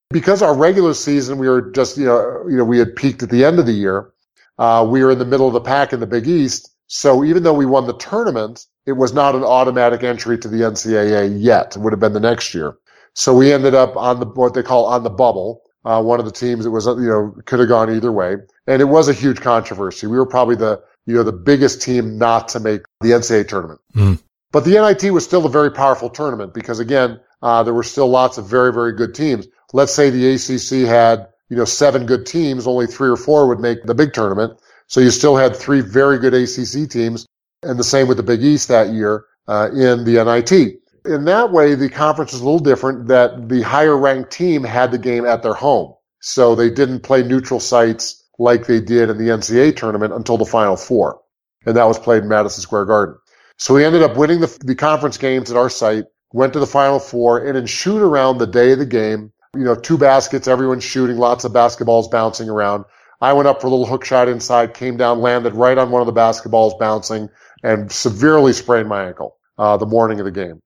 Because 0.10 0.41
our 0.41 0.55
regular 0.55 0.93
season, 0.93 1.38
we 1.38 1.49
were 1.49 1.72
just, 1.72 1.97
you 1.97 2.05
know, 2.05 2.45
you 2.47 2.58
know, 2.58 2.64
we 2.64 2.80
had 2.80 2.95
peaked 2.95 3.24
at 3.24 3.30
the 3.30 3.43
end 3.43 3.60
of 3.60 3.66
the 3.66 3.74
year. 3.74 4.12
Uh, 4.58 4.88
we 4.89 5.03
were 5.03 5.12
in 5.12 5.20
the 5.20 5.26
middle 5.26 5.47
of 5.47 5.53
the 5.53 5.62
pack 5.62 5.93
in 5.93 5.99
the 5.99 6.08
Big 6.08 6.28
East. 6.28 6.70
So 6.88 7.24
even 7.24 7.43
though 7.43 7.53
we 7.53 7.66
won 7.66 7.88
the 7.88 7.97
tournament, 7.97 8.66
it 8.86 8.93
was 8.93 9.14
not 9.14 9.36
an 9.36 9.43
automatic 9.43 10.03
entry 10.03 10.38
to 10.38 10.47
the 10.47 10.62
NCAA 10.62 11.41
yet. 11.41 11.76
It 11.76 11.80
would 11.82 11.91
have 11.91 11.99
been 11.99 12.14
the 12.14 12.20
next 12.20 12.53
year. 12.53 12.78
So 13.14 13.36
we 13.36 13.51
ended 13.51 13.76
up 13.76 13.97
on 13.97 14.20
the, 14.20 14.26
what 14.26 14.53
they 14.53 14.64
call 14.64 14.86
on 14.86 15.03
the 15.03 15.10
bubble. 15.10 15.64
Uh, 15.88 16.01
one 16.01 16.19
of 16.19 16.25
the 16.25 16.31
teams 16.31 16.65
that 16.65 16.71
was, 16.71 16.85
you 16.85 17.07
know, 17.07 17.33
could 17.45 17.59
have 17.59 17.69
gone 17.69 17.89
either 17.95 18.11
way. 18.11 18.35
And 18.67 18.81
it 18.81 18.85
was 18.85 19.07
a 19.07 19.13
huge 19.13 19.39
controversy. 19.39 20.05
We 20.05 20.17
were 20.17 20.25
probably 20.25 20.57
the, 20.57 20.83
you 21.05 21.15
know, 21.15 21.23
the 21.23 21.31
biggest 21.31 21.81
team 21.81 22.17
not 22.17 22.49
to 22.49 22.59
make 22.59 22.81
the 22.99 23.11
NCAA 23.11 23.47
tournament. 23.47 23.79
Mm. 23.95 24.21
But 24.51 24.65
the 24.65 24.71
NIT 24.71 25.13
was 25.13 25.23
still 25.23 25.45
a 25.45 25.49
very 25.49 25.71
powerful 25.71 26.09
tournament 26.09 26.53
because 26.53 26.79
again, 26.79 27.21
uh, 27.41 27.63
there 27.63 27.73
were 27.73 27.83
still 27.83 28.09
lots 28.09 28.38
of 28.38 28.49
very, 28.49 28.73
very 28.73 28.91
good 28.91 29.15
teams. 29.15 29.47
Let's 29.71 29.93
say 29.93 30.09
the 30.09 30.33
ACC 30.33 30.88
had, 30.88 31.29
you 31.49 31.55
know, 31.55 31.65
seven 31.65 32.05
good 32.05 32.25
teams, 32.25 32.67
only 32.67 32.88
three 32.88 33.09
or 33.09 33.17
four 33.17 33.47
would 33.47 33.61
make 33.61 33.83
the 33.83 33.95
big 33.95 34.11
tournament. 34.11 34.59
So 34.88 34.99
you 34.99 35.11
still 35.11 35.38
had 35.38 35.55
three 35.55 35.79
very 35.79 36.19
good 36.19 36.33
ACC 36.33 36.89
teams 36.89 37.25
and 37.63 37.79
the 37.79 37.83
same 37.83 38.07
with 38.07 38.17
the 38.17 38.23
Big 38.23 38.43
East 38.43 38.67
that 38.67 38.89
year, 38.89 39.25
uh, 39.47 39.69
in 39.71 40.03
the 40.03 40.23
NIT. 40.23 40.79
In 41.08 41.26
that 41.26 41.51
way, 41.51 41.76
the 41.76 41.89
conference 41.89 42.34
was 42.34 42.41
a 42.41 42.43
little 42.43 42.60
different 42.60 43.08
that 43.08 43.47
the 43.47 43.62
higher 43.62 43.97
ranked 43.97 44.32
team 44.32 44.64
had 44.64 44.91
the 44.91 44.97
game 44.97 45.26
at 45.26 45.41
their 45.41 45.53
home. 45.53 45.93
So 46.20 46.53
they 46.53 46.70
didn't 46.70 47.01
play 47.01 47.24
neutral 47.24 47.60
sites 47.60 48.26
like 48.38 48.68
they 48.68 48.82
did 48.82 49.10
in 49.10 49.18
the 49.18 49.30
NCAA 49.30 49.76
tournament 49.76 50.14
until 50.14 50.38
the 50.38 50.45
final 50.45 50.76
four. 50.76 51.22
And 51.66 51.76
that 51.78 51.86
was 51.86 51.97
played 51.97 52.24
in 52.24 52.30
Madison 52.30 52.62
Square 52.62 52.86
Garden. 52.86 53.16
So 53.58 53.74
we 53.74 53.86
ended 53.86 54.03
up 54.03 54.18
winning 54.18 54.41
the, 54.41 54.58
the 54.64 54.76
conference 54.76 55.18
games 55.18 55.49
at 55.49 55.58
our 55.58 55.70
site, 55.70 56.05
went 56.34 56.53
to 56.53 56.60
the 56.60 56.68
final 56.68 56.99
four 56.99 57.45
and 57.45 57.58
in 57.58 57.66
shoot 57.66 58.01
around 58.01 58.38
the 58.38 58.47
day 58.47 58.74
of 58.74 58.80
the 58.80 58.86
game, 58.86 59.32
you 59.55 59.64
know, 59.64 59.76
two 59.76 59.97
baskets, 59.97 60.47
everyone's 60.47 60.84
shooting, 60.84 61.18
lots 61.18 61.45
of 61.45 61.53
basketballs 61.53 62.12
bouncing 62.12 62.49
around. 62.49 62.86
I 63.22 63.34
went 63.34 63.47
up 63.47 63.62
for 63.62 63.68
a 63.68 63.70
little 63.70 63.88
hook 63.88 64.05
shot 64.05 64.28
inside, 64.28 64.74
came 64.76 64.97
down, 64.97 65.22
landed 65.22 65.55
right 65.55 65.78
on 65.78 65.89
one 65.89 66.01
of 66.01 66.05
the 66.05 66.20
basketballs 66.20 66.78
bouncing 66.78 67.30
and 67.64 67.91
severely 67.91 68.53
sprained 68.53 68.89
my 68.89 69.08
ankle, 69.08 69.38
uh, 69.58 69.78
the 69.78 69.88
morning 69.88 70.20
of 70.20 70.26
the 70.26 70.32
game. 70.32 70.62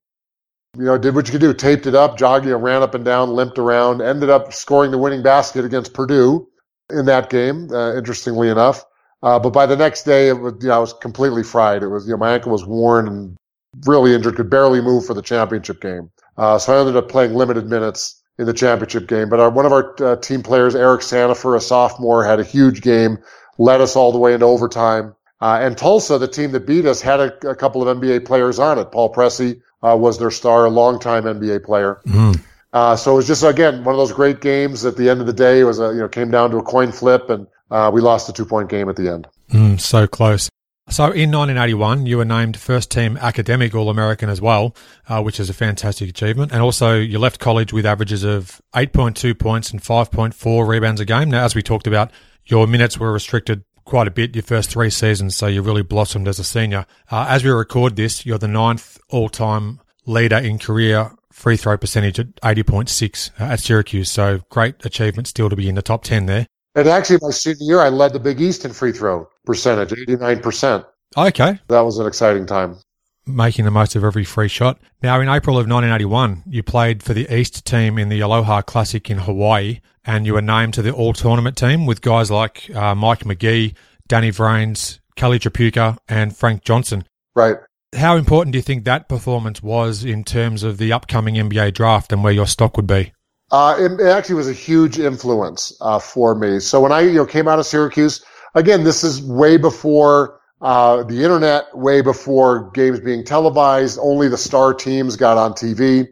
You 0.78 0.86
know, 0.86 0.97
did 0.97 1.15
what 1.15 1.28
you 1.28 1.34
could 1.34 1.41
do, 1.41 1.53
taped 1.53 1.86
it 1.86 1.95
up, 1.95 2.17
jogged, 2.17 2.45
you 2.45 2.51
know, 2.51 2.57
ran 2.57 2.82
up 2.82 2.95
and 2.95 3.03
down, 3.03 3.32
limped 3.32 3.59
around, 3.59 4.01
ended 4.01 4.30
up 4.30 4.53
scoring 4.53 4.91
the 4.91 4.97
winning 4.97 5.22
basket 5.22 5.65
against 5.65 5.93
Purdue 5.93 6.47
in 6.89 7.05
that 7.07 7.30
game, 7.30 7.69
uh, 7.74 7.93
interestingly 7.95 8.47
enough. 8.47 8.86
Uh, 9.22 9.38
but 9.38 9.51
by 9.51 9.65
the 9.65 9.76
next 9.76 10.03
day, 10.03 10.30
it 10.30 10.39
was, 10.39 10.53
you 10.61 10.69
know, 10.69 10.76
I 10.76 10.80
was 10.80 10.93
completely 10.93 11.43
fried. 11.43 11.84
It 11.84 11.89
was, 11.89 12.05
you 12.05 12.11
know, 12.11 12.17
my 12.17 12.34
ankle 12.34 12.53
was 12.53 12.65
worn 12.65 13.07
and 13.07 13.38
really 13.86 14.15
injured, 14.15 14.38
could 14.38 14.49
barely 14.49 14.80
move 14.80 15.05
for 15.05 15.13
the 15.13 15.22
championship 15.22 15.82
game. 15.82 16.09
Uh, 16.38 16.57
so 16.57 16.74
I 16.74 16.80
ended 16.80 16.95
up 16.95 17.09
playing 17.09 17.34
limited 17.34 17.67
minutes 17.67 18.22
in 18.39 18.45
the 18.45 18.53
championship 18.53 19.07
game. 19.07 19.28
But 19.28 19.41
our, 19.41 19.49
one 19.49 19.65
of 19.65 19.74
our 19.74 19.93
uh, 20.01 20.15
team 20.15 20.41
players, 20.41 20.74
Eric 20.74 21.01
Santifer, 21.01 21.55
a 21.55 21.61
sophomore, 21.61 22.24
had 22.24 22.39
a 22.39 22.45
huge 22.45 22.82
game, 22.82 23.17
led 23.57 23.82
us 23.82 23.97
all 23.97 24.13
the 24.13 24.17
way 24.17 24.34
into 24.34 24.45
overtime. 24.45 25.15
Uh, 25.42 25.60
and 25.62 25.78
Tulsa, 25.78 26.20
the 26.20 26.28
team 26.28 26.52
that 26.52 26.68
beat 26.68 26.86
us, 26.86 27.02
had 27.02 27.20
a, 27.20 27.50
a 27.50 27.56
couple 27.56 27.88
of 27.88 27.98
NBA 27.98 28.26
players 28.26 28.60
on 28.60 28.78
it. 28.78 28.92
Paul 28.92 29.12
Pressey 29.12 29.62
uh, 29.82 29.98
was 29.98 30.20
their 30.20 30.32
star, 30.32 30.66
a 30.66 30.70
longtime 30.70 31.24
NBA 31.24 31.64
player. 31.64 32.00
Mm. 32.06 32.42
Uh, 32.74 32.96
so 32.96 33.14
it 33.14 33.16
was 33.16 33.28
just 33.28 33.44
again 33.44 33.84
one 33.84 33.94
of 33.94 34.00
those 34.00 34.14
great 34.14 34.39
games. 34.39 34.86
At 34.86 34.96
the 34.96 35.10
end 35.10 35.20
of 35.20 35.28
the 35.28 35.34
day, 35.34 35.60
it 35.60 35.64
was 35.64 35.80
a 35.80 35.88
you 35.94 36.00
know 36.00 36.08
came 36.08 36.32
down 36.32 36.52
to 36.52 36.58
a 36.58 36.64
coin 36.64 36.92
flip, 36.92 37.30
and 37.30 37.48
uh, 37.70 37.92
we 37.94 38.02
lost 38.02 38.30
a 38.30 38.34
two 38.34 38.46
point 38.46 38.70
game 38.70 38.88
at 38.88 38.96
the 38.96 39.10
end. 39.10 39.28
Mm, 39.52 39.80
so 39.80 40.08
close. 40.08 40.50
So 40.89 41.06
in 41.06 41.32
1981, 41.32 42.06
you 42.06 42.18
were 42.18 42.26
named 42.26 42.58
first 42.58 42.92
team 42.92 43.18
academic 43.18 43.74
All 43.74 43.89
American 43.89 44.30
as 44.30 44.42
well, 44.42 44.76
uh, 45.08 45.22
which 45.22 45.39
is 45.39 45.50
a 45.50 45.54
fantastic 45.54 46.10
achievement. 46.10 46.52
And 46.52 46.62
also, 46.62 46.98
you 47.00 47.18
left 47.18 47.39
college 47.39 47.72
with 47.72 47.86
averages 47.86 48.24
of 48.24 48.62
8.2 48.76 49.39
points 49.39 49.72
and 49.72 49.82
5.4 49.82 50.68
rebounds 50.68 51.00
a 51.00 51.06
game. 51.06 51.30
Now, 51.30 51.46
as 51.46 51.56
we 51.56 51.62
talked 51.62 51.88
about, 51.88 52.12
your 52.46 52.68
minutes 52.68 52.98
were 52.98 53.14
restricted 53.14 53.64
quite 53.86 54.08
a 54.08 54.12
bit 54.12 54.36
your 54.36 54.44
first 54.44 54.70
three 54.70 54.90
seasons, 54.90 55.36
so 55.36 55.48
you 55.48 55.62
really 55.62 55.84
blossomed 55.84 56.28
as 56.28 56.40
a 56.40 56.44
senior. 56.44 56.86
Uh, 57.10 57.26
as 57.30 57.44
we 57.44 57.50
record 57.50 57.96
this, 57.96 58.26
you're 58.26 58.38
the 58.38 58.48
ninth 58.48 59.00
all 59.10 59.30
time 59.30 59.80
leader 60.06 60.38
in 60.38 60.58
career 60.58 61.12
free 61.32 61.58
throw 61.58 61.78
percentage 61.78 62.20
at 62.20 62.36
80.6 62.42 63.32
at 63.40 63.60
Syracuse. 63.60 64.12
So 64.12 64.42
great 64.50 64.86
achievement 64.86 65.28
still 65.28 65.50
to 65.50 65.56
be 65.56 65.68
in 65.68 65.76
the 65.76 65.82
top 65.82 66.04
10 66.04 66.26
there. 66.26 66.48
And 66.76 66.88
actually, 66.88 67.20
my 67.22 67.32
senior 67.32 67.58
year, 67.60 67.80
I 67.82 67.90
led 67.90 68.14
the 68.14 68.20
Big 68.20 68.40
East 68.40 68.64
in 68.64 68.72
free 68.72 68.92
throw 68.92 69.28
percentage, 69.46 69.90
89%. 69.90 70.86
Okay. 71.18 71.60
That 71.68 71.82
was 71.82 71.98
an 71.98 72.08
exciting 72.08 72.46
time. 72.46 72.78
Making 73.26 73.65
the 73.65 73.72
most 73.72 73.95
of 73.95 74.03
every 74.03 74.24
free 74.24 74.47
shot. 74.47 74.80
Now, 75.03 75.22
in 75.22 75.30
April 75.30 75.55
of 75.57 75.67
1981, 75.67 76.43
you 76.47 76.63
played 76.63 77.03
for 77.03 77.13
the 77.13 77.32
East 77.34 77.65
team 77.65 77.99
in 77.99 78.09
the 78.09 78.19
Aloha 78.19 78.61
Classic 78.61 79.09
in 79.11 79.19
Hawaii, 79.19 79.80
and 80.03 80.26
you 80.26 80.34
were 80.34 80.41
named 80.41 80.74
to 80.74 80.82
the 80.82 80.91
all 80.91 81.13
tournament 81.13 81.55
team 81.55 81.86
with 81.86 82.01
guys 82.01 82.32
like 82.32 82.69
uh, 82.76 82.95
Mike 82.95 83.19
McGee, 83.19 83.76
Danny 84.07 84.32
Vranes, 84.32 84.99
Kelly 85.15 85.38
Tripucka, 85.38 85.97
and 86.09 86.36
Frank 86.36 86.63
Johnson. 86.63 87.05
Right. 87.36 87.57
How 87.95 88.15
important 88.15 88.53
do 88.53 88.57
you 88.57 88.63
think 88.63 88.86
that 88.86 89.07
performance 89.07 89.61
was 89.61 90.03
in 90.03 90.24
terms 90.24 90.63
of 90.63 90.78
the 90.78 90.91
upcoming 90.91 91.36
NBA 91.36 91.74
draft 91.74 92.11
and 92.11 92.24
where 92.24 92.34
your 92.34 92.47
stock 92.47 92.76
would 92.78 92.88
be? 92.88 93.13
Uh, 93.51 93.76
it, 93.78 93.99
it, 93.99 94.07
actually 94.07 94.36
was 94.36 94.49
a 94.49 94.53
huge 94.53 94.97
influence 94.97 95.78
uh, 95.82 95.99
for 95.99 96.34
me. 96.34 96.59
So 96.59 96.80
when 96.80 96.91
I 96.91 97.01
you 97.01 97.13
know 97.13 97.26
came 97.26 97.47
out 97.47 97.59
of 97.59 97.65
Syracuse, 97.65 98.24
again, 98.55 98.84
this 98.84 99.03
is 99.03 99.22
way 99.22 99.57
before 99.57 100.41
uh, 100.62 101.03
the 101.03 101.24
internet, 101.24 101.76
way 101.78 102.01
before 102.01 102.72
games 102.72 102.99
being 102.99 103.24
televised. 103.24 103.99
Only 104.01 104.28
the 104.28 104.38
star 104.38 104.74
teams 104.74 105.16
got 105.16 105.38
on 105.38 105.53
TV, 105.53 106.07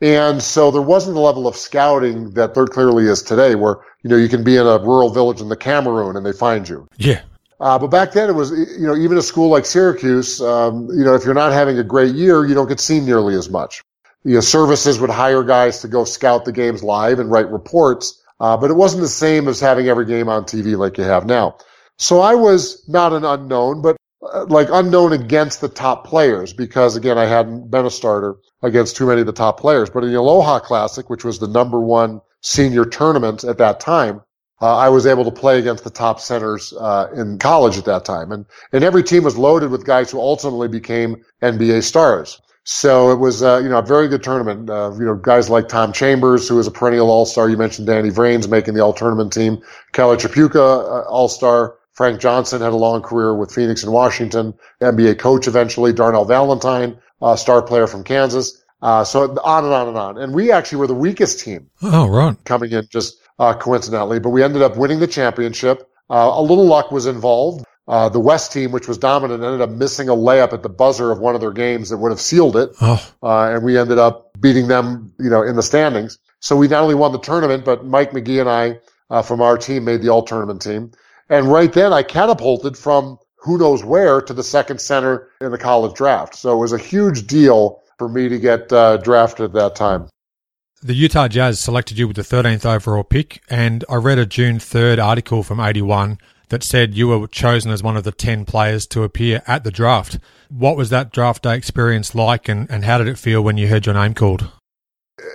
and 0.00 0.42
so 0.42 0.70
there 0.70 0.82
wasn't 0.82 1.14
the 1.14 1.20
level 1.20 1.46
of 1.46 1.56
scouting 1.56 2.30
that 2.30 2.54
there 2.54 2.66
clearly 2.66 3.06
is 3.06 3.22
today, 3.22 3.54
where 3.54 3.78
you 4.02 4.10
know 4.10 4.16
you 4.16 4.28
can 4.28 4.44
be 4.44 4.56
in 4.56 4.66
a 4.66 4.78
rural 4.78 5.10
village 5.10 5.40
in 5.40 5.48
the 5.48 5.56
Cameroon 5.56 6.16
and 6.16 6.24
they 6.24 6.32
find 6.32 6.68
you. 6.68 6.86
Yeah. 6.96 7.22
Uh, 7.60 7.76
but 7.76 7.88
back 7.88 8.12
then 8.12 8.30
it 8.30 8.34
was, 8.34 8.52
you 8.52 8.86
know, 8.86 8.94
even 8.94 9.18
a 9.18 9.22
school 9.22 9.48
like 9.48 9.66
Syracuse, 9.66 10.40
um, 10.40 10.86
you 10.92 11.02
know, 11.04 11.16
if 11.16 11.24
you're 11.24 11.34
not 11.34 11.52
having 11.52 11.76
a 11.76 11.82
great 11.82 12.14
year, 12.14 12.46
you 12.46 12.54
don't 12.54 12.68
get 12.68 12.78
seen 12.78 13.04
nearly 13.04 13.34
as 13.34 13.50
much 13.50 13.82
you 14.24 14.34
know, 14.34 14.40
services 14.40 14.98
would 15.00 15.10
hire 15.10 15.42
guys 15.42 15.80
to 15.80 15.88
go 15.88 16.04
scout 16.04 16.44
the 16.44 16.52
games 16.52 16.82
live 16.82 17.18
and 17.18 17.30
write 17.30 17.50
reports 17.50 18.22
Uh, 18.40 18.56
but 18.56 18.70
it 18.70 18.74
wasn't 18.74 19.02
the 19.02 19.08
same 19.08 19.48
as 19.48 19.58
having 19.58 19.88
every 19.88 20.04
game 20.04 20.28
on 20.28 20.44
TV 20.44 20.76
like 20.78 20.96
you 20.96 21.02
have 21.02 21.26
now. 21.26 21.56
So 21.98 22.20
I 22.20 22.34
was 22.34 22.88
not 22.88 23.12
an 23.12 23.24
unknown, 23.24 23.82
but 23.82 23.96
uh, 24.32 24.46
like 24.48 24.68
unknown 24.72 25.12
against 25.12 25.60
the 25.60 25.68
top 25.68 26.06
players 26.06 26.52
because 26.52 26.96
again, 26.96 27.18
I 27.18 27.26
hadn't 27.26 27.70
been 27.70 27.86
a 27.86 27.90
starter 27.90 28.36
against 28.62 28.96
too 28.96 29.06
many 29.06 29.20
of 29.20 29.26
the 29.26 29.32
top 29.32 29.60
players. 29.60 29.90
But 29.90 30.04
in 30.04 30.12
the 30.12 30.18
Aloha 30.18 30.60
Classic, 30.60 31.10
which 31.10 31.24
was 31.24 31.38
the 31.38 31.48
number 31.48 31.80
one 31.80 32.20
senior 32.40 32.84
tournament 32.84 33.44
at 33.44 33.58
that 33.58 33.80
time, 33.80 34.22
uh, 34.60 34.76
I 34.76 34.88
was 34.88 35.06
able 35.06 35.24
to 35.24 35.30
play 35.30 35.58
against 35.58 35.84
the 35.84 35.90
top 35.90 36.20
centers 36.20 36.72
uh, 36.80 37.08
in 37.14 37.38
college 37.38 37.78
at 37.78 37.84
that 37.84 38.04
time, 38.04 38.32
and 38.32 38.44
and 38.72 38.82
every 38.82 39.04
team 39.04 39.22
was 39.22 39.38
loaded 39.38 39.70
with 39.70 39.84
guys 39.86 40.10
who 40.10 40.18
ultimately 40.18 40.66
became 40.66 41.22
NBA 41.42 41.84
stars. 41.84 42.40
So 42.64 43.10
it 43.12 43.16
was, 43.16 43.42
uh, 43.42 43.60
you 43.62 43.68
know, 43.70 43.78
a 43.78 43.82
very 43.82 44.08
good 44.08 44.22
tournament. 44.22 44.68
Uh, 44.68 44.92
you 44.98 45.06
know, 45.06 45.14
guys 45.14 45.48
like 45.48 45.68
Tom 45.68 45.90
Chambers, 45.90 46.46
who 46.46 46.56
was 46.56 46.66
a 46.66 46.70
perennial 46.70 47.10
All-Star. 47.10 47.48
You 47.48 47.56
mentioned 47.56 47.86
Danny 47.86 48.10
Vranes 48.10 48.46
making 48.46 48.74
the 48.74 48.80
All-Tournament 48.80 49.32
team. 49.32 49.62
Kelly 49.92 50.18
Tripucka, 50.18 50.56
uh, 50.56 51.08
All-Star. 51.08 51.77
Frank 51.98 52.20
Johnson 52.20 52.62
had 52.62 52.72
a 52.72 52.76
long 52.76 53.02
career 53.02 53.34
with 53.34 53.52
Phoenix 53.52 53.82
and 53.82 53.92
Washington. 53.92 54.54
NBA 54.80 55.18
coach 55.18 55.48
eventually. 55.48 55.92
Darnell 55.92 56.24
Valentine, 56.24 56.96
uh, 57.20 57.34
star 57.34 57.60
player 57.60 57.88
from 57.88 58.04
Kansas. 58.04 58.62
Uh, 58.80 59.02
so 59.02 59.36
on 59.42 59.64
and 59.64 59.74
on 59.74 59.88
and 59.88 59.98
on. 59.98 60.16
And 60.16 60.32
we 60.32 60.52
actually 60.52 60.78
were 60.78 60.86
the 60.86 60.94
weakest 60.94 61.40
team. 61.40 61.68
Oh, 61.82 62.06
right. 62.06 62.36
Coming 62.44 62.70
in 62.70 62.86
just 62.88 63.18
uh, 63.40 63.52
coincidentally, 63.54 64.20
but 64.20 64.30
we 64.30 64.44
ended 64.44 64.62
up 64.62 64.76
winning 64.76 65.00
the 65.00 65.08
championship. 65.08 65.90
Uh, 66.08 66.30
a 66.32 66.40
little 66.40 66.66
luck 66.66 66.92
was 66.92 67.06
involved. 67.06 67.64
Uh, 67.88 68.08
the 68.08 68.20
West 68.20 68.52
team, 68.52 68.70
which 68.70 68.86
was 68.86 68.96
dominant, 68.96 69.42
ended 69.42 69.60
up 69.60 69.70
missing 69.70 70.08
a 70.08 70.14
layup 70.14 70.52
at 70.52 70.62
the 70.62 70.68
buzzer 70.68 71.10
of 71.10 71.18
one 71.18 71.34
of 71.34 71.40
their 71.40 71.50
games 71.50 71.90
that 71.90 71.96
would 71.96 72.12
have 72.12 72.20
sealed 72.20 72.56
it. 72.56 72.70
Oh. 72.80 73.04
Uh, 73.20 73.54
and 73.54 73.64
we 73.64 73.76
ended 73.76 73.98
up 73.98 74.30
beating 74.40 74.68
them, 74.68 75.12
you 75.18 75.30
know, 75.30 75.42
in 75.42 75.56
the 75.56 75.64
standings. 75.64 76.18
So 76.38 76.54
we 76.54 76.68
not 76.68 76.80
only 76.84 76.94
won 76.94 77.10
the 77.10 77.18
tournament, 77.18 77.64
but 77.64 77.84
Mike 77.84 78.12
McGee 78.12 78.38
and 78.40 78.48
I, 78.48 78.78
uh, 79.10 79.22
from 79.22 79.40
our 79.40 79.58
team 79.58 79.84
made 79.84 80.00
the 80.00 80.10
all 80.10 80.22
tournament 80.22 80.62
team. 80.62 80.92
And 81.28 81.50
right 81.50 81.72
then 81.72 81.92
I 81.92 82.02
catapulted 82.02 82.76
from 82.76 83.18
who 83.36 83.58
knows 83.58 83.84
where 83.84 84.20
to 84.20 84.32
the 84.32 84.42
second 84.42 84.80
center 84.80 85.28
in 85.40 85.50
the 85.50 85.58
college 85.58 85.94
draft. 85.94 86.34
So 86.34 86.52
it 86.54 86.58
was 86.58 86.72
a 86.72 86.78
huge 86.78 87.26
deal 87.26 87.82
for 87.98 88.08
me 88.08 88.28
to 88.28 88.38
get 88.38 88.72
uh, 88.72 88.96
drafted 88.98 89.46
at 89.46 89.52
that 89.52 89.74
time. 89.76 90.08
The 90.82 90.94
Utah 90.94 91.26
Jazz 91.26 91.58
selected 91.58 91.98
you 91.98 92.06
with 92.06 92.16
the 92.16 92.22
13th 92.22 92.64
overall 92.64 93.02
pick, 93.02 93.42
and 93.50 93.84
I 93.88 93.96
read 93.96 94.18
a 94.18 94.26
June 94.26 94.58
3rd 94.58 95.04
article 95.04 95.42
from 95.42 95.58
81 95.58 96.18
that 96.50 96.62
said 96.62 96.94
you 96.94 97.08
were 97.08 97.26
chosen 97.26 97.72
as 97.72 97.82
one 97.82 97.96
of 97.96 98.04
the 98.04 98.12
10 98.12 98.44
players 98.44 98.86
to 98.88 99.02
appear 99.02 99.42
at 99.46 99.64
the 99.64 99.72
draft. 99.72 100.18
What 100.48 100.76
was 100.76 100.90
that 100.90 101.12
draft 101.12 101.42
day 101.42 101.56
experience 101.56 102.14
like, 102.14 102.48
and, 102.48 102.70
and 102.70 102.84
how 102.84 102.98
did 102.98 103.08
it 103.08 103.18
feel 103.18 103.42
when 103.42 103.58
you 103.58 103.66
heard 103.66 103.86
your 103.86 103.94
name 103.94 104.14
called? 104.14 104.48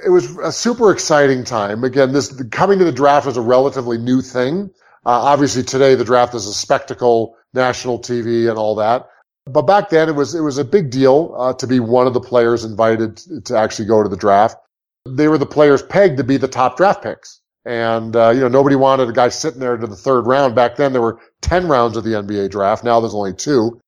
It 0.05 0.09
was 0.09 0.37
a 0.37 0.51
super 0.51 0.91
exciting 0.91 1.43
time. 1.43 1.83
Again, 1.83 2.13
this 2.13 2.41
coming 2.51 2.79
to 2.79 2.85
the 2.85 2.91
draft 2.91 3.25
was 3.25 3.35
a 3.35 3.41
relatively 3.41 3.97
new 3.97 4.21
thing. 4.21 4.71
Uh, 5.05 5.09
obviously, 5.09 5.63
today 5.63 5.95
the 5.95 6.05
draft 6.05 6.33
is 6.33 6.47
a 6.47 6.53
spectacle, 6.53 7.35
national 7.53 7.99
TV, 7.99 8.49
and 8.49 8.57
all 8.57 8.75
that. 8.75 9.09
But 9.45 9.63
back 9.63 9.89
then, 9.89 10.07
it 10.07 10.15
was 10.15 10.35
it 10.35 10.41
was 10.41 10.57
a 10.57 10.63
big 10.65 10.89
deal 10.89 11.35
uh, 11.37 11.53
to 11.53 11.67
be 11.67 11.79
one 11.79 12.07
of 12.07 12.13
the 12.13 12.21
players 12.21 12.63
invited 12.63 13.17
to 13.45 13.57
actually 13.57 13.85
go 13.85 14.01
to 14.01 14.09
the 14.09 14.17
draft. 14.17 14.57
They 15.05 15.27
were 15.27 15.37
the 15.37 15.45
players 15.45 15.83
pegged 15.83 16.17
to 16.17 16.23
be 16.23 16.37
the 16.37 16.47
top 16.47 16.77
draft 16.77 17.03
picks. 17.03 17.41
And, 17.65 18.15
uh, 18.15 18.31
you 18.31 18.41
know, 18.41 18.49
nobody 18.49 18.75
wanted 18.75 19.09
a 19.09 19.13
guy 19.13 19.29
sitting 19.29 19.59
there 19.59 19.77
to 19.77 19.87
the 19.87 19.95
third 19.95 20.27
round. 20.27 20.55
Back 20.55 20.75
then 20.75 20.91
there 20.91 21.01
were 21.01 21.19
10 21.41 21.67
rounds 21.67 21.95
of 21.95 22.03
the 22.03 22.11
NBA 22.11 22.51
draft. 22.51 22.83
Now 22.83 22.99
there's 22.99 23.13
only 23.13 23.33
two. 23.33 23.79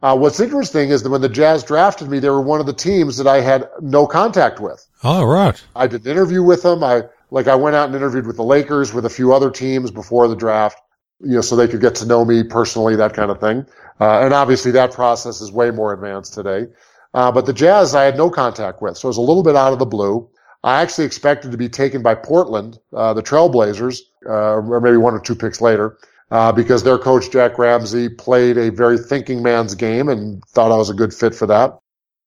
Uh, 0.00 0.16
what's 0.16 0.40
interesting 0.40 0.90
is 0.90 1.02
that 1.02 1.10
when 1.10 1.20
the 1.20 1.28
Jazz 1.28 1.64
drafted 1.64 2.08
me, 2.08 2.20
they 2.20 2.30
were 2.30 2.40
one 2.40 2.60
of 2.60 2.66
the 2.66 2.72
teams 2.72 3.16
that 3.16 3.26
I 3.26 3.40
had 3.40 3.68
no 3.80 4.06
contact 4.06 4.60
with. 4.60 4.86
All 5.02 5.26
right. 5.26 5.60
I 5.74 5.88
did 5.88 6.04
an 6.06 6.12
interview 6.12 6.42
with 6.42 6.62
them. 6.62 6.84
I, 6.84 7.02
like, 7.30 7.46
I 7.46 7.54
went 7.54 7.76
out 7.76 7.86
and 7.86 7.94
interviewed 7.94 8.26
with 8.26 8.36
the 8.36 8.44
Lakers, 8.44 8.92
with 8.94 9.04
a 9.04 9.10
few 9.10 9.32
other 9.32 9.50
teams 9.50 9.90
before 9.90 10.28
the 10.28 10.36
draft, 10.36 10.80
you 11.20 11.34
know, 11.34 11.40
so 11.40 11.56
they 11.56 11.68
could 11.68 11.80
get 11.80 11.94
to 11.96 12.06
know 12.06 12.24
me 12.24 12.42
personally, 12.44 12.96
that 12.96 13.14
kind 13.14 13.30
of 13.30 13.40
thing. 13.40 13.66
Uh, 14.00 14.20
and 14.20 14.32
obviously 14.32 14.70
that 14.70 14.92
process 14.92 15.40
is 15.40 15.50
way 15.50 15.70
more 15.70 15.92
advanced 15.92 16.34
today. 16.34 16.66
Uh, 17.14 17.32
but 17.32 17.46
the 17.46 17.52
Jazz 17.52 17.94
I 17.94 18.04
had 18.04 18.16
no 18.16 18.30
contact 18.30 18.80
with. 18.80 18.96
So 18.96 19.08
it 19.08 19.10
was 19.10 19.16
a 19.16 19.22
little 19.22 19.42
bit 19.42 19.56
out 19.56 19.72
of 19.72 19.78
the 19.78 19.86
blue. 19.86 20.28
I 20.62 20.80
actually 20.82 21.06
expected 21.06 21.50
to 21.50 21.56
be 21.56 21.68
taken 21.68 22.02
by 22.02 22.14
Portland, 22.14 22.78
uh, 22.92 23.14
the 23.14 23.22
Trailblazers, 23.22 24.00
uh, 24.26 24.56
or 24.56 24.80
maybe 24.80 24.96
one 24.96 25.14
or 25.14 25.20
two 25.20 25.34
picks 25.34 25.60
later, 25.60 25.98
uh, 26.30 26.52
because 26.52 26.82
their 26.82 26.98
coach 26.98 27.30
Jack 27.30 27.58
Ramsay 27.58 28.08
played 28.10 28.56
a 28.56 28.70
very 28.70 28.98
thinking 28.98 29.42
man's 29.42 29.74
game 29.74 30.08
and 30.08 30.42
thought 30.48 30.72
I 30.72 30.76
was 30.76 30.90
a 30.90 30.94
good 30.94 31.14
fit 31.14 31.34
for 31.34 31.46
that. 31.46 31.78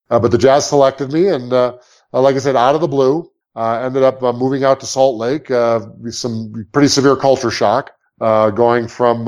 Uh, 0.09 0.19
but 0.19 0.31
the 0.31 0.37
Jazz 0.37 0.67
selected 0.67 1.13
me, 1.13 1.27
and 1.27 1.49
like 1.49 2.35
I 2.35 2.39
said, 2.39 2.57
out 2.57 2.75
of 2.75 2.81
the 2.81 2.87
blue, 2.87 3.30
Uh, 3.55 3.81
ended 3.83 4.03
up 4.03 4.23
uh, 4.23 4.31
moving 4.31 4.63
out 4.63 4.79
to 4.79 4.85
Salt 4.85 5.17
Lake. 5.17 5.51
Uh 5.51 5.81
some 6.09 6.65
pretty 6.71 6.87
severe 6.87 7.15
culture 7.15 7.51
shock, 7.51 7.91
uh, 8.21 8.49
going 8.49 8.87
from 8.87 9.19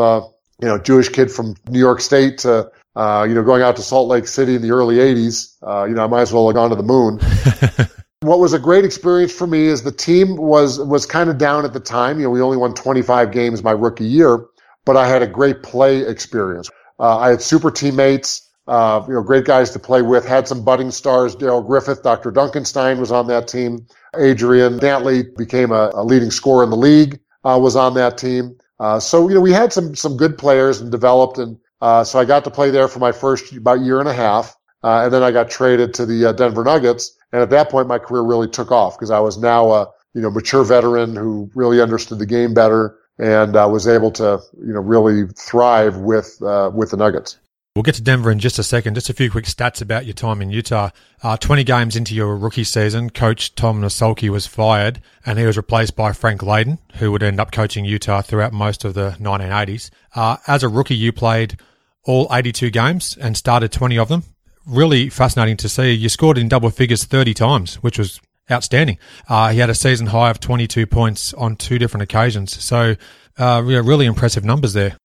you 0.61 0.67
know 0.67 0.78
Jewish 0.78 1.09
kid 1.09 1.32
from 1.32 1.55
New 1.69 1.80
York 1.80 1.99
State 1.99 2.38
to 2.39 2.69
you 2.95 3.34
know 3.34 3.43
going 3.43 3.61
out 3.61 3.76
to 3.76 3.82
Salt 3.82 4.07
Lake 4.07 4.28
City 4.28 4.55
in 4.55 4.61
the 4.61 4.71
early 4.71 4.95
'80s. 4.97 5.57
you 5.89 5.95
know, 5.95 6.03
I 6.03 6.07
might 6.07 6.21
as 6.21 6.34
well 6.34 6.47
have 6.47 6.55
gone 6.55 6.69
to 6.69 6.76
the 6.76 6.84
moon. 6.84 7.19
what 8.24 8.39
was 8.39 8.53
a 8.53 8.59
great 8.59 8.86
experience 8.86 9.34
for 9.34 9.45
me 9.45 9.65
is 9.65 9.84
the 9.84 9.91
team 9.91 10.38
was 10.38 10.80
was 10.80 11.05
kind 11.05 11.30
of 11.30 11.38
down 11.38 11.65
at 11.65 11.74
the 11.74 11.80
time. 11.80 12.19
You 12.19 12.26
know, 12.26 12.30
we 12.30 12.41
only 12.41 12.57
won 12.57 12.74
25 12.74 13.32
games 13.32 13.63
my 13.63 13.71
rookie 13.71 14.05
year, 14.05 14.45
but 14.86 14.97
I 14.97 15.07
had 15.07 15.21
a 15.21 15.28
great 15.28 15.61
play 15.61 16.07
experience. 16.07 16.69
Uh, 16.99 17.17
I 17.17 17.30
had 17.30 17.41
super 17.41 17.69
teammates, 17.69 18.49
uh, 18.68 19.03
you 19.07 19.14
know, 19.14 19.22
great 19.22 19.45
guys 19.45 19.72
to 19.72 19.80
play 19.80 20.01
with. 20.01 20.26
Had 20.26 20.47
some 20.47 20.64
budding 20.64 20.91
stars. 20.91 21.36
Darrell 21.36 21.61
Griffith, 21.61 22.03
Dr. 22.03 22.32
Dunkenstein 22.32 22.99
was 22.99 23.11
on 23.11 23.28
that 23.28 23.47
team. 23.47 23.86
Adrian 24.18 24.80
Dantley 24.80 25.36
became 25.38 25.72
a, 25.72 25.91
a 25.93 26.03
leading 26.03 26.32
scorer 26.32 26.64
in 26.64 26.70
the 26.70 26.78
league. 26.78 27.20
Uh, 27.43 27.59
was 27.61 27.76
on 27.76 27.93
that 27.95 28.18
team. 28.18 28.57
Uh, 28.80 28.99
so 28.99 29.28
you 29.28 29.36
know, 29.36 29.41
we 29.41 29.51
had 29.51 29.74
some 29.74 29.95
some 29.95 30.16
good 30.16 30.38
players 30.38 30.80
and 30.80 30.91
developed, 30.91 31.38
and 31.38 31.57
uh, 31.82 32.03
so 32.03 32.18
I 32.18 32.26
got 32.26 32.45
to 32.45 32.51
play 32.51 32.70
there 32.72 32.88
for 32.88 32.99
my 32.99 33.11
first 33.11 33.51
about 33.51 33.82
year 33.82 33.99
and 33.99 34.07
a 34.07 34.14
half. 34.14 34.55
Uh, 34.84 35.03
and 35.05 35.14
then 35.14 35.24
I 35.24 35.32
got 35.32 35.49
traded 35.49 35.93
to 35.95 36.05
the 36.05 36.26
uh, 36.26 36.34
Denver 36.34 36.64
Nuggets. 36.64 37.18
And 37.32 37.41
at 37.41 37.49
that 37.51 37.70
point, 37.70 37.88
my 37.88 37.97
career 37.99 38.22
really 38.22 38.49
took 38.49 38.72
off 38.72 38.97
because 38.97 39.11
I 39.11 39.20
was 39.20 39.38
now 39.38 39.72
a, 39.72 39.88
you 40.14 40.22
know, 40.22 40.30
mature 40.30 40.64
veteran 40.64 41.16
who 41.16 41.49
really 41.55 41.82
understood 41.82 42.20
the 42.20 42.26
game 42.26 42.53
better 42.53 42.97
and 43.18 43.55
uh, 43.55 43.68
was 43.72 43.88
able 43.88 44.11
to, 44.11 44.41
you 44.59 44.74
know, 44.74 44.82
really 44.82 45.28
thrive 45.38 45.97
with, 45.97 46.41
uh, 46.41 46.70
with 46.74 46.91
the 46.91 46.97
Nuggets. 46.97 47.38
We'll 47.76 47.82
get 47.84 47.95
to 47.95 48.03
Denver 48.03 48.30
in 48.30 48.38
just 48.38 48.59
a 48.59 48.63
second. 48.63 48.93
Just 48.93 49.09
a 49.09 49.15
few 49.15 49.32
quick 49.32 49.45
stats 49.45 49.82
about 49.82 50.05
your 50.05 50.13
time 50.13 50.43
in 50.43 50.51
Utah. 50.51 50.91
Uh, 51.24 51.38
20 51.38 51.63
games 51.63 51.95
into 51.95 52.13
your 52.13 52.38
rookie 52.38 52.63
season, 52.63 53.09
coach 53.09 53.55
Tom 53.55 53.82
Nissalke 53.82 54.30
was 54.30 54.45
fired 54.45 55.01
and 55.26 55.39
he 55.39 55.45
was 55.45 55.57
replaced 55.57 55.95
by 55.95 56.11
Frank 56.11 56.41
Layden, 56.41 56.78
who 56.97 57.11
would 57.11 57.24
end 57.24 57.39
up 57.39 57.51
coaching 57.51 57.84
Utah 57.84 58.21
throughout 58.21 58.53
most 58.53 58.86
of 58.86 58.93
the 58.93 59.17
1980s. 59.19 59.89
Uh, 60.13 60.38
as 60.45 60.61
a 60.61 60.69
rookie, 60.69 60.95
you 60.95 61.11
played 61.11 61.57
all 62.03 62.28
82 62.32 62.69
games 62.69 63.17
and 63.19 63.36
started 63.36 63.71
20 63.71 63.97
of 63.97 64.07
them 64.07 64.24
really 64.65 65.09
fascinating 65.09 65.57
to 65.57 65.69
see. 65.69 65.91
You 65.91 66.09
scored 66.09 66.38
in 66.38 66.47
double 66.47 66.69
figures 66.69 67.05
30 67.05 67.34
times, 67.34 67.76
which 67.76 67.97
was 67.97 68.21
outstanding. 68.51 68.97
Uh, 69.28 69.49
he 69.49 69.59
had 69.59 69.69
a 69.69 69.76
season 69.76 70.07
high 70.07 70.30
of 70.30 70.39
22 70.39 70.86
points 70.86 71.34
on 71.34 71.55
two 71.55 71.80
different 71.80 72.03
occasions. 72.03 72.61
So, 72.63 72.95
uh, 73.38 73.61
really 73.63 74.05
impressive 74.05 74.43
numbers 74.43 74.74
there. 74.74 74.97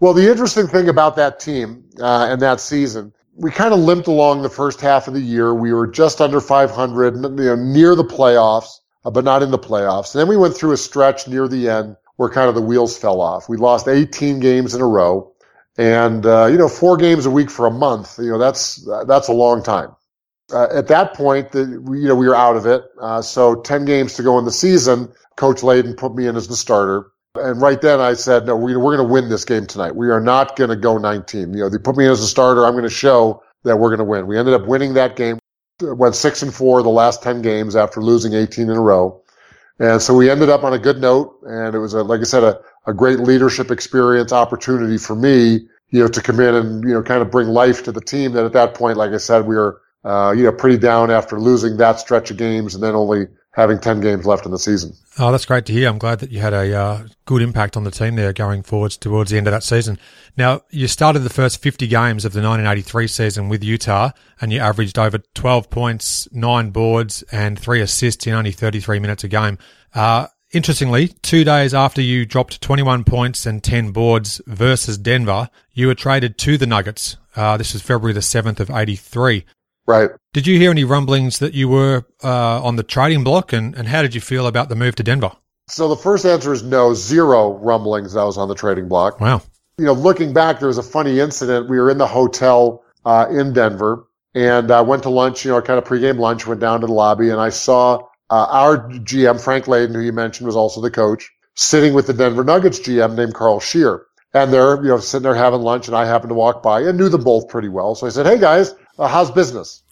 Well, 0.00 0.14
the 0.14 0.30
interesting 0.30 0.68
thing 0.68 0.88
about 0.88 1.16
that 1.16 1.40
team 1.40 1.84
uh, 1.98 2.28
and 2.30 2.40
that 2.40 2.60
season, 2.60 3.12
we 3.34 3.50
kind 3.50 3.74
of 3.74 3.80
limped 3.80 4.06
along 4.06 4.42
the 4.42 4.48
first 4.48 4.80
half 4.80 5.08
of 5.08 5.14
the 5.14 5.20
year. 5.20 5.52
We 5.52 5.72
were 5.72 5.88
just 5.88 6.20
under 6.20 6.40
500, 6.40 7.16
you 7.16 7.30
know, 7.30 7.56
near 7.56 7.96
the 7.96 8.04
playoffs, 8.04 8.78
uh, 9.04 9.10
but 9.10 9.24
not 9.24 9.42
in 9.42 9.50
the 9.50 9.58
playoffs. 9.58 10.14
And 10.14 10.20
then 10.20 10.28
we 10.28 10.36
went 10.36 10.56
through 10.56 10.72
a 10.72 10.76
stretch 10.76 11.26
near 11.26 11.48
the 11.48 11.68
end 11.68 11.96
where 12.14 12.28
kind 12.28 12.48
of 12.48 12.54
the 12.54 12.62
wheels 12.62 12.96
fell 12.96 13.20
off. 13.20 13.48
We 13.48 13.56
lost 13.56 13.88
18 13.88 14.38
games 14.38 14.72
in 14.74 14.80
a 14.80 14.86
row. 14.86 15.32
And, 15.76 16.24
uh, 16.24 16.46
you 16.46 16.58
know, 16.58 16.68
four 16.68 16.96
games 16.96 17.26
a 17.26 17.30
week 17.30 17.50
for 17.50 17.66
a 17.66 17.70
month, 17.70 18.18
you 18.18 18.30
know, 18.30 18.38
that's, 18.38 18.84
that's 19.06 19.28
a 19.28 19.32
long 19.32 19.62
time. 19.64 19.94
Uh, 20.52 20.66
at 20.74 20.88
that 20.88 21.14
point, 21.14 21.52
the, 21.52 21.80
we, 21.84 22.00
you 22.00 22.08
know, 22.08 22.16
we 22.16 22.26
were 22.28 22.34
out 22.34 22.56
of 22.56 22.66
it. 22.66 22.84
Uh, 23.00 23.22
so 23.22 23.60
10 23.62 23.84
games 23.84 24.14
to 24.14 24.22
go 24.22 24.38
in 24.38 24.44
the 24.44 24.52
season, 24.52 25.12
Coach 25.36 25.60
Layden 25.60 25.96
put 25.96 26.14
me 26.14 26.26
in 26.26 26.36
as 26.36 26.48
the 26.48 26.56
starter. 26.56 27.12
And 27.38 27.60
right 27.60 27.80
then 27.80 28.00
I 28.00 28.14
said, 28.14 28.46
no, 28.46 28.56
we, 28.56 28.76
we're 28.76 28.96
going 28.96 29.06
to 29.06 29.12
win 29.12 29.28
this 29.28 29.44
game 29.44 29.66
tonight. 29.66 29.94
We 29.94 30.10
are 30.10 30.20
not 30.20 30.56
going 30.56 30.70
to 30.70 30.76
go 30.76 30.98
19. 30.98 31.54
You 31.54 31.60
know, 31.60 31.68
they 31.68 31.78
put 31.78 31.96
me 31.96 32.04
in 32.04 32.10
as 32.10 32.20
a 32.20 32.26
starter. 32.26 32.66
I'm 32.66 32.72
going 32.72 32.84
to 32.84 32.90
show 32.90 33.42
that 33.64 33.76
we're 33.76 33.88
going 33.88 33.98
to 33.98 34.04
win. 34.04 34.26
We 34.26 34.38
ended 34.38 34.54
up 34.54 34.66
winning 34.66 34.94
that 34.94 35.16
game. 35.16 35.38
Went 35.80 36.14
six 36.14 36.42
and 36.42 36.52
four 36.52 36.82
the 36.82 36.88
last 36.88 37.22
10 37.22 37.42
games 37.42 37.76
after 37.76 38.00
losing 38.02 38.34
18 38.34 38.68
in 38.68 38.76
a 38.76 38.80
row. 38.80 39.22
And 39.78 40.02
so 40.02 40.14
we 40.14 40.28
ended 40.28 40.48
up 40.48 40.64
on 40.64 40.72
a 40.72 40.78
good 40.78 41.00
note. 41.00 41.38
And 41.42 41.74
it 41.74 41.78
was 41.78 41.94
a, 41.94 42.02
like 42.02 42.20
I 42.20 42.24
said, 42.24 42.42
a, 42.42 42.60
a 42.86 42.92
great 42.92 43.20
leadership 43.20 43.70
experience 43.70 44.32
opportunity 44.32 44.98
for 44.98 45.14
me, 45.14 45.68
you 45.90 46.00
know, 46.00 46.08
to 46.08 46.20
come 46.20 46.40
in 46.40 46.54
and, 46.54 46.84
you 46.84 46.94
know, 46.94 47.02
kind 47.02 47.22
of 47.22 47.30
bring 47.30 47.48
life 47.48 47.84
to 47.84 47.92
the 47.92 48.00
team 48.00 48.32
that 48.32 48.44
at 48.44 48.52
that 48.54 48.74
point, 48.74 48.96
like 48.96 49.12
I 49.12 49.18
said, 49.18 49.46
we 49.46 49.54
were, 49.54 49.80
uh, 50.04 50.34
you 50.36 50.44
know, 50.44 50.52
pretty 50.52 50.78
down 50.78 51.10
after 51.10 51.38
losing 51.38 51.76
that 51.76 52.00
stretch 52.00 52.30
of 52.30 52.36
games 52.36 52.74
and 52.74 52.82
then 52.82 52.94
only 52.94 53.26
having 53.58 53.80
10 53.80 54.00
games 54.00 54.24
left 54.24 54.46
in 54.46 54.52
the 54.52 54.58
season. 54.58 54.94
Oh, 55.18 55.32
that's 55.32 55.44
great 55.44 55.66
to 55.66 55.72
hear. 55.72 55.88
I'm 55.88 55.98
glad 55.98 56.20
that 56.20 56.30
you 56.30 56.38
had 56.38 56.54
a 56.54 56.72
uh, 56.72 57.06
good 57.24 57.42
impact 57.42 57.76
on 57.76 57.82
the 57.82 57.90
team 57.90 58.14
there 58.14 58.32
going 58.32 58.62
forwards 58.62 58.96
towards 58.96 59.32
the 59.32 59.36
end 59.36 59.48
of 59.48 59.50
that 59.50 59.64
season. 59.64 59.98
Now, 60.36 60.62
you 60.70 60.86
started 60.86 61.20
the 61.20 61.28
first 61.28 61.60
50 61.60 61.88
games 61.88 62.24
of 62.24 62.32
the 62.32 62.38
1983 62.38 63.08
season 63.08 63.48
with 63.48 63.64
Utah 63.64 64.12
and 64.40 64.52
you 64.52 64.60
averaged 64.60 64.96
over 64.96 65.18
12 65.34 65.70
points, 65.70 66.28
nine 66.30 66.70
boards 66.70 67.24
and 67.32 67.58
three 67.58 67.80
assists 67.80 68.28
in 68.28 68.32
only 68.32 68.52
33 68.52 69.00
minutes 69.00 69.24
a 69.24 69.28
game. 69.28 69.58
Uh, 69.92 70.28
interestingly, 70.52 71.08
two 71.08 71.42
days 71.42 71.74
after 71.74 72.00
you 72.00 72.24
dropped 72.24 72.60
21 72.60 73.02
points 73.02 73.44
and 73.44 73.64
10 73.64 73.90
boards 73.90 74.40
versus 74.46 74.96
Denver, 74.98 75.50
you 75.72 75.88
were 75.88 75.96
traded 75.96 76.38
to 76.38 76.58
the 76.58 76.66
Nuggets. 76.66 77.16
Uh, 77.34 77.56
this 77.56 77.72
was 77.72 77.82
February 77.82 78.12
the 78.12 78.20
7th 78.20 78.60
of 78.60 78.70
83. 78.70 79.44
Right. 79.88 80.10
Did 80.34 80.46
you 80.46 80.58
hear 80.58 80.70
any 80.70 80.84
rumblings 80.84 81.38
that 81.38 81.54
you 81.54 81.68
were 81.68 82.04
uh, 82.22 82.62
on 82.62 82.76
the 82.76 82.82
trading 82.82 83.24
block, 83.24 83.54
and, 83.54 83.74
and 83.74 83.88
how 83.88 84.02
did 84.02 84.14
you 84.14 84.20
feel 84.20 84.46
about 84.46 84.68
the 84.68 84.76
move 84.76 84.94
to 84.96 85.02
Denver? 85.02 85.32
So 85.68 85.88
the 85.88 85.96
first 85.96 86.26
answer 86.26 86.52
is 86.52 86.62
no, 86.62 86.92
zero 86.92 87.54
rumblings 87.54 88.12
that 88.12 88.20
I 88.20 88.24
was 88.24 88.36
on 88.36 88.48
the 88.48 88.54
trading 88.54 88.86
block. 88.86 89.18
Wow. 89.18 89.42
You 89.78 89.86
know, 89.86 89.94
looking 89.94 90.32
back, 90.32 90.58
there 90.58 90.68
was 90.68 90.78
a 90.78 90.82
funny 90.82 91.20
incident. 91.20 91.70
We 91.70 91.78
were 91.78 91.90
in 91.90 91.98
the 91.98 92.06
hotel 92.06 92.84
uh, 93.04 93.26
in 93.30 93.52
Denver 93.52 94.06
and 94.34 94.70
I 94.70 94.80
went 94.82 95.02
to 95.04 95.10
lunch, 95.10 95.44
you 95.44 95.50
know, 95.50 95.60
kind 95.62 95.78
of 95.78 95.84
pregame 95.84 96.18
lunch, 96.18 96.46
went 96.46 96.60
down 96.60 96.80
to 96.80 96.86
the 96.86 96.92
lobby 96.92 97.30
and 97.30 97.40
I 97.40 97.48
saw 97.48 98.02
uh, 98.30 98.46
our 98.50 98.88
GM, 98.90 99.40
Frank 99.40 99.64
Layden, 99.66 99.94
who 99.94 100.00
you 100.00 100.12
mentioned 100.12 100.46
was 100.46 100.56
also 100.56 100.80
the 100.80 100.90
coach, 100.90 101.30
sitting 101.54 101.94
with 101.94 102.06
the 102.06 102.12
Denver 102.12 102.44
Nuggets 102.44 102.78
GM 102.80 103.16
named 103.16 103.34
Carl 103.34 103.60
Scheer. 103.60 104.04
And 104.34 104.52
they're, 104.52 104.76
you 104.76 104.88
know, 104.88 104.98
sitting 104.98 105.22
there 105.22 105.34
having 105.34 105.62
lunch 105.62 105.86
and 105.86 105.96
I 105.96 106.04
happened 106.04 106.30
to 106.30 106.34
walk 106.34 106.62
by 106.62 106.82
and 106.82 106.98
knew 106.98 107.08
them 107.08 107.24
both 107.24 107.48
pretty 107.48 107.68
well. 107.68 107.94
So 107.94 108.06
I 108.06 108.10
said, 108.10 108.26
Hey 108.26 108.38
guys, 108.38 108.74
uh, 108.98 109.08
how's 109.08 109.30
business? 109.30 109.82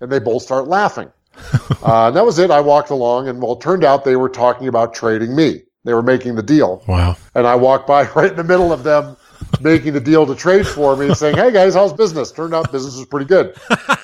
And 0.00 0.10
they 0.10 0.18
both 0.18 0.42
start 0.42 0.68
laughing. 0.68 1.10
Uh, 1.82 2.06
and 2.06 2.16
that 2.16 2.24
was 2.24 2.38
it. 2.38 2.48
I 2.48 2.60
walked 2.60 2.90
along 2.90 3.26
and 3.26 3.42
well, 3.42 3.54
it 3.54 3.60
turned 3.60 3.82
out 3.82 4.04
they 4.04 4.14
were 4.14 4.28
talking 4.28 4.68
about 4.68 4.94
trading 4.94 5.34
me. 5.34 5.62
They 5.84 5.94
were 5.94 6.02
making 6.02 6.36
the 6.36 6.42
deal. 6.44 6.84
Wow. 6.86 7.16
And 7.34 7.44
I 7.44 7.56
walked 7.56 7.88
by 7.88 8.08
right 8.14 8.30
in 8.30 8.36
the 8.36 8.44
middle 8.44 8.72
of 8.72 8.84
them 8.84 9.16
making 9.60 9.92
the 9.92 10.00
deal 10.00 10.24
to 10.26 10.34
trade 10.36 10.64
for 10.64 10.96
me 10.96 11.06
and 11.06 11.16
saying, 11.16 11.36
Hey 11.36 11.50
guys, 11.50 11.74
how's 11.74 11.92
business? 11.92 12.30
Turned 12.30 12.54
out 12.54 12.70
business 12.70 12.96
was 12.96 13.06
pretty 13.06 13.26
good. 13.26 13.56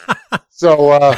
so, 0.50 0.90
uh, 0.90 1.14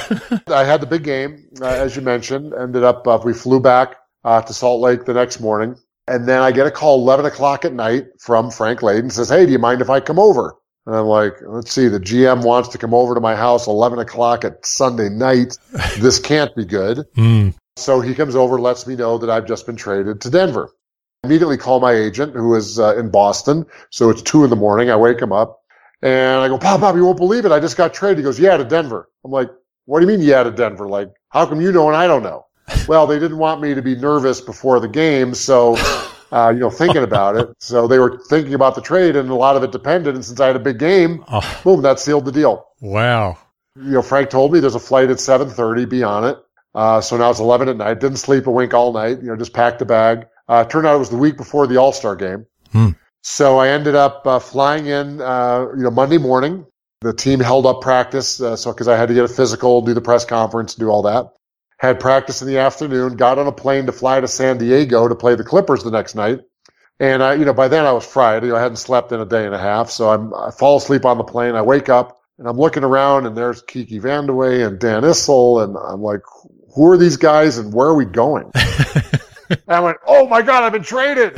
I 0.49 0.65
had 0.65 0.83
the 0.83 0.87
big 0.87 1.03
game, 1.03 1.49
uh, 1.63 1.67
as 1.67 1.97
you 1.97 2.03
mentioned, 2.03 2.53
ended 2.53 2.85
up, 2.85 3.07
uh, 3.07 3.19
we 3.25 3.33
flew 3.33 3.59
back, 3.59 3.97
uh, 4.25 4.43
to 4.43 4.53
Salt 4.53 4.83
Lake 4.83 5.07
the 5.07 5.15
next 5.15 5.41
morning. 5.41 5.77
And 6.07 6.29
then 6.29 6.43
I 6.43 6.53
get 6.53 6.67
a 6.67 6.71
call 6.71 7.01
11 7.01 7.25
o'clock 7.25 7.65
at 7.65 7.73
night 7.73 8.07
from 8.19 8.51
Frank 8.51 8.81
Layden 8.81 9.11
says, 9.11 9.29
Hey, 9.31 9.47
do 9.47 9.53
you 9.53 9.59
mind 9.59 9.81
if 9.81 9.89
I 9.89 10.01
come 10.01 10.19
over? 10.19 10.57
And 10.87 10.97
I'm 10.97 11.07
like, 11.07 11.35
let's 11.43 11.73
see, 11.73 11.89
the 11.89 12.01
GM 12.01 12.43
wants 12.43 12.71
to 12.71 12.79
come 12.79 12.95
over 12.95 13.15
to 13.15 13.21
my 13.21 13.37
house 13.37 13.67
11 13.67 13.99
o'clock 13.99 14.45
at 14.45 14.65
Sunday 14.65 15.09
night. 15.09 15.59
This 15.99 16.19
can't 16.19 16.55
be 16.57 16.65
good. 16.65 17.07
Mm. 17.17 17.55
So 17.77 18.01
he 18.01 18.15
comes 18.15 18.35
over, 18.35 18.59
lets 18.61 18.87
me 18.87 18.97
know 18.97 19.19
that 19.19 19.31
I've 19.31 19.47
just 19.47 19.67
been 19.67 19.77
traded 19.77 20.21
to 20.23 20.31
Denver. 20.31 20.71
Immediately 21.25 21.59
call 21.59 21.81
my 21.81 21.93
agent 21.93 22.35
who 22.35 22.55
is 22.55 22.79
uh, 22.79 22.97
in 22.97 23.11
Boston. 23.11 23.67
So 23.91 24.09
it's 24.11 24.23
two 24.23 24.45
in 24.45 24.51
the 24.51 24.57
morning. 24.57 24.91
I 24.91 24.97
wake 24.97 25.21
him 25.21 25.33
up 25.33 25.61
and 26.03 26.41
I 26.41 26.49
go, 26.49 26.59
Pop, 26.59 26.81
Pop, 26.81 26.97
you 26.97 27.05
won't 27.05 27.19
believe 27.19 27.45
it. 27.45 27.53
I 27.53 27.61
just 27.61 27.77
got 27.77 27.93
traded. 27.93 28.19
He 28.19 28.25
goes, 28.25 28.41
yeah, 28.41 28.57
to 28.57 28.65
Denver. 28.65 29.09
I'm 29.25 29.31
like, 29.31 29.51
what 29.85 30.01
do 30.01 30.07
you 30.07 30.17
mean, 30.17 30.27
yeah, 30.27 30.43
to 30.43 30.51
Denver? 30.51 30.89
Like, 30.89 31.11
how 31.29 31.47
come 31.47 31.61
you 31.61 31.73
know 31.73 31.89
and 31.89 31.97
I 31.97 32.07
don't 32.07 32.23
know? 32.23 32.47
well, 32.89 33.07
they 33.07 33.19
didn't 33.19 33.39
want 33.39 33.61
me 33.61 33.75
to 33.75 33.83
be 33.83 33.97
nervous 33.97 34.41
before 34.41 34.81
the 34.81 34.89
game. 34.89 35.35
So, 35.35 35.77
uh, 36.33 36.51
you 36.55 36.61
know, 36.61 36.71
thinking 36.71 37.03
about 37.03 37.37
it. 37.37 37.49
So 37.61 37.87
they 37.89 37.99
were 37.99 38.19
thinking 38.29 38.55
about 38.55 38.75
the 38.75 38.81
trade 38.83 39.17
and 39.17 39.31
a 39.31 39.35
lot 39.35 39.57
of 39.57 39.63
it 39.63 39.73
depended. 39.73 40.15
And 40.15 40.25
since 40.25 40.41
I 40.41 40.47
had 40.47 40.57
a 40.57 40.61
big 40.61 40.79
game, 40.79 41.25
Oh, 41.29 41.61
boom, 41.65 41.83
that 41.83 41.99
sealed 42.01 42.25
the 42.25 42.33
deal. 42.33 42.67
wow. 42.81 43.39
You 43.77 43.93
know, 43.93 44.03
Frank 44.03 44.31
told 44.31 44.53
me 44.53 44.59
there's 44.61 44.75
a 44.75 44.81
flight 44.81 45.11
at 45.11 45.19
7.30, 45.19 45.89
be 45.89 46.03
on 46.03 46.25
it. 46.25 46.37
Uh, 46.75 47.01
so 47.01 47.17
now 47.17 47.31
it's 47.31 47.39
11 47.41 47.69
at 47.69 47.77
night. 47.77 48.01
Didn't 48.01 48.19
sleep 48.19 48.47
a 48.47 48.51
wink 48.51 48.75
all 48.75 48.93
night. 48.93 49.21
You 49.23 49.29
know, 49.29 49.37
just 49.37 49.53
packed 49.53 49.81
a 49.81 49.85
bag. 49.85 50.27
Uh, 50.49 50.65
turned 50.65 50.87
out 50.87 50.97
it 50.97 50.99
was 50.99 51.11
the 51.11 51.17
week 51.17 51.37
before 51.37 51.67
the 51.67 51.77
All-Star 51.77 52.17
game. 52.17 52.47
Hmm. 52.73 52.91
So 53.23 53.59
I 53.59 53.69
ended 53.69 53.95
up 53.95 54.27
uh, 54.27 54.39
flying 54.39 54.87
in, 54.87 55.21
uh, 55.21 55.67
you 55.77 55.83
know, 55.85 55.91
Monday 55.91 56.19
morning. 56.19 56.67
The 57.03 57.13
team 57.13 57.41
held 57.41 57.65
up 57.65 57.81
practice, 57.81 58.41
uh, 58.43 58.57
so 58.57 58.73
because 58.73 58.87
I 58.89 58.97
had 58.97 59.09
to 59.09 59.15
get 59.15 59.25
a 59.25 59.29
physical, 59.29 59.81
do 59.81 59.95
the 59.95 60.01
press 60.03 60.25
conference, 60.25 60.75
do 60.75 60.89
all 60.91 61.03
that. 61.03 61.33
Had 61.81 61.99
practice 61.99 62.43
in 62.43 62.49
the 62.49 62.59
afternoon. 62.59 63.17
Got 63.17 63.39
on 63.39 63.47
a 63.47 63.53
plane 63.53 63.87
to 63.87 63.93
fly 63.93 64.21
to 64.21 64.29
San 64.29 64.59
Diego 64.59 65.09
to 65.09 65.15
play 65.15 65.35
the 65.35 65.45
Clippers 65.45 65.83
the 65.83 65.91
next 65.91 66.15
night. 66.15 66.41
And 66.99 67.23
I, 67.23 67.35
you 67.35 67.47
know, 67.47 67.55
by 67.55 67.69
then 67.69 67.87
I 67.87 67.93
was 67.93 68.07
fried. 68.07 68.43
You 68.43 68.51
know, 68.51 68.57
I 68.57 68.61
hadn't 68.61 68.77
slept 68.77 69.13
in 69.13 69.21
a 69.21 69.25
day 69.25 69.47
and 69.47 69.55
a 69.55 69.59
half, 69.59 69.91
so 69.91 70.11
I'm, 70.11 70.35
I 70.35 70.51
fall 70.51 70.77
asleep 70.77 71.07
on 71.07 71.17
the 71.17 71.25
plane. 71.25 71.55
I 71.55 71.63
wake 71.63 71.89
up 71.89 72.19
and 72.39 72.47
I'm 72.47 72.59
looking 72.59 72.85
around, 72.85 73.27
and 73.27 73.37
there's 73.37 73.63
Kiki 73.63 73.99
Vandeweghe 73.99 74.67
and 74.67 74.79
Dan 74.79 75.03
Issel, 75.03 75.65
and 75.65 75.77
I'm 75.77 76.03
like, 76.03 76.21
who 76.75 76.87
are 76.91 76.99
these 76.99 77.17
guys, 77.17 77.59
and 77.59 77.73
where 77.73 77.89
are 77.89 77.95
we 77.95 78.05
going? 78.05 78.51
And 79.51 79.61
I 79.69 79.81
went, 79.81 79.97
oh 80.07 80.29
my 80.29 80.43
God, 80.43 80.63
I've 80.63 80.73
been 80.73 80.83
traded. 80.83 81.35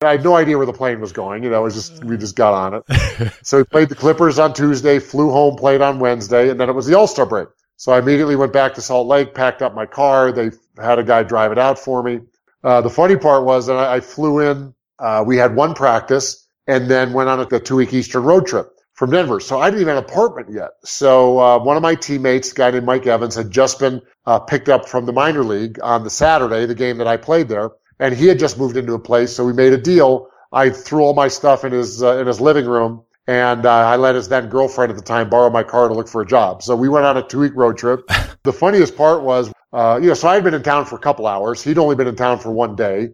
I 0.00 0.12
had 0.12 0.24
no 0.24 0.34
idea 0.34 0.56
where 0.56 0.66
the 0.66 0.72
plane 0.72 1.00
was 1.00 1.12
going. 1.12 1.44
You 1.44 1.50
know, 1.50 1.60
it 1.60 1.62
was 1.62 1.74
just, 1.74 2.04
we 2.04 2.16
just 2.16 2.34
got 2.34 2.52
on 2.52 2.74
it. 2.74 3.32
so 3.44 3.58
we 3.58 3.64
played 3.64 3.88
the 3.88 3.94
Clippers 3.94 4.40
on 4.40 4.52
Tuesday, 4.52 4.98
flew 4.98 5.30
home, 5.30 5.54
played 5.56 5.80
on 5.80 6.00
Wednesday, 6.00 6.50
and 6.50 6.58
then 6.58 6.68
it 6.68 6.72
was 6.72 6.86
the 6.86 6.98
All-Star 6.98 7.26
break. 7.26 7.48
So 7.82 7.90
I 7.90 7.98
immediately 7.98 8.36
went 8.36 8.52
back 8.52 8.74
to 8.74 8.80
Salt 8.80 9.08
Lake, 9.08 9.34
packed 9.34 9.60
up 9.60 9.74
my 9.74 9.86
car. 9.86 10.30
They 10.30 10.52
had 10.80 11.00
a 11.00 11.02
guy 11.02 11.24
drive 11.24 11.50
it 11.50 11.58
out 11.58 11.80
for 11.80 12.00
me. 12.00 12.20
Uh, 12.62 12.80
the 12.80 12.88
funny 12.88 13.16
part 13.16 13.44
was 13.44 13.66
that 13.66 13.76
I, 13.76 13.96
I 13.96 14.00
flew 14.00 14.38
in, 14.38 14.72
uh, 15.00 15.24
we 15.26 15.36
had 15.36 15.56
one 15.56 15.74
practice 15.74 16.46
and 16.68 16.88
then 16.88 17.12
went 17.12 17.28
on 17.28 17.40
a 17.40 17.58
two 17.58 17.74
week 17.74 17.92
Eastern 17.92 18.22
road 18.22 18.46
trip 18.46 18.68
from 18.94 19.10
Denver. 19.10 19.40
So 19.40 19.58
I 19.58 19.68
didn't 19.68 19.80
even 19.80 19.96
have 19.96 20.04
an 20.04 20.10
apartment 20.10 20.50
yet. 20.52 20.70
So, 20.84 21.40
uh, 21.40 21.58
one 21.58 21.76
of 21.76 21.82
my 21.82 21.96
teammates, 21.96 22.52
a 22.52 22.54
guy 22.54 22.70
named 22.70 22.86
Mike 22.86 23.08
Evans, 23.08 23.34
had 23.34 23.50
just 23.50 23.80
been, 23.80 24.00
uh, 24.26 24.38
picked 24.38 24.68
up 24.68 24.88
from 24.88 25.04
the 25.04 25.12
minor 25.12 25.42
league 25.42 25.80
on 25.82 26.04
the 26.04 26.10
Saturday, 26.10 26.66
the 26.66 26.76
game 26.76 26.98
that 26.98 27.08
I 27.08 27.16
played 27.16 27.48
there. 27.48 27.70
And 27.98 28.14
he 28.14 28.28
had 28.28 28.38
just 28.38 28.60
moved 28.60 28.76
into 28.76 28.94
a 28.94 29.00
place. 29.00 29.34
So 29.34 29.44
we 29.44 29.54
made 29.54 29.72
a 29.72 29.76
deal. 29.76 30.28
I 30.52 30.70
threw 30.70 31.02
all 31.02 31.14
my 31.14 31.26
stuff 31.26 31.64
in 31.64 31.72
his, 31.72 32.00
uh, 32.00 32.18
in 32.18 32.28
his 32.28 32.40
living 32.40 32.66
room. 32.66 33.02
And, 33.26 33.66
uh, 33.66 33.70
I 33.70 33.96
let 33.96 34.14
his 34.14 34.28
then 34.28 34.48
girlfriend 34.48 34.90
at 34.90 34.96
the 34.96 35.04
time 35.04 35.28
borrow 35.30 35.50
my 35.50 35.62
car 35.62 35.88
to 35.88 35.94
look 35.94 36.08
for 36.08 36.22
a 36.22 36.26
job. 36.26 36.62
So 36.62 36.74
we 36.74 36.88
went 36.88 37.06
on 37.06 37.16
a 37.16 37.22
two 37.22 37.40
week 37.40 37.52
road 37.54 37.78
trip. 37.78 38.08
the 38.42 38.52
funniest 38.52 38.96
part 38.96 39.22
was, 39.22 39.52
uh, 39.72 39.98
you 40.02 40.08
know, 40.08 40.14
so 40.14 40.28
I 40.28 40.34
had 40.34 40.44
been 40.44 40.54
in 40.54 40.62
town 40.62 40.86
for 40.86 40.96
a 40.96 41.00
couple 41.00 41.26
hours. 41.26 41.62
He'd 41.62 41.78
only 41.78 41.94
been 41.94 42.08
in 42.08 42.16
town 42.16 42.38
for 42.38 42.50
one 42.50 42.74
day. 42.74 43.10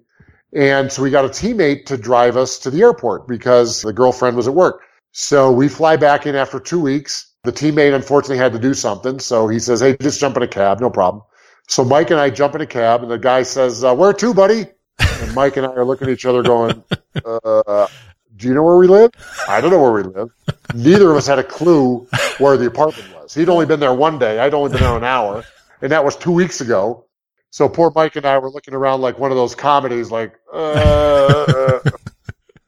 And 0.55 0.91
so 0.91 1.03
we 1.03 1.11
got 1.11 1.27
a 1.27 1.29
teammate 1.29 1.87
to 1.87 1.99
drive 1.99 2.37
us 2.37 2.59
to 2.61 2.71
the 2.71 2.81
airport 2.81 3.29
because 3.29 3.83
the 3.83 3.93
girlfriend 3.93 4.37
was 4.37 4.49
at 4.49 4.55
work. 4.55 4.81
So 5.13 5.53
we 5.53 5.69
fly 5.69 5.97
back 5.97 6.27
in 6.27 6.35
after 6.35 6.59
two 6.59 6.81
weeks. 6.81 7.35
The 7.45 7.53
teammate 7.53 7.95
unfortunately 7.95 8.39
had 8.39 8.53
to 8.53 8.59
do 8.59 8.73
something. 8.73 9.21
So 9.21 9.47
he 9.47 9.59
says, 9.59 9.81
Hey, 9.81 9.97
just 10.01 10.21
jump 10.21 10.37
in 10.37 10.43
a 10.43 10.49
cab. 10.49 10.81
No 10.81 10.91
problem. 10.91 11.23
So 11.69 11.85
Mike 11.85 12.11
and 12.11 12.19
I 12.19 12.31
jump 12.31 12.55
in 12.55 12.63
a 12.63 12.67
cab 12.67 13.03
and 13.03 13.11
the 13.11 13.19
guy 13.19 13.43
says, 13.43 13.85
uh, 13.85 13.95
where 13.95 14.15
to, 14.15 14.33
buddy? 14.33 14.67
And 14.99 15.35
Mike 15.35 15.59
and 15.59 15.67
I 15.67 15.71
are 15.71 15.85
looking 15.85 16.09
at 16.09 16.15
each 16.15 16.25
other 16.25 16.43
going, 16.43 16.83
uh, 17.25 17.87
do 18.39 18.49
you 18.49 18.55
know 18.55 18.63
where 18.63 18.77
we 18.77 18.87
live? 18.87 19.11
I 19.49 19.61
don't 19.61 19.71
know 19.71 19.83
where 19.83 19.93
we 19.93 20.03
live. 20.05 20.31
Neither 20.75 21.11
of 21.11 21.17
us 21.17 21.27
had 21.27 21.39
a 21.39 21.45
clue 21.45 22.07
where 22.39 22.57
the 22.57 22.67
apartment 22.67 23.13
was. 23.15 23.35
He'd 23.35 23.49
only 23.49 23.67
been 23.67 23.81
there 23.81 23.95
one 23.95 24.19
day. 24.19 24.39
I'd 24.39 24.55
only 24.55 24.71
been 24.71 24.81
there 24.81 24.97
an 24.97 25.05
hour 25.05 25.45
and 25.81 25.93
that 25.93 26.05
was 26.05 26.17
two 26.17 26.33
weeks 26.33 26.61
ago. 26.61 27.05
So 27.51 27.69
poor 27.69 27.91
Mike 27.95 28.17
and 28.17 28.27
I 28.27 28.39
were 28.39 28.51
looking 28.51 28.75
around 28.75 29.01
like 29.01 29.19
one 29.19 29.31
of 29.31 29.37
those 29.37 29.55
comedies, 29.55 30.11
like, 30.11 30.35
uh, 30.53 31.81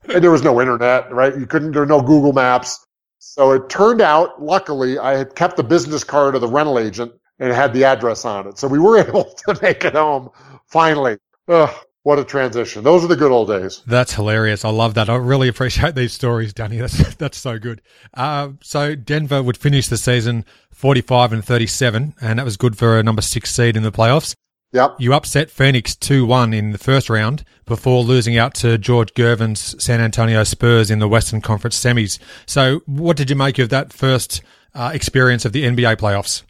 and 0.08 0.24
there 0.24 0.30
was 0.30 0.42
no 0.42 0.60
internet, 0.60 1.12
right? 1.12 1.36
You 1.36 1.46
couldn't, 1.46 1.72
there 1.72 1.82
were 1.82 1.86
no 1.86 2.00
Google 2.00 2.32
Maps. 2.32 2.86
So 3.18 3.52
it 3.52 3.68
turned 3.68 4.00
out, 4.00 4.42
luckily, 4.42 4.98
I 4.98 5.16
had 5.16 5.34
kept 5.34 5.56
the 5.56 5.62
business 5.62 6.02
card 6.02 6.34
of 6.34 6.40
the 6.40 6.48
rental 6.48 6.78
agent 6.78 7.12
and 7.38 7.52
had 7.52 7.74
the 7.74 7.84
address 7.84 8.24
on 8.24 8.48
it. 8.48 8.58
So 8.58 8.68
we 8.68 8.78
were 8.78 8.98
able 9.06 9.24
to 9.24 9.58
make 9.60 9.84
it 9.84 9.94
home 9.94 10.30
finally. 10.66 11.18
Ugh, 11.48 11.74
what 12.02 12.18
a 12.18 12.24
transition. 12.24 12.82
Those 12.82 13.04
are 13.04 13.08
the 13.08 13.16
good 13.16 13.32
old 13.32 13.48
days. 13.48 13.82
That's 13.86 14.14
hilarious. 14.14 14.64
I 14.64 14.70
love 14.70 14.94
that. 14.94 15.10
I 15.10 15.16
really 15.16 15.48
appreciate 15.48 15.94
these 15.94 16.12
stories, 16.12 16.52
Danny. 16.52 16.78
That's 16.78 17.14
that's 17.16 17.38
so 17.38 17.58
good. 17.58 17.82
Uh, 18.14 18.50
so 18.62 18.94
Denver 18.94 19.42
would 19.42 19.56
finish 19.56 19.88
the 19.88 19.98
season 19.98 20.44
45 20.72 21.32
and 21.32 21.44
37, 21.44 22.14
and 22.20 22.38
that 22.38 22.44
was 22.44 22.56
good 22.56 22.78
for 22.78 22.98
a 22.98 23.02
number 23.02 23.22
six 23.22 23.54
seed 23.54 23.76
in 23.76 23.82
the 23.82 23.92
playoffs. 23.92 24.34
Yep. 24.72 24.96
You 25.00 25.14
upset 25.14 25.50
Phoenix 25.50 25.96
2-1 25.96 26.54
in 26.54 26.70
the 26.70 26.78
first 26.78 27.10
round 27.10 27.44
before 27.66 28.04
losing 28.04 28.38
out 28.38 28.54
to 28.54 28.78
George 28.78 29.12
Gervin's 29.14 29.82
San 29.82 30.00
Antonio 30.00 30.44
Spurs 30.44 30.92
in 30.92 31.00
the 31.00 31.08
Western 31.08 31.40
Conference 31.40 31.78
semis. 31.78 32.20
So 32.46 32.80
what 32.86 33.16
did 33.16 33.30
you 33.30 33.36
make 33.36 33.58
of 33.58 33.68
that 33.70 33.92
first 33.92 34.42
uh, 34.72 34.92
experience 34.94 35.44
of 35.44 35.52
the 35.52 35.64
NBA 35.64 35.96
playoffs? 35.96 36.44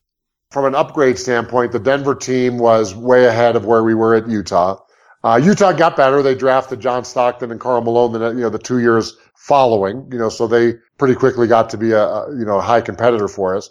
From 0.50 0.66
an 0.66 0.74
upgrade 0.74 1.18
standpoint, 1.18 1.72
the 1.72 1.78
Denver 1.78 2.14
team 2.14 2.58
was 2.58 2.94
way 2.94 3.24
ahead 3.24 3.56
of 3.56 3.64
where 3.64 3.82
we 3.82 3.94
were 3.94 4.14
at 4.14 4.28
Utah. 4.28 4.78
Uh, 5.22 5.40
Utah 5.42 5.72
got 5.72 5.96
better. 5.96 6.22
They 6.22 6.34
drafted 6.34 6.80
John 6.80 7.04
Stockton 7.04 7.50
and 7.50 7.60
Karl 7.60 7.82
Malone, 7.82 8.12
the, 8.12 8.28
you 8.30 8.40
know, 8.40 8.48
the 8.48 8.58
two 8.58 8.78
years 8.78 9.16
following, 9.34 10.08
you 10.10 10.18
know, 10.18 10.28
so 10.28 10.46
they 10.46 10.74
pretty 10.98 11.14
quickly 11.14 11.46
got 11.46 11.70
to 11.70 11.76
be 11.76 11.92
a, 11.92 12.02
a 12.02 12.38
you 12.38 12.44
know, 12.44 12.58
a 12.58 12.62
high 12.62 12.80
competitor 12.80 13.28
for 13.28 13.56
us. 13.56 13.70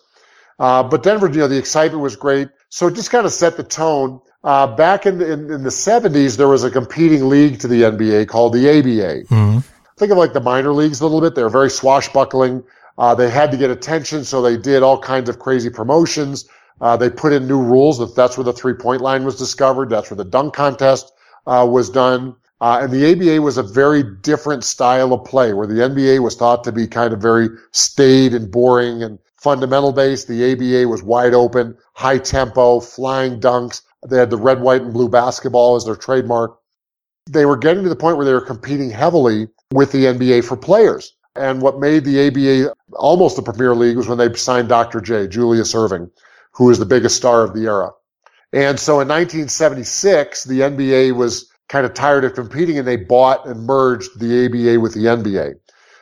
Uh, 0.60 0.84
but 0.84 1.04
Denver, 1.04 1.28
you 1.28 1.40
know, 1.40 1.48
the 1.48 1.58
excitement 1.58 2.04
was 2.04 2.16
great. 2.16 2.50
So 2.70 2.88
it 2.88 2.96
just 2.96 3.12
kind 3.12 3.26
of 3.26 3.32
set 3.32 3.58
the 3.58 3.64
tone. 3.64 4.20
Uh, 4.44 4.68
back 4.68 5.06
in 5.06 5.18
the, 5.18 5.32
in, 5.32 5.52
in, 5.52 5.64
the 5.64 5.70
70s, 5.70 6.38
there 6.38 6.48
was 6.48 6.64
a 6.64 6.72
competing 6.72 7.28
league 7.28 7.60
to 7.60 7.68
the 7.68 7.82
NBA 7.84 8.28
called 8.28 8.54
the 8.54 8.70
ABA. 8.70 9.26
Mm-hmm. 9.26 9.60
Think 9.98 10.12
of 10.12 10.18
like 10.18 10.34
the 10.34 10.40
minor 10.40 10.72
leagues 10.72 11.02
a 11.02 11.06
little 11.06 11.20
bit. 11.20 11.36
They 11.36 11.44
were 11.44 11.50
very 11.50 11.70
swashbuckling. 11.70 12.64
Uh, 12.98 13.16
they 13.16 13.30
had 13.30 13.52
to 13.52 13.58
get 13.58 13.70
attention, 13.70 14.24
so 14.24 14.42
they 14.42 14.56
did 14.56 14.84
all 14.84 15.00
kinds 15.00 15.30
of 15.30 15.40
crazy 15.40 15.70
promotions. 15.70 16.48
Uh, 16.80 16.96
they 16.96 17.10
put 17.10 17.34
in 17.34 17.48
new 17.48 17.62
rules. 17.62 18.00
That 18.00 18.16
that's 18.16 18.38
where 18.38 18.46
the 18.46 18.54
three 18.54 18.74
point 18.74 19.02
line 19.02 19.26
was 19.26 19.38
discovered. 19.38 19.90
That's 19.90 20.10
where 20.10 20.18
the 20.18 20.26
dunk 20.26 20.54
contest 20.54 21.12
uh, 21.50 21.66
was 21.66 21.90
done. 21.90 22.36
Uh, 22.62 22.80
and 22.84 22.92
the 22.92 23.12
ABA 23.12 23.42
was 23.42 23.58
a 23.58 23.64
very 23.64 24.04
different 24.04 24.64
style 24.64 25.14
of 25.14 25.26
play, 25.26 25.54
where 25.54 25.68
the 25.68 25.82
NBA 25.82 26.22
was 26.22 26.36
thought 26.36 26.64
to 26.66 26.72
be 26.72 26.88
kind 26.88 27.14
of 27.14 27.22
very 27.22 27.48
staid 27.72 28.34
and 28.34 28.52
boring 28.52 29.02
and 29.02 29.18
fundamental 29.38 29.94
based. 29.94 30.28
The 30.28 30.52
ABA 30.52 30.88
was 30.88 31.02
wide 31.02 31.34
open, 31.34 31.78
high 31.94 32.18
tempo, 32.18 32.80
flying 32.82 33.40
dunks, 33.40 33.82
They 34.08 34.18
had 34.18 34.30
the 34.30 34.38
red, 34.38 34.62
white, 34.62 34.82
and 34.82 34.94
blue 34.94 35.10
basketball 35.10 35.76
as 35.76 35.86
their 35.86 35.96
trademark. 35.96 36.60
They 37.30 37.46
were 37.46 37.58
getting 37.58 37.84
to 37.84 37.90
the 37.90 37.96
point 37.96 38.18
where 38.18 38.26
they 38.26 38.34
were 38.34 38.42
competing 38.42 38.90
heavily 38.90 39.48
with 39.72 39.92
the 39.92 40.06
NBA 40.06 40.44
for 40.44 40.58
players. 40.58 41.16
And 41.36 41.62
what 41.62 41.80
made 41.80 42.04
the 42.04 42.28
ABA 42.28 42.74
almost 42.94 43.38
the 43.38 43.42
Premier 43.42 43.74
League 43.74 43.98
was 43.98 44.08
when 44.08 44.18
they 44.18 44.34
signed 44.34 44.68
Dr. 44.68 45.00
J, 45.00 45.28
Julius 45.28 45.74
Erving, 45.74 46.12
who 46.54 46.66
was 46.66 46.80
the 46.80 46.86
biggest 46.86 47.16
star 47.16 47.44
of 47.44 47.54
the 47.54 47.66
era. 47.66 47.92
And 48.52 48.80
so 48.80 49.00
in 49.00 49.08
1976, 49.08 50.46
the 50.46 50.62
NBA 50.62 51.16
was 51.16 51.50
kind 51.68 51.86
of 51.86 51.94
tired 51.94 52.26
of 52.26 52.34
competing 52.34 52.78
and 52.80 52.88
they 52.88 52.96
bought 52.96 53.46
and 53.46 53.66
merged 53.66 54.20
the 54.20 54.46
ABA 54.46 54.80
with 54.80 54.94
the 54.94 55.06
NBA. 55.06 55.54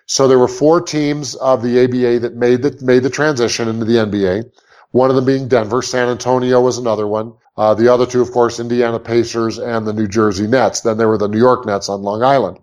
So 0.05 0.27
there 0.27 0.39
were 0.39 0.47
four 0.47 0.81
teams 0.81 1.35
of 1.35 1.61
the 1.61 1.83
ABA 1.83 2.19
that 2.19 2.35
made 2.35 2.61
the, 2.61 2.77
made 2.81 3.03
the 3.03 3.09
transition 3.09 3.67
into 3.67 3.83
the 3.83 3.95
NBA. 3.95 4.49
One 4.91 5.09
of 5.09 5.17
them 5.17 5.25
being 5.25 5.49
Denver. 5.49 5.81
San 5.81 6.07
Antonio 6.07 6.61
was 6.61 6.77
another 6.77 7.05
one. 7.05 7.33
Uh, 7.57 7.73
the 7.73 7.91
other 7.91 8.05
two, 8.05 8.21
of 8.21 8.31
course, 8.31 8.59
Indiana 8.59 8.99
Pacers 8.99 9.57
and 9.57 9.85
the 9.85 9.91
New 9.91 10.07
Jersey 10.07 10.47
Nets. 10.47 10.81
Then 10.81 10.97
there 10.97 11.09
were 11.09 11.17
the 11.17 11.27
New 11.27 11.39
York 11.39 11.65
Nets 11.65 11.89
on 11.89 12.03
Long 12.03 12.23
Island. 12.23 12.59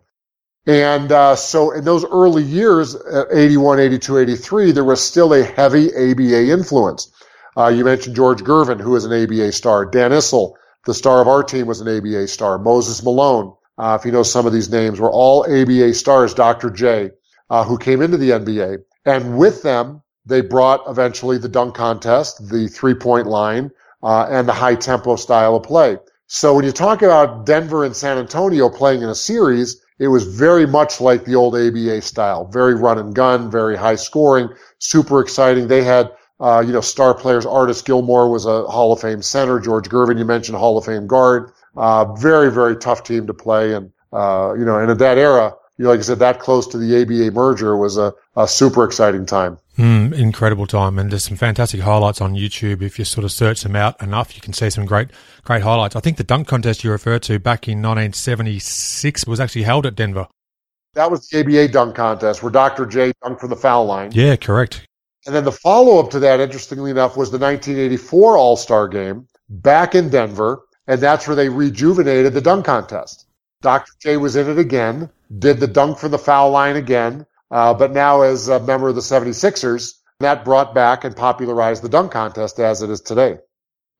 And 0.66 1.12
uh, 1.12 1.36
so 1.36 1.72
in 1.72 1.84
those 1.84 2.06
early 2.06 2.42
years, 2.42 2.94
uh, 2.96 3.26
81, 3.30 3.80
82, 3.80 4.18
83, 4.18 4.72
there 4.72 4.84
was 4.84 5.02
still 5.02 5.34
a 5.34 5.42
heavy 5.42 5.88
ABA 5.94 6.50
influence. 6.50 7.10
Uh, 7.56 7.68
you 7.68 7.84
mentioned 7.84 8.16
George 8.16 8.42
Gervin, 8.42 8.80
who 8.80 8.90
was 8.90 9.04
an 9.04 9.12
ABA 9.12 9.52
star. 9.52 9.84
Dan 9.86 10.12
Issel, 10.12 10.54
the 10.86 10.94
star 10.94 11.20
of 11.20 11.28
our 11.28 11.42
team, 11.42 11.66
was 11.66 11.80
an 11.80 11.88
ABA 11.88 12.28
star. 12.28 12.58
Moses 12.58 13.02
Malone, 13.02 13.54
uh, 13.78 13.96
if 13.98 14.04
you 14.04 14.12
know 14.12 14.22
some 14.22 14.46
of 14.46 14.52
these 14.52 14.70
names, 14.70 15.00
were 15.00 15.10
all 15.10 15.44
ABA 15.44 15.94
stars. 15.94 16.34
Dr. 16.34 16.70
J, 16.70 17.10
uh, 17.50 17.64
who 17.64 17.78
came 17.78 18.02
into 18.02 18.16
the 18.16 18.30
NBA. 18.30 18.78
And 19.06 19.38
with 19.38 19.62
them, 19.62 20.02
they 20.26 20.40
brought 20.40 20.88
eventually 20.88 21.38
the 21.38 21.48
dunk 21.48 21.74
contest, 21.74 22.48
the 22.48 22.68
three-point 22.68 23.26
line, 23.26 23.70
uh, 24.02 24.26
and 24.30 24.48
the 24.48 24.52
high 24.52 24.74
tempo 24.74 25.16
style 25.16 25.56
of 25.56 25.62
play. 25.62 25.98
So 26.26 26.54
when 26.54 26.64
you 26.64 26.72
talk 26.72 27.02
about 27.02 27.46
Denver 27.46 27.84
and 27.84 27.94
San 27.94 28.18
Antonio 28.18 28.70
playing 28.70 29.02
in 29.02 29.08
a 29.08 29.14
series, 29.14 29.80
it 29.98 30.08
was 30.08 30.24
very 30.24 30.66
much 30.66 31.00
like 31.00 31.24
the 31.24 31.34
old 31.34 31.54
ABA 31.54 32.02
style, 32.02 32.46
very 32.46 32.74
run 32.74 32.98
and 32.98 33.14
gun, 33.14 33.50
very 33.50 33.76
high 33.76 33.94
scoring, 33.94 34.48
super 34.78 35.20
exciting. 35.20 35.68
They 35.68 35.84
had, 35.84 36.10
uh, 36.40 36.62
you 36.66 36.72
know, 36.72 36.80
star 36.80 37.14
players. 37.14 37.46
Artis 37.46 37.82
Gilmore 37.82 38.30
was 38.30 38.46
a 38.46 38.64
Hall 38.64 38.92
of 38.92 39.00
Fame 39.00 39.22
center. 39.22 39.60
George 39.60 39.88
Gervin, 39.88 40.18
you 40.18 40.24
mentioned 40.24 40.58
Hall 40.58 40.76
of 40.76 40.84
Fame 40.84 41.06
guard. 41.06 41.52
Uh, 41.76 42.12
very, 42.14 42.50
very 42.50 42.76
tough 42.76 43.04
team 43.04 43.26
to 43.26 43.34
play. 43.34 43.74
And, 43.74 43.92
uh, 44.12 44.54
you 44.56 44.64
know, 44.64 44.78
and 44.78 44.90
at 44.90 44.98
that 44.98 45.18
era, 45.18 45.54
you 45.76 45.84
know, 45.84 45.90
like 45.90 46.00
I 46.00 46.02
said, 46.02 46.20
that 46.20 46.38
close 46.38 46.68
to 46.68 46.78
the 46.78 47.02
ABA 47.02 47.32
merger 47.32 47.76
was 47.76 47.96
a, 47.96 48.14
a 48.36 48.46
super 48.46 48.84
exciting 48.84 49.26
time. 49.26 49.58
Mm, 49.76 50.12
incredible 50.16 50.68
time, 50.68 51.00
and 51.00 51.10
there's 51.10 51.24
some 51.24 51.36
fantastic 51.36 51.80
highlights 51.80 52.20
on 52.20 52.34
YouTube. 52.34 52.80
If 52.80 52.96
you 52.96 53.04
sort 53.04 53.24
of 53.24 53.32
search 53.32 53.62
them 53.62 53.74
out 53.74 54.00
enough, 54.00 54.36
you 54.36 54.40
can 54.40 54.52
see 54.52 54.70
some 54.70 54.86
great, 54.86 55.08
great 55.42 55.62
highlights. 55.62 55.96
I 55.96 56.00
think 56.00 56.16
the 56.16 56.22
dunk 56.22 56.46
contest 56.46 56.84
you 56.84 56.92
referred 56.92 57.24
to 57.24 57.40
back 57.40 57.66
in 57.66 57.78
1976 57.78 59.26
was 59.26 59.40
actually 59.40 59.64
held 59.64 59.84
at 59.84 59.96
Denver. 59.96 60.28
That 60.94 61.10
was 61.10 61.28
the 61.28 61.40
ABA 61.40 61.72
dunk 61.72 61.96
contest 61.96 62.40
where 62.40 62.52
Dr. 62.52 62.86
J 62.86 63.12
dunked 63.24 63.40
from 63.40 63.50
the 63.50 63.56
foul 63.56 63.86
line. 63.86 64.12
Yeah, 64.12 64.36
correct. 64.36 64.86
And 65.26 65.34
then 65.34 65.44
the 65.44 65.52
follow 65.52 65.98
up 65.98 66.10
to 66.10 66.18
that, 66.20 66.40
interestingly 66.40 66.90
enough, 66.90 67.16
was 67.16 67.30
the 67.30 67.38
1984 67.38 68.36
All 68.36 68.56
Star 68.56 68.88
game 68.88 69.26
back 69.48 69.94
in 69.94 70.10
Denver, 70.10 70.62
and 70.86 71.00
that's 71.00 71.26
where 71.26 71.36
they 71.36 71.48
rejuvenated 71.48 72.34
the 72.34 72.40
dunk 72.40 72.66
contest. 72.66 73.26
Dr. 73.62 73.92
J 74.00 74.16
was 74.18 74.36
in 74.36 74.48
it 74.50 74.58
again, 74.58 75.10
did 75.38 75.60
the 75.60 75.66
dunk 75.66 75.98
from 75.98 76.10
the 76.10 76.18
foul 76.18 76.50
line 76.50 76.76
again, 76.76 77.24
uh, 77.50 77.72
but 77.72 77.92
now 77.92 78.20
as 78.20 78.48
a 78.48 78.60
member 78.60 78.88
of 78.88 78.94
the 78.94 79.00
76ers, 79.00 79.94
that 80.20 80.44
brought 80.44 80.74
back 80.74 81.04
and 81.04 81.16
popularized 81.16 81.82
the 81.82 81.88
dunk 81.88 82.12
contest 82.12 82.58
as 82.58 82.82
it 82.82 82.90
is 82.90 83.00
today. 83.00 83.38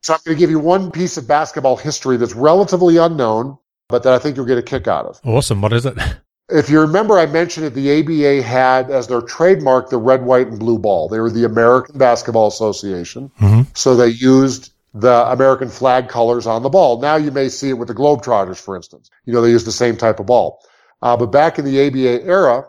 So 0.02 0.12
I'm 0.12 0.20
going 0.24 0.36
to 0.36 0.38
give 0.38 0.50
you 0.50 0.58
one 0.58 0.90
piece 0.90 1.16
of 1.16 1.26
basketball 1.26 1.76
history 1.76 2.18
that's 2.18 2.34
relatively 2.34 2.98
unknown, 2.98 3.56
but 3.88 4.02
that 4.02 4.12
I 4.12 4.18
think 4.18 4.36
you'll 4.36 4.44
get 4.44 4.58
a 4.58 4.62
kick 4.62 4.86
out 4.86 5.06
of. 5.06 5.20
Awesome. 5.24 5.62
What 5.62 5.72
is 5.72 5.86
it? 5.86 5.96
If 6.50 6.68
you 6.68 6.80
remember, 6.80 7.18
I 7.18 7.26
mentioned 7.26 7.66
that 7.66 7.74
the 7.74 8.00
ABA 8.00 8.46
had 8.46 8.90
as 8.90 9.06
their 9.06 9.22
trademark 9.22 9.88
the 9.88 9.96
red, 9.96 10.24
white, 10.24 10.48
and 10.48 10.58
blue 10.58 10.78
ball. 10.78 11.08
They 11.08 11.20
were 11.20 11.30
the 11.30 11.44
American 11.44 11.96
Basketball 11.96 12.48
Association. 12.48 13.30
Mm-hmm. 13.40 13.62
So 13.74 13.96
they 13.96 14.08
used 14.08 14.72
the 14.92 15.30
American 15.30 15.68
flag 15.68 16.08
colors 16.08 16.46
on 16.46 16.62
the 16.62 16.68
ball. 16.68 17.00
Now 17.00 17.16
you 17.16 17.30
may 17.30 17.48
see 17.48 17.70
it 17.70 17.78
with 17.78 17.88
the 17.88 17.94
Globetrotters, 17.94 18.60
for 18.60 18.76
instance. 18.76 19.10
You 19.24 19.32
know, 19.32 19.40
they 19.40 19.50
use 19.50 19.64
the 19.64 19.72
same 19.72 19.96
type 19.96 20.20
of 20.20 20.26
ball. 20.26 20.60
Uh, 21.02 21.16
but 21.16 21.26
back 21.26 21.58
in 21.58 21.64
the 21.64 21.86
ABA 21.86 22.24
era, 22.24 22.66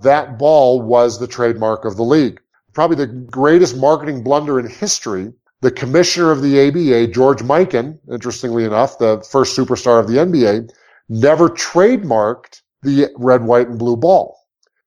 that 0.00 0.38
ball 0.38 0.80
was 0.80 1.18
the 1.18 1.26
trademark 1.26 1.84
of 1.84 1.96
the 1.96 2.02
league. 2.02 2.40
Probably 2.72 2.96
the 2.96 3.06
greatest 3.06 3.76
marketing 3.76 4.22
blunder 4.22 4.58
in 4.58 4.66
history. 4.66 5.32
The 5.60 5.70
commissioner 5.70 6.30
of 6.30 6.40
the 6.40 6.68
ABA, 6.68 7.12
George 7.12 7.40
Mikan, 7.40 7.98
interestingly 8.10 8.64
enough, 8.64 8.96
the 8.98 9.22
first 9.30 9.56
superstar 9.56 10.00
of 10.00 10.08
the 10.08 10.14
NBA, 10.14 10.70
never 11.10 11.50
trademarked 11.50 12.62
the 12.82 13.08
red, 13.16 13.44
white, 13.44 13.68
and 13.68 13.78
blue 13.78 13.96
ball. 13.96 14.36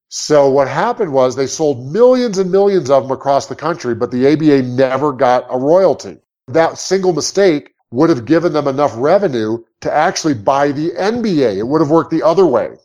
So 0.09 0.47
what 0.49 0.67
happened 0.67 1.11
was 1.11 1.35
they 1.35 1.47
sold 1.47 1.91
millions 1.91 2.37
and 2.37 2.51
millions 2.51 2.91
of 2.91 3.03
them 3.03 3.11
across 3.11 3.47
the 3.47 3.55
country, 3.55 3.95
but 3.95 4.11
the 4.11 4.31
ABA 4.31 4.61
never 4.61 5.11
got 5.11 5.47
a 5.49 5.57
royalty. 5.57 6.19
That 6.47 6.77
single 6.77 7.13
mistake 7.13 7.73
would 7.91 8.09
have 8.09 8.25
given 8.25 8.53
them 8.53 8.67
enough 8.67 8.93
revenue 8.95 9.63
to 9.81 9.91
actually 9.91 10.35
buy 10.35 10.71
the 10.71 10.91
NBA. 10.91 11.57
It 11.57 11.63
would 11.63 11.81
have 11.81 11.89
worked 11.89 12.11
the 12.11 12.23
other 12.23 12.45
way. 12.45 12.75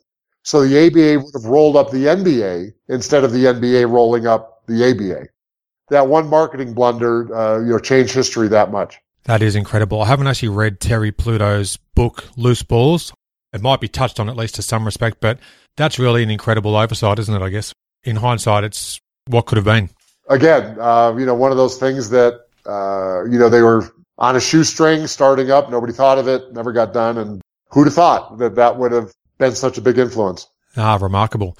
So 0.42 0.66
the 0.66 0.86
ABA 0.86 1.22
would 1.22 1.34
have 1.34 1.44
rolled 1.44 1.76
up 1.76 1.90
the 1.90 2.06
NBA 2.06 2.72
instead 2.88 3.24
of 3.24 3.32
the 3.32 3.44
NBA 3.44 3.90
rolling 3.90 4.26
up 4.26 4.62
the 4.66 4.90
ABA. 4.90 5.28
That 5.90 6.08
one 6.08 6.28
marketing 6.28 6.72
blunder, 6.72 7.34
uh, 7.34 7.60
you 7.60 7.72
know, 7.72 7.78
changed 7.78 8.14
history 8.14 8.48
that 8.48 8.70
much. 8.70 8.98
That 9.24 9.42
is 9.42 9.56
incredible. 9.56 10.00
I 10.00 10.06
haven't 10.06 10.26
actually 10.26 10.48
read 10.48 10.80
Terry 10.80 11.12
Pluto's 11.12 11.76
book, 11.94 12.24
Loose 12.36 12.62
Balls. 12.62 13.12
It 13.52 13.62
might 13.62 13.80
be 13.80 13.88
touched 13.88 14.20
on 14.20 14.28
at 14.28 14.36
least 14.36 14.56
to 14.56 14.62
some 14.62 14.84
respect, 14.84 15.18
but 15.20 15.38
that's 15.76 15.98
really 15.98 16.22
an 16.22 16.30
incredible 16.30 16.76
oversight, 16.76 17.18
isn't 17.18 17.34
it? 17.34 17.42
I 17.42 17.48
guess 17.48 17.72
in 18.04 18.16
hindsight, 18.16 18.64
it's 18.64 19.00
what 19.26 19.46
could 19.46 19.56
have 19.56 19.64
been. 19.64 19.90
Again, 20.28 20.76
uh, 20.78 21.14
you 21.16 21.24
know, 21.24 21.34
one 21.34 21.50
of 21.50 21.56
those 21.56 21.78
things 21.78 22.10
that, 22.10 22.40
uh, 22.66 23.24
you 23.24 23.38
know, 23.38 23.48
they 23.48 23.62
were 23.62 23.88
on 24.18 24.36
a 24.36 24.40
shoestring 24.40 25.06
starting 25.06 25.50
up. 25.50 25.70
Nobody 25.70 25.92
thought 25.92 26.18
of 26.18 26.28
it, 26.28 26.52
never 26.52 26.72
got 26.72 26.92
done. 26.92 27.16
And 27.16 27.40
who'd 27.70 27.86
have 27.86 27.94
thought 27.94 28.38
that 28.38 28.56
that 28.56 28.76
would 28.78 28.92
have 28.92 29.12
been 29.38 29.54
such 29.54 29.78
a 29.78 29.80
big 29.80 29.98
influence. 29.98 30.46
Ah, 30.76 30.98
remarkable. 31.00 31.56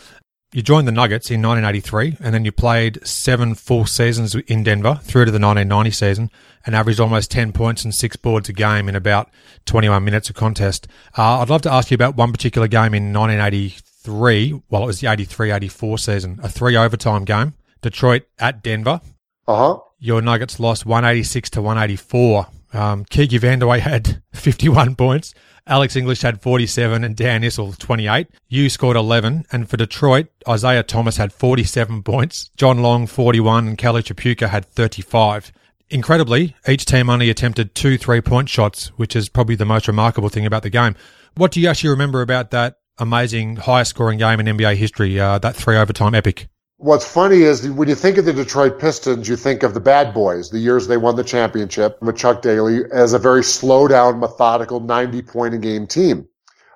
You 0.50 0.62
joined 0.62 0.88
the 0.88 0.92
Nuggets 0.92 1.30
in 1.30 1.42
1983 1.42 2.16
and 2.20 2.34
then 2.34 2.46
you 2.46 2.52
played 2.52 3.06
seven 3.06 3.54
full 3.54 3.84
seasons 3.84 4.34
in 4.34 4.62
Denver 4.62 4.98
through 5.02 5.26
to 5.26 5.30
the 5.30 5.38
1990 5.38 5.90
season 5.90 6.30
and 6.64 6.74
averaged 6.74 7.00
almost 7.00 7.30
10 7.30 7.52
points 7.52 7.84
and 7.84 7.94
six 7.94 8.16
boards 8.16 8.48
a 8.48 8.54
game 8.54 8.88
in 8.88 8.96
about 8.96 9.28
21 9.66 10.02
minutes 10.02 10.30
of 10.30 10.36
contest. 10.36 10.88
Uh, 11.18 11.40
I'd 11.40 11.50
love 11.50 11.60
to 11.62 11.72
ask 11.72 11.90
you 11.90 11.96
about 11.96 12.16
one 12.16 12.32
particular 12.32 12.66
game 12.66 12.94
in 12.94 13.12
1983. 13.12 14.62
Well, 14.70 14.84
it 14.84 14.86
was 14.86 15.00
the 15.00 15.08
83-84 15.08 16.00
season, 16.00 16.40
a 16.42 16.48
three 16.48 16.76
overtime 16.76 17.26
game. 17.26 17.52
Detroit 17.82 18.22
at 18.38 18.62
Denver. 18.62 19.02
Uh 19.46 19.56
huh. 19.56 19.78
Your 19.98 20.22
Nuggets 20.22 20.58
lost 20.58 20.86
186 20.86 21.50
to 21.50 21.62
184. 21.62 22.46
Um, 22.72 23.04
Kiki 23.04 23.38
Vandeweghe 23.38 23.80
had 23.80 24.22
51 24.32 24.94
points. 24.94 25.34
Alex 25.68 25.96
English 25.96 26.22
had 26.22 26.40
47 26.40 27.04
and 27.04 27.14
Dan 27.14 27.44
Issel 27.44 27.72
28. 27.72 28.26
You 28.48 28.70
scored 28.70 28.96
11. 28.96 29.44
And 29.52 29.68
for 29.68 29.76
Detroit, 29.76 30.28
Isiah 30.50 30.82
Thomas 30.82 31.18
had 31.18 31.32
47 31.32 32.02
points. 32.04 32.50
John 32.56 32.82
Long 32.82 33.06
41 33.06 33.68
and 33.68 33.78
Kelly 33.78 34.02
Tripucka 34.02 34.48
had 34.48 34.64
35. 34.64 35.52
Incredibly, 35.90 36.56
each 36.66 36.84
team 36.84 37.08
only 37.08 37.30
attempted 37.30 37.74
two 37.74 37.96
three 37.96 38.20
point 38.20 38.48
shots, 38.48 38.88
which 38.98 39.14
is 39.16 39.28
probably 39.28 39.54
the 39.54 39.64
most 39.64 39.88
remarkable 39.88 40.28
thing 40.28 40.44
about 40.44 40.62
the 40.62 40.70
game. 40.70 40.94
What 41.34 41.52
do 41.52 41.60
you 41.60 41.68
actually 41.68 41.90
remember 41.90 42.20
about 42.20 42.50
that 42.50 42.76
amazing 42.98 43.56
highest 43.56 43.90
scoring 43.90 44.18
game 44.18 44.40
in 44.40 44.46
NBA 44.46 44.76
history, 44.76 45.18
uh, 45.18 45.38
that 45.38 45.56
three 45.56 45.76
overtime 45.76 46.14
epic? 46.14 46.48
What's 46.80 47.04
funny 47.04 47.42
is 47.42 47.68
when 47.68 47.88
you 47.88 47.96
think 47.96 48.18
of 48.18 48.24
the 48.24 48.32
Detroit 48.32 48.78
Pistons, 48.78 49.28
you 49.28 49.34
think 49.34 49.64
of 49.64 49.74
the 49.74 49.80
bad 49.80 50.14
boys, 50.14 50.50
the 50.50 50.60
years 50.60 50.86
they 50.86 50.96
won 50.96 51.16
the 51.16 51.24
championship 51.24 52.00
with 52.00 52.16
Chuck 52.16 52.40
Daly 52.40 52.82
as 52.92 53.14
a 53.14 53.18
very 53.18 53.42
slow 53.42 53.88
down, 53.88 54.20
methodical 54.20 54.78
90 54.78 55.22
point 55.22 55.54
a 55.54 55.58
game 55.58 55.88
team. 55.88 56.28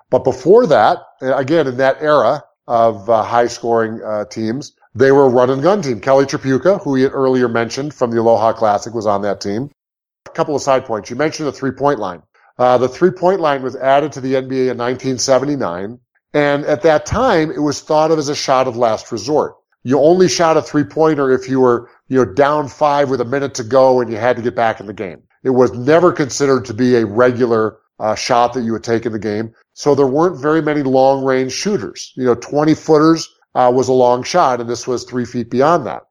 But 0.09 0.25
before 0.25 0.67
that, 0.67 0.97
again, 1.21 1.67
in 1.67 1.77
that 1.77 2.01
era 2.01 2.43
of 2.67 3.09
uh, 3.09 3.23
high 3.23 3.47
scoring 3.47 4.01
uh, 4.03 4.25
teams, 4.25 4.73
they 4.93 5.13
were 5.13 5.23
a 5.23 5.29
run 5.29 5.49
and 5.49 5.63
gun 5.63 5.81
team. 5.81 6.01
Kelly 6.01 6.25
Tripucka, 6.25 6.83
who 6.83 6.91
we 6.91 7.03
had 7.03 7.13
earlier 7.13 7.47
mentioned 7.47 7.93
from 7.93 8.11
the 8.11 8.19
Aloha 8.19 8.51
Classic, 8.51 8.93
was 8.93 9.07
on 9.07 9.21
that 9.21 9.39
team. 9.39 9.71
A 10.25 10.31
couple 10.31 10.53
of 10.53 10.61
side 10.61 10.83
points. 10.83 11.09
You 11.09 11.15
mentioned 11.15 11.47
the 11.47 11.53
three 11.53 11.71
point 11.71 11.99
line. 11.99 12.23
Uh, 12.57 12.77
the 12.77 12.89
three 12.89 13.11
point 13.11 13.39
line 13.39 13.63
was 13.63 13.77
added 13.77 14.11
to 14.11 14.19
the 14.19 14.33
NBA 14.33 14.69
in 14.69 14.77
1979. 14.77 15.99
And 16.33 16.65
at 16.65 16.81
that 16.81 17.05
time, 17.05 17.51
it 17.51 17.61
was 17.61 17.79
thought 17.79 18.11
of 18.11 18.19
as 18.19 18.27
a 18.27 18.35
shot 18.35 18.67
of 18.67 18.75
last 18.75 19.09
resort 19.09 19.55
you 19.83 19.99
only 19.99 20.27
shot 20.27 20.57
a 20.57 20.61
three 20.61 20.83
pointer 20.83 21.31
if 21.31 21.49
you 21.49 21.59
were, 21.59 21.89
you 22.07 22.17
know, 22.17 22.33
down 22.33 22.67
five 22.67 23.09
with 23.09 23.21
a 23.21 23.25
minute 23.25 23.53
to 23.55 23.63
go 23.63 24.01
and 24.01 24.11
you 24.11 24.17
had 24.17 24.35
to 24.37 24.41
get 24.41 24.55
back 24.55 24.79
in 24.79 24.85
the 24.85 24.93
game. 24.93 25.21
It 25.43 25.51
was 25.51 25.73
never 25.73 26.11
considered 26.11 26.65
to 26.65 26.73
be 26.73 26.95
a 26.95 27.05
regular 27.05 27.77
uh, 27.99 28.15
shot 28.15 28.53
that 28.53 28.63
you 28.63 28.71
would 28.71 28.83
take 28.83 29.05
in 29.05 29.11
the 29.11 29.19
game. 29.19 29.53
So 29.73 29.93
there 29.93 30.07
weren't 30.07 30.41
very 30.41 30.61
many 30.61 30.83
long 30.83 31.23
range 31.23 31.51
shooters. 31.51 32.13
You 32.15 32.25
know, 32.25 32.35
20 32.35 32.73
footers 32.73 33.29
uh, 33.55 33.71
was 33.73 33.87
a 33.87 33.93
long 33.93 34.23
shot 34.23 34.61
and 34.61 34.69
this 34.69 34.87
was 34.87 35.03
three 35.03 35.25
feet 35.25 35.49
beyond 35.49 35.85
that. 35.85 36.03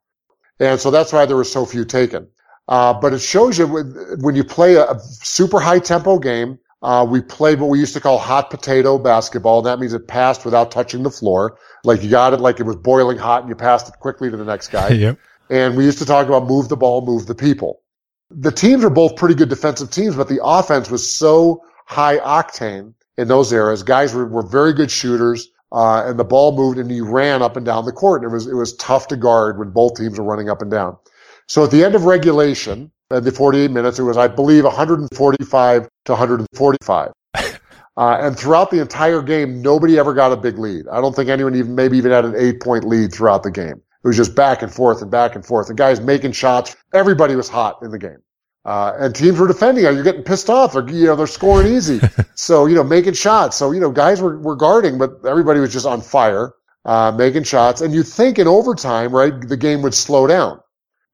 And 0.61 0.79
so 0.79 0.91
that's 0.91 1.13
why 1.13 1.27
there 1.27 1.37
were 1.37 1.45
so 1.45 1.65
few 1.65 1.85
taken. 1.85 2.29
Uh, 2.69 2.93
but 2.95 3.13
it 3.13 3.21
shows 3.21 3.59
you 3.59 3.67
when, 3.67 4.37
you 4.37 4.45
play 4.45 4.77
a 4.77 4.99
super 5.01 5.59
high 5.59 5.81
tempo 5.81 6.19
game. 6.19 6.59
Uh, 6.83 7.07
we 7.09 7.21
played 7.21 7.61
what 7.61 7.71
we 7.71 7.79
used 7.79 7.95
to 7.95 8.01
call 8.01 8.19
hot 8.19 8.51
potato 8.51 8.99
basketball. 8.99 9.63
That 9.63 9.79
means 9.79 9.93
it 9.93 10.09
passed 10.09 10.45
without 10.45 10.73
touching 10.73 11.05
the 11.05 11.11
floor. 11.11 11.59
Like 11.85 12.03
you 12.03 12.11
got 12.11 12.33
it 12.33 12.41
like 12.41 12.59
it 12.59 12.65
was 12.65 12.77
boiling 12.77 13.19
hot 13.19 13.43
and 13.43 13.49
you 13.49 13.55
passed 13.55 13.89
it 13.89 13.99
quickly 14.01 14.31
to 14.31 14.37
the 14.37 14.45
next 14.45 14.69
guy. 14.69 14.89
yep. 14.91 15.19
And 15.49 15.77
we 15.77 15.85
used 15.85 15.99
to 15.99 16.07
talk 16.07 16.27
about 16.27 16.47
move 16.47 16.69
the 16.69 16.77
ball, 16.77 17.05
move 17.05 17.27
the 17.27 17.35
people. 17.35 17.83
The 18.31 18.51
teams 18.51 18.83
were 18.83 18.91
both 18.91 19.17
pretty 19.17 19.35
good 19.35 19.49
defensive 19.49 19.91
teams, 19.91 20.17
but 20.17 20.29
the 20.29 20.41
offense 20.43 20.91
was 20.91 21.15
so 21.15 21.63
high 21.87 22.19
octane 22.19 22.95
in 23.17 23.29
those 23.29 23.53
eras. 23.53 23.83
Guys 23.83 24.15
were, 24.15 24.27
were 24.27 24.47
very 24.47 24.73
good 24.73 24.91
shooters. 24.91 25.49
Uh, 25.71 26.05
and 26.07 26.19
the 26.19 26.25
ball 26.25 26.55
moved 26.55 26.79
and 26.79 26.91
you 26.91 27.07
ran 27.07 27.41
up 27.41 27.57
and 27.57 27.65
down 27.65 27.85
the 27.87 27.93
court. 27.93 28.23
And 28.23 28.31
it 28.31 28.35
was, 28.35 28.47
it 28.47 28.55
was 28.55 28.75
tough 28.77 29.09
to 29.09 29.17
guard 29.17 29.59
when 29.59 29.71
both 29.71 29.97
teams 29.97 30.19
were 30.19 30.25
running 30.25 30.51
up 30.51 30.61
and 30.61 30.71
down. 30.71 30.99
So 31.47 31.65
at 31.65 31.71
the 31.71 31.85
end 31.85 31.95
of 31.95 32.05
regulation, 32.05 32.91
at 33.13 33.25
the 33.25 33.33
48 33.33 33.71
minutes, 33.71 33.99
it 33.99 34.03
was, 34.03 34.17
I 34.17 34.29
believe, 34.29 34.65
145 34.65 35.89
to 36.05 36.13
145. 36.13 37.13
Uh, 37.95 38.17
and 38.23 38.39
throughout 38.39 38.71
the 38.71 38.81
entire 38.81 39.21
game, 39.21 39.61
nobody 39.61 39.99
ever 39.99 40.15
got 40.15 40.33
a 40.33 40.37
big 40.37 40.59
lead. 40.59 40.89
I 40.89 41.03
don't 41.03 41.15
think 41.15 41.29
anyone 41.29 41.55
even, 41.55 41.75
maybe 41.75 41.99
even 41.99 42.11
had 42.11 42.25
an 42.25 42.35
eight 42.39 42.59
point 42.63 42.85
lead 42.85 43.13
throughout 43.13 43.43
the 43.43 43.51
game. 43.51 43.83
It 44.05 44.09
was 44.09 44.17
just 44.17 44.35
back 44.35 44.63
and 44.63 44.73
forth 44.73 45.03
and 45.03 45.11
back 45.11 45.35
and 45.35 45.45
forth. 45.45 45.69
The 45.69 45.75
guys 45.75 46.01
making 46.01 46.33
shots. 46.33 46.75
Everybody 46.95 47.37
was 47.37 47.51
hot 47.51 47.81
in 47.83 47.91
the 47.91 47.99
game. 47.99 48.23
Uh, 48.65 48.95
and 48.99 49.15
teams 49.15 49.39
were 49.39 49.47
defending. 49.47 49.85
You're 49.85 50.03
getting 50.03 50.23
pissed 50.23 50.49
off. 50.49 50.73
They're, 50.73 50.89
you 50.89 51.05
know, 51.05 51.17
they're 51.17 51.27
scoring 51.27 51.73
easy. 51.73 52.01
so, 52.35 52.65
you 52.65 52.75
know, 52.75 52.85
making 52.85 53.13
shots. 53.13 53.59
So, 53.59 53.73
you 53.73 53.81
know, 53.81 53.91
guys 53.91 54.23
were, 54.23 54.39
were 54.39 54.57
guarding, 54.57 54.97
but 54.97 55.27
everybody 55.27 55.61
was 55.61 55.71
just 55.71 55.85
on 55.85 56.01
fire, 56.01 56.55
uh, 56.87 57.13
making 57.13 57.43
shots. 57.43 57.83
And 57.83 57.93
you'd 57.93 58.07
think 58.07 58.39
in 58.39 58.49
overtime, 58.49 59.13
right, 59.13 59.39
the 59.39 59.57
game 59.59 59.83
would 59.83 59.95
slow 59.95 60.27
down. 60.27 60.62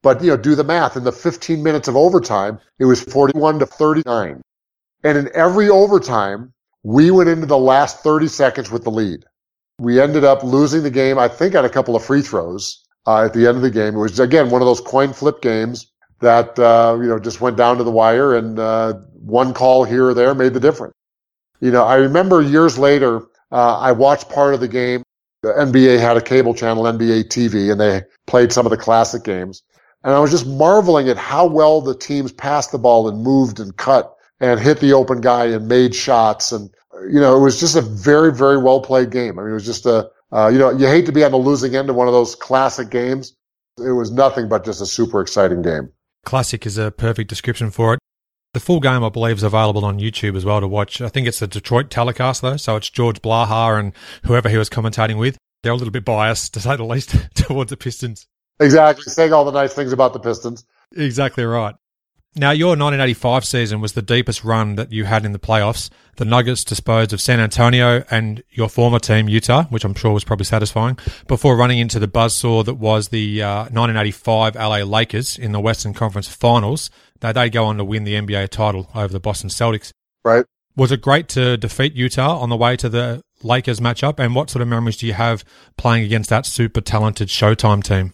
But, 0.03 0.22
you 0.22 0.30
know, 0.30 0.36
do 0.36 0.55
the 0.55 0.64
math. 0.64 0.96
In 0.96 1.05
the 1.05 1.12
15 1.12 1.62
minutes 1.62 1.88
of 1.88 1.96
overtime, 1.96 2.59
it 2.78 2.84
was 2.84 3.03
41 3.03 3.59
to 3.59 3.66
39. 3.66 4.40
And 5.05 5.18
in 5.18 5.28
every 5.34 5.68
overtime, 5.68 6.53
we 6.82 7.11
went 7.11 7.28
into 7.28 7.46
the 7.46 7.59
last 7.59 8.01
30 8.01 8.28
seconds 8.28 8.70
with 8.70 8.84
the 8.84 8.90
lead. 8.90 9.24
We 9.80 10.01
ended 10.01 10.24
up 10.24 10.42
losing 10.42 10.82
the 10.82 10.90
game, 10.90 11.18
I 11.18 11.28
think, 11.28 11.55
on 11.55 11.64
a 11.64 11.68
couple 11.68 11.96
of 11.96 12.05
free 12.05 12.22
throws 12.22 12.84
uh, 13.07 13.24
at 13.24 13.32
the 13.32 13.46
end 13.46 13.57
of 13.57 13.62
the 13.62 13.70
game. 13.70 13.94
It 13.94 13.99
was, 13.99 14.18
again, 14.18 14.51
one 14.51 14.62
of 14.62 14.66
those 14.66 14.80
coin 14.80 15.12
flip 15.12 15.40
games 15.40 15.90
that, 16.20 16.59
uh, 16.59 16.96
you 17.01 17.07
know, 17.09 17.18
just 17.18 17.40
went 17.40 17.57
down 17.57 17.78
to 17.78 17.84
the 17.84 17.90
wire 17.90 18.34
and 18.34 18.59
uh, 18.59 18.94
one 19.14 19.55
call 19.55 19.84
here 19.84 20.07
or 20.07 20.14
there 20.14 20.34
made 20.34 20.55
the 20.55 20.61
difference. 20.61 20.94
You 21.61 21.70
know, 21.70 21.84
I 21.84 21.96
remember 21.96 22.40
years 22.40 22.78
later, 22.78 23.22
uh, 23.51 23.78
I 23.78 23.92
watched 23.92 24.28
part 24.28 24.55
of 24.55 24.61
the 24.61 24.68
game. 24.68 25.03
The 25.42 25.53
NBA 25.53 26.01
had 26.01 26.16
a 26.16 26.20
cable 26.20 26.55
channel, 26.55 26.84
NBA 26.84 27.28
TV, 27.28 27.70
and 27.70 27.80
they 27.80 28.03
played 28.26 28.53
some 28.53 28.66
of 28.66 28.70
the 28.70 28.76
classic 28.76 29.22
games. 29.22 29.62
And 30.05 30.14
I 30.14 30.20
was 30.20 30.30
just 30.30 30.46
marveling 30.46 31.09
at 31.09 31.16
how 31.16 31.46
well 31.46 31.80
the 31.80 31.96
teams 31.96 32.32
passed 32.32 32.72
the 32.72 32.78
ball 32.78 33.09
and 33.09 33.22
moved 33.22 33.61
and 33.61 33.76
cut 33.76 34.14
and 34.40 34.61
hit 34.61 34.80
the 34.80 34.92
open 34.92 35.20
guy 35.20 35.46
and 35.46 35.68
made 35.68 35.94
shots. 35.94 36.53
And, 36.53 36.70
you 37.11 37.20
know, 37.20 37.36
it 37.36 37.40
was 37.40 37.59
just 37.59 37.76
a 37.76 37.82
very, 37.82 38.32
very 38.32 38.59
well 38.59 38.80
played 38.80 39.11
game. 39.11 39.38
I 39.38 39.42
mean, 39.42 39.51
it 39.51 39.55
was 39.55 39.66
just 39.66 39.86
a, 39.86 40.09
uh, 40.32 40.49
you 40.49 40.59
know, 40.59 40.70
you 40.70 40.86
hate 40.86 41.07
to 41.07 41.12
be 41.12 41.24
on 41.24 41.32
the 41.32 41.38
losing 41.38 41.74
end 41.74 41.90
of 41.90 41.96
one 41.96 42.07
of 42.07 42.12
those 42.12 42.34
classic 42.34 42.90
games. 42.90 43.34
It 43.78 43.92
was 43.92 44.11
nothing 44.11 44.49
but 44.49 44.64
just 44.64 44.80
a 44.80 44.86
super 44.86 45.20
exciting 45.20 45.62
game. 45.62 45.90
Classic 46.24 46.64
is 46.66 46.78
a 46.78 46.90
perfect 46.90 47.28
description 47.28 47.70
for 47.70 47.94
it. 47.94 48.01
The 48.55 48.61
full 48.61 48.80
game, 48.80 49.05
I 49.05 49.09
believe, 49.09 49.36
is 49.36 49.42
available 49.42 49.84
on 49.84 50.01
YouTube 50.01 50.36
as 50.36 50.44
well 50.44 50.61
to 50.61 50.68
watch. 50.68 51.01
I 51.01 51.09
think 51.09 51.26
it's 51.26 51.38
the 51.38 51.46
Detroit 51.46 51.90
telecast, 51.90 52.42
though, 52.42 52.57
so 52.57 52.76
it's 52.76 52.90
George 52.90 53.20
Blaha 53.20 53.78
and 53.78 53.92
whoever 54.24 54.49
he 54.49 54.57
was 54.57 54.70
commentating 54.70 55.18
with. 55.18 55.36
They're 55.62 55.72
a 55.72 55.76
little 55.76 55.92
bit 55.92 56.05
biased, 56.05 56.55
to 56.55 56.61
say 56.61 56.76
the 56.76 56.84
least, 56.84 57.14
towards 57.34 57.70
the 57.70 57.76
Pistons. 57.76 58.26
Exactly, 58.61 59.04
saying 59.04 59.32
all 59.32 59.44
the 59.44 59.52
nice 59.52 59.74
things 59.74 59.92
about 59.92 60.12
the 60.12 60.20
Pistons. 60.20 60.64
Exactly 60.96 61.44
right. 61.44 61.74
Now, 62.36 62.50
your 62.50 62.70
1985 62.70 63.44
season 63.44 63.80
was 63.80 63.94
the 63.94 64.02
deepest 64.02 64.44
run 64.44 64.76
that 64.76 64.92
you 64.92 65.06
had 65.06 65.24
in 65.24 65.32
the 65.32 65.38
playoffs. 65.38 65.90
The 66.16 66.24
Nuggets 66.24 66.62
disposed 66.62 67.12
of 67.12 67.20
San 67.20 67.40
Antonio 67.40 68.04
and 68.11 68.44
your 68.50 68.68
former 68.68 68.98
team, 68.98 69.28
Utah, 69.28 69.64
which 69.64 69.84
I'm 69.84 69.94
sure 69.94 70.12
was 70.12 70.24
probably 70.24 70.44
satisfying, 70.44 70.98
before 71.26 71.56
running 71.56 71.78
into 71.78 71.98
the 71.98 72.06
buzzsaw 72.06 72.64
that 72.66 72.74
was 72.74 73.09
the 73.09 73.42
uh, 73.42 73.62
1985 73.70 74.54
LA 74.54 74.76
Lakers 74.84 75.38
in 75.38 75.52
the 75.52 75.59
Western 75.59 75.94
Conference 75.94 76.28
Finals. 76.28 76.90
Now, 77.22 77.32
they 77.32 77.50
go 77.50 77.64
on 77.64 77.78
to 77.78 77.84
win 77.84 78.04
the 78.04 78.14
NBA 78.14 78.50
title 78.50 78.88
over 78.94 79.12
the 79.12 79.20
Boston 79.20 79.50
Celtics. 79.50 79.92
Right. 80.24 80.44
Was 80.76 80.92
it 80.92 81.00
great 81.00 81.28
to 81.30 81.56
defeat 81.56 81.94
Utah 81.94 82.38
on 82.38 82.50
the 82.50 82.56
way 82.56 82.76
to 82.76 82.88
the 82.88 83.22
Lakers 83.42 83.80
matchup? 83.80 84.20
And 84.20 84.34
what 84.36 84.50
sort 84.50 84.62
of 84.62 84.68
memories 84.68 84.98
do 84.98 85.09
you 85.09 85.14
have 85.14 85.44
playing 85.76 86.04
against 86.04 86.30
that 86.30 86.46
super 86.46 86.80
talented 86.80 87.28
Showtime 87.28 87.82
team? 87.82 88.12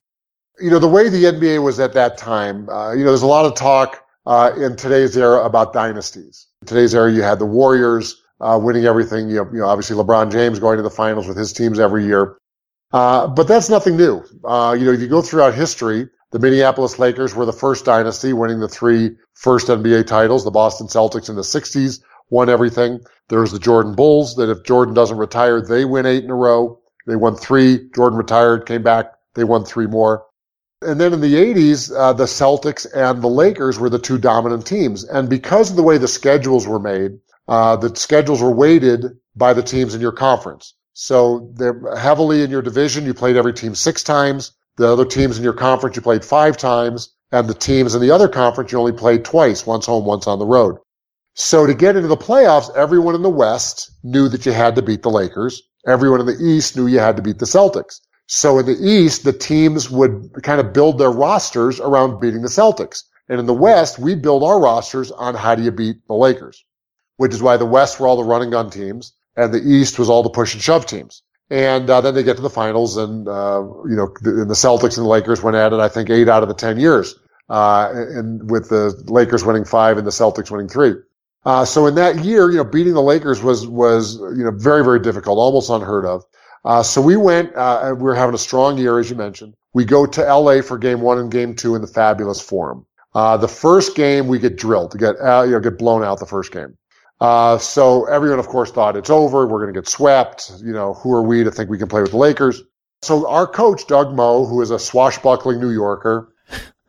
You 0.61 0.71
know, 0.71 0.79
the 0.79 0.89
way 0.89 1.09
the 1.09 1.25
NBA 1.25 1.63
was 1.63 1.81
at 1.81 1.95
that 1.95 2.17
time, 2.17 2.69
uh, 2.69 2.93
you 2.93 3.01
know, 3.01 3.11
there's 3.11 3.23
a 3.23 3.27
lot 3.27 3.45
of 3.45 3.55
talk 3.55 4.05
uh, 4.27 4.53
in 4.57 4.77
today's 4.77 5.17
era 5.17 5.45
about 5.45 5.73
dynasties. 5.73 6.47
In 6.63 6.69
today's 6.69 6.95
era, 6.95 7.13
you 7.13 7.23
had 7.23 7.39
the 7.39 7.47
Warriors 7.47 8.23
uh, 8.41 8.59
winning 8.63 8.85
everything. 8.85 9.29
You 9.29 9.37
know, 9.37 9.51
you 9.53 9.59
know, 9.59 9.67
obviously 9.67 9.97
LeBron 9.97 10.31
James 10.31 10.59
going 10.59 10.77
to 10.77 10.83
the 10.83 10.91
finals 10.91 11.27
with 11.27 11.37
his 11.37 11.53
teams 11.53 11.79
every 11.81 12.05
year. 12.07 12.37
Uh, 12.93 13.27
but 13.27 13.49
that's 13.49 13.69
nothing 13.69 13.97
new. 13.97 14.23
Uh, 14.45 14.77
you 14.79 14.85
know, 14.85 14.93
if 14.93 15.01
you 15.01 15.09
go 15.09 15.21
throughout 15.21 15.55
history, 15.55 16.09
the 16.31 16.39
Minneapolis 16.39 16.99
Lakers 16.99 17.35
were 17.35 17.47
the 17.47 17.53
first 17.53 17.85
dynasty, 17.85 18.33
winning 18.33 18.61
the 18.61 18.69
three 18.69 19.17
first 19.35 19.67
NBA 19.69 20.07
titles. 20.07 20.45
The 20.45 20.51
Boston 20.51 20.87
Celtics 20.87 21.29
in 21.29 21.35
the 21.35 21.43
60s 21.43 22.01
won 22.31 22.49
everything. 22.49 23.01
There's 23.29 23.53
the 23.53 23.59
Jordan 23.59 23.95
Bulls 23.95 24.37
that 24.37 24.51
if 24.51 24.65
Jordan 24.65 24.95
doesn't 24.95 25.17
retire, 25.17 25.61
they 25.61 25.85
win 25.85 26.07
eight 26.07 26.25
in 26.25 26.31
a 26.31 26.35
row. 26.35 26.81
They 27.07 27.17
won 27.17 27.37
three. 27.37 27.91
Jordan 27.95 28.19
retired, 28.19 28.67
came 28.67 28.83
back. 28.83 29.13
They 29.35 29.45
won 29.45 29.65
three 29.65 29.87
more. 29.87 30.25
And 30.85 31.01
then 31.01 31.13
in 31.13 31.21
the 31.21 31.35
80s, 31.35 31.93
uh, 31.95 32.13
the 32.13 32.25
Celtics 32.25 32.87
and 32.95 33.23
the 33.23 33.29
Lakers 33.29 33.79
were 33.79 33.91
the 33.91 33.99
two 33.99 34.19
dominant 34.19 34.67
teams. 34.67 35.05
And 35.05 35.29
because 35.29 35.71
of 35.71 35.77
the 35.77 35.83
way 35.83 35.99
the 35.99 36.09
schedules 36.09 36.67
were 36.67 36.81
made, 36.81 37.19
uh, 37.49 37.77
the 37.77 37.95
schedules 37.97 38.43
were 38.43 38.55
weighted 38.55 39.05
by 39.37 39.53
the 39.53 39.63
teams 39.63 39.95
in 39.95 40.01
your 40.01 40.13
conference. 40.13 40.75
So 40.93 41.51
they're 41.55 41.97
heavily 41.97 42.43
in 42.43 42.51
your 42.51 42.63
division. 42.63 43.05
You 43.05 43.15
played 43.15 43.37
every 43.37 43.53
team 43.53 43.75
six 43.75 44.03
times. 44.03 44.53
The 44.77 44.89
other 44.89 45.05
teams 45.05 45.39
in 45.39 45.45
your 45.45 45.53
conference, 45.53 45.97
you 45.97 46.03
played 46.03 46.25
five 46.25 46.57
times. 46.57 47.11
And 47.33 47.49
the 47.49 47.55
teams 47.55 47.95
in 47.95 48.01
the 48.01 48.13
other 48.13 48.29
conference, 48.29 48.71
you 48.71 48.79
only 48.79 48.93
played 48.93 49.25
twice, 49.25 49.67
once 49.67 49.87
home, 49.87 50.05
once 50.05 50.27
on 50.27 50.39
the 50.39 50.47
road. 50.47 50.77
So 51.35 51.67
to 51.67 51.75
get 51.75 51.97
into 51.97 52.09
the 52.09 52.17
playoffs, 52.17 52.75
everyone 52.77 53.17
in 53.17 53.23
the 53.23 53.29
West 53.31 53.91
knew 54.05 54.29
that 54.29 54.47
you 54.47 54.53
had 54.53 54.77
to 54.77 54.83
beat 54.83 55.03
the 55.03 55.11
Lakers. 55.11 55.61
Everyone 55.87 56.21
in 56.21 56.27
the 56.27 56.39
East 56.41 56.77
knew 56.77 56.87
you 56.87 57.01
had 57.01 57.17
to 57.17 57.23
beat 57.23 57.41
the 57.41 57.45
Celtics. 57.45 58.01
So 58.27 58.59
in 58.59 58.67
the 58.67 58.79
East, 58.81 59.25
the 59.25 59.33
teams 59.33 59.91
would 59.91 60.31
kind 60.43 60.61
of 60.61 60.73
build 60.73 60.99
their 60.99 61.11
rosters 61.11 61.81
around 61.81 62.21
beating 62.21 62.43
the 62.43 62.49
Celtics. 62.49 63.05
And 63.29 63.41
in 63.41 63.47
the 63.47 63.55
West, 63.55 63.99
we 63.99 64.15
build 64.15 64.43
our 64.43 64.61
rosters 64.61 65.11
on 65.13 65.35
how 65.35 65.55
do 65.55 65.63
you 65.63 65.71
beat 65.71 66.07
the 66.07 66.15
Lakers, 66.15 66.65
which 67.17 67.33
is 67.33 67.43
why 67.43 67.57
the 67.57 67.67
West 67.67 68.01
were 68.01 68.07
all 68.07 68.17
the 68.17 68.25
running 68.25 68.51
gun 68.51 68.71
teams 68.71 69.13
and 69.37 69.53
the 69.53 69.63
East 69.63 69.99
was 69.99 70.09
all 70.09 70.23
the 70.23 70.31
push 70.31 70.55
and 70.55 70.63
shove 70.63 70.87
teams. 70.87 71.23
And 71.51 71.91
uh, 71.91 72.01
then 72.01 72.15
they 72.15 72.23
get 72.23 72.37
to 72.37 72.43
the 72.43 72.51
finals 72.51 72.97
and, 72.97 73.29
uh, 73.29 73.63
you 73.89 73.97
know, 73.97 74.15
the, 74.23 74.45
the, 74.45 74.55
Celtics 74.55 74.97
and 74.97 75.05
the 75.05 75.11
Lakers 75.11 75.43
went 75.43 75.57
at 75.57 75.73
it, 75.73 75.81
I 75.81 75.89
think, 75.89 76.09
eight 76.11 76.29
out 76.29 76.43
of 76.43 76.49
the 76.49 76.55
10 76.55 76.79
years, 76.79 77.15
uh, 77.51 77.91
and 77.93 78.51
with 78.51 78.71
the 78.71 78.95
Lakers 79.07 79.45
winning 79.45 79.65
five 79.65 79.99
and 79.99 80.07
the 80.07 80.11
Celtics 80.11 80.51
winning 80.51 80.69
three. 80.69 80.95
Uh, 81.45 81.65
so 81.65 81.87
in 81.87 81.95
that 81.97 82.25
year, 82.25 82.51
you 82.51 82.57
know, 82.57 82.65
beating 82.65 82.95
the 82.95 83.03
Lakers 83.03 83.43
was, 83.43 83.67
was, 83.67 84.17
you 84.17 84.43
know, 84.43 84.53
very, 84.53 84.83
very 84.83 84.99
difficult, 84.99 85.39
almost 85.39 85.69
unheard 85.69 86.07
of. 86.07 86.25
Uh, 86.65 86.83
so 86.83 87.01
we 87.01 87.17
went, 87.17 87.55
uh, 87.55 87.95
we 87.97 88.03
were 88.03 88.15
having 88.15 88.35
a 88.35 88.39
strong 88.39 88.79
year, 88.79 88.99
as 88.99 89.11
you 89.11 89.17
mentioned. 89.17 89.55
We 89.75 89.85
go 89.85 90.07
to 90.07 90.23
LA 90.23 90.63
for 90.63 90.79
game 90.79 91.01
one 91.01 91.19
and 91.19 91.31
game 91.31 91.55
two 91.55 91.75
in 91.75 91.83
the 91.83 91.87
fabulous 91.87 92.41
forum. 92.41 92.87
Uh, 93.15 93.37
the 93.37 93.49
first 93.49 93.95
game 93.95 94.27
we 94.27 94.39
get 94.39 94.57
drilled 94.57 94.99
get, 94.99 95.17
uh, 95.21 95.43
you 95.43 95.53
know, 95.53 95.61
get 95.61 95.79
blown 95.79 96.03
out 96.03 96.19
the 96.19 96.27
first 96.27 96.53
game. 96.53 96.77
Uh, 97.21 97.59
so 97.59 98.07
everyone, 98.07 98.39
of 98.39 98.49
course, 98.49 98.71
thought 98.71 98.97
it's 98.97 99.11
over. 99.11 99.47
We're 99.47 99.61
going 99.61 99.73
to 99.73 99.81
get 99.81 99.89
swept. 99.89 100.53
You 100.63 100.73
know, 100.73 100.95
who 100.95 101.13
are 101.13 101.23
we 101.23 101.45
to 101.45 101.51
think 101.51 101.71
we 101.71 101.79
can 101.79 101.89
play 101.89 102.03
with 102.03 102.11
the 102.11 102.17
Lakers? 102.17 102.63
So 103.03 103.29
our 103.29 103.47
coach, 103.47 103.87
Doug 103.87 104.15
Moe, 104.15 104.47
who 104.47 104.63
is 104.63 104.71
a 104.71 104.79
swashbuckling 104.79 105.61
New 105.61 105.71
Yorker, 105.71 106.33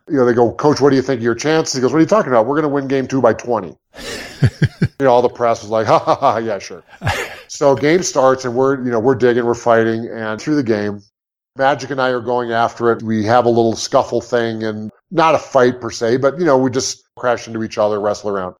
you 0.07 0.17
know, 0.17 0.25
they 0.25 0.33
go, 0.33 0.51
coach, 0.53 0.79
what 0.79 0.91
do 0.91 0.95
you 0.95 1.01
think 1.01 1.19
of 1.19 1.23
your 1.23 1.35
chances? 1.35 1.73
He 1.73 1.81
goes, 1.81 1.91
what 1.91 1.97
are 1.97 2.01
you 2.01 2.07
talking 2.07 2.31
about? 2.31 2.45
We're 2.45 2.61
going 2.61 2.63
to 2.63 2.69
win 2.69 2.87
game 2.87 3.07
two 3.07 3.21
by 3.21 3.33
20. 3.33 3.67
you 4.41 4.89
know, 4.99 5.11
all 5.11 5.21
the 5.21 5.29
press 5.29 5.61
was 5.61 5.71
like, 5.71 5.87
ha 5.87 5.99
ha 5.99 6.15
ha, 6.15 6.37
yeah, 6.37 6.59
sure. 6.59 6.83
So 7.55 7.73
game 7.75 8.03
starts 8.03 8.43
and 8.43 8.53
we're, 8.53 8.83
you 8.83 8.91
know, 8.91 8.99
we're 8.99 9.15
digging, 9.15 9.45
we're 9.45 9.53
fighting 9.53 10.07
and 10.07 10.41
through 10.41 10.55
the 10.55 10.63
game, 10.63 11.01
Magic 11.57 11.89
and 11.89 12.01
I 12.01 12.09
are 12.09 12.19
going 12.19 12.51
after 12.51 12.91
it. 12.91 13.01
We 13.01 13.23
have 13.25 13.45
a 13.45 13.49
little 13.49 13.77
scuffle 13.77 14.19
thing 14.19 14.63
and 14.63 14.91
not 15.09 15.35
a 15.35 15.39
fight 15.39 15.79
per 15.79 15.89
se, 15.89 16.17
but 16.17 16.37
you 16.37 16.43
know, 16.43 16.57
we 16.57 16.69
just 16.69 17.03
crash 17.15 17.47
into 17.47 17.63
each 17.63 17.77
other, 17.77 17.99
wrestle 17.99 18.29
around. 18.29 18.55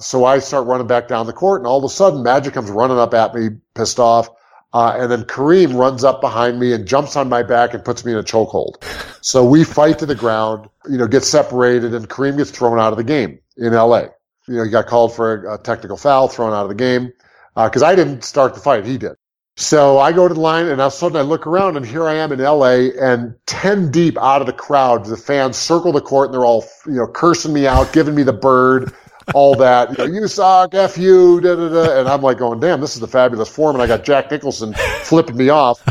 So 0.00 0.24
I 0.24 0.40
start 0.40 0.66
running 0.66 0.88
back 0.88 1.06
down 1.06 1.26
the 1.26 1.32
court 1.32 1.60
and 1.60 1.66
all 1.66 1.78
of 1.78 1.84
a 1.84 1.88
sudden 1.88 2.24
Magic 2.24 2.54
comes 2.54 2.70
running 2.70 2.98
up 2.98 3.14
at 3.14 3.34
me, 3.34 3.50
pissed 3.74 4.00
off. 4.00 4.28
Uh, 4.72 4.96
and 4.98 5.10
then 5.10 5.24
Kareem 5.24 5.76
runs 5.76 6.04
up 6.04 6.20
behind 6.20 6.58
me 6.60 6.72
and 6.72 6.86
jumps 6.86 7.16
on 7.16 7.28
my 7.28 7.42
back 7.42 7.74
and 7.74 7.84
puts 7.84 8.04
me 8.04 8.12
in 8.12 8.18
a 8.18 8.22
chokehold. 8.22 8.82
So 9.20 9.44
we 9.44 9.64
fight 9.64 9.98
to 9.98 10.06
the 10.06 10.14
ground, 10.14 10.68
you 10.88 10.96
know, 10.96 11.08
get 11.08 11.24
separated 11.24 11.92
and 11.92 12.08
Kareem 12.08 12.36
gets 12.36 12.50
thrown 12.50 12.78
out 12.78 12.92
of 12.92 12.96
the 12.96 13.04
game 13.04 13.40
in 13.56 13.72
LA. 13.72 14.06
You 14.46 14.56
know, 14.56 14.64
he 14.64 14.70
got 14.70 14.86
called 14.86 15.14
for 15.14 15.52
a, 15.52 15.58
technical 15.58 15.96
foul, 15.96 16.28
thrown 16.28 16.52
out 16.52 16.62
of 16.62 16.68
the 16.68 16.74
game, 16.74 17.12
uh, 17.56 17.68
cause 17.68 17.82
I 17.82 17.94
didn't 17.94 18.24
start 18.24 18.54
the 18.54 18.60
fight. 18.60 18.86
He 18.86 18.98
did. 18.98 19.16
So 19.56 19.98
I 19.98 20.12
go 20.12 20.26
to 20.26 20.32
the 20.32 20.40
line 20.40 20.68
and 20.68 20.80
all 20.80 20.86
of 20.86 20.92
a 20.94 20.96
sudden 20.96 21.18
I 21.18 21.20
look 21.20 21.46
around 21.46 21.76
and 21.76 21.84
here 21.84 22.08
I 22.08 22.14
am 22.14 22.32
in 22.32 22.38
LA 22.38 22.88
and 22.98 23.34
10 23.46 23.90
deep 23.90 24.16
out 24.16 24.40
of 24.40 24.46
the 24.46 24.54
crowd, 24.54 25.04
the 25.04 25.18
fans 25.18 25.56
circle 25.56 25.92
the 25.92 26.00
court 26.00 26.28
and 26.28 26.34
they're 26.34 26.46
all, 26.46 26.64
you 26.86 26.94
know, 26.94 27.06
cursing 27.06 27.52
me 27.52 27.66
out, 27.66 27.92
giving 27.92 28.14
me 28.14 28.22
the 28.22 28.32
bird, 28.32 28.94
all 29.34 29.54
that. 29.56 29.90
You, 29.90 29.96
know, 29.98 30.20
you 30.20 30.28
suck, 30.28 30.74
F 30.74 30.96
you, 30.96 31.40
da, 31.40 31.56
da, 31.56 31.68
da. 31.68 32.00
And 32.00 32.08
I'm 32.08 32.22
like 32.22 32.38
going, 32.38 32.60
damn, 32.60 32.80
this 32.80 32.94
is 32.94 33.00
the 33.00 33.08
fabulous 33.08 33.48
forum. 33.48 33.76
And 33.76 33.82
I 33.82 33.86
got 33.86 34.04
Jack 34.04 34.30
Nicholson 34.30 34.72
flipping 35.02 35.36
me 35.36 35.50
off. 35.50 35.82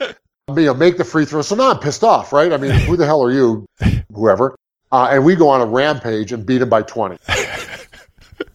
you 0.00 0.14
know, 0.54 0.74
make 0.74 0.96
the 0.96 1.04
free 1.04 1.24
throw. 1.24 1.42
So 1.42 1.56
now 1.56 1.70
I'm 1.70 1.80
pissed 1.80 2.04
off, 2.04 2.32
right? 2.32 2.52
I 2.52 2.56
mean, 2.56 2.70
who 2.70 2.96
the 2.96 3.06
hell 3.06 3.22
are 3.24 3.32
you, 3.32 3.66
whoever? 4.14 4.56
Uh, 4.92 5.08
and 5.10 5.24
we 5.24 5.34
go 5.34 5.48
on 5.48 5.60
a 5.60 5.66
rampage 5.66 6.30
and 6.32 6.46
beat 6.46 6.62
him 6.62 6.68
by 6.68 6.82
20. 6.82 7.18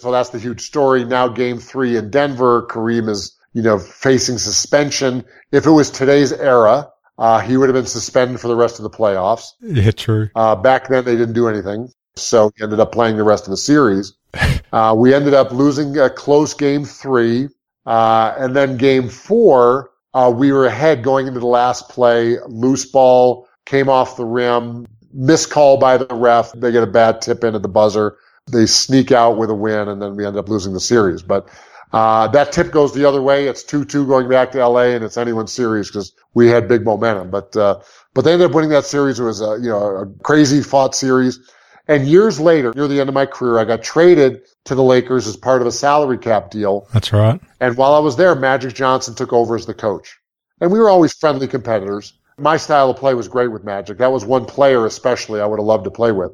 So 0.01 0.11
that's 0.11 0.29
the 0.29 0.39
huge 0.39 0.61
story. 0.61 1.05
Now 1.05 1.27
game 1.27 1.59
three 1.59 1.95
in 1.95 2.09
Denver, 2.09 2.67
Kareem 2.67 3.07
is, 3.07 3.37
you 3.53 3.61
know, 3.61 3.77
facing 3.77 4.39
suspension. 4.39 5.23
If 5.51 5.65
it 5.65 5.71
was 5.71 5.91
today's 5.91 6.33
era, 6.33 6.89
uh, 7.19 7.39
he 7.39 7.55
would 7.55 7.69
have 7.69 7.75
been 7.75 7.85
suspended 7.85 8.39
for 8.39 8.47
the 8.47 8.55
rest 8.55 8.79
of 8.79 8.83
the 8.83 8.89
playoffs. 8.89 9.49
Yeah, 9.61 9.91
true. 9.91 10.29
Uh, 10.35 10.55
back 10.55 10.87
then 10.87 11.05
they 11.05 11.15
didn't 11.15 11.35
do 11.35 11.47
anything. 11.47 11.89
So 12.15 12.51
he 12.55 12.63
ended 12.63 12.79
up 12.79 12.91
playing 12.91 13.17
the 13.17 13.23
rest 13.23 13.45
of 13.45 13.51
the 13.51 13.57
series. 13.57 14.13
Uh, 14.73 14.95
we 14.97 15.13
ended 15.13 15.33
up 15.33 15.51
losing 15.51 15.97
a 15.97 16.09
close 16.09 16.53
game 16.53 16.85
three. 16.85 17.49
Uh, 17.85 18.33
and 18.37 18.55
then 18.55 18.77
game 18.77 19.09
four, 19.09 19.91
uh, 20.13 20.31
we 20.33 20.53
were 20.53 20.65
ahead 20.65 21.03
going 21.03 21.27
into 21.27 21.41
the 21.41 21.45
last 21.45 21.89
play. 21.89 22.37
Loose 22.47 22.85
ball 22.85 23.49
came 23.65 23.89
off 23.89 24.15
the 24.15 24.23
rim. 24.23 24.87
Missed 25.13 25.49
call 25.49 25.75
by 25.75 25.97
the 25.97 26.07
ref. 26.15 26.53
They 26.53 26.71
get 26.71 26.83
a 26.83 26.87
bad 26.87 27.21
tip 27.21 27.43
in 27.43 27.53
at 27.53 27.63
the 27.63 27.67
buzzer. 27.67 28.15
They 28.51 28.65
sneak 28.65 29.11
out 29.11 29.37
with 29.37 29.49
a 29.49 29.55
win, 29.55 29.87
and 29.87 30.01
then 30.01 30.15
we 30.15 30.25
end 30.25 30.37
up 30.37 30.49
losing 30.49 30.73
the 30.73 30.79
series. 30.79 31.21
But 31.21 31.47
uh, 31.93 32.27
that 32.29 32.51
tip 32.51 32.71
goes 32.71 32.93
the 32.93 33.05
other 33.05 33.21
way. 33.21 33.47
It's 33.47 33.63
two-two 33.63 34.07
going 34.07 34.29
back 34.29 34.51
to 34.51 34.65
LA, 34.65 34.85
and 34.95 35.03
it's 35.03 35.17
anyone's 35.17 35.51
series 35.51 35.87
because 35.87 36.13
we 36.33 36.47
had 36.47 36.67
big 36.67 36.83
momentum. 36.83 37.29
But 37.29 37.55
uh, 37.55 37.81
but 38.13 38.23
they 38.23 38.33
ended 38.33 38.49
up 38.49 38.55
winning 38.55 38.71
that 38.71 38.85
series. 38.85 39.19
It 39.19 39.23
was 39.23 39.41
a 39.41 39.57
you 39.61 39.69
know 39.69 39.79
a 39.79 40.05
crazy 40.23 40.61
fought 40.61 40.95
series. 40.95 41.39
And 41.87 42.07
years 42.07 42.39
later, 42.39 42.71
near 42.75 42.87
the 42.87 42.99
end 42.99 43.09
of 43.09 43.15
my 43.15 43.25
career, 43.25 43.59
I 43.59 43.65
got 43.65 43.83
traded 43.83 44.41
to 44.65 44.75
the 44.75 44.83
Lakers 44.83 45.27
as 45.27 45.35
part 45.35 45.61
of 45.61 45.67
a 45.67 45.71
salary 45.71 46.17
cap 46.17 46.51
deal. 46.51 46.87
That's 46.93 47.11
right. 47.11 47.41
And 47.59 47.75
while 47.75 47.93
I 47.93 47.99
was 47.99 48.15
there, 48.15 48.35
Magic 48.35 48.73
Johnson 48.73 49.15
took 49.15 49.33
over 49.33 49.55
as 49.55 49.65
the 49.65 49.73
coach. 49.73 50.17
And 50.61 50.71
we 50.71 50.79
were 50.79 50.89
always 50.89 51.11
friendly 51.13 51.47
competitors. 51.47 52.13
My 52.37 52.57
style 52.57 52.91
of 52.91 52.97
play 52.97 53.13
was 53.13 53.27
great 53.27 53.51
with 53.51 53.63
Magic. 53.63 53.97
That 53.97 54.11
was 54.11 54.23
one 54.23 54.45
player, 54.45 54.85
especially, 54.85 55.41
I 55.41 55.45
would 55.45 55.59
have 55.59 55.65
loved 55.65 55.83
to 55.85 55.91
play 55.91 56.11
with. 56.11 56.31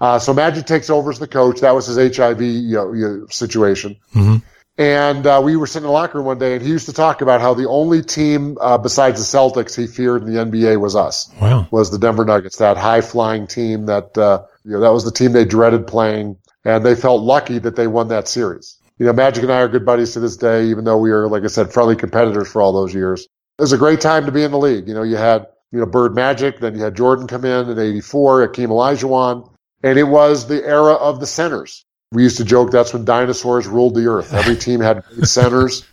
Uh, 0.00 0.18
so 0.18 0.32
Magic 0.32 0.66
takes 0.66 0.90
over 0.90 1.10
as 1.10 1.18
the 1.18 1.28
coach. 1.28 1.60
That 1.60 1.74
was 1.74 1.86
his 1.86 2.16
HIV 2.16 2.40
you 2.40 2.76
know, 2.76 2.92
you 2.92 3.08
know, 3.08 3.26
situation. 3.30 3.96
Mm-hmm. 4.14 4.36
And 4.78 5.26
uh, 5.26 5.40
we 5.44 5.56
were 5.56 5.66
sitting 5.66 5.84
in 5.84 5.88
the 5.88 5.92
locker 5.92 6.18
room 6.18 6.26
one 6.26 6.38
day, 6.38 6.54
and 6.54 6.62
he 6.62 6.68
used 6.68 6.86
to 6.86 6.92
talk 6.92 7.20
about 7.20 7.40
how 7.40 7.52
the 7.52 7.68
only 7.68 8.00
team 8.00 8.56
uh, 8.60 8.78
besides 8.78 9.18
the 9.18 9.38
Celtics 9.38 9.74
he 9.76 9.88
feared 9.88 10.22
in 10.22 10.32
the 10.32 10.38
NBA 10.38 10.80
was 10.80 10.94
us. 10.94 11.28
Wow. 11.40 11.66
Was 11.72 11.90
the 11.90 11.98
Denver 11.98 12.24
Nuggets, 12.24 12.58
that 12.58 12.76
high 12.76 13.00
flying 13.00 13.48
team 13.48 13.86
that 13.86 14.16
uh, 14.16 14.44
you 14.64 14.72
know 14.72 14.80
that 14.80 14.92
was 14.92 15.04
the 15.04 15.10
team 15.10 15.32
they 15.32 15.44
dreaded 15.44 15.88
playing, 15.88 16.36
and 16.64 16.86
they 16.86 16.94
felt 16.94 17.22
lucky 17.22 17.58
that 17.58 17.74
they 17.74 17.88
won 17.88 18.08
that 18.08 18.28
series. 18.28 18.78
You 18.98 19.06
know, 19.06 19.12
Magic 19.12 19.42
and 19.42 19.52
I 19.52 19.62
are 19.62 19.68
good 19.68 19.84
buddies 19.84 20.12
to 20.12 20.20
this 20.20 20.36
day, 20.36 20.66
even 20.66 20.84
though 20.84 20.98
we 20.98 21.10
were, 21.10 21.28
like 21.28 21.42
I 21.42 21.48
said, 21.48 21.72
friendly 21.72 21.96
competitors 21.96 22.48
for 22.50 22.62
all 22.62 22.72
those 22.72 22.94
years. 22.94 23.22
It 23.58 23.62
was 23.62 23.72
a 23.72 23.78
great 23.78 24.00
time 24.00 24.26
to 24.26 24.32
be 24.32 24.44
in 24.44 24.52
the 24.52 24.58
league. 24.58 24.86
You 24.86 24.94
know, 24.94 25.02
you 25.02 25.16
had 25.16 25.48
you 25.72 25.80
know 25.80 25.86
Bird 25.86 26.14
Magic, 26.14 26.60
then 26.60 26.76
you 26.76 26.84
had 26.84 26.94
Jordan 26.94 27.26
come 27.26 27.44
in 27.44 27.68
in 27.68 27.76
'84, 27.80 28.48
Akeem 28.48 28.68
Olajuwon, 28.68 29.50
and 29.82 29.98
it 29.98 30.04
was 30.04 30.46
the 30.46 30.64
era 30.64 30.94
of 30.94 31.20
the 31.20 31.26
centers. 31.26 31.84
We 32.12 32.22
used 32.22 32.38
to 32.38 32.44
joke 32.44 32.70
that's 32.70 32.92
when 32.92 33.04
dinosaurs 33.04 33.66
ruled 33.66 33.94
the 33.94 34.06
earth. 34.06 34.32
Every 34.32 34.56
team 34.66 34.80
had 34.80 35.04
centers. 35.24 35.86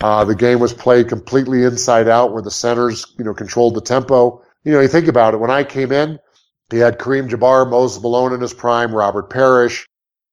Uh, 0.00 0.24
the 0.24 0.34
game 0.34 0.58
was 0.58 0.74
played 0.74 1.08
completely 1.08 1.62
inside 1.62 2.08
out 2.08 2.32
where 2.32 2.42
the 2.42 2.50
centers, 2.50 3.06
you 3.16 3.24
know, 3.24 3.34
controlled 3.34 3.74
the 3.74 3.80
tempo. 3.80 4.42
You 4.64 4.72
know, 4.72 4.80
you 4.80 4.88
think 4.88 5.08
about 5.08 5.34
it. 5.34 5.38
When 5.38 5.50
I 5.50 5.64
came 5.64 5.92
in, 5.92 6.18
he 6.70 6.78
had 6.78 6.98
Kareem 6.98 7.28
Jabbar, 7.28 7.70
Moses 7.70 8.02
Malone 8.02 8.32
in 8.32 8.40
his 8.40 8.52
prime, 8.52 8.94
Robert 8.94 9.30
Parish. 9.30 9.86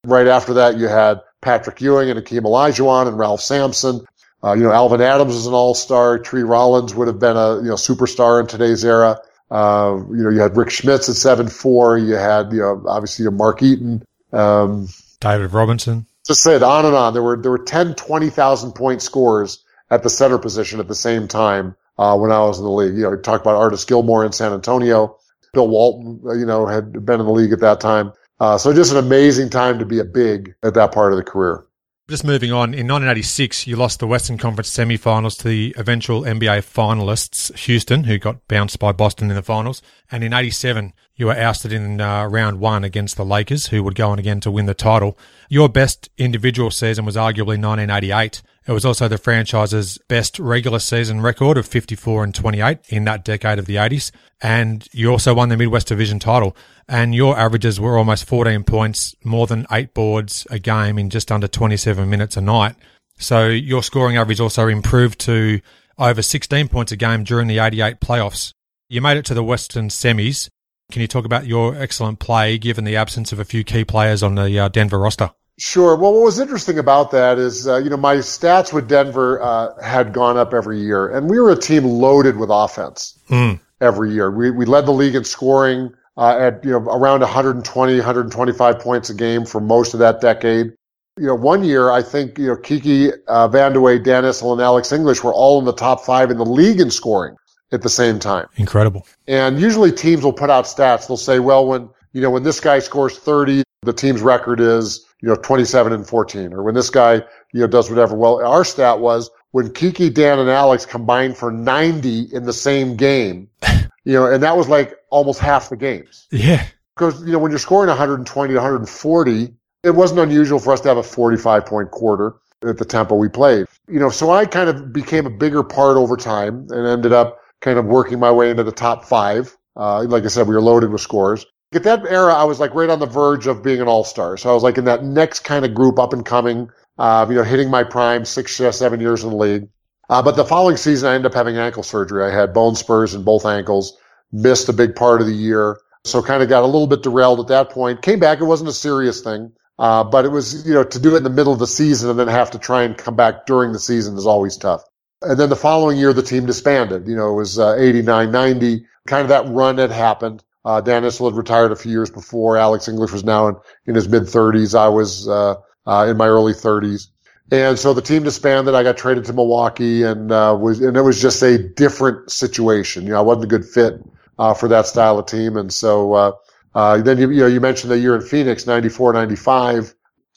Right 0.05 0.27
after 0.27 0.55
that, 0.55 0.77
you 0.77 0.88
had 0.88 1.22
Patrick 1.41 1.80
Ewing 1.81 2.09
and 2.09 2.19
Akeem 2.19 2.41
Olajuwon 2.41 3.07
and 3.07 3.18
Ralph 3.18 3.41
Sampson. 3.41 4.05
Uh, 4.43 4.53
you 4.53 4.63
know, 4.63 4.72
Alvan 4.72 5.01
Adams 5.01 5.35
was 5.35 5.45
an 5.45 5.53
all-star. 5.53 6.18
Tree 6.18 6.41
Rollins 6.41 6.95
would 6.95 7.07
have 7.07 7.19
been 7.19 7.38
a, 7.38 7.57
you 7.57 7.69
know, 7.69 7.76
superstar 7.76 8.41
in 8.41 8.47
today's 8.47 8.84
era. 8.84 9.19
Uh, 9.52 9.99
you 10.10 10.23
know, 10.23 10.30
you 10.30 10.40
had 10.40 10.56
Rik 10.56 10.69
Smits 10.69 11.10
at 11.10 11.15
seven 11.15 11.48
four. 11.49 11.98
You 11.98 12.15
had, 12.15 12.53
you 12.53 12.60
know, 12.60 12.84
obviously 12.88 13.30
Mark 13.30 13.61
Eaton. 13.61 14.03
Um, 14.32 14.88
David 15.19 15.52
Robinson. 15.52 16.06
Just 16.26 16.41
said 16.41 16.64
on 16.64 16.86
and 16.86 16.95
on. 16.95 17.14
There 17.14 17.22
were 17.22 17.36
there 17.36 17.52
were 17.52 17.60
10, 17.60 17.95
20,000 17.95 18.72
point 18.72 19.02
scores 19.02 19.64
at 19.90 20.03
the 20.03 20.10
center 20.10 20.38
position 20.38 20.80
at 20.80 20.88
the 20.88 20.95
same 20.95 21.28
time 21.28 21.76
uh, 21.98 22.18
when 22.18 22.32
I 22.32 22.40
was 22.40 22.60
in 22.60 22.64
the 22.64 22.72
league. 22.72 22.95
You 22.95 23.03
know, 23.03 23.15
talk 23.18 23.41
about 23.41 23.56
Artis 23.56 23.84
Gilmore 23.84 24.26
in 24.26 24.32
San 24.32 24.53
Antonio. 24.53 25.18
Bill 25.53 25.68
Walton, 25.68 26.22
uh, 26.26 26.34
you 26.34 26.45
know, 26.45 26.65
had 26.65 27.06
been 27.06 27.19
in 27.19 27.26
the 27.26 27.32
league 27.32 27.52
at 27.52 27.60
that 27.60 27.82
time. 27.82 28.14
Uh, 28.40 28.57
so 28.57 28.73
just 28.73 28.91
an 28.91 28.98
amazing 28.98 29.49
time 29.49 29.80
to 29.80 29.86
be 29.86 29.99
a 29.99 30.06
big 30.06 30.56
at 30.64 30.76
that 30.76 30.94
part 30.94 31.11
of 31.11 31.18
the 31.18 31.23
career. 31.23 31.65
Just 32.11 32.25
moving 32.25 32.51
on, 32.51 32.73
in 32.73 32.88
1986, 32.88 33.67
you 33.67 33.77
lost 33.77 34.01
the 34.01 34.05
Western 34.05 34.38
Conference 34.38 34.67
semi-finals 34.67 35.38
to 35.38 35.47
the 35.47 35.73
eventual 35.77 36.23
NBA 36.23 36.57
finalists, 36.57 37.57
Houston, 37.59 38.03
who 38.03 38.17
got 38.17 38.45
bounced 38.49 38.79
by 38.79 38.91
Boston 38.91 39.29
in 39.29 39.38
the 39.38 39.41
finals. 39.41 39.81
And 40.11 40.21
in 40.21 40.33
87, 40.33 40.91
you 41.15 41.27
were 41.27 41.38
ousted 41.38 41.71
in 41.71 42.01
uh, 42.01 42.25
round 42.25 42.59
one 42.59 42.83
against 42.83 43.15
the 43.15 43.23
Lakers, 43.23 43.67
who 43.67 43.81
would 43.83 43.95
go 43.95 44.09
on 44.09 44.19
again 44.19 44.41
to 44.41 44.51
win 44.51 44.65
the 44.65 44.73
title. 44.73 45.17
Your 45.47 45.69
best 45.69 46.09
individual 46.17 46.69
season 46.69 47.05
was 47.05 47.15
arguably 47.15 47.57
1988. 47.57 48.41
It 48.67 48.73
was 48.73 48.85
also 48.85 49.07
the 49.07 49.17
franchise's 49.17 49.97
best 50.07 50.38
regular 50.38 50.77
season 50.77 51.21
record 51.21 51.57
of 51.57 51.65
54 51.65 52.23
and 52.23 52.35
28 52.35 52.77
in 52.89 53.05
that 53.05 53.25
decade 53.25 53.57
of 53.57 53.65
the 53.65 53.77
80s. 53.77 54.11
And 54.39 54.88
you 54.91 55.09
also 55.09 55.33
won 55.33 55.49
the 55.49 55.57
Midwest 55.57 55.88
Division 55.88 56.19
title. 56.19 56.55
And 56.88 57.15
your 57.15 57.38
averages 57.38 57.79
were 57.79 57.97
almost 57.97 58.25
14 58.25 58.63
points, 58.63 59.15
more 59.23 59.47
than 59.47 59.65
eight 59.71 59.95
boards 59.95 60.45
a 60.51 60.59
game 60.59 60.99
in 60.99 61.09
just 61.09 61.31
under 61.31 61.47
27 61.47 62.07
minutes 62.07 62.38
a 62.38 62.41
night. 62.41 62.75
So 63.17 63.47
your 63.47 63.81
scoring 63.81 64.17
average 64.17 64.39
also 64.39 64.67
improved 64.67 65.19
to 65.21 65.61
over 65.97 66.21
16 66.21 66.67
points 66.67 66.91
a 66.91 66.97
game 66.97 67.23
during 67.23 67.47
the 67.47 67.59
88 67.59 67.99
playoffs. 67.99 68.53
You 68.89 69.01
made 69.01 69.17
it 69.17 69.25
to 69.25 69.33
the 69.33 69.43
Western 69.43 69.89
semis. 69.89 70.49
Can 70.91 71.01
you 71.01 71.07
talk 71.07 71.25
about 71.25 71.47
your 71.47 71.75
excellent 71.75 72.19
play 72.19 72.57
given 72.57 72.83
the 72.83 72.95
absence 72.95 73.31
of 73.31 73.39
a 73.39 73.45
few 73.45 73.63
key 73.63 73.85
players 73.85 74.21
on 74.21 74.35
the 74.35 74.59
uh, 74.59 74.67
Denver 74.67 74.99
roster? 74.99 75.31
Sure. 75.61 75.95
Well, 75.95 76.11
what 76.13 76.23
was 76.23 76.39
interesting 76.39 76.79
about 76.79 77.11
that 77.11 77.38
is, 77.38 77.67
uh, 77.67 77.77
you 77.77 77.91
know, 77.91 77.97
my 77.97 78.15
stats 78.15 78.73
with 78.73 78.88
Denver 78.88 79.39
uh, 79.43 79.79
had 79.79 80.11
gone 80.11 80.35
up 80.35 80.55
every 80.55 80.79
year, 80.79 81.07
and 81.07 81.29
we 81.29 81.39
were 81.39 81.51
a 81.51 81.55
team 81.55 81.83
loaded 81.83 82.38
with 82.38 82.49
offense 82.51 83.19
mm. 83.29 83.59
every 83.79 84.11
year. 84.11 84.31
We 84.31 84.49
we 84.49 84.65
led 84.65 84.88
the 84.88 84.91
league 84.91 85.13
in 85.13 85.23
scoring 85.23 85.93
uh, 86.17 86.35
at 86.35 86.65
you 86.65 86.71
know 86.71 86.79
around 86.79 87.19
120, 87.19 87.95
125 87.95 88.79
points 88.79 89.11
a 89.11 89.13
game 89.13 89.45
for 89.45 89.61
most 89.61 89.93
of 89.93 89.99
that 89.99 90.19
decade. 90.19 90.73
You 91.19 91.27
know, 91.27 91.35
one 91.35 91.63
year 91.63 91.91
I 91.91 92.01
think 92.01 92.39
you 92.39 92.47
know 92.47 92.55
Kiki 92.55 93.11
uh, 93.27 93.47
Vandeweghe, 93.47 94.03
Dan 94.03 94.23
Issel, 94.23 94.53
and 94.53 94.61
Alex 94.61 94.91
English 94.91 95.23
were 95.23 95.33
all 95.33 95.59
in 95.59 95.65
the 95.65 95.73
top 95.73 96.03
five 96.03 96.31
in 96.31 96.39
the 96.39 96.43
league 96.43 96.79
in 96.79 96.89
scoring 96.89 97.35
at 97.71 97.83
the 97.83 97.89
same 97.89 98.17
time. 98.17 98.47
Incredible. 98.55 99.05
And 99.27 99.59
usually 99.59 99.91
teams 99.91 100.23
will 100.23 100.33
put 100.33 100.49
out 100.49 100.65
stats. 100.65 101.07
They'll 101.07 101.17
say, 101.17 101.38
well, 101.38 101.67
when 101.67 101.88
you 102.13 102.21
know 102.21 102.31
when 102.31 102.41
this 102.41 102.59
guy 102.59 102.79
scores 102.79 103.15
30, 103.19 103.61
the 103.83 103.93
team's 103.93 104.23
record 104.23 104.59
is 104.59 105.05
you 105.22 105.30
know, 105.30 105.35
27 105.35 105.93
and 105.93 106.07
14, 106.07 106.53
or 106.53 106.64
when 106.64 106.76
this 106.76 106.89
guy, 106.89 107.15
you 107.53 107.61
know, 107.61 107.68
does 107.68 107.89
whatever. 107.89 108.15
Well, 108.15 108.45
our 108.45 108.64
stat 108.64 108.99
was 108.99 109.30
when 109.52 109.72
Kiki, 109.73 110.10
Dan, 110.10 110.39
and 110.39 110.49
Alex 110.49 110.85
combined 110.85 111.38
for 111.38 111.52
90 111.52 112.30
in 112.34 112.43
the 112.43 112.53
same 112.53 112.95
game, 112.95 113.49
you 114.03 114.14
know, 114.14 114.26
and 114.26 114.43
that 114.43 114.57
was 114.57 114.68
like 114.68 114.98
almost 115.10 115.39
half 115.39 115.69
the 115.69 115.77
games. 115.77 116.27
Yeah. 116.31 116.65
Because, 116.95 117.23
you 117.23 117.31
know, 117.31 117.39
when 117.39 117.52
you're 117.52 117.60
scoring 117.60 117.88
120 117.88 118.53
to 118.53 118.60
140, 118.60 119.53
it 119.84 119.91
wasn't 119.91 120.19
unusual 120.19 120.60
for 120.60 120.73
us 120.73 120.81
to 120.81 120.88
have 120.88 120.98
a 120.98 121.03
45 121.03 121.65
point 121.65 121.91
quarter 121.91 122.35
at 122.68 122.77
the 122.77 122.85
tempo 122.85 123.15
we 123.15 123.30
played. 123.30 123.65
You 123.88 123.99
know, 123.99 124.10
so 124.10 124.31
I 124.31 124.45
kind 124.45 124.69
of 124.69 124.93
became 124.93 125.26
a 125.26 125.30
bigger 125.30 125.64
part 125.64 125.98
over 125.98 126.15
time 126.18 126.68
and 126.69 126.88
ended 126.88 127.14
up 127.14 127.39
kind 127.61 127.80
of 127.80 127.85
working 127.85 128.19
my 128.19 128.31
way 128.31 128.49
into 128.49 128.64
the 128.64 128.72
top 128.72 129.06
five. 129.06 129.56
Uh, 129.76 130.03
like 130.03 130.23
I 130.23 130.27
said, 130.27 130.48
we 130.48 130.56
were 130.56 130.61
loaded 130.61 130.91
with 130.91 131.02
scores. 131.02 131.45
At 131.73 131.84
that 131.84 132.06
era, 132.06 132.34
I 132.34 132.43
was 132.43 132.60
like 132.60 132.76
right 132.76 132.89
on 132.89 132.99
the 132.99 133.06
verge 133.06 133.48
of 133.48 133.64
being 133.64 133.80
an 133.80 133.88
all-star. 133.88 134.35
So 134.35 134.49
I 134.49 134.53
was 134.53 134.64
like 134.64 134.77
in 134.77 134.85
that 134.85 135.06
next 135.06 135.39
kind 135.41 135.64
of 135.64 135.73
group 135.73 135.99
up 135.99 136.11
and 136.11 136.26
coming, 136.26 136.69
uh, 136.98 137.26
you 137.30 137.35
know, 137.35 137.43
hitting 137.43 137.69
my 137.69 137.85
prime 137.85 138.26
six, 138.26 138.56
seven 138.56 138.99
years 138.99 139.23
in 139.23 139.30
the 139.30 139.35
league. 139.38 139.69
Uh, 140.10 140.22
but 140.22 140.35
the 140.35 140.43
following 140.43 140.76
season, 140.76 141.10
I 141.10 141.15
ended 141.15 141.31
up 141.31 141.34
having 141.34 141.57
ankle 141.57 141.84
surgery. 141.84 142.26
I 142.26 142.30
had 142.30 142.53
bone 142.53 142.76
spurs 142.76 143.14
in 143.14 143.23
both 143.23 143.45
ankles, 143.45 143.98
missed 144.34 144.68
a 144.68 144.73
big 144.73 144.98
part 144.98 145.22
of 145.22 145.27
the 145.27 145.34
year. 145.34 145.80
So 146.03 146.22
kind 146.22 146.43
of 146.43 146.49
got 146.49 146.64
a 146.64 146.65
little 146.65 146.88
bit 146.88 147.03
derailed 147.03 147.39
at 147.39 147.48
that 147.48 147.69
point. 147.69 148.02
Came 148.02 148.19
back. 148.19 148.41
It 148.41 148.45
wasn't 148.45 148.69
a 148.69 148.73
serious 148.73 149.22
thing. 149.22 149.53
Uh, 149.80 150.03
but 150.03 150.26
it 150.26 150.30
was, 150.30 150.68
you 150.68 150.73
know, 150.73 150.84
to 150.84 150.99
do 150.99 151.14
it 151.14 151.19
in 151.19 151.23
the 151.23 151.30
middle 151.30 151.53
of 151.53 151.60
the 151.60 151.68
season 151.68 152.10
and 152.10 152.19
then 152.19 152.27
have 152.27 152.52
to 152.52 152.60
try 152.60 152.84
and 152.84 152.98
come 152.98 153.15
back 153.15 153.45
during 153.45 153.72
the 153.72 153.80
season 153.80 154.18
is 154.18 154.27
always 154.27 154.57
tough. 154.57 154.84
And 155.22 155.39
then 155.39 155.49
the 155.49 155.56
following 155.56 155.98
year, 155.98 156.11
the 156.11 156.22
team 156.22 156.45
disbanded. 156.45 157.07
You 157.07 157.15
know, 157.15 157.31
it 157.31 157.35
was 157.35 157.57
uh, 157.57 157.76
89, 157.77 158.30
90. 158.30 158.85
Kind 159.07 159.22
of 159.22 159.30
that 159.30 159.48
run 159.48 159.77
had 159.77 159.91
happened. 159.91 160.43
Uh, 160.63 160.81
Dan 160.81 161.03
Issel 161.03 161.29
had 161.29 161.38
retired 161.38 161.71
a 161.71 161.75
few 161.75 161.91
years 161.91 162.09
before. 162.09 162.57
Alex 162.57 162.88
English 162.88 163.11
was 163.11 163.23
now 163.23 163.47
in, 163.47 163.55
in 163.88 163.95
his 163.95 164.07
mid 164.07 164.23
30s. 164.23 164.77
I 164.77 164.89
was 164.89 165.27
uh, 165.27 165.55
uh, 165.85 166.07
in 166.09 166.17
my 166.17 166.27
early 166.27 166.53
30s. 166.53 167.07
And 167.51 167.77
so 167.77 167.93
the 167.93 168.01
team 168.01 168.23
disbanded. 168.23 168.75
I 168.75 168.83
got 168.83 168.97
traded 168.97 169.25
to 169.25 169.33
Milwaukee 169.33 170.03
and, 170.03 170.31
uh, 170.31 170.57
was, 170.59 170.79
and 170.79 170.95
it 170.95 171.01
was 171.01 171.21
just 171.21 171.41
a 171.41 171.57
different 171.57 172.31
situation. 172.31 173.03
You 173.03 173.09
know, 173.09 173.17
I 173.17 173.21
wasn't 173.21 173.45
a 173.45 173.47
good 173.47 173.65
fit, 173.65 174.01
uh, 174.39 174.53
for 174.53 174.69
that 174.69 174.88
style 174.88 175.19
of 175.19 175.25
team. 175.25 175.57
And 175.57 175.73
so, 175.73 176.13
uh, 176.13 176.31
uh, 176.73 177.01
then 177.01 177.17
you, 177.17 177.29
you 177.31 177.41
know, 177.41 177.47
you 177.47 177.59
mentioned 177.59 177.91
the 177.91 177.99
year 177.99 178.15
in 178.15 178.21
Phoenix, 178.21 178.65
94, 178.65 179.13
95. 179.13 179.93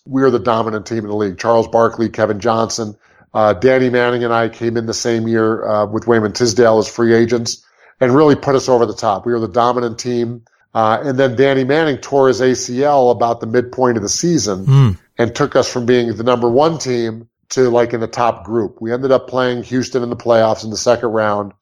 We 0.06 0.22
were 0.22 0.30
the 0.30 0.40
dominant 0.40 0.86
team 0.86 0.98
in 0.98 1.06
the 1.06 1.14
league. 1.14 1.38
Charles 1.38 1.68
Barkley, 1.68 2.08
Kevin 2.08 2.40
Johnson, 2.40 2.96
uh, 3.32 3.52
Danny 3.52 3.90
Manning 3.90 4.24
and 4.24 4.32
I 4.32 4.48
came 4.48 4.76
in 4.76 4.86
the 4.86 4.94
same 4.94 5.28
year, 5.28 5.66
uh, 5.66 5.86
with 5.86 6.06
Wayman 6.06 6.32
Tisdale 6.32 6.78
as 6.78 6.88
free 6.88 7.14
agents 7.14 7.64
and 8.00 8.14
really 8.14 8.34
put 8.36 8.54
us 8.54 8.68
over 8.68 8.86
the 8.86 8.94
top. 8.94 9.26
We 9.26 9.32
were 9.32 9.40
the 9.40 9.48
dominant 9.48 9.98
team. 9.98 10.42
Uh, 10.74 10.98
and 11.04 11.18
then 11.18 11.36
Danny 11.36 11.62
Manning 11.62 11.98
tore 11.98 12.28
his 12.28 12.40
ACL 12.40 13.12
about 13.12 13.40
the 13.40 13.46
midpoint 13.46 13.96
of 13.96 14.02
the 14.02 14.08
season 14.08 14.66
Mm. 14.66 14.98
and 15.18 15.34
took 15.34 15.54
us 15.54 15.70
from 15.72 15.86
being 15.86 16.16
the 16.16 16.24
number 16.24 16.48
one 16.50 16.78
team 16.78 17.28
to 17.50 17.70
like 17.70 17.92
in 17.92 18.00
the 18.00 18.08
top 18.08 18.44
group. 18.44 18.78
We 18.80 18.92
ended 18.92 19.12
up 19.12 19.28
playing 19.28 19.62
Houston 19.64 20.02
in 20.02 20.10
the 20.10 20.16
playoffs 20.16 20.64
in 20.64 20.70
the 20.70 20.76
second 20.76 21.10
round. 21.10 21.52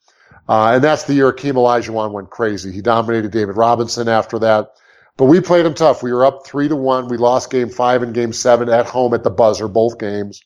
Uh, 0.49 0.73
and 0.75 0.85
that's 0.85 1.05
the 1.05 1.13
year 1.15 1.31
Akeem 1.33 1.55
Olajuwon 1.55 2.13
went 2.13 2.31
crazy. 2.31 2.73
He 2.73 2.81
dominated 2.81 3.31
David 3.33 3.57
Robinson 3.57 4.09
after 4.09 4.39
that. 4.41 4.73
But 5.19 5.27
we 5.27 5.41
played 5.43 5.67
him 5.67 5.75
tough. 5.75 6.03
We 6.03 6.13
were 6.13 6.25
up 6.25 6.47
three 6.47 6.69
to 6.69 6.77
one. 6.77 7.09
We 7.09 7.19
lost 7.19 7.51
game 7.51 7.69
five 7.69 8.03
and 8.03 8.15
game 8.15 8.33
seven 8.33 8.71
at 8.71 8.87
home 8.87 9.13
at 9.13 9.23
the 9.25 9.31
buzzer, 9.31 9.69
both 9.69 9.99
games. 9.99 10.43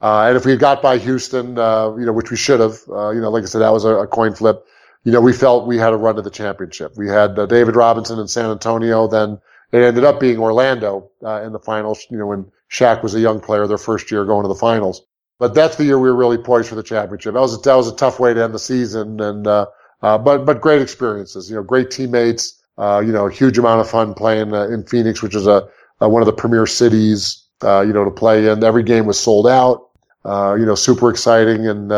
Uh, 0.00 0.26
and 0.28 0.36
if 0.36 0.44
we 0.44 0.50
had 0.50 0.60
got 0.60 0.82
by 0.82 0.98
Houston, 0.98 1.58
uh, 1.58 1.94
you 1.96 2.04
know, 2.04 2.12
which 2.12 2.30
we 2.30 2.36
should 2.36 2.60
have, 2.60 2.76
uh, 2.90 3.10
you 3.10 3.20
know, 3.22 3.30
like 3.30 3.44
I 3.44 3.46
said, 3.46 3.60
that 3.62 3.72
was 3.72 3.86
a, 3.86 3.94
a 3.94 4.06
coin 4.06 4.34
flip. 4.34 4.66
You 5.04 5.12
know, 5.12 5.20
we 5.20 5.32
felt 5.32 5.66
we 5.66 5.78
had 5.78 5.92
a 5.92 5.96
run 5.96 6.16
to 6.16 6.22
the 6.22 6.30
championship. 6.30 6.96
We 6.96 7.08
had 7.08 7.38
uh, 7.38 7.46
David 7.46 7.76
Robinson 7.76 8.18
in 8.18 8.26
San 8.26 8.50
Antonio. 8.50 9.06
Then 9.06 9.38
it 9.70 9.82
ended 9.82 10.04
up 10.04 10.18
being 10.18 10.38
Orlando 10.38 11.10
uh, 11.22 11.42
in 11.42 11.52
the 11.52 11.58
finals. 11.58 12.06
You 12.10 12.18
know, 12.18 12.26
when 12.26 12.50
Shaq 12.70 13.02
was 13.02 13.14
a 13.14 13.20
young 13.20 13.40
player, 13.40 13.66
their 13.66 13.78
first 13.78 14.10
year 14.10 14.24
going 14.24 14.44
to 14.44 14.48
the 14.48 14.54
finals. 14.54 15.04
But 15.38 15.54
that's 15.54 15.76
the 15.76 15.84
year 15.84 15.98
we 15.98 16.08
were 16.08 16.16
really 16.16 16.38
poised 16.38 16.68
for 16.68 16.74
the 16.74 16.82
championship. 16.82 17.34
That 17.34 17.40
was 17.40 17.54
a, 17.54 17.58
that 17.58 17.74
was 17.74 17.88
a 17.88 17.96
tough 17.96 18.18
way 18.18 18.32
to 18.32 18.42
end 18.42 18.54
the 18.54 18.58
season, 18.58 19.20
and 19.20 19.46
uh, 19.46 19.66
uh, 20.00 20.16
but 20.16 20.46
but 20.46 20.60
great 20.60 20.80
experiences. 20.80 21.50
You 21.50 21.56
know, 21.56 21.62
great 21.62 21.90
teammates. 21.90 22.62
Uh, 22.78 23.02
you 23.04 23.12
know, 23.12 23.26
a 23.26 23.32
huge 23.32 23.58
amount 23.58 23.80
of 23.80 23.88
fun 23.88 24.14
playing 24.14 24.52
uh, 24.54 24.68
in 24.68 24.84
Phoenix, 24.84 25.22
which 25.22 25.34
is 25.34 25.46
a, 25.46 25.68
one 25.98 26.22
of 26.22 26.26
the 26.26 26.32
premier 26.32 26.66
cities. 26.66 27.42
Uh, 27.62 27.80
you 27.80 27.92
know, 27.92 28.04
to 28.04 28.10
play 28.10 28.48
in. 28.48 28.62
Every 28.62 28.82
game 28.82 29.06
was 29.06 29.18
sold 29.18 29.46
out. 29.46 29.90
Uh, 30.24 30.56
you 30.58 30.66
know, 30.66 30.74
super 30.74 31.10
exciting, 31.10 31.66
and 31.66 31.92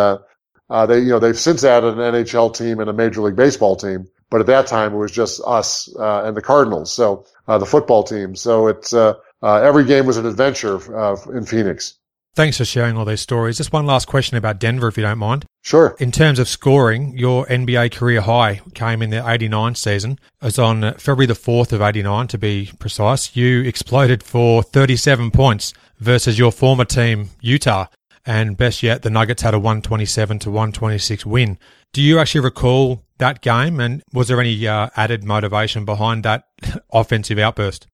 uh, 0.71 0.87
they 0.87 1.01
you 1.01 1.09
know 1.09 1.19
they've 1.19 1.39
since 1.39 1.65
added 1.65 1.99
an 1.99 2.15
NHL 2.15 2.55
team 2.57 2.81
and 2.81 2.91
a 2.91 2.93
Major 2.93 3.21
League 3.23 3.37
Baseball 3.37 3.77
team. 3.77 4.09
But 4.29 4.41
at 4.41 4.47
that 4.49 4.67
time, 4.67 4.93
it 4.93 4.97
was 4.97 5.13
just 5.13 5.41
us 5.47 5.95
uh, 5.97 6.25
and 6.25 6.37
the 6.37 6.43
Cardinals, 6.43 6.93
so 6.93 7.25
uh, 7.47 7.59
the 7.59 7.67
football 7.67 8.03
team. 8.03 8.35
So 8.35 8.67
it's 8.67 8.93
uh, 8.93 9.15
uh, 9.43 9.61
every 9.63 9.85
game 9.85 10.07
was 10.07 10.17
an 10.17 10.27
adventure 10.27 10.77
uh, 10.97 11.17
in 11.33 11.47
Phoenix. 11.47 11.95
Thanks 12.35 12.59
for 12.59 12.67
sharing 12.67 12.99
all 12.99 13.07
those 13.07 13.23
stories. 13.23 13.57
Just 13.57 13.73
one 13.73 13.87
last 13.87 14.07
question 14.09 14.37
about 14.37 14.59
Denver, 14.59 14.89
if 14.89 14.99
you 14.99 15.03
don't 15.03 15.17
mind. 15.17 15.47
Sure. 15.63 15.97
In 15.99 16.13
terms 16.13 16.39
of 16.39 16.49
scoring, 16.49 17.17
your 17.17 17.47
NBA 17.47 17.93
career 17.93 18.21
high 18.21 18.61
came 18.75 19.01
in 19.01 19.09
the 19.09 19.27
89 19.27 19.75
season. 19.75 20.19
It 20.43 20.45
was 20.45 20.59
on 20.59 20.83
February 20.99 21.25
the 21.25 21.33
4th 21.33 21.73
of 21.73 21.81
89, 21.81 22.27
to 22.29 22.37
be 22.37 22.71
precise. 22.79 23.35
You 23.35 23.63
exploded 23.63 24.23
for 24.23 24.63
37 24.63 25.31
points 25.31 25.73
versus 25.99 26.39
your 26.39 26.53
former 26.53 26.85
team, 26.85 27.31
Utah. 27.41 27.87
And 28.27 28.57
best 28.57 28.83
yet, 28.83 29.03
the 29.03 29.11
Nuggets 29.11 29.43
had 29.43 29.55
a 29.55 29.59
127 29.59 30.41
to 30.41 30.51
126 30.51 31.25
win. 31.25 31.59
Do 31.93 32.03
you 32.03 32.19
actually 32.19 32.41
recall 32.41 33.05
that 33.19 33.41
game? 33.41 33.79
And 33.79 34.03
was 34.13 34.27
there 34.27 34.41
any 34.41 34.67
uh, 34.67 34.89
added 34.97 35.23
motivation 35.23 35.85
behind 35.85 36.25
that 36.25 36.49
offensive 36.93 37.39
outburst? 37.39 37.87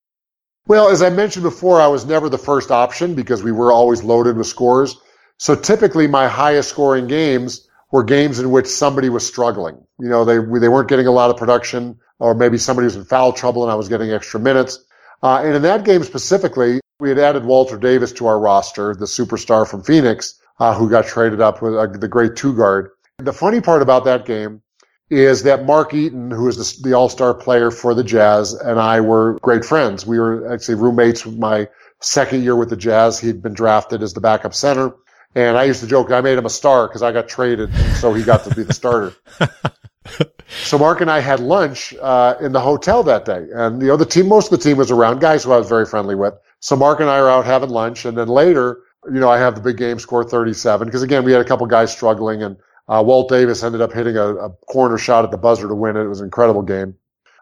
Well, 0.66 0.88
as 0.88 1.02
I 1.02 1.10
mentioned 1.10 1.42
before, 1.42 1.80
I 1.80 1.88
was 1.88 2.06
never 2.06 2.28
the 2.28 2.38
first 2.38 2.70
option 2.70 3.14
because 3.14 3.42
we 3.42 3.52
were 3.52 3.72
always 3.72 4.02
loaded 4.02 4.36
with 4.36 4.46
scores. 4.46 4.96
So 5.38 5.54
typically 5.54 6.06
my 6.06 6.28
highest 6.28 6.70
scoring 6.70 7.09
games 7.09 7.68
were 7.90 8.04
games 8.04 8.38
in 8.38 8.50
which 8.50 8.66
somebody 8.66 9.10
was 9.10 9.26
struggling. 9.26 9.84
You 9.98 10.09
know, 10.09 10.24
they, 10.24 10.36
they 10.36 10.68
weren't 10.68 10.88
getting 10.88 11.06
a 11.06 11.10
lot 11.10 11.30
of 11.30 11.36
production 11.36 11.98
or 12.20 12.34
maybe 12.34 12.56
somebody 12.56 12.84
was 12.84 12.96
in 12.96 13.04
foul 13.04 13.32
trouble 13.32 13.64
and 13.64 13.72
I 13.72 13.74
was 13.74 13.88
getting 13.88 14.12
extra 14.12 14.40
minutes. 14.40 14.78
Uh, 15.22 15.42
and 15.44 15.56
in 15.56 15.62
that 15.62 15.84
game 15.84 16.04
specifically, 16.04 16.80
we 17.03 17.09
had 17.09 17.19
added 17.19 17.45
Walter 17.45 17.77
Davis 17.77 18.12
to 18.12 18.29
our 18.29 18.39
roster, 18.39 18.95
the 18.95 19.07
superstar 19.07 19.69
from 19.69 19.83
Phoenix, 19.83 20.39
uh, 20.61 20.73
who 20.73 20.89
got 20.89 21.05
traded 21.05 21.41
up 21.41 21.61
with 21.61 21.74
uh, 21.74 21.89
the 21.89 22.07
great 22.07 22.37
two 22.37 22.55
guard. 22.55 22.91
The 23.19 23.33
funny 23.33 23.61
part 23.61 23.83
about 23.83 24.05
that 24.05 24.24
game 24.24 24.62
is 25.11 25.43
that 25.43 25.66
Mark 25.66 25.93
Eaton, 25.95 26.31
who 26.31 26.47
is 26.47 26.59
the, 26.59 26.91
the 26.91 26.97
all-star 26.97 27.35
player 27.35 27.73
for 27.73 27.93
the 27.93 28.05
Jazz, 28.05 28.53
and 28.53 28.79
I 28.79 29.01
were 29.01 29.37
great 29.43 29.65
friends. 29.65 30.07
We 30.07 30.20
were 30.20 30.53
actually 30.55 30.77
roommates 30.77 31.27
with 31.27 31.37
my 31.37 31.66
second 32.01 32.45
year 32.45 32.55
with 32.55 32.70
the 32.70 32.77
Jazz. 32.77 33.19
He'd 33.19 33.43
been 33.43 33.53
drafted 33.53 34.01
as 34.01 34.15
the 34.15 34.20
backup 34.20 34.55
center. 34.55 34.95
And 35.35 35.59
I 35.59 35.65
used 35.65 35.81
to 35.81 35.89
joke, 35.89 36.12
I 36.12 36.20
made 36.20 36.39
him 36.39 36.47
a 36.47 36.51
star 36.51 36.87
because 36.87 37.03
I 37.03 37.11
got 37.11 37.27
traded, 37.27 37.74
so 37.97 38.15
he 38.15 38.23
got 38.23 38.45
to 38.45 38.55
be 38.55 38.62
the 38.62 38.74
starter. 38.74 39.12
so 40.65 40.79
Mark 40.79 41.01
and 41.01 41.11
I 41.11 41.19
had 41.19 41.41
lunch 41.41 41.95
uh, 42.01 42.37
in 42.41 42.53
the 42.53 42.61
hotel 42.61 43.03
that 43.03 43.24
day, 43.24 43.49
and 43.53 43.83
you 43.83 43.89
know 43.89 43.97
the 43.97 44.07
team, 44.07 44.29
most 44.29 44.53
of 44.53 44.59
the 44.61 44.62
team 44.62 44.77
was 44.77 44.93
around, 44.93 45.20
guys 45.20 45.43
who 45.43 45.51
I 45.51 45.59
was 45.59 45.69
very 45.69 45.87
friendly 45.87 46.15
with. 46.15 46.35
So 46.62 46.76
Mark 46.76 47.01
and 47.01 47.10
I 47.10 47.18
are 47.18 47.28
out 47.28 47.44
having 47.44 47.70
lunch, 47.70 48.05
and 48.05 48.16
then 48.16 48.28
later, 48.28 48.82
you 49.12 49.18
know, 49.18 49.28
I 49.28 49.36
have 49.39 49.56
the 49.56 49.60
big 49.60 49.78
game 49.78 49.98
score 49.98 50.22
37 50.22 50.86
because 50.86 51.02
again, 51.02 51.24
we 51.24 51.32
had 51.32 51.40
a 51.40 51.44
couple 51.44 51.66
guys 51.66 51.90
struggling, 51.90 52.40
and 52.44 52.56
uh, 52.89 53.02
Walt 53.05 53.28
Davis 53.28 53.64
ended 53.64 53.80
up 53.80 53.93
hitting 53.93 54.16
a, 54.16 54.34
a, 54.36 54.51
corner 54.68 54.97
shot 54.97 55.24
at 55.24 55.32
the 55.32 55.36
buzzer 55.36 55.66
to 55.66 55.74
win 55.74 55.97
it. 55.97 56.05
It 56.05 56.09
was 56.09 56.20
an 56.20 56.26
incredible 56.26 56.62
game. 56.62 56.94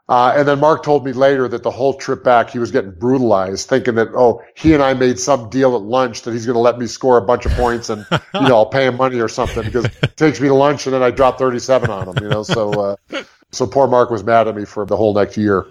Uh, 0.08 0.32
and 0.36 0.48
then 0.48 0.58
Mark 0.58 0.82
told 0.82 1.04
me 1.04 1.12
later 1.12 1.48
that 1.48 1.62
the 1.62 1.70
whole 1.70 1.94
trip 1.94 2.24
back, 2.24 2.50
he 2.50 2.58
was 2.58 2.72
getting 2.72 2.90
brutalized, 2.92 3.68
thinking 3.68 3.94
that, 3.94 4.08
oh, 4.16 4.42
he 4.56 4.72
and 4.72 4.82
I 4.82 4.94
made 4.94 5.18
some 5.20 5.50
deal 5.50 5.76
at 5.76 5.82
lunch 5.82 6.22
that 6.22 6.32
he's 6.32 6.46
going 6.46 6.54
to 6.54 6.60
let 6.60 6.78
me 6.78 6.86
score 6.86 7.16
a 7.16 7.22
bunch 7.22 7.46
of 7.46 7.52
points 7.52 7.90
and, 7.90 8.04
you 8.34 8.48
know, 8.48 8.56
I'll 8.56 8.66
pay 8.66 8.86
him 8.86 8.96
money 8.96 9.20
or 9.20 9.28
something 9.28 9.62
because 9.62 9.84
it 9.84 10.16
takes 10.16 10.40
me 10.40 10.48
to 10.48 10.54
lunch 10.54 10.86
and 10.86 10.94
then 10.94 11.02
I 11.02 11.12
drop 11.12 11.38
37 11.38 11.90
on 11.90 12.08
him, 12.08 12.24
you 12.24 12.28
know, 12.28 12.42
so, 12.42 12.70
uh, 12.70 13.22
so 13.52 13.66
poor 13.68 13.86
Mark 13.86 14.10
was 14.10 14.24
mad 14.24 14.48
at 14.48 14.56
me 14.56 14.64
for 14.64 14.84
the 14.84 14.96
whole 14.96 15.14
next 15.14 15.36
year. 15.36 15.70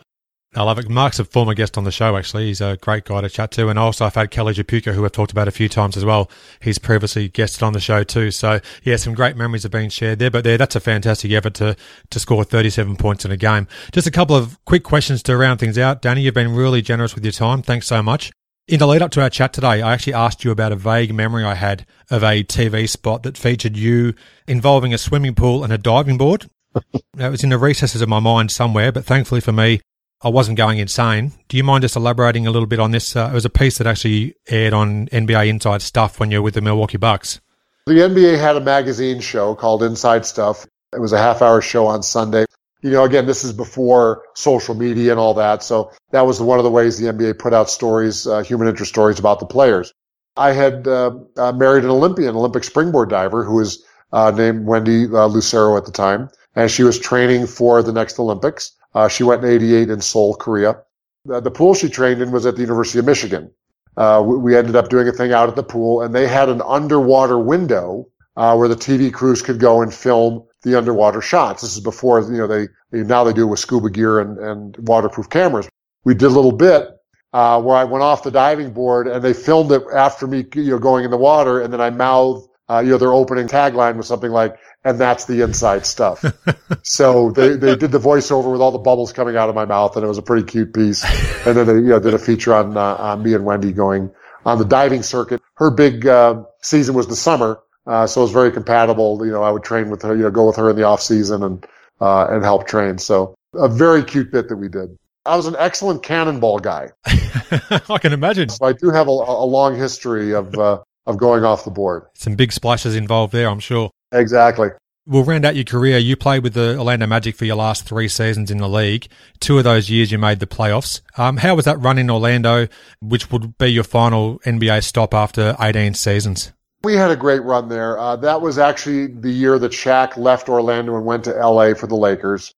I 0.55 0.63
love 0.63 0.79
it. 0.79 0.89
Mark's 0.89 1.19
a 1.19 1.25
former 1.25 1.53
guest 1.53 1.77
on 1.77 1.83
the 1.83 1.91
show, 1.91 2.17
actually. 2.17 2.47
He's 2.47 2.59
a 2.59 2.75
great 2.81 3.05
guy 3.05 3.21
to 3.21 3.29
chat 3.29 3.51
to. 3.51 3.69
And 3.69 3.77
also, 3.77 4.05
I've 4.05 4.15
had 4.15 4.31
Kelly 4.31 4.55
Tripucka, 4.55 4.93
who 4.93 5.05
I've 5.05 5.11
talked 5.11 5.31
about 5.31 5.47
a 5.47 5.51
few 5.51 5.69
times 5.69 5.95
as 5.95 6.03
well. 6.03 6.29
He's 6.59 6.79
previously 6.79 7.29
guested 7.29 7.61
on 7.61 7.73
the 7.73 7.79
show 7.79 8.03
too. 8.03 8.31
So, 8.31 8.59
yeah, 8.83 8.95
some 8.95 9.13
great 9.13 9.37
memories 9.37 9.61
have 9.61 9.71
been 9.71 9.91
shared 9.91 10.17
there. 10.17 10.31
But 10.31 10.43
there, 10.43 10.57
that's 10.57 10.75
a 10.75 10.79
fantastic 10.79 11.31
effort 11.31 11.53
to, 11.55 11.75
to 12.09 12.19
score 12.19 12.43
37 12.43 12.95
points 12.95 13.25
in 13.25 13.31
a 13.31 13.37
game. 13.37 13.67
Just 13.91 14.07
a 14.07 14.11
couple 14.11 14.35
of 14.35 14.57
quick 14.65 14.83
questions 14.83 15.21
to 15.23 15.37
round 15.37 15.59
things 15.59 15.77
out. 15.77 16.01
Danny, 16.01 16.21
you've 16.21 16.33
been 16.33 16.55
really 16.55 16.81
generous 16.81 17.13
with 17.13 17.23
your 17.23 17.31
time. 17.31 17.61
Thanks 17.61 17.85
so 17.85 18.01
much. 18.01 18.31
In 18.67 18.79
the 18.79 18.87
lead 18.87 19.03
up 19.03 19.11
to 19.11 19.21
our 19.21 19.29
chat 19.29 19.53
today, 19.53 19.81
I 19.83 19.93
actually 19.93 20.13
asked 20.13 20.43
you 20.43 20.49
about 20.49 20.71
a 20.71 20.75
vague 20.75 21.13
memory 21.13 21.43
I 21.43 21.55
had 21.55 21.85
of 22.09 22.23
a 22.23 22.43
TV 22.43 22.89
spot 22.89 23.21
that 23.21 23.37
featured 23.37 23.77
you 23.77 24.15
involving 24.47 24.95
a 24.95 24.97
swimming 24.97 25.35
pool 25.35 25.63
and 25.63 25.71
a 25.71 25.77
diving 25.77 26.17
board. 26.17 26.49
That 27.15 27.31
was 27.31 27.43
in 27.43 27.49
the 27.49 27.57
recesses 27.57 28.01
of 28.01 28.07
my 28.07 28.21
mind 28.21 28.49
somewhere, 28.49 28.93
but 28.93 29.03
thankfully 29.03 29.41
for 29.41 29.51
me, 29.51 29.81
I 30.21 30.27
wasn't 30.27 30.57
going 30.57 30.79
insane. 30.79 31.31
Do 31.47 31.55
you 31.55 31.63
mind 31.63 31.83
just 31.83 31.95
elaborating 31.95 32.45
a 32.45 32.51
little 32.51 32.67
bit 32.67 32.79
on 32.79 32.91
this? 32.91 33.15
Uh, 33.15 33.29
it 33.31 33.33
was 33.33 33.45
a 33.45 33.49
piece 33.49 33.77
that 33.77 33.87
actually 33.87 34.35
aired 34.49 34.73
on 34.73 35.07
NBA 35.07 35.47
Inside 35.47 35.81
Stuff 35.81 36.19
when 36.19 36.29
you 36.29 36.39
were 36.39 36.43
with 36.43 36.55
the 36.55 36.61
Milwaukee 36.61 36.97
Bucks. 36.97 37.39
The 37.85 37.93
NBA 37.93 38.37
had 38.37 38.57
a 38.57 38.59
magazine 38.59 39.21
show 39.21 39.55
called 39.55 39.81
Inside 39.81 40.25
Stuff. 40.25 40.67
It 40.93 40.99
was 40.99 41.13
a 41.13 41.17
half 41.17 41.41
hour 41.41 41.61
show 41.61 41.87
on 41.87 42.03
Sunday. 42.03 42.45
You 42.81 42.91
know, 42.91 43.05
again, 43.05 43.27
this 43.27 43.45
is 43.45 43.53
before 43.53 44.23
social 44.35 44.75
media 44.75 45.11
and 45.11 45.19
all 45.19 45.33
that. 45.35 45.63
So 45.63 45.91
that 46.11 46.25
was 46.25 46.41
one 46.41 46.59
of 46.59 46.65
the 46.65 46.71
ways 46.71 46.97
the 46.97 47.07
NBA 47.07 47.39
put 47.39 47.53
out 47.53 47.69
stories, 47.69 48.27
uh, 48.27 48.41
human 48.41 48.67
interest 48.67 48.91
stories 48.91 49.19
about 49.19 49.39
the 49.39 49.45
players. 49.45 49.93
I 50.35 50.51
had 50.51 50.85
uh, 50.85 51.11
uh, 51.37 51.53
married 51.53 51.85
an 51.85 51.91
Olympian, 51.91 52.35
Olympic 52.35 52.65
springboard 52.65 53.09
diver 53.09 53.45
who 53.45 53.55
was 53.55 53.83
uh, 54.11 54.31
named 54.31 54.65
Wendy 54.65 55.05
uh, 55.05 55.27
Lucero 55.27 55.77
at 55.77 55.85
the 55.85 55.91
time. 55.91 56.29
And 56.55 56.69
she 56.69 56.83
was 56.83 56.99
training 56.99 57.47
for 57.47 57.81
the 57.81 57.93
next 57.93 58.19
Olympics. 58.19 58.73
Uh, 58.93 59.07
she 59.07 59.23
went 59.23 59.43
in 59.43 59.49
88 59.49 59.89
in 59.89 60.01
Seoul, 60.01 60.35
Korea. 60.35 60.81
The, 61.25 61.39
the, 61.39 61.51
pool 61.51 61.73
she 61.73 61.89
trained 61.89 62.21
in 62.21 62.31
was 62.31 62.45
at 62.45 62.55
the 62.55 62.61
University 62.61 62.99
of 62.99 63.05
Michigan. 63.05 63.51
Uh, 63.97 64.23
we, 64.25 64.37
we, 64.37 64.55
ended 64.55 64.75
up 64.75 64.89
doing 64.89 65.07
a 65.07 65.11
thing 65.11 65.33
out 65.33 65.49
at 65.49 65.55
the 65.55 65.63
pool 65.63 66.01
and 66.01 66.15
they 66.15 66.27
had 66.27 66.49
an 66.49 66.61
underwater 66.65 67.37
window, 67.37 68.07
uh, 68.37 68.55
where 68.55 68.67
the 68.67 68.75
TV 68.75 69.11
crews 69.11 69.41
could 69.41 69.59
go 69.59 69.81
and 69.81 69.93
film 69.93 70.43
the 70.63 70.75
underwater 70.75 71.21
shots. 71.21 71.61
This 71.61 71.75
is 71.75 71.81
before, 71.81 72.21
you 72.21 72.37
know, 72.37 72.47
they, 72.47 72.67
now 72.91 73.23
they 73.23 73.33
do 73.33 73.43
it 73.43 73.51
with 73.51 73.59
scuba 73.59 73.89
gear 73.89 74.19
and, 74.19 74.37
and 74.39 74.77
waterproof 74.87 75.29
cameras. 75.29 75.67
We 76.03 76.13
did 76.13 76.25
a 76.25 76.29
little 76.29 76.51
bit, 76.51 76.89
uh, 77.33 77.61
where 77.61 77.75
I 77.75 77.83
went 77.83 78.03
off 78.03 78.23
the 78.23 78.31
diving 78.31 78.71
board 78.71 79.07
and 79.07 79.23
they 79.23 79.33
filmed 79.33 79.71
it 79.71 79.83
after 79.93 80.25
me, 80.25 80.45
you 80.55 80.71
know, 80.71 80.79
going 80.79 81.05
in 81.05 81.11
the 81.11 81.17
water 81.17 81.61
and 81.61 81.71
then 81.71 81.81
I 81.81 81.89
mouthed, 81.89 82.47
uh, 82.69 82.79
you 82.79 82.91
know, 82.91 82.97
their 82.97 83.13
opening 83.13 83.47
tagline 83.47 83.97
was 83.97 84.07
something 84.07 84.31
like, 84.31 84.55
and 84.83 84.99
that's 84.99 85.25
the 85.25 85.41
inside 85.41 85.85
stuff. 85.85 86.23
so 86.83 87.31
they, 87.31 87.55
they 87.55 87.75
did 87.75 87.91
the 87.91 87.99
voiceover 87.99 88.51
with 88.51 88.61
all 88.61 88.71
the 88.71 88.77
bubbles 88.77 89.11
coming 89.11 89.35
out 89.35 89.49
of 89.49 89.55
my 89.55 89.65
mouth, 89.65 89.95
and 89.95 90.05
it 90.05 90.07
was 90.07 90.17
a 90.17 90.21
pretty 90.21 90.45
cute 90.45 90.73
piece. 90.73 91.03
And 91.45 91.57
then 91.57 91.67
they 91.67 91.73
you 91.73 91.89
know, 91.89 91.99
did 91.99 92.13
a 92.13 92.19
feature 92.19 92.53
on, 92.53 92.77
uh, 92.77 92.95
on 92.95 93.23
me 93.23 93.33
and 93.33 93.45
Wendy 93.45 93.71
going 93.71 94.11
on 94.45 94.57
the 94.57 94.65
diving 94.65 95.03
circuit. 95.03 95.41
Her 95.55 95.69
big 95.71 96.07
uh, 96.07 96.43
season 96.61 96.95
was 96.95 97.07
the 97.07 97.15
summer, 97.15 97.59
uh, 97.85 98.07
so 98.07 98.21
it 98.21 98.25
was 98.25 98.31
very 98.31 98.51
compatible. 98.51 99.25
You 99.25 99.31
know, 99.31 99.43
I 99.43 99.51
would 99.51 99.63
train 99.63 99.89
with 99.89 100.01
her, 100.03 100.15
you 100.15 100.23
know, 100.23 100.31
go 100.31 100.47
with 100.47 100.55
her 100.55 100.69
in 100.69 100.75
the 100.75 100.83
off 100.83 101.01
season 101.01 101.43
and 101.43 101.65
uh, 101.99 102.27
and 102.29 102.43
help 102.43 102.67
train. 102.67 102.97
So 102.97 103.35
a 103.53 103.67
very 103.67 104.03
cute 104.03 104.31
bit 104.31 104.47
that 104.49 104.55
we 104.55 104.69
did. 104.69 104.97
I 105.25 105.35
was 105.35 105.47
an 105.47 105.55
excellent 105.59 106.01
cannonball 106.01 106.59
guy. 106.59 106.89
I 107.05 107.97
can 107.99 108.13
imagine. 108.13 108.49
So 108.49 108.65
I 108.65 108.73
do 108.73 108.89
have 108.89 109.07
a, 109.07 109.11
a 109.11 109.45
long 109.45 109.75
history 109.75 110.33
of 110.33 110.55
uh, 110.55 110.79
of 111.05 111.17
going 111.17 111.43
off 111.43 111.65
the 111.65 111.71
board. 111.71 112.03
Some 112.13 112.35
big 112.35 112.51
splashes 112.51 112.95
involved 112.95 113.33
there, 113.33 113.49
I'm 113.49 113.59
sure. 113.59 113.91
Exactly. 114.11 114.69
We'll 115.05 115.23
round 115.23 115.43
out 115.43 115.55
your 115.55 115.65
career. 115.65 115.97
You 115.97 116.15
played 116.15 116.43
with 116.43 116.53
the 116.53 116.77
Orlando 116.77 117.07
Magic 117.07 117.35
for 117.35 117.45
your 117.45 117.55
last 117.55 117.83
three 117.83 118.07
seasons 118.07 118.51
in 118.51 118.59
the 118.59 118.69
league. 118.69 119.07
Two 119.39 119.57
of 119.57 119.63
those 119.63 119.89
years 119.89 120.11
you 120.11 120.19
made 120.19 120.39
the 120.39 120.45
playoffs. 120.45 121.01
Um, 121.17 121.37
how 121.37 121.55
was 121.55 121.65
that 121.65 121.79
run 121.79 121.97
in 121.97 122.11
Orlando, 122.11 122.67
which 123.01 123.31
would 123.31 123.57
be 123.57 123.67
your 123.69 123.83
final 123.83 124.37
NBA 124.39 124.83
stop 124.83 125.15
after 125.15 125.55
18 125.59 125.95
seasons? 125.95 126.51
We 126.83 126.93
had 126.93 127.09
a 127.09 127.15
great 127.15 127.43
run 127.43 127.69
there. 127.69 127.97
Uh, 127.97 128.17
that 128.17 128.41
was 128.41 128.59
actually 128.59 129.07
the 129.07 129.31
year 129.31 129.57
that 129.57 129.71
Shaq 129.71 130.15
left 130.15 130.47
Orlando 130.47 130.95
and 130.95 131.05
went 131.05 131.23
to 131.23 131.31
LA 131.31 131.73
for 131.73 131.87
the 131.87 131.95
Lakers. 131.95 132.53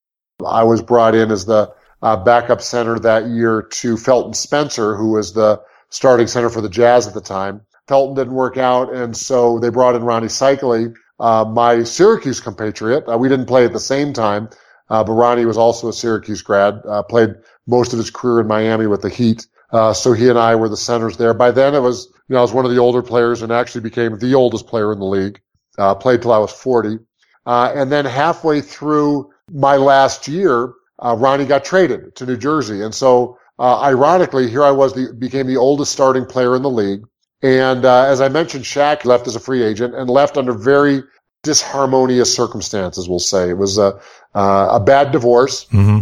I 0.46 0.64
was 0.64 0.82
brought 0.82 1.16
in 1.16 1.32
as 1.32 1.46
the 1.46 1.74
uh, 2.02 2.18
backup 2.18 2.62
center 2.62 3.00
that 3.00 3.28
year 3.28 3.62
to 3.62 3.96
Felton 3.96 4.34
Spencer, 4.34 4.96
who 4.96 5.12
was 5.12 5.34
the 5.34 5.62
starting 5.90 6.28
center 6.28 6.50
for 6.50 6.62
the 6.62 6.70
Jazz 6.70 7.08
at 7.08 7.14
the 7.14 7.22
time. 7.22 7.62
Felton 7.88 8.16
didn't 8.16 8.34
work 8.34 8.58
out, 8.58 8.94
and 8.94 9.16
so 9.16 9.60
they 9.60 9.70
brought 9.70 9.96
in 9.96 10.04
Ronnie 10.04 10.28
Seikaly, 10.28 10.94
uh, 11.22 11.46
my 11.46 11.84
Syracuse 11.84 12.42
compatriot. 12.42 13.08
Uh, 13.08 13.18
we 13.18 13.30
didn't 13.30 13.46
play 13.46 13.64
at 13.64 13.74
the 13.74 13.80
same 13.80 14.12
time, 14.12 14.50
uh, 14.90 15.04
but 15.04 15.14
Ronnie 15.14 15.46
was 15.46 15.58
also 15.58 15.88
a 15.88 15.94
Syracuse 15.94 16.42
grad, 16.42 16.82
uh, 16.88 17.04
played 17.04 17.36
most 17.68 17.94
of 17.94 18.00
his 18.00 18.10
career 18.10 18.42
in 18.42 18.48
Miami 18.48 18.88
with 18.88 19.04
the 19.04 19.10
Heat. 19.10 19.46
Uh, 19.72 19.94
so 19.94 20.14
he 20.14 20.30
and 20.30 20.38
I 20.38 20.56
were 20.56 20.68
the 20.68 20.76
centers 20.76 21.18
there. 21.18 21.34
By 21.34 21.52
then 21.52 21.76
it 21.76 21.80
was, 21.80 22.08
you 22.28 22.34
know, 22.34 22.40
I 22.40 22.42
was 22.42 22.52
one 22.52 22.66
of 22.66 22.72
the 22.72 22.80
older 22.80 23.04
players 23.04 23.44
and 23.44 23.52
actually 23.52 23.82
became 23.82 24.18
the 24.18 24.34
oldest 24.34 24.68
player 24.68 24.92
in 24.92 25.00
the 25.00 25.06
league. 25.06 25.40
Uh, 25.78 25.96
played 25.96 26.22
till 26.22 26.34
I 26.34 26.40
was 26.40 26.52
40. 26.52 26.98
and 27.46 27.92
then 27.92 28.04
halfway 28.04 28.60
through 28.60 29.32
my 29.50 29.78
last 29.78 30.28
year, 30.28 30.74
Ronnie 31.02 31.46
got 31.46 31.64
traded 31.64 32.16
to 32.16 32.26
New 32.26 32.36
Jersey. 32.36 32.82
And 32.82 32.94
so, 32.94 33.38
ironically, 33.60 34.50
here 34.50 34.64
I 34.64 34.72
was, 34.72 34.94
the, 34.94 35.14
became 35.14 35.48
the 35.48 35.58
oldest 35.58 35.94
starting 35.94 36.26
player 36.26 36.56
in 36.56 36.64
the 36.64 36.70
league. 36.70 37.06
And 37.44 37.86
uh, 37.86 38.06
as 38.06 38.22
I 38.22 38.30
mentioned, 38.30 38.66
Shaq 38.66 39.06
left 39.06 39.28
as 39.28 39.36
a 39.36 39.40
free 39.40 39.64
agent 39.64 39.96
and 39.96 40.10
left 40.10 40.38
under 40.38 40.54
very 40.54 41.04
disharmonious 41.44 42.28
circumstances. 42.28 43.10
We'll 43.10 43.20
say 43.20 43.50
it 43.50 43.58
was 43.58 43.78
a 43.78 44.00
uh, 44.36 44.68
a 44.72 44.80
bad 44.80 45.12
divorce. 45.12 45.66
Mm-hmm. 45.66 46.00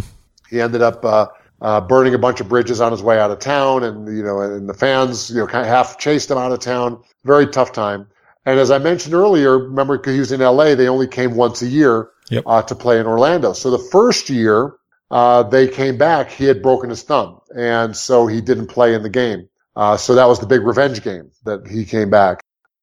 He 0.50 0.60
ended 0.60 0.82
up 0.82 1.04
uh, 1.04 1.28
uh, 1.62 1.80
burning 1.80 2.14
a 2.14 2.18
bunch 2.18 2.40
of 2.40 2.48
bridges 2.48 2.80
on 2.80 2.92
his 2.92 3.02
way 3.02 3.18
out 3.18 3.30
of 3.30 3.38
town, 3.38 3.84
and 3.84 4.06
you 4.16 4.22
know, 4.22 4.40
and 4.40 4.68
the 4.68 4.74
fans, 4.74 5.30
you 5.30 5.36
know, 5.36 5.46
kind 5.46 5.62
of 5.62 5.68
half 5.68 5.98
chased 5.98 6.30
him 6.30 6.38
out 6.38 6.52
of 6.52 6.60
town. 6.60 7.02
Very 7.24 7.46
tough 7.46 7.72
time. 7.72 8.06
And 8.46 8.58
as 8.58 8.70
I 8.70 8.78
mentioned 8.78 9.14
earlier, 9.14 9.58
remember 9.58 10.00
he 10.02 10.18
was 10.18 10.32
in 10.32 10.40
LA. 10.40 10.74
They 10.74 10.88
only 10.88 11.06
came 11.06 11.36
once 11.36 11.62
a 11.62 11.66
year 11.66 12.10
yep. 12.30 12.44
uh, 12.46 12.62
to 12.62 12.74
play 12.74 12.98
in 12.98 13.06
Orlando. 13.06 13.52
So 13.52 13.70
the 13.70 13.78
first 13.78 14.30
year 14.30 14.74
uh, 15.10 15.42
they 15.42 15.68
came 15.68 15.98
back, 15.98 16.30
he 16.30 16.44
had 16.44 16.62
broken 16.62 16.90
his 16.90 17.02
thumb, 17.02 17.40
and 17.56 17.96
so 17.96 18.26
he 18.26 18.40
didn't 18.40 18.68
play 18.68 18.94
in 18.94 19.02
the 19.02 19.10
game. 19.10 19.48
Uh, 19.76 19.96
so 19.96 20.14
that 20.14 20.26
was 20.26 20.40
the 20.40 20.46
big 20.46 20.62
revenge 20.62 21.02
game 21.02 21.30
that 21.44 21.66
he 21.66 21.84
came 21.84 22.10
back. 22.10 22.40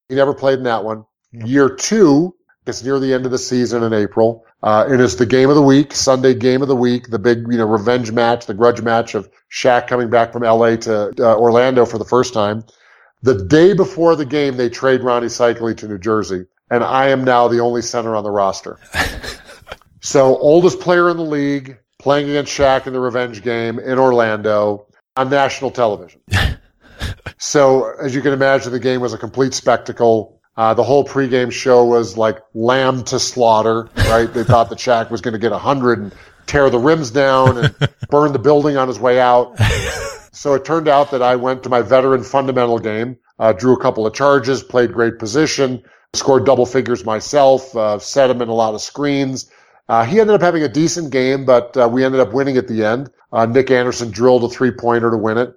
He 0.08 0.14
never 0.14 0.34
played 0.34 0.58
in 0.58 0.64
that 0.64 0.84
one. 0.84 1.04
Year 1.32 1.68
two, 1.68 2.34
it's 2.66 2.82
near 2.82 2.98
the 2.98 3.12
end 3.12 3.26
of 3.26 3.32
the 3.32 3.38
season 3.38 3.82
in 3.82 3.92
April. 3.92 4.44
Uh, 4.62 4.88
it 4.90 5.00
is 5.00 5.16
the 5.16 5.26
game 5.26 5.48
of 5.50 5.56
the 5.56 5.62
week, 5.62 5.94
Sunday 5.94 6.34
game 6.34 6.62
of 6.62 6.68
the 6.68 6.76
week, 6.76 7.10
the 7.10 7.18
big, 7.18 7.46
you 7.50 7.58
know, 7.58 7.66
revenge 7.66 8.10
match, 8.10 8.46
the 8.46 8.54
grudge 8.54 8.82
match 8.82 9.14
of 9.14 9.30
Shaq 9.52 9.86
coming 9.86 10.10
back 10.10 10.32
from 10.32 10.42
LA 10.42 10.76
to 10.76 11.12
uh, 11.18 11.36
Orlando 11.36 11.86
for 11.86 11.98
the 11.98 12.04
first 12.04 12.34
time. 12.34 12.64
The 13.22 13.44
day 13.44 13.72
before 13.72 14.16
the 14.16 14.24
game, 14.24 14.56
they 14.56 14.68
trade 14.68 15.02
Ronnie 15.02 15.26
Seikaly 15.26 15.76
to 15.78 15.88
New 15.88 15.98
Jersey, 15.98 16.46
and 16.70 16.82
I 16.82 17.08
am 17.08 17.24
now 17.24 17.48
the 17.48 17.60
only 17.60 17.82
center 17.82 18.16
on 18.16 18.24
the 18.24 18.30
roster. 18.30 18.78
so 20.00 20.36
oldest 20.38 20.80
player 20.80 21.08
in 21.08 21.16
the 21.16 21.24
league, 21.24 21.78
playing 21.98 22.28
against 22.28 22.56
Shaq 22.56 22.86
in 22.86 22.92
the 22.92 23.00
revenge 23.00 23.42
game 23.42 23.78
in 23.78 23.98
Orlando 23.98 24.86
on 25.16 25.30
national 25.30 25.70
television. 25.70 26.20
so 27.36 27.92
as 28.00 28.14
you 28.14 28.22
can 28.22 28.32
imagine, 28.32 28.72
the 28.72 28.80
game 28.80 29.00
was 29.00 29.12
a 29.12 29.18
complete 29.18 29.54
spectacle. 29.54 30.40
Uh, 30.56 30.74
the 30.74 30.82
whole 30.82 31.04
pregame 31.04 31.52
show 31.52 31.84
was 31.84 32.16
like 32.16 32.38
lamb 32.54 33.04
to 33.04 33.20
slaughter, 33.20 33.88
right? 33.96 34.32
they 34.32 34.42
thought 34.42 34.70
that 34.70 34.78
Shaq 34.78 35.10
was 35.10 35.20
going 35.20 35.32
to 35.32 35.38
get 35.38 35.52
a 35.52 35.58
hundred 35.58 36.00
and 36.00 36.14
tear 36.46 36.68
the 36.70 36.78
rims 36.78 37.10
down 37.10 37.58
and 37.58 37.88
burn 38.10 38.32
the 38.32 38.38
building 38.38 38.76
on 38.76 38.88
his 38.88 38.98
way 38.98 39.20
out. 39.20 39.56
So 40.32 40.54
it 40.54 40.64
turned 40.64 40.88
out 40.88 41.10
that 41.10 41.22
I 41.22 41.36
went 41.36 41.62
to 41.64 41.68
my 41.68 41.82
veteran 41.82 42.22
fundamental 42.22 42.78
game, 42.78 43.16
uh, 43.38 43.52
drew 43.52 43.74
a 43.74 43.80
couple 43.80 44.06
of 44.06 44.14
charges, 44.14 44.62
played 44.62 44.92
great 44.92 45.18
position, 45.18 45.82
scored 46.14 46.46
double 46.46 46.64
figures 46.66 47.04
myself, 47.04 47.74
uh, 47.76 47.98
set 47.98 48.30
him 48.30 48.40
in 48.40 48.48
a 48.48 48.54
lot 48.54 48.74
of 48.74 48.80
screens. 48.80 49.50
Uh, 49.88 50.04
he 50.04 50.20
ended 50.20 50.34
up 50.34 50.40
having 50.40 50.62
a 50.62 50.68
decent 50.68 51.10
game, 51.10 51.44
but 51.44 51.76
uh, 51.76 51.88
we 51.90 52.04
ended 52.04 52.20
up 52.20 52.32
winning 52.32 52.56
at 52.56 52.68
the 52.68 52.84
end. 52.84 53.10
Uh, 53.32 53.46
Nick 53.46 53.70
Anderson 53.70 54.10
drilled 54.10 54.44
a 54.44 54.48
three 54.48 54.70
pointer 54.70 55.10
to 55.10 55.16
win 55.16 55.38
it. 55.38 55.54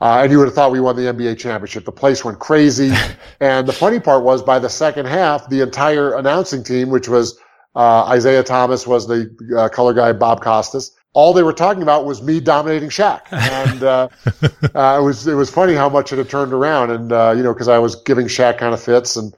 Uh, 0.00 0.20
and 0.22 0.32
you 0.32 0.38
would 0.38 0.46
have 0.46 0.54
thought 0.54 0.72
we 0.72 0.80
won 0.80 0.96
the 0.96 1.02
NBA 1.02 1.38
championship. 1.38 1.84
The 1.84 1.92
place 1.92 2.24
went 2.24 2.38
crazy. 2.38 2.92
and 3.40 3.66
the 3.66 3.72
funny 3.72 4.00
part 4.00 4.24
was 4.24 4.42
by 4.42 4.58
the 4.58 4.70
second 4.70 5.06
half, 5.06 5.48
the 5.48 5.60
entire 5.60 6.14
announcing 6.14 6.64
team, 6.64 6.88
which 6.88 7.08
was, 7.08 7.38
uh, 7.74 8.12
Isiah 8.16 8.42
Thomas 8.42 8.86
was 8.86 9.06
the 9.06 9.30
uh, 9.56 9.68
color 9.68 9.92
guy, 9.92 10.12
Bob 10.12 10.42
Costas. 10.42 10.96
All 11.12 11.34
they 11.34 11.42
were 11.42 11.52
talking 11.52 11.82
about 11.82 12.06
was 12.06 12.22
me 12.22 12.40
dominating 12.40 12.88
Shaq. 12.88 13.20
And, 13.30 13.82
uh, 13.82 14.08
uh, 14.74 14.98
it 15.00 15.04
was, 15.04 15.26
it 15.26 15.34
was 15.34 15.50
funny 15.50 15.74
how 15.74 15.88
much 15.88 16.12
it 16.12 16.18
had 16.18 16.30
turned 16.30 16.52
around. 16.52 16.90
And, 16.90 17.12
uh, 17.12 17.34
you 17.36 17.42
know, 17.42 17.54
cause 17.54 17.68
I 17.68 17.78
was 17.78 17.96
giving 17.96 18.26
Shaq 18.26 18.58
kind 18.58 18.72
of 18.72 18.82
fits 18.82 19.16
and, 19.16 19.34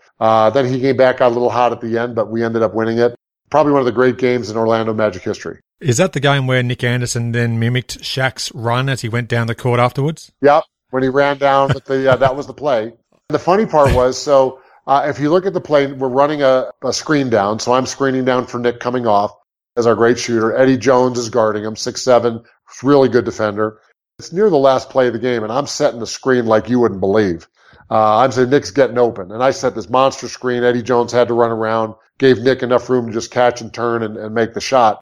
then 0.55 0.67
he 0.67 0.81
came 0.81 0.97
back, 0.97 1.19
got 1.19 1.29
a 1.29 1.35
little 1.35 1.51
hot 1.51 1.73
at 1.73 1.81
the 1.81 1.99
end, 1.99 2.15
but 2.15 2.31
we 2.31 2.45
ended 2.45 2.63
up 2.63 2.75
winning 2.75 2.99
it. 2.99 3.17
Probably 3.53 3.73
one 3.73 3.81
of 3.81 3.85
the 3.85 3.93
great 3.93 4.17
games 4.17 4.49
in 4.49 4.57
Orlando 4.57 4.95
Magic 4.95 5.23
history. 5.23 5.61
Is 5.79 5.99
that 5.99 6.15
the 6.15 6.21
game 6.21 6.47
where 6.47 6.63
Nick 6.63 6.83
Anderson 6.83 7.33
then 7.33 7.61
mimicked 7.61 7.99
Shaq's 7.99 8.51
run 8.55 8.89
as 8.89 9.03
he 9.03 9.11
went 9.11 9.29
down 9.29 9.47
the 9.47 9.55
court 9.55 9.79
afterwards? 9.79 10.33
Yep. 10.41 10.65
When 10.89 11.03
he 11.03 11.11
ran 11.11 11.37
down 11.37 11.69
with 11.75 11.85
the, 11.85 12.13
uh, 12.13 12.17
that 12.17 12.35
was 12.35 12.47
the 12.47 12.55
play. 12.55 12.95
The 13.29 13.39
funny 13.39 13.67
part 13.67 13.95
was, 13.95 14.17
so, 14.17 14.63
uh, 14.87 15.05
if 15.07 15.21
you 15.21 15.29
look 15.29 15.45
at 15.45 15.53
the 15.53 15.61
play, 15.61 15.93
we're 15.93 16.09
running 16.09 16.43
a, 16.43 16.71
a 16.83 16.95
screen 16.95 17.29
down. 17.29 17.59
So 17.59 17.75
I'm 17.75 17.85
screening 17.85 18.25
down 18.25 18.47
for 18.47 18.59
Nick 18.59 18.81
coming 18.81 19.07
off 19.07 19.33
as 19.77 19.87
our 19.87 19.97
great 19.97 20.19
shooter. 20.19 20.57
Eddie 20.57 20.79
Jones 20.79 21.19
is 21.19 21.29
guarding 21.29 21.63
him, 21.63 21.77
six 21.77 22.01
seven, 22.01 22.43
really 22.83 23.11
good 23.11 23.27
defender. 23.27 23.81
It's 24.19 24.33
near 24.33 24.49
the 24.49 24.57
last 24.57 24.89
play 24.89 25.09
of 25.09 25.13
the 25.13 25.19
game, 25.19 25.43
and 25.43 25.53
I'm 25.53 25.67
setting 25.67 26.01
the 26.01 26.07
screen 26.07 26.47
like 26.47 26.71
you 26.71 26.81
wouldn't 26.81 27.01
believe. 27.01 27.47
Uh, 27.91 28.17
I'm 28.17 28.33
saying 28.33 28.49
Nick's 28.49 28.71
getting 28.71 28.97
open, 28.97 29.31
and 29.31 29.43
I 29.43 29.51
set 29.51 29.75
this 29.75 29.91
monster 29.91 30.27
screen. 30.27 30.65
Eddie 30.65 30.83
Jones 30.83 31.13
had 31.13 31.29
to 31.29 31.35
run 31.35 31.51
around, 31.51 31.95
gave 32.23 32.39
Nick 32.39 32.63
enough 32.63 32.89
room 32.89 33.09
to 33.09 33.13
just 33.13 33.33
catch 33.33 33.61
and 33.61 33.75
turn 33.75 34.05
and, 34.05 34.17
and 34.17 34.33
make 34.33 34.55
the 34.55 34.61
shot. 34.61 35.01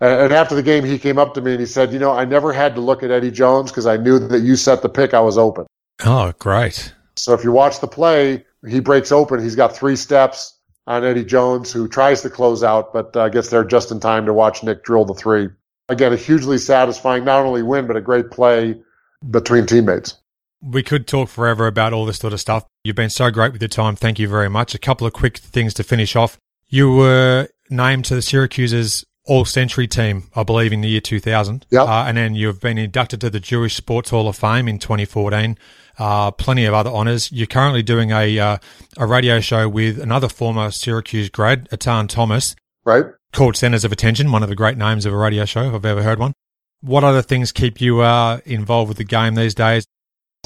And 0.00 0.32
after 0.32 0.54
the 0.54 0.62
game, 0.62 0.84
he 0.84 1.00
came 1.00 1.18
up 1.18 1.34
to 1.34 1.42
me 1.42 1.50
and 1.50 1.60
he 1.60 1.66
said, 1.66 1.92
you 1.92 1.98
know, 1.98 2.12
I 2.12 2.24
never 2.24 2.52
had 2.52 2.76
to 2.76 2.80
look 2.80 3.02
at 3.02 3.10
Eddie 3.10 3.32
Jones 3.32 3.72
because 3.72 3.86
I 3.86 3.96
knew 3.96 4.20
that 4.20 4.40
you 4.40 4.54
set 4.54 4.80
the 4.80 4.88
pick. 4.88 5.12
I 5.12 5.20
was 5.20 5.36
open. 5.36 5.66
Oh, 6.06 6.32
great. 6.38 6.94
So 7.16 7.34
if 7.34 7.42
you 7.42 7.50
watch 7.50 7.80
the 7.80 7.88
play, 7.88 8.46
he 8.66 8.78
breaks 8.78 9.10
open. 9.10 9.42
He's 9.42 9.56
got 9.56 9.76
three 9.76 9.96
steps 9.96 10.56
on 10.86 11.04
Eddie 11.04 11.24
Jones, 11.24 11.72
who 11.72 11.88
tries 11.88 12.22
to 12.22 12.30
close 12.30 12.62
out, 12.62 12.92
but 12.92 13.14
uh, 13.16 13.28
gets 13.28 13.50
there 13.50 13.64
just 13.64 13.90
in 13.90 13.98
time 13.98 14.24
to 14.26 14.32
watch 14.32 14.62
Nick 14.62 14.84
drill 14.84 15.04
the 15.04 15.12
three. 15.12 15.48
Again, 15.88 16.12
a 16.12 16.16
hugely 16.16 16.56
satisfying, 16.56 17.24
not 17.24 17.44
only 17.44 17.62
win, 17.62 17.88
but 17.88 17.96
a 17.96 18.00
great 18.00 18.30
play 18.30 18.80
between 19.28 19.66
teammates. 19.66 20.16
We 20.62 20.84
could 20.84 21.08
talk 21.08 21.28
forever 21.28 21.66
about 21.66 21.92
all 21.92 22.06
this 22.06 22.18
sort 22.18 22.32
of 22.32 22.40
stuff. 22.40 22.64
You've 22.84 22.96
been 22.96 23.10
so 23.10 23.30
great 23.30 23.52
with 23.52 23.60
your 23.60 23.68
time. 23.68 23.96
Thank 23.96 24.18
you 24.18 24.28
very 24.28 24.48
much. 24.48 24.74
A 24.74 24.78
couple 24.78 25.06
of 25.06 25.12
quick 25.12 25.38
things 25.38 25.74
to 25.74 25.82
finish 25.82 26.14
off. 26.14 26.38
You 26.70 26.92
were 26.92 27.48
named 27.68 28.04
to 28.06 28.14
the 28.14 28.22
Syracuse's 28.22 29.04
all 29.26 29.44
Century 29.44 29.86
team, 29.86 30.28
I 30.34 30.44
believe, 30.44 30.72
in 30.72 30.80
the 30.80 30.88
year 30.88 31.00
2000. 31.00 31.66
Yep. 31.70 31.82
Uh, 31.86 32.04
and 32.06 32.16
then 32.16 32.34
you've 32.34 32.60
been 32.60 32.78
inducted 32.78 33.20
to 33.20 33.30
the 33.30 33.40
Jewish 33.40 33.76
Sports 33.76 34.10
Hall 34.10 34.28
of 34.28 34.36
Fame 34.36 34.68
in 34.68 34.78
2014. 34.78 35.58
Uh, 35.98 36.30
plenty 36.30 36.64
of 36.64 36.72
other 36.72 36.90
honours. 36.90 37.30
You're 37.30 37.46
currently 37.46 37.82
doing 37.82 38.10
a 38.10 38.38
uh, 38.38 38.58
a 38.96 39.06
radio 39.06 39.40
show 39.40 39.68
with 39.68 40.00
another 40.00 40.28
former 40.28 40.70
Syracuse 40.70 41.28
grad, 41.28 41.68
Etan 41.70 42.08
Thomas. 42.08 42.56
Right. 42.84 43.04
Called 43.32 43.56
Centers 43.56 43.84
of 43.84 43.92
Attention, 43.92 44.32
one 44.32 44.42
of 44.42 44.48
the 44.48 44.56
great 44.56 44.78
names 44.78 45.04
of 45.06 45.12
a 45.12 45.16
radio 45.16 45.44
show 45.44 45.68
if 45.68 45.74
I've 45.74 45.84
ever 45.84 46.02
heard 46.02 46.18
one. 46.18 46.32
What 46.80 47.04
other 47.04 47.22
things 47.22 47.52
keep 47.52 47.80
you 47.80 48.00
uh, 48.00 48.40
involved 48.46 48.88
with 48.88 48.98
the 48.98 49.04
game 49.04 49.34
these 49.34 49.54
days? 49.54 49.84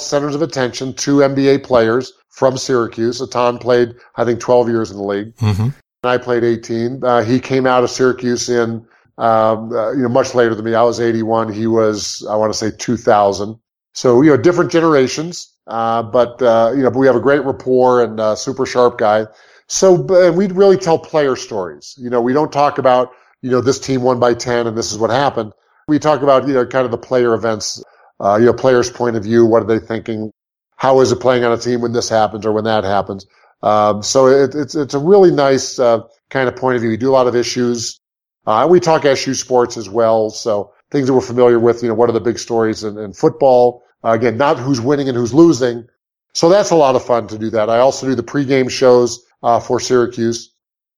Centers 0.01 0.35
of 0.35 0.43
Attention, 0.43 0.93
two 0.95 1.19
NBA 1.19 1.63
players 1.63 2.13
from 2.31 2.59
Syracuse. 2.59 3.21
Etan 3.21 3.61
played, 3.61 3.95
I 4.17 4.25
think, 4.25 4.41
12 4.41 4.69
years 4.69 4.91
in 4.91 4.97
the 4.97 5.05
league. 5.05 5.37
Mm-hmm. 5.37 5.69
I 6.07 6.19
played 6.19 6.45
18. 6.45 7.03
Uh, 7.03 7.23
he 7.23 7.41
came 7.41 7.67
out 7.67 7.85
of 7.85 7.91
Syracuse 7.91 8.49
in, 8.49 8.87
um, 9.19 9.73
uh, 9.73 9.93
you 9.93 10.03
know, 10.03 10.09
much 10.09 10.35
later 10.35 10.55
than 10.55 10.65
me. 10.65 10.75
I 10.75 10.83
was 10.83 11.01
81. 11.01 11.53
He 11.53 11.67
was, 11.67 12.27
I 12.29 12.37
want 12.37 12.53
to 12.53 12.59
say 12.59 12.71
2000. 12.77 13.59
So, 13.93 14.23
you 14.23 14.31
know, 14.31 14.37
different 14.37 14.71
generations. 14.73 15.53
Uh, 15.67 16.03
but, 16.03 16.43
uh, 16.43 16.73
you 16.77 16.83
know, 16.83 16.91
but 16.91 16.99
we 16.99 17.07
have 17.07 17.17
a 17.17 17.21
great 17.21 17.45
rapport 17.45 18.03
and 18.03 18.21
uh, 18.21 18.35
super 18.35 18.67
sharp 18.67 18.99
guy. 18.99 19.27
So, 19.67 19.95
we 20.33 20.47
really 20.49 20.77
tell 20.77 20.99
player 20.99 21.37
stories. 21.37 21.95
You 21.99 22.11
know, 22.11 22.21
we 22.21 22.33
don't 22.35 22.53
talk 22.53 22.79
about, 22.79 23.13
you 23.41 23.51
know, 23.51 23.61
this 23.61 23.79
team 23.79 24.03
won 24.03 24.21
by 24.21 24.35
10 24.35 24.67
and 24.67 24.77
this 24.77 24.93
is 24.93 24.99
what 24.99 25.11
happened. 25.11 25.53
We 25.89 25.99
talk 25.99 26.23
about, 26.23 26.47
you 26.47 26.55
know, 26.55 26.67
kind 26.67 26.85
of 26.85 26.91
the 26.91 26.99
player 26.99 27.35
events, 27.35 27.83
uh, 28.21 28.37
you 28.37 28.47
know, 28.47 28.53
players' 28.53 28.91
point 28.91 29.17
of 29.17 29.23
view. 29.23 29.47
What 29.47 29.63
are 29.63 29.67
they 29.67 29.79
thinking? 29.79 30.33
How 30.77 31.01
is 31.01 31.13
it 31.13 31.21
playing 31.21 31.45
on 31.45 31.53
a 31.53 31.59
team 31.59 31.81
when 31.81 31.93
this 31.93 32.09
happens 32.09 32.45
or 32.45 32.53
when 32.53 32.65
that 32.65 32.85
happens? 32.85 33.27
Um, 33.65 34.03
so 34.03 34.27
it, 34.27 34.55
it's 34.55 34.74
it's 34.74 34.95
a 34.95 34.99
really 34.99 35.31
nice 35.31 35.78
uh, 35.78 36.01
kind 36.31 36.49
of 36.49 36.55
point 36.55 36.77
of 36.77 36.82
view. 36.82 36.91
We 36.91 36.97
do 36.97 37.11
a 37.11 37.16
lot 37.16 37.27
of 37.27 37.35
issues. 37.35 37.99
Uh, 38.47 38.66
we 38.70 38.78
talk 38.78 39.05
SU 39.07 39.35
sports 39.35 39.77
as 39.77 39.89
well. 39.89 40.28
So 40.31 40.73
things 40.91 41.07
that 41.07 41.15
we're 41.15 41.23
familiar 41.23 41.59
with. 41.59 41.82
You 41.82 41.89
know, 41.89 41.95
what 41.95 42.11
are 42.11 42.12
the 42.12 42.20
big 42.20 42.39
stories 42.39 42.85
in, 42.85 42.99
in 42.99 43.15
football? 43.15 43.82
Uh, 44.05 44.11
again, 44.11 44.36
not 44.36 44.59
who's 44.59 44.81
winning 44.81 45.09
and 45.09 45.16
who's 45.16 45.32
losing. 45.32 45.89
So 46.35 46.49
that's 46.49 46.70
a 46.70 46.77
lot 46.77 46.95
of 46.95 47.05
fun 47.05 47.27
to 47.28 47.39
do 47.39 47.49
that. 47.51 47.70
I 47.70 47.78
also 47.78 48.07
do 48.07 48.15
the 48.15 48.23
pregame 48.23 48.70
shows 48.70 49.24
uh, 49.43 49.61
for 49.61 49.81
Syracuse. 49.81 50.51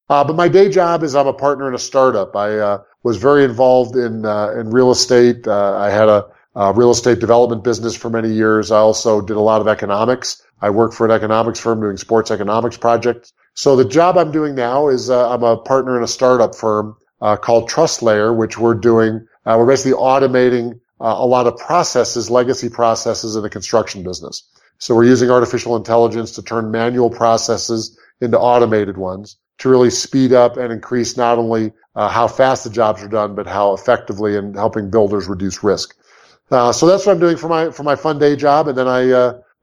Uh, 0.08 0.24
but 0.24 0.34
my 0.34 0.48
day 0.48 0.68
job 0.68 1.02
is 1.02 1.14
I'm 1.14 1.26
a 1.26 1.32
partner 1.32 1.68
in 1.68 1.74
a 1.74 1.78
startup. 1.78 2.34
I 2.34 2.58
uh, 2.58 2.82
was 3.02 3.16
very 3.16 3.44
involved 3.44 3.96
in 3.96 4.24
uh, 4.24 4.50
in 4.58 4.70
real 4.70 4.90
estate. 4.90 5.46
Uh, 5.46 5.76
I 5.76 5.90
had 5.90 6.08
a, 6.08 6.26
a, 6.54 6.72
real 6.72 6.90
estate 6.90 7.18
development 7.18 7.64
business 7.64 7.96
for 7.96 8.08
many 8.08 8.32
years. 8.32 8.70
I 8.70 8.78
also 8.78 9.20
did 9.20 9.36
a 9.36 9.40
lot 9.40 9.60
of 9.60 9.68
economics. 9.68 10.42
I 10.60 10.70
work 10.70 10.92
for 10.92 11.04
an 11.04 11.10
economics 11.10 11.60
firm 11.60 11.80
doing 11.80 11.96
sports 11.96 12.30
economics 12.30 12.76
projects. 12.76 13.32
So 13.54 13.76
the 13.76 13.84
job 13.84 14.16
I'm 14.18 14.32
doing 14.32 14.54
now 14.54 14.88
is 14.88 15.10
uh, 15.10 15.30
I'm 15.30 15.42
a 15.42 15.56
partner 15.56 15.96
in 15.96 16.02
a 16.02 16.08
startup 16.08 16.54
firm 16.54 16.96
called 17.20 17.70
TrustLayer, 17.70 18.36
which 18.36 18.58
we're 18.58 18.74
doing. 18.74 19.26
we're 19.44 19.66
basically 19.66 19.98
automating 19.98 20.80
a 21.00 21.26
lot 21.26 21.46
of 21.46 21.56
processes, 21.56 22.30
legacy 22.30 22.68
processes 22.68 23.36
in 23.36 23.42
the 23.42 23.50
construction 23.50 24.02
business. 24.02 24.48
So 24.78 24.94
we're 24.94 25.04
using 25.04 25.30
artificial 25.30 25.76
intelligence 25.76 26.32
to 26.32 26.42
turn 26.42 26.70
manual 26.70 27.10
processes 27.10 27.98
into 28.20 28.38
automated 28.38 28.96
ones 28.96 29.36
to 29.58 29.68
really 29.68 29.90
speed 29.90 30.32
up 30.32 30.56
and 30.56 30.72
increase 30.72 31.16
not 31.16 31.38
only 31.38 31.72
uh, 31.94 32.08
how 32.08 32.28
fast 32.28 32.64
the 32.64 32.70
jobs 32.70 33.02
are 33.02 33.08
done, 33.08 33.34
but 33.34 33.46
how 33.46 33.72
effectively 33.72 34.36
and 34.36 34.54
helping 34.54 34.90
builders 34.90 35.28
reduce 35.28 35.62
risk. 35.62 35.96
Uh, 36.50 36.72
so 36.72 36.86
that's 36.86 37.06
what 37.06 37.12
I'm 37.12 37.20
doing 37.20 37.36
for 37.36 37.48
my 37.48 37.70
for 37.70 37.82
my 37.82 37.96
fun 37.96 38.18
day 38.18 38.36
job, 38.36 38.68
and 38.68 38.76
then 38.76 38.86
I, 38.86 39.10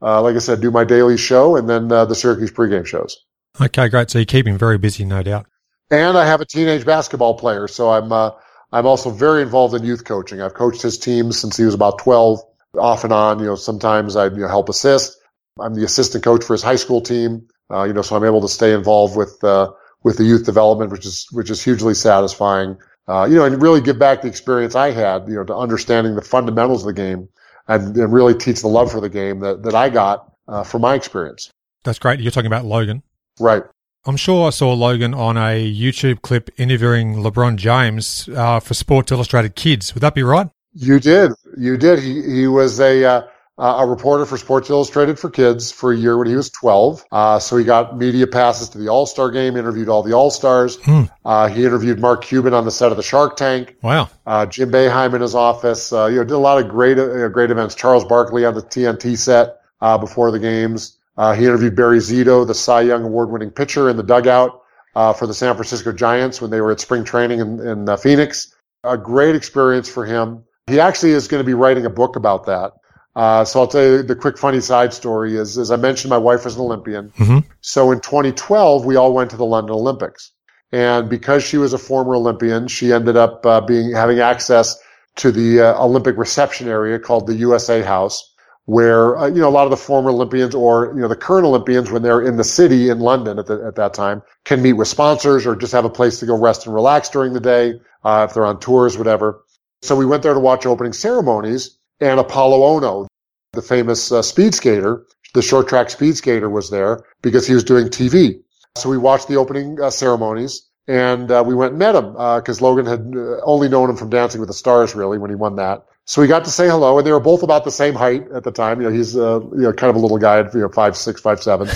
uh, 0.04 0.22
like 0.22 0.36
I 0.36 0.40
said, 0.40 0.62
do 0.62 0.70
my 0.70 0.84
daily 0.84 1.18
show 1.18 1.56
and 1.56 1.70
then 1.70 1.92
uh, 1.92 2.06
the 2.06 2.16
Syracuse 2.16 2.52
pregame 2.52 2.86
shows. 2.86 3.18
Okay, 3.62 3.88
great. 3.88 4.10
So 4.10 4.20
you 4.20 4.26
keep 4.26 4.46
him 4.46 4.58
very 4.58 4.78
busy, 4.78 5.06
no 5.06 5.24
doubt. 5.24 5.46
And 5.90 6.18
I 6.18 6.26
have 6.26 6.42
a 6.42 6.46
teenage 6.46 6.86
basketball 6.86 7.36
player, 7.36 7.68
so 7.68 7.92
I'm 7.92 8.12
uh, 8.12 8.32
I'm 8.72 8.88
also 8.88 9.12
very 9.12 9.44
involved 9.44 9.76
in 9.76 9.84
youth 9.84 10.06
coaching. 10.06 10.42
I've 10.42 10.56
coached 10.56 10.82
his 10.82 10.98
team 10.98 11.32
since 11.32 11.56
he 11.56 11.64
was 11.64 11.76
about 11.76 12.00
12 12.00 12.42
off 12.80 13.04
and 13.04 13.14
on. 13.14 13.40
You 13.40 13.46
know, 13.46 13.56
sometimes 13.56 14.16
I 14.16 14.26
you 14.26 14.38
know, 14.38 14.48
help 14.48 14.70
assist. 14.70 15.18
I'm 15.60 15.76
the 15.76 15.86
assistant 15.86 16.24
coach 16.24 16.44
for 16.44 16.54
his 16.54 16.64
high 16.64 16.78
school 16.78 17.02
team. 17.02 17.48
Uh, 17.72 17.84
you 17.84 17.94
know, 17.94 18.02
so 18.02 18.16
I'm 18.16 18.24
able 18.24 18.42
to 18.42 18.48
stay 18.48 18.74
involved 18.74 19.16
with 19.16 19.44
uh, 19.44 19.72
with 20.04 20.18
the 20.18 20.24
youth 20.24 20.46
development, 20.46 20.92
which 20.92 21.06
is 21.06 21.28
which 21.32 21.52
is 21.52 21.64
hugely 21.64 21.94
satisfying. 21.94 22.78
Uh, 23.08 23.28
you 23.30 23.36
know, 23.36 23.46
and 23.46 23.62
really 23.62 23.82
give 23.82 24.00
back 24.00 24.22
the 24.22 24.28
experience 24.28 24.76
I 24.76 24.92
had. 24.92 25.28
You 25.28 25.36
know, 25.36 25.44
to 25.44 25.56
understanding 25.56 26.16
the 26.16 26.22
fundamentals 26.22 26.82
of 26.82 26.88
the 26.88 27.02
game 27.02 27.30
and, 27.68 27.96
and 27.96 28.14
really 28.14 28.34
teach 28.34 28.62
the 28.62 28.68
love 28.68 28.92
for 28.92 29.02
the 29.02 29.10
game 29.10 29.40
that 29.40 29.64
that 29.64 29.76
I 29.76 29.90
got 29.90 30.32
uh, 30.48 30.64
from 30.64 30.82
my 30.82 30.96
experience. 30.96 31.50
That's 31.84 32.00
great. 32.00 32.20
You're 32.20 32.32
talking 32.32 32.48
about 32.48 32.66
Logan, 32.66 33.04
right? 33.40 33.64
I'm 34.06 34.18
sure 34.18 34.48
I 34.48 34.50
saw 34.50 34.74
Logan 34.74 35.14
on 35.14 35.38
a 35.38 35.72
YouTube 35.72 36.22
clip 36.22 36.50
interviewing 36.58 37.16
LeBron 37.16 37.56
James 37.56 38.28
uh, 38.36 38.60
for 38.60 38.74
Sports 38.74 39.12
Illustrated 39.12 39.56
Kids. 39.56 39.94
Would 39.94 40.02
that 40.02 40.14
be 40.14 40.24
right? 40.24 40.50
You 40.74 41.00
did. 41.00 41.32
You 41.58 41.78
did. 41.78 42.00
He 42.00 42.22
he 42.22 42.48
was 42.48 42.80
a 42.80 43.06
uh, 43.06 43.22
a 43.58 43.86
reporter 43.86 44.26
for 44.26 44.38
Sports 44.38 44.70
Illustrated 44.70 45.20
for 45.20 45.30
Kids 45.30 45.72
for 45.72 45.94
a 45.94 45.98
year 45.98 46.18
when 46.18 46.28
he 46.28 46.36
was 46.36 46.50
12. 46.50 47.06
Uh, 47.12 47.40
so 47.40 47.56
he 47.56 47.64
got 47.64 47.98
media 47.98 48.26
passes 48.26 48.70
to 48.70 48.80
the 48.80 48.88
All 48.88 49.06
Star 49.06 49.30
game, 49.30 49.56
interviewed 49.56 49.90
all 49.90 50.02
the 50.02 50.14
All 50.14 50.32
Stars. 50.32 50.78
Hmm. 50.84 51.04
Uh, 51.24 51.48
he 51.50 51.64
interviewed 51.64 52.00
Mark 52.00 52.24
Cuban 52.24 52.54
on 52.54 52.66
the 52.66 52.72
set 52.72 52.92
of 52.92 52.98
the 52.98 53.04
Shark 53.04 53.38
Tank. 53.38 53.76
Wow. 53.84 54.10
Uh, 54.26 54.48
Jim 54.48 54.72
Boeheim 54.72 55.14
in 55.14 55.22
his 55.22 55.36
office. 55.36 55.94
Uh, 55.94 56.08
you 56.08 56.16
know, 56.16 56.24
did 56.24 56.34
a 56.34 56.38
lot 56.38 56.64
of 56.64 56.70
great 56.70 56.98
uh, 56.98 57.28
great 57.30 57.52
events. 57.52 57.76
Charles 57.76 58.06
Barkley 58.06 58.46
on 58.46 58.56
the 58.56 58.62
TNT 58.62 59.18
set 59.18 59.60
before 60.00 60.32
the 60.32 60.40
games. 60.40 60.98
he 61.18 61.46
interviewed 61.46 61.76
Barry 61.76 62.00
Zito, 62.00 62.48
the 62.48 62.56
Cy 62.56 62.82
Young 62.82 63.04
Award 63.04 63.30
winning 63.30 63.52
pitcher, 63.52 63.90
in 63.90 63.98
the 63.98 64.04
dugout 64.04 64.62
for 64.94 65.28
the 65.28 65.34
San 65.34 65.54
Francisco 65.56 65.92
Giants 65.92 66.42
when 66.42 66.50
they 66.50 66.62
were 66.62 66.72
at 66.72 66.80
spring 66.80 67.04
training 67.04 67.40
in, 67.40 67.60
in 67.60 67.98
Phoenix. 67.98 68.56
A 68.84 68.98
great 68.98 69.36
experience 69.36 69.88
for 69.88 70.06
him. 70.06 70.44
He 70.68 70.80
actually 70.80 71.12
is 71.12 71.28
going 71.28 71.42
to 71.42 71.46
be 71.46 71.54
writing 71.54 71.86
a 71.86 71.90
book 71.90 72.16
about 72.16 72.46
that. 72.48 72.74
Uh, 73.16 73.46
so 73.46 73.60
I'll 73.60 73.68
tell 73.68 73.84
you 73.84 74.04
the 74.04 74.16
quick 74.16 74.38
funny 74.38 74.60
side 74.60 74.94
story 74.94 75.36
is, 75.36 75.58
as 75.58 75.70
I 75.70 75.76
mentioned, 75.76 76.10
my 76.10 76.18
wife 76.18 76.46
was 76.46 76.56
an 76.56 76.62
Olympian. 76.62 77.10
Mm-hmm. 77.18 77.48
So 77.62 77.92
in 77.92 78.00
2012, 78.00 78.86
we 78.86 78.96
all 78.96 79.14
went 79.14 79.30
to 79.32 79.38
the 79.38 79.46
London 79.46 79.76
Olympics. 79.76 80.32
And 80.72 81.08
because 81.08 81.44
she 81.44 81.58
was 81.58 81.74
a 81.74 81.78
former 81.78 82.16
Olympian, 82.16 82.68
she 82.68 82.92
ended 82.92 83.16
up 83.16 83.46
uh, 83.46 83.62
being 83.62 83.94
having 83.94 84.20
access 84.20 84.76
to 85.18 85.32
the 85.32 85.62
uh, 85.62 85.84
Olympic 85.84 86.18
reception 86.18 86.68
area 86.68 86.98
called 86.98 87.28
the 87.28 87.36
USA 87.36 87.84
House, 87.84 88.34
where 88.66 89.16
uh, 89.16 89.28
you 89.28 89.40
know 89.40 89.50
a 89.50 89.52
lot 89.52 89.66
of 89.66 89.70
the 89.70 89.78
former 89.78 90.10
Olympians 90.10 90.56
or 90.56 90.92
you 90.96 91.02
know 91.02 91.08
the 91.08 91.16
current 91.16 91.46
Olympians, 91.46 91.92
when 91.92 92.02
they're 92.02 92.24
in 92.24 92.38
the 92.38 92.44
city 92.44 92.90
in 92.90 93.00
London 93.00 93.38
at, 93.38 93.46
the, 93.46 93.64
at 93.64 93.76
that 93.76 93.94
time, 93.94 94.24
can 94.46 94.64
meet 94.64 94.74
with 94.74 94.88
sponsors 94.88 95.46
or 95.46 95.56
just 95.56 95.74
have 95.74 95.86
a 95.86 95.92
place 95.92 96.20
to 96.22 96.26
go 96.26 96.36
rest 96.36 96.66
and 96.66 96.74
relax 96.74 97.10
during 97.10 97.34
the 97.34 97.40
day 97.40 97.80
uh, 98.04 98.26
if 98.28 98.34
they're 98.34 98.46
on 98.46 98.60
tours, 98.60 98.98
whatever. 98.98 99.44
So 99.84 99.96
we 99.96 100.08
went 100.08 100.24
there 100.24 100.34
to 100.34 100.40
watch 100.40 100.66
opening 100.66 100.94
ceremonies 100.94 101.78
and 102.04 102.20
Apolo 102.20 102.60
Ohno, 102.60 103.08
the 103.54 103.62
famous 103.62 104.12
uh, 104.12 104.22
speed 104.22 104.54
skater, 104.54 105.06
the 105.34 105.42
short 105.42 105.68
track 105.68 105.90
speed 105.90 106.18
skater 106.18 106.50
was 106.50 106.70
there 106.70 107.04
because 107.22 107.48
he 107.48 107.54
was 107.54 107.64
doing 107.64 107.88
TV. 107.88 108.42
So 108.76 108.90
we 108.90 108.98
watched 108.98 109.28
the 109.28 109.38
opening 109.38 109.80
uh, 109.82 109.90
ceremonies 109.90 110.70
and 110.88 111.32
uh, 111.32 111.44
we 111.46 111.56
went 111.56 111.72
and 111.72 111.80
met 111.80 111.96
him 111.96 112.12
because 112.12 112.62
uh, 112.62 112.66
Logan 112.66 112.86
had 112.86 113.14
uh, 113.16 113.40
only 113.44 113.70
known 113.70 113.90
him 113.90 113.96
from 113.96 114.10
Dancing 114.10 114.42
with 114.42 114.50
the 114.50 114.54
Stars, 114.54 114.96
really, 114.96 115.18
when 115.18 115.30
he 115.30 115.36
won 115.36 115.56
that. 115.56 115.86
So 116.06 116.22
we 116.22 116.28
got 116.28 116.44
to 116.44 116.52
say 116.52 116.68
hello, 116.68 116.98
and 116.98 117.08
they 117.08 117.14
were 117.14 117.22
both 117.22 117.44
about 117.44 117.64
the 117.64 117.72
same 117.72 117.94
height 117.94 118.30
at 118.32 118.44
the 118.44 118.52
time. 118.52 118.82
You 118.82 118.90
know, 118.90 118.94
he's 118.94 119.16
uh, 119.16 119.40
you 119.40 119.62
know 119.62 119.72
kind 119.72 119.90
of 119.90 119.96
a 119.96 120.00
little 120.00 120.18
guy, 120.18 120.40
you 120.40 120.60
know, 120.60 120.68
five 120.68 120.98
six, 120.98 121.22
five 121.22 121.42
seven. 121.42 121.70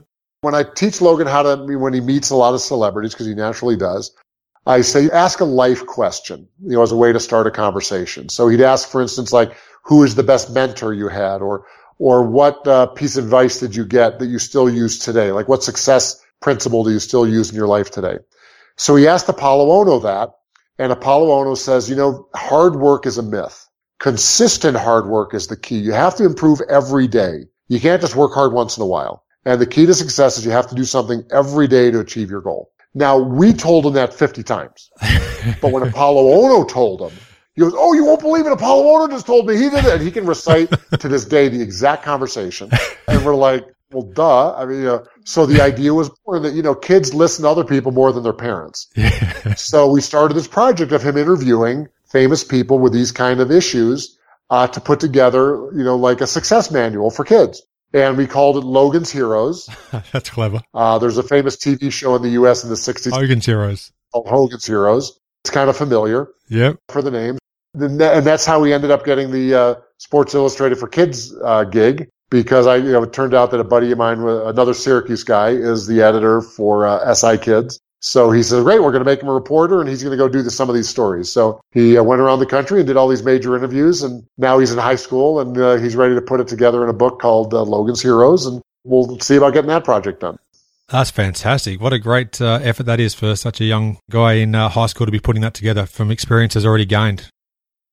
when 0.40 0.54
I 0.54 0.62
teach 0.62 1.02
Logan 1.02 1.26
how 1.26 1.42
to, 1.42 1.76
when 1.76 1.92
he 1.92 2.00
meets 2.00 2.30
a 2.30 2.36
lot 2.36 2.54
of 2.54 2.62
celebrities, 2.62 3.12
because 3.12 3.26
he 3.26 3.34
naturally 3.34 3.76
does, 3.76 4.16
I 4.66 4.80
say, 4.80 5.10
ask 5.10 5.40
a 5.40 5.44
life 5.44 5.84
question, 5.86 6.48
you 6.62 6.76
know, 6.76 6.82
as 6.82 6.92
a 6.92 6.96
way 6.96 7.12
to 7.12 7.20
start 7.20 7.46
a 7.46 7.50
conversation. 7.50 8.30
So 8.30 8.48
he'd 8.48 8.62
ask, 8.62 8.88
for 8.88 9.02
instance, 9.02 9.32
like, 9.32 9.54
who 9.84 10.02
is 10.02 10.14
the 10.14 10.22
best 10.22 10.50
mentor 10.52 10.92
you 10.92 11.08
had 11.08 11.40
or, 11.40 11.66
or 11.98 12.22
what 12.22 12.66
uh, 12.66 12.86
piece 12.86 13.16
of 13.16 13.24
advice 13.24 13.60
did 13.60 13.74
you 13.74 13.84
get 13.84 14.18
that 14.18 14.26
you 14.26 14.38
still 14.38 14.68
use 14.68 14.98
today? 14.98 15.32
Like 15.32 15.48
what 15.48 15.62
success 15.62 16.22
principle 16.40 16.84
do 16.84 16.90
you 16.90 16.98
still 16.98 17.26
use 17.26 17.50
in 17.50 17.56
your 17.56 17.68
life 17.68 17.90
today? 17.90 18.18
So 18.76 18.96
he 18.96 19.06
asked 19.06 19.26
Apolo 19.26 19.68
Ohno 19.68 20.02
that 20.02 20.30
and 20.78 20.92
Apolo 20.92 21.28
Ohno 21.28 21.56
says, 21.56 21.88
you 21.88 21.96
know, 21.96 22.28
hard 22.34 22.76
work 22.76 23.06
is 23.06 23.18
a 23.18 23.22
myth. 23.22 23.68
Consistent 24.00 24.76
hard 24.76 25.06
work 25.06 25.34
is 25.34 25.46
the 25.46 25.56
key. 25.56 25.78
You 25.78 25.92
have 25.92 26.16
to 26.16 26.24
improve 26.24 26.60
every 26.68 27.06
day. 27.06 27.44
You 27.68 27.80
can't 27.80 28.00
just 28.00 28.16
work 28.16 28.32
hard 28.34 28.52
once 28.52 28.76
in 28.76 28.82
a 28.82 28.86
while. 28.86 29.24
And 29.44 29.60
the 29.60 29.66
key 29.66 29.86
to 29.86 29.94
success 29.94 30.38
is 30.38 30.44
you 30.44 30.50
have 30.50 30.68
to 30.68 30.74
do 30.74 30.84
something 30.84 31.24
every 31.30 31.68
day 31.68 31.90
to 31.90 32.00
achieve 32.00 32.30
your 32.30 32.40
goal. 32.40 32.70
Now, 32.94 33.18
we 33.18 33.52
told 33.52 33.86
him 33.86 33.94
that 33.94 34.14
50 34.14 34.42
times. 34.42 34.90
but 35.60 35.72
when 35.72 35.82
Apolo 35.82 36.34
Ohno 36.34 36.68
told 36.68 37.02
him, 37.02 37.12
he 37.54 37.60
goes, 37.60 37.72
Oh, 37.76 37.92
you 37.92 38.04
won't 38.04 38.20
believe 38.20 38.46
it. 38.46 38.52
Apolo 38.52 38.84
Ohno 38.84 39.10
just 39.10 39.26
told 39.26 39.46
me 39.46 39.56
he 39.56 39.70
did 39.70 39.84
it. 39.84 39.94
And 39.94 40.02
he 40.02 40.10
can 40.10 40.26
recite 40.26 40.70
to 40.98 41.08
this 41.08 41.24
day 41.24 41.48
the 41.48 41.60
exact 41.60 42.04
conversation. 42.04 42.70
And 43.08 43.24
we're 43.24 43.34
like, 43.34 43.64
well, 43.92 44.02
duh. 44.02 44.54
I 44.56 44.64
mean, 44.66 44.78
you 44.78 44.84
know, 44.84 45.06
so 45.24 45.46
the 45.46 45.62
idea 45.62 45.94
was 45.94 46.10
born 46.24 46.42
that, 46.42 46.54
you 46.54 46.62
know, 46.62 46.74
kids 46.74 47.14
listen 47.14 47.44
to 47.44 47.48
other 47.48 47.64
people 47.64 47.92
more 47.92 48.12
than 48.12 48.22
their 48.22 48.32
parents. 48.32 48.88
so 49.56 49.90
we 49.90 50.00
started 50.00 50.34
this 50.34 50.48
project 50.48 50.92
of 50.92 51.02
him 51.02 51.16
interviewing 51.16 51.88
famous 52.10 52.42
people 52.44 52.78
with 52.78 52.92
these 52.92 53.12
kind 53.12 53.40
of 53.40 53.50
issues, 53.50 54.18
uh, 54.50 54.66
to 54.68 54.80
put 54.80 55.00
together, 55.00 55.70
you 55.74 55.84
know, 55.84 55.96
like 55.96 56.20
a 56.20 56.26
success 56.26 56.70
manual 56.70 57.10
for 57.10 57.24
kids 57.24 57.62
and 57.94 58.18
we 58.18 58.26
called 58.26 58.56
it 58.56 58.64
Logan's 58.64 59.10
Heroes. 59.10 59.68
That's 60.12 60.28
clever. 60.28 60.60
Uh, 60.74 60.98
there's 60.98 61.16
a 61.16 61.22
famous 61.22 61.56
TV 61.56 61.92
show 61.92 62.16
in 62.16 62.22
the 62.22 62.30
U.S. 62.30 62.64
in 62.64 62.70
the 62.70 62.76
60s. 62.76 63.12
Hogan's 63.12 63.46
Heroes. 63.46 63.92
Hogan's 64.12 64.66
Heroes. 64.66 65.18
It's 65.44 65.50
kind 65.50 65.70
of 65.70 65.76
familiar. 65.76 66.28
Yep. 66.48 66.78
For 66.88 67.02
the 67.02 67.10
name. 67.10 67.38
And 67.74 68.00
that's 68.00 68.46
how 68.46 68.60
we 68.60 68.72
ended 68.72 68.90
up 68.90 69.04
getting 69.04 69.30
the 69.30 69.54
uh, 69.54 69.74
Sports 69.98 70.34
Illustrated 70.34 70.78
for 70.78 70.86
Kids 70.86 71.34
uh, 71.42 71.64
gig 71.64 72.08
because 72.30 72.66
I, 72.66 72.76
you 72.76 72.92
know, 72.92 73.02
it 73.02 73.12
turned 73.12 73.34
out 73.34 73.50
that 73.50 73.60
a 73.60 73.64
buddy 73.64 73.90
of 73.90 73.98
mine, 73.98 74.20
another 74.20 74.74
Syracuse 74.74 75.24
guy, 75.24 75.50
is 75.50 75.86
the 75.86 76.02
editor 76.02 76.40
for 76.40 76.86
uh, 76.86 77.14
SI 77.14 77.38
Kids. 77.38 77.80
So 78.00 78.30
he 78.30 78.42
said, 78.42 78.64
great, 78.64 78.82
we're 78.82 78.92
going 78.92 79.02
to 79.02 79.10
make 79.10 79.22
him 79.22 79.28
a 79.28 79.32
reporter 79.32 79.80
and 79.80 79.88
he's 79.88 80.02
going 80.02 80.10
to 80.10 80.22
go 80.22 80.28
do 80.28 80.42
the, 80.42 80.50
some 80.50 80.68
of 80.68 80.74
these 80.74 80.88
stories. 80.88 81.32
So 81.32 81.60
he 81.72 81.96
uh, 81.96 82.02
went 82.02 82.20
around 82.20 82.40
the 82.40 82.46
country 82.46 82.80
and 82.80 82.86
did 82.86 82.98
all 82.98 83.08
these 83.08 83.22
major 83.22 83.56
interviews 83.56 84.02
and 84.02 84.26
now 84.36 84.58
he's 84.58 84.70
in 84.72 84.78
high 84.78 84.96
school 84.96 85.40
and 85.40 85.56
uh, 85.56 85.76
he's 85.76 85.96
ready 85.96 86.14
to 86.14 86.20
put 86.20 86.38
it 86.38 86.46
together 86.46 86.84
in 86.84 86.90
a 86.90 86.92
book 86.92 87.18
called 87.18 87.54
uh, 87.54 87.62
Logan's 87.62 88.02
Heroes 88.02 88.44
and 88.44 88.60
we'll 88.84 89.18
see 89.20 89.36
about 89.36 89.54
getting 89.54 89.68
that 89.68 89.84
project 89.84 90.20
done. 90.20 90.38
That's 90.88 91.10
fantastic. 91.10 91.80
What 91.80 91.94
a 91.94 91.98
great 91.98 92.42
uh, 92.42 92.58
effort 92.62 92.84
that 92.84 93.00
is 93.00 93.14
for 93.14 93.36
such 93.36 93.60
a 93.62 93.64
young 93.64 93.96
guy 94.10 94.34
in 94.34 94.54
uh, 94.54 94.68
high 94.68 94.86
school 94.86 95.06
to 95.06 95.12
be 95.12 95.18
putting 95.18 95.40
that 95.40 95.54
together 95.54 95.86
from 95.86 96.10
experiences 96.10 96.66
already 96.66 96.84
gained. 96.84 97.30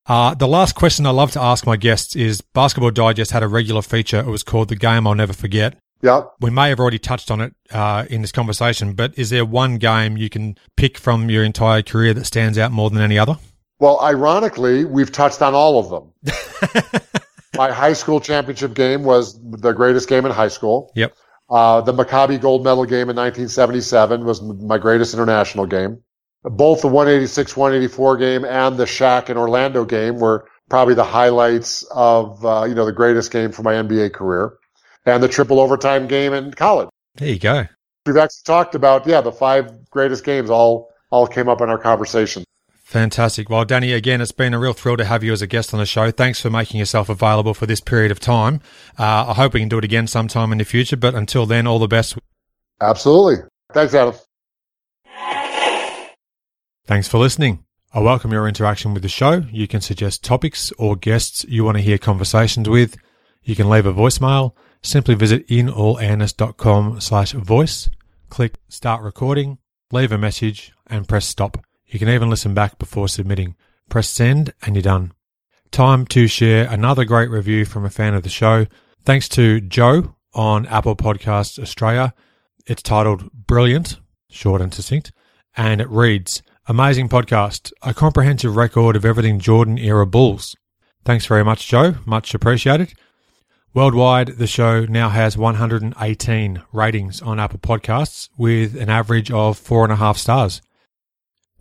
Uh, 0.07 0.33
the 0.33 0.47
last 0.47 0.75
question 0.75 1.05
I 1.05 1.11
love 1.11 1.31
to 1.31 1.41
ask 1.41 1.65
my 1.65 1.77
guests 1.77 2.15
is 2.15 2.41
Basketball 2.41 2.91
Digest 2.91 3.31
had 3.31 3.43
a 3.43 3.47
regular 3.47 3.81
feature. 3.81 4.19
It 4.19 4.27
was 4.27 4.43
called 4.43 4.69
The 4.69 4.75
Game 4.75 5.05
I'll 5.05 5.15
Never 5.15 5.33
Forget. 5.33 5.77
Yeah. 6.01 6.23
We 6.39 6.49
may 6.49 6.69
have 6.69 6.79
already 6.79 6.97
touched 6.97 7.29
on 7.29 7.41
it 7.41 7.53
uh, 7.71 8.05
in 8.09 8.21
this 8.21 8.31
conversation, 8.31 8.93
but 8.93 9.17
is 9.17 9.29
there 9.29 9.45
one 9.45 9.77
game 9.77 10.17
you 10.17 10.29
can 10.29 10.57
pick 10.75 10.97
from 10.97 11.29
your 11.29 11.43
entire 11.43 11.83
career 11.83 12.13
that 12.15 12.25
stands 12.25 12.57
out 12.57 12.71
more 12.71 12.89
than 12.89 13.01
any 13.01 13.19
other? 13.19 13.37
Well, 13.79 13.99
ironically, 14.01 14.85
we've 14.85 15.11
touched 15.11 15.41
on 15.41 15.53
all 15.53 15.79
of 15.79 15.89
them. 15.89 17.01
My 17.55 17.71
high 17.71 17.93
school 17.93 18.19
championship 18.19 18.73
game 18.73 19.03
was 19.03 19.39
the 19.43 19.73
greatest 19.73 20.09
game 20.09 20.25
in 20.25 20.31
high 20.31 20.47
school. 20.47 20.91
Yep. 20.95 21.15
Uh, 21.49 21.81
the 21.81 21.93
Maccabi 21.93 22.39
gold 22.39 22.63
medal 22.63 22.85
game 22.85 23.09
in 23.09 23.15
1977 23.17 24.23
was 24.23 24.41
my 24.41 24.77
greatest 24.77 25.13
international 25.13 25.65
game. 25.65 26.01
Both 26.43 26.81
the 26.81 26.87
186, 26.87 27.55
184 27.55 28.17
game 28.17 28.45
and 28.45 28.77
the 28.77 28.85
Shaq 28.85 29.29
and 29.29 29.37
Orlando 29.37 29.85
game 29.85 30.19
were 30.19 30.47
probably 30.69 30.95
the 30.95 31.03
highlights 31.03 31.83
of, 31.91 32.43
uh, 32.43 32.63
you 32.67 32.73
know, 32.73 32.85
the 32.85 32.91
greatest 32.91 33.31
game 33.31 33.51
for 33.51 33.61
my 33.61 33.73
NBA 33.73 34.13
career. 34.13 34.53
and 35.05 35.21
the 35.21 35.27
triple 35.27 35.59
overtime 35.59 36.07
game 36.07 36.31
in 36.33 36.53
college. 36.53 36.87
There 37.15 37.29
you 37.29 37.39
go. 37.39 37.65
We've 38.05 38.17
actually 38.17 38.43
talked 38.45 38.75
about, 38.75 39.07
yeah, 39.07 39.21
the 39.21 39.31
five 39.31 39.89
greatest 39.89 40.23
games 40.23 40.49
all, 40.49 40.89
all 41.09 41.25
came 41.27 41.49
up 41.49 41.59
in 41.61 41.69
our 41.69 41.77
conversation. 41.79 42.43
Fantastic. 42.83 43.49
Well, 43.49 43.63
Danny, 43.65 43.93
again, 43.93 44.21
it's 44.21 44.31
been 44.31 44.53
a 44.53 44.59
real 44.59 44.73
thrill 44.73 44.97
to 44.97 45.05
have 45.05 45.23
you 45.23 45.31
as 45.31 45.41
a 45.41 45.47
guest 45.47 45.73
on 45.73 45.79
the 45.79 45.85
show. 45.85 46.11
Thanks 46.11 46.41
for 46.41 46.49
making 46.49 46.79
yourself 46.79 47.09
available 47.09 47.53
for 47.53 47.65
this 47.65 47.79
period 47.79 48.11
of 48.11 48.19
time. 48.19 48.59
Uh, 48.99 49.27
I 49.29 49.33
hope 49.33 49.53
we 49.53 49.61
can 49.61 49.69
do 49.69 49.77
it 49.77 49.83
again 49.85 50.07
sometime 50.07 50.51
in 50.51 50.57
the 50.57 50.65
future, 50.65 50.97
but 50.97 51.15
until 51.15 51.45
then, 51.45 51.67
all 51.67 51.79
the 51.79 51.87
best. 51.87 52.17
Absolutely. 52.81 53.47
Thanks, 53.71 53.93
Adam. 53.93 54.13
Thanks 56.91 57.07
for 57.07 57.19
listening. 57.19 57.63
I 57.93 58.01
welcome 58.01 58.33
your 58.33 58.49
interaction 58.49 58.93
with 58.93 59.01
the 59.01 59.07
show. 59.07 59.45
You 59.49 59.65
can 59.65 59.79
suggest 59.79 60.25
topics 60.25 60.73
or 60.77 60.97
guests 60.97 61.45
you 61.47 61.63
want 61.63 61.77
to 61.77 61.81
hear 61.81 61.97
conversations 61.97 62.67
with. 62.67 62.97
You 63.43 63.55
can 63.55 63.69
leave 63.69 63.85
a 63.85 63.93
voicemail. 63.93 64.51
Simply 64.83 65.15
visit 65.15 65.47
inallairness.com 65.47 66.99
slash 66.99 67.31
voice, 67.31 67.89
click 68.27 68.55
start 68.67 69.03
recording, 69.03 69.59
leave 69.93 70.11
a 70.11 70.17
message, 70.17 70.73
and 70.85 71.07
press 71.07 71.25
stop. 71.25 71.63
You 71.87 71.97
can 71.97 72.09
even 72.09 72.29
listen 72.29 72.53
back 72.53 72.77
before 72.77 73.07
submitting. 73.07 73.55
Press 73.87 74.09
send 74.09 74.53
and 74.61 74.75
you're 74.75 74.83
done. 74.83 75.13
Time 75.71 76.05
to 76.07 76.27
share 76.27 76.69
another 76.69 77.05
great 77.05 77.29
review 77.29 77.63
from 77.63 77.85
a 77.85 77.89
fan 77.89 78.15
of 78.15 78.23
the 78.23 78.29
show. 78.29 78.65
Thanks 79.05 79.29
to 79.29 79.61
Joe 79.61 80.17
on 80.33 80.65
Apple 80.65 80.97
Podcasts 80.97 81.57
Australia. 81.57 82.13
It's 82.67 82.83
titled 82.83 83.31
Brilliant, 83.31 83.97
short 84.29 84.59
and 84.59 84.73
succinct, 84.73 85.13
and 85.55 85.79
it 85.79 85.89
reads 85.89 86.43
Amazing 86.71 87.09
podcast, 87.09 87.73
a 87.81 87.93
comprehensive 87.93 88.55
record 88.55 88.95
of 88.95 89.03
everything 89.03 89.39
Jordan 89.39 89.77
era 89.77 90.07
Bulls. 90.07 90.55
Thanks 91.03 91.25
very 91.25 91.43
much, 91.43 91.67
Joe. 91.67 91.95
Much 92.05 92.33
appreciated. 92.33 92.93
Worldwide, 93.73 94.37
the 94.37 94.47
show 94.47 94.85
now 94.85 95.09
has 95.09 95.37
118 95.37 96.63
ratings 96.71 97.21
on 97.21 97.41
Apple 97.41 97.59
Podcasts 97.59 98.29
with 98.37 98.77
an 98.77 98.89
average 98.89 99.29
of 99.29 99.57
four 99.57 99.83
and 99.83 99.91
a 99.91 99.97
half 99.97 100.17
stars. 100.17 100.61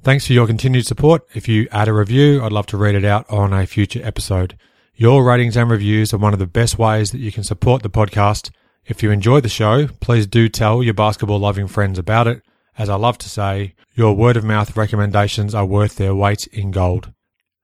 Thanks 0.01 0.28
for 0.28 0.32
your 0.32 0.47
continued 0.47 0.87
support. 0.87 1.27
If 1.35 1.49
you 1.49 1.66
add 1.73 1.89
a 1.89 1.93
review, 1.93 2.41
I'd 2.41 2.53
love 2.53 2.66
to 2.66 2.77
read 2.77 2.95
it 2.95 3.05
out 3.05 3.28
on 3.28 3.53
a 3.53 3.66
future 3.66 4.01
episode. 4.05 4.57
Your 4.95 5.24
ratings 5.24 5.57
and 5.57 5.69
reviews 5.69 6.15
are 6.15 6.19
one 6.19 6.35
of 6.35 6.39
the 6.39 6.47
best 6.47 6.78
ways 6.78 7.11
that 7.11 7.19
you 7.19 7.32
can 7.32 7.43
support 7.43 7.82
the 7.82 7.91
podcast. 7.91 8.53
If 8.87 9.03
you 9.03 9.11
enjoy 9.11 9.41
the 9.41 9.49
show, 9.49 9.89
please 9.89 10.28
do 10.28 10.49
tell 10.49 10.85
your 10.85 10.95
basketball 10.95 11.41
loving 11.41 11.66
friends 11.66 11.99
about 11.99 12.28
it. 12.28 12.43
As 12.81 12.89
I 12.89 12.94
love 12.94 13.19
to 13.19 13.28
say, 13.28 13.74
your 13.94 14.16
word 14.16 14.39
of 14.39 14.44
mouth 14.44 14.74
recommendations 14.74 15.55
are 15.55 15.66
worth 15.66 15.97
their 15.97 16.15
weight 16.15 16.47
in 16.47 16.70
gold. 16.70 17.12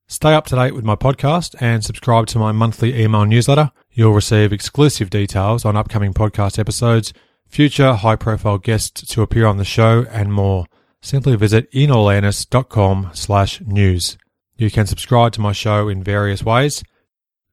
Stay 0.09 0.35
up 0.35 0.45
to 0.49 0.57
date 0.57 0.75
with 0.75 0.85
my 0.85 0.95
podcast 0.95 1.55
and 1.59 1.83
subscribe 1.83 2.27
to 2.27 2.39
my 2.39 2.53
monthly 2.53 3.01
email 3.03 3.25
newsletter. 3.25 3.73
You'll 3.91 4.13
receive 4.13 4.53
exclusive 4.53 5.09
details 5.09 5.65
on 5.65 5.75
upcoming 5.75 6.13
podcast 6.13 6.59
episodes, 6.59 7.15
future 7.49 7.95
high 7.95 8.17
profile 8.17 8.59
guests 8.59 9.07
to 9.15 9.23
appear 9.23 9.47
on 9.47 9.57
the 9.57 9.65
show, 9.65 10.05
and 10.11 10.35
more 10.35 10.67
simply 11.01 11.35
visit 11.35 11.73
inallairness.com 11.73 13.13
slash 13.15 13.63
news. 13.63 14.19
You 14.59 14.71
can 14.71 14.87
subscribe 14.87 15.33
to 15.33 15.41
my 15.41 15.53
show 15.53 15.89
in 15.89 16.05
various 16.05 16.45
ways. 16.45 16.85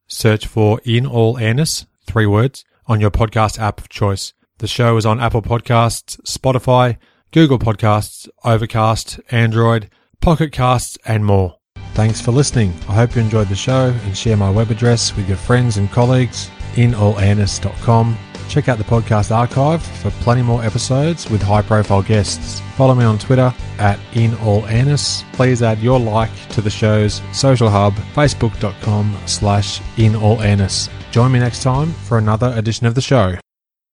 Search 0.07 0.47
for 0.47 0.81
In 0.83 1.05
All 1.05 1.37
Airness, 1.37 1.85
three 2.05 2.25
words, 2.25 2.65
on 2.87 2.99
your 2.99 3.11
podcast 3.11 3.57
app 3.57 3.79
of 3.79 3.87
choice. 3.87 4.33
The 4.57 4.67
show 4.67 4.97
is 4.97 5.05
on 5.05 5.21
Apple 5.21 5.41
Podcasts, 5.41 6.19
Spotify, 6.23 6.97
Google 7.33 7.59
Podcasts, 7.59 8.29
Overcast, 8.45 9.19
Android, 9.31 9.89
Pocket 10.21 10.51
Casts, 10.53 10.97
and 11.05 11.25
more. 11.25 11.57
Thanks 11.93 12.21
for 12.21 12.31
listening. 12.31 12.73
I 12.87 12.95
hope 12.95 13.15
you 13.15 13.21
enjoyed 13.21 13.49
the 13.49 13.55
show 13.55 13.93
and 14.05 14.17
share 14.17 14.37
my 14.37 14.49
web 14.49 14.71
address 14.71 15.15
with 15.15 15.27
your 15.27 15.37
friends 15.37 15.77
and 15.77 15.91
colleagues 15.91 16.49
in 16.77 16.93
inallairness.com 16.93 18.17
Check 18.49 18.69
out 18.69 18.77
the 18.77 18.83
podcast 18.83 19.35
archive 19.35 19.81
for 19.81 20.11
plenty 20.21 20.41
more 20.41 20.63
episodes 20.63 21.29
with 21.29 21.41
high 21.41 21.61
profile 21.61 22.03
guests. 22.03 22.61
Follow 22.75 22.93
me 22.93 23.03
on 23.03 23.17
Twitter 23.17 23.53
at 23.79 23.97
inallairness. 24.11 25.23
Please 25.33 25.63
add 25.63 25.79
your 25.79 25.99
like 25.99 26.49
to 26.49 26.61
the 26.61 26.69
show's 26.69 27.21
social 27.31 27.69
hub, 27.69 27.93
facebook.com 28.13 29.17
slash 29.25 29.79
inallairness. 29.97 30.89
Join 31.11 31.31
me 31.31 31.39
next 31.39 31.63
time 31.63 31.93
for 31.93 32.17
another 32.17 32.53
edition 32.55 32.85
of 32.85 32.95
the 32.95 33.01
show. 33.01 33.35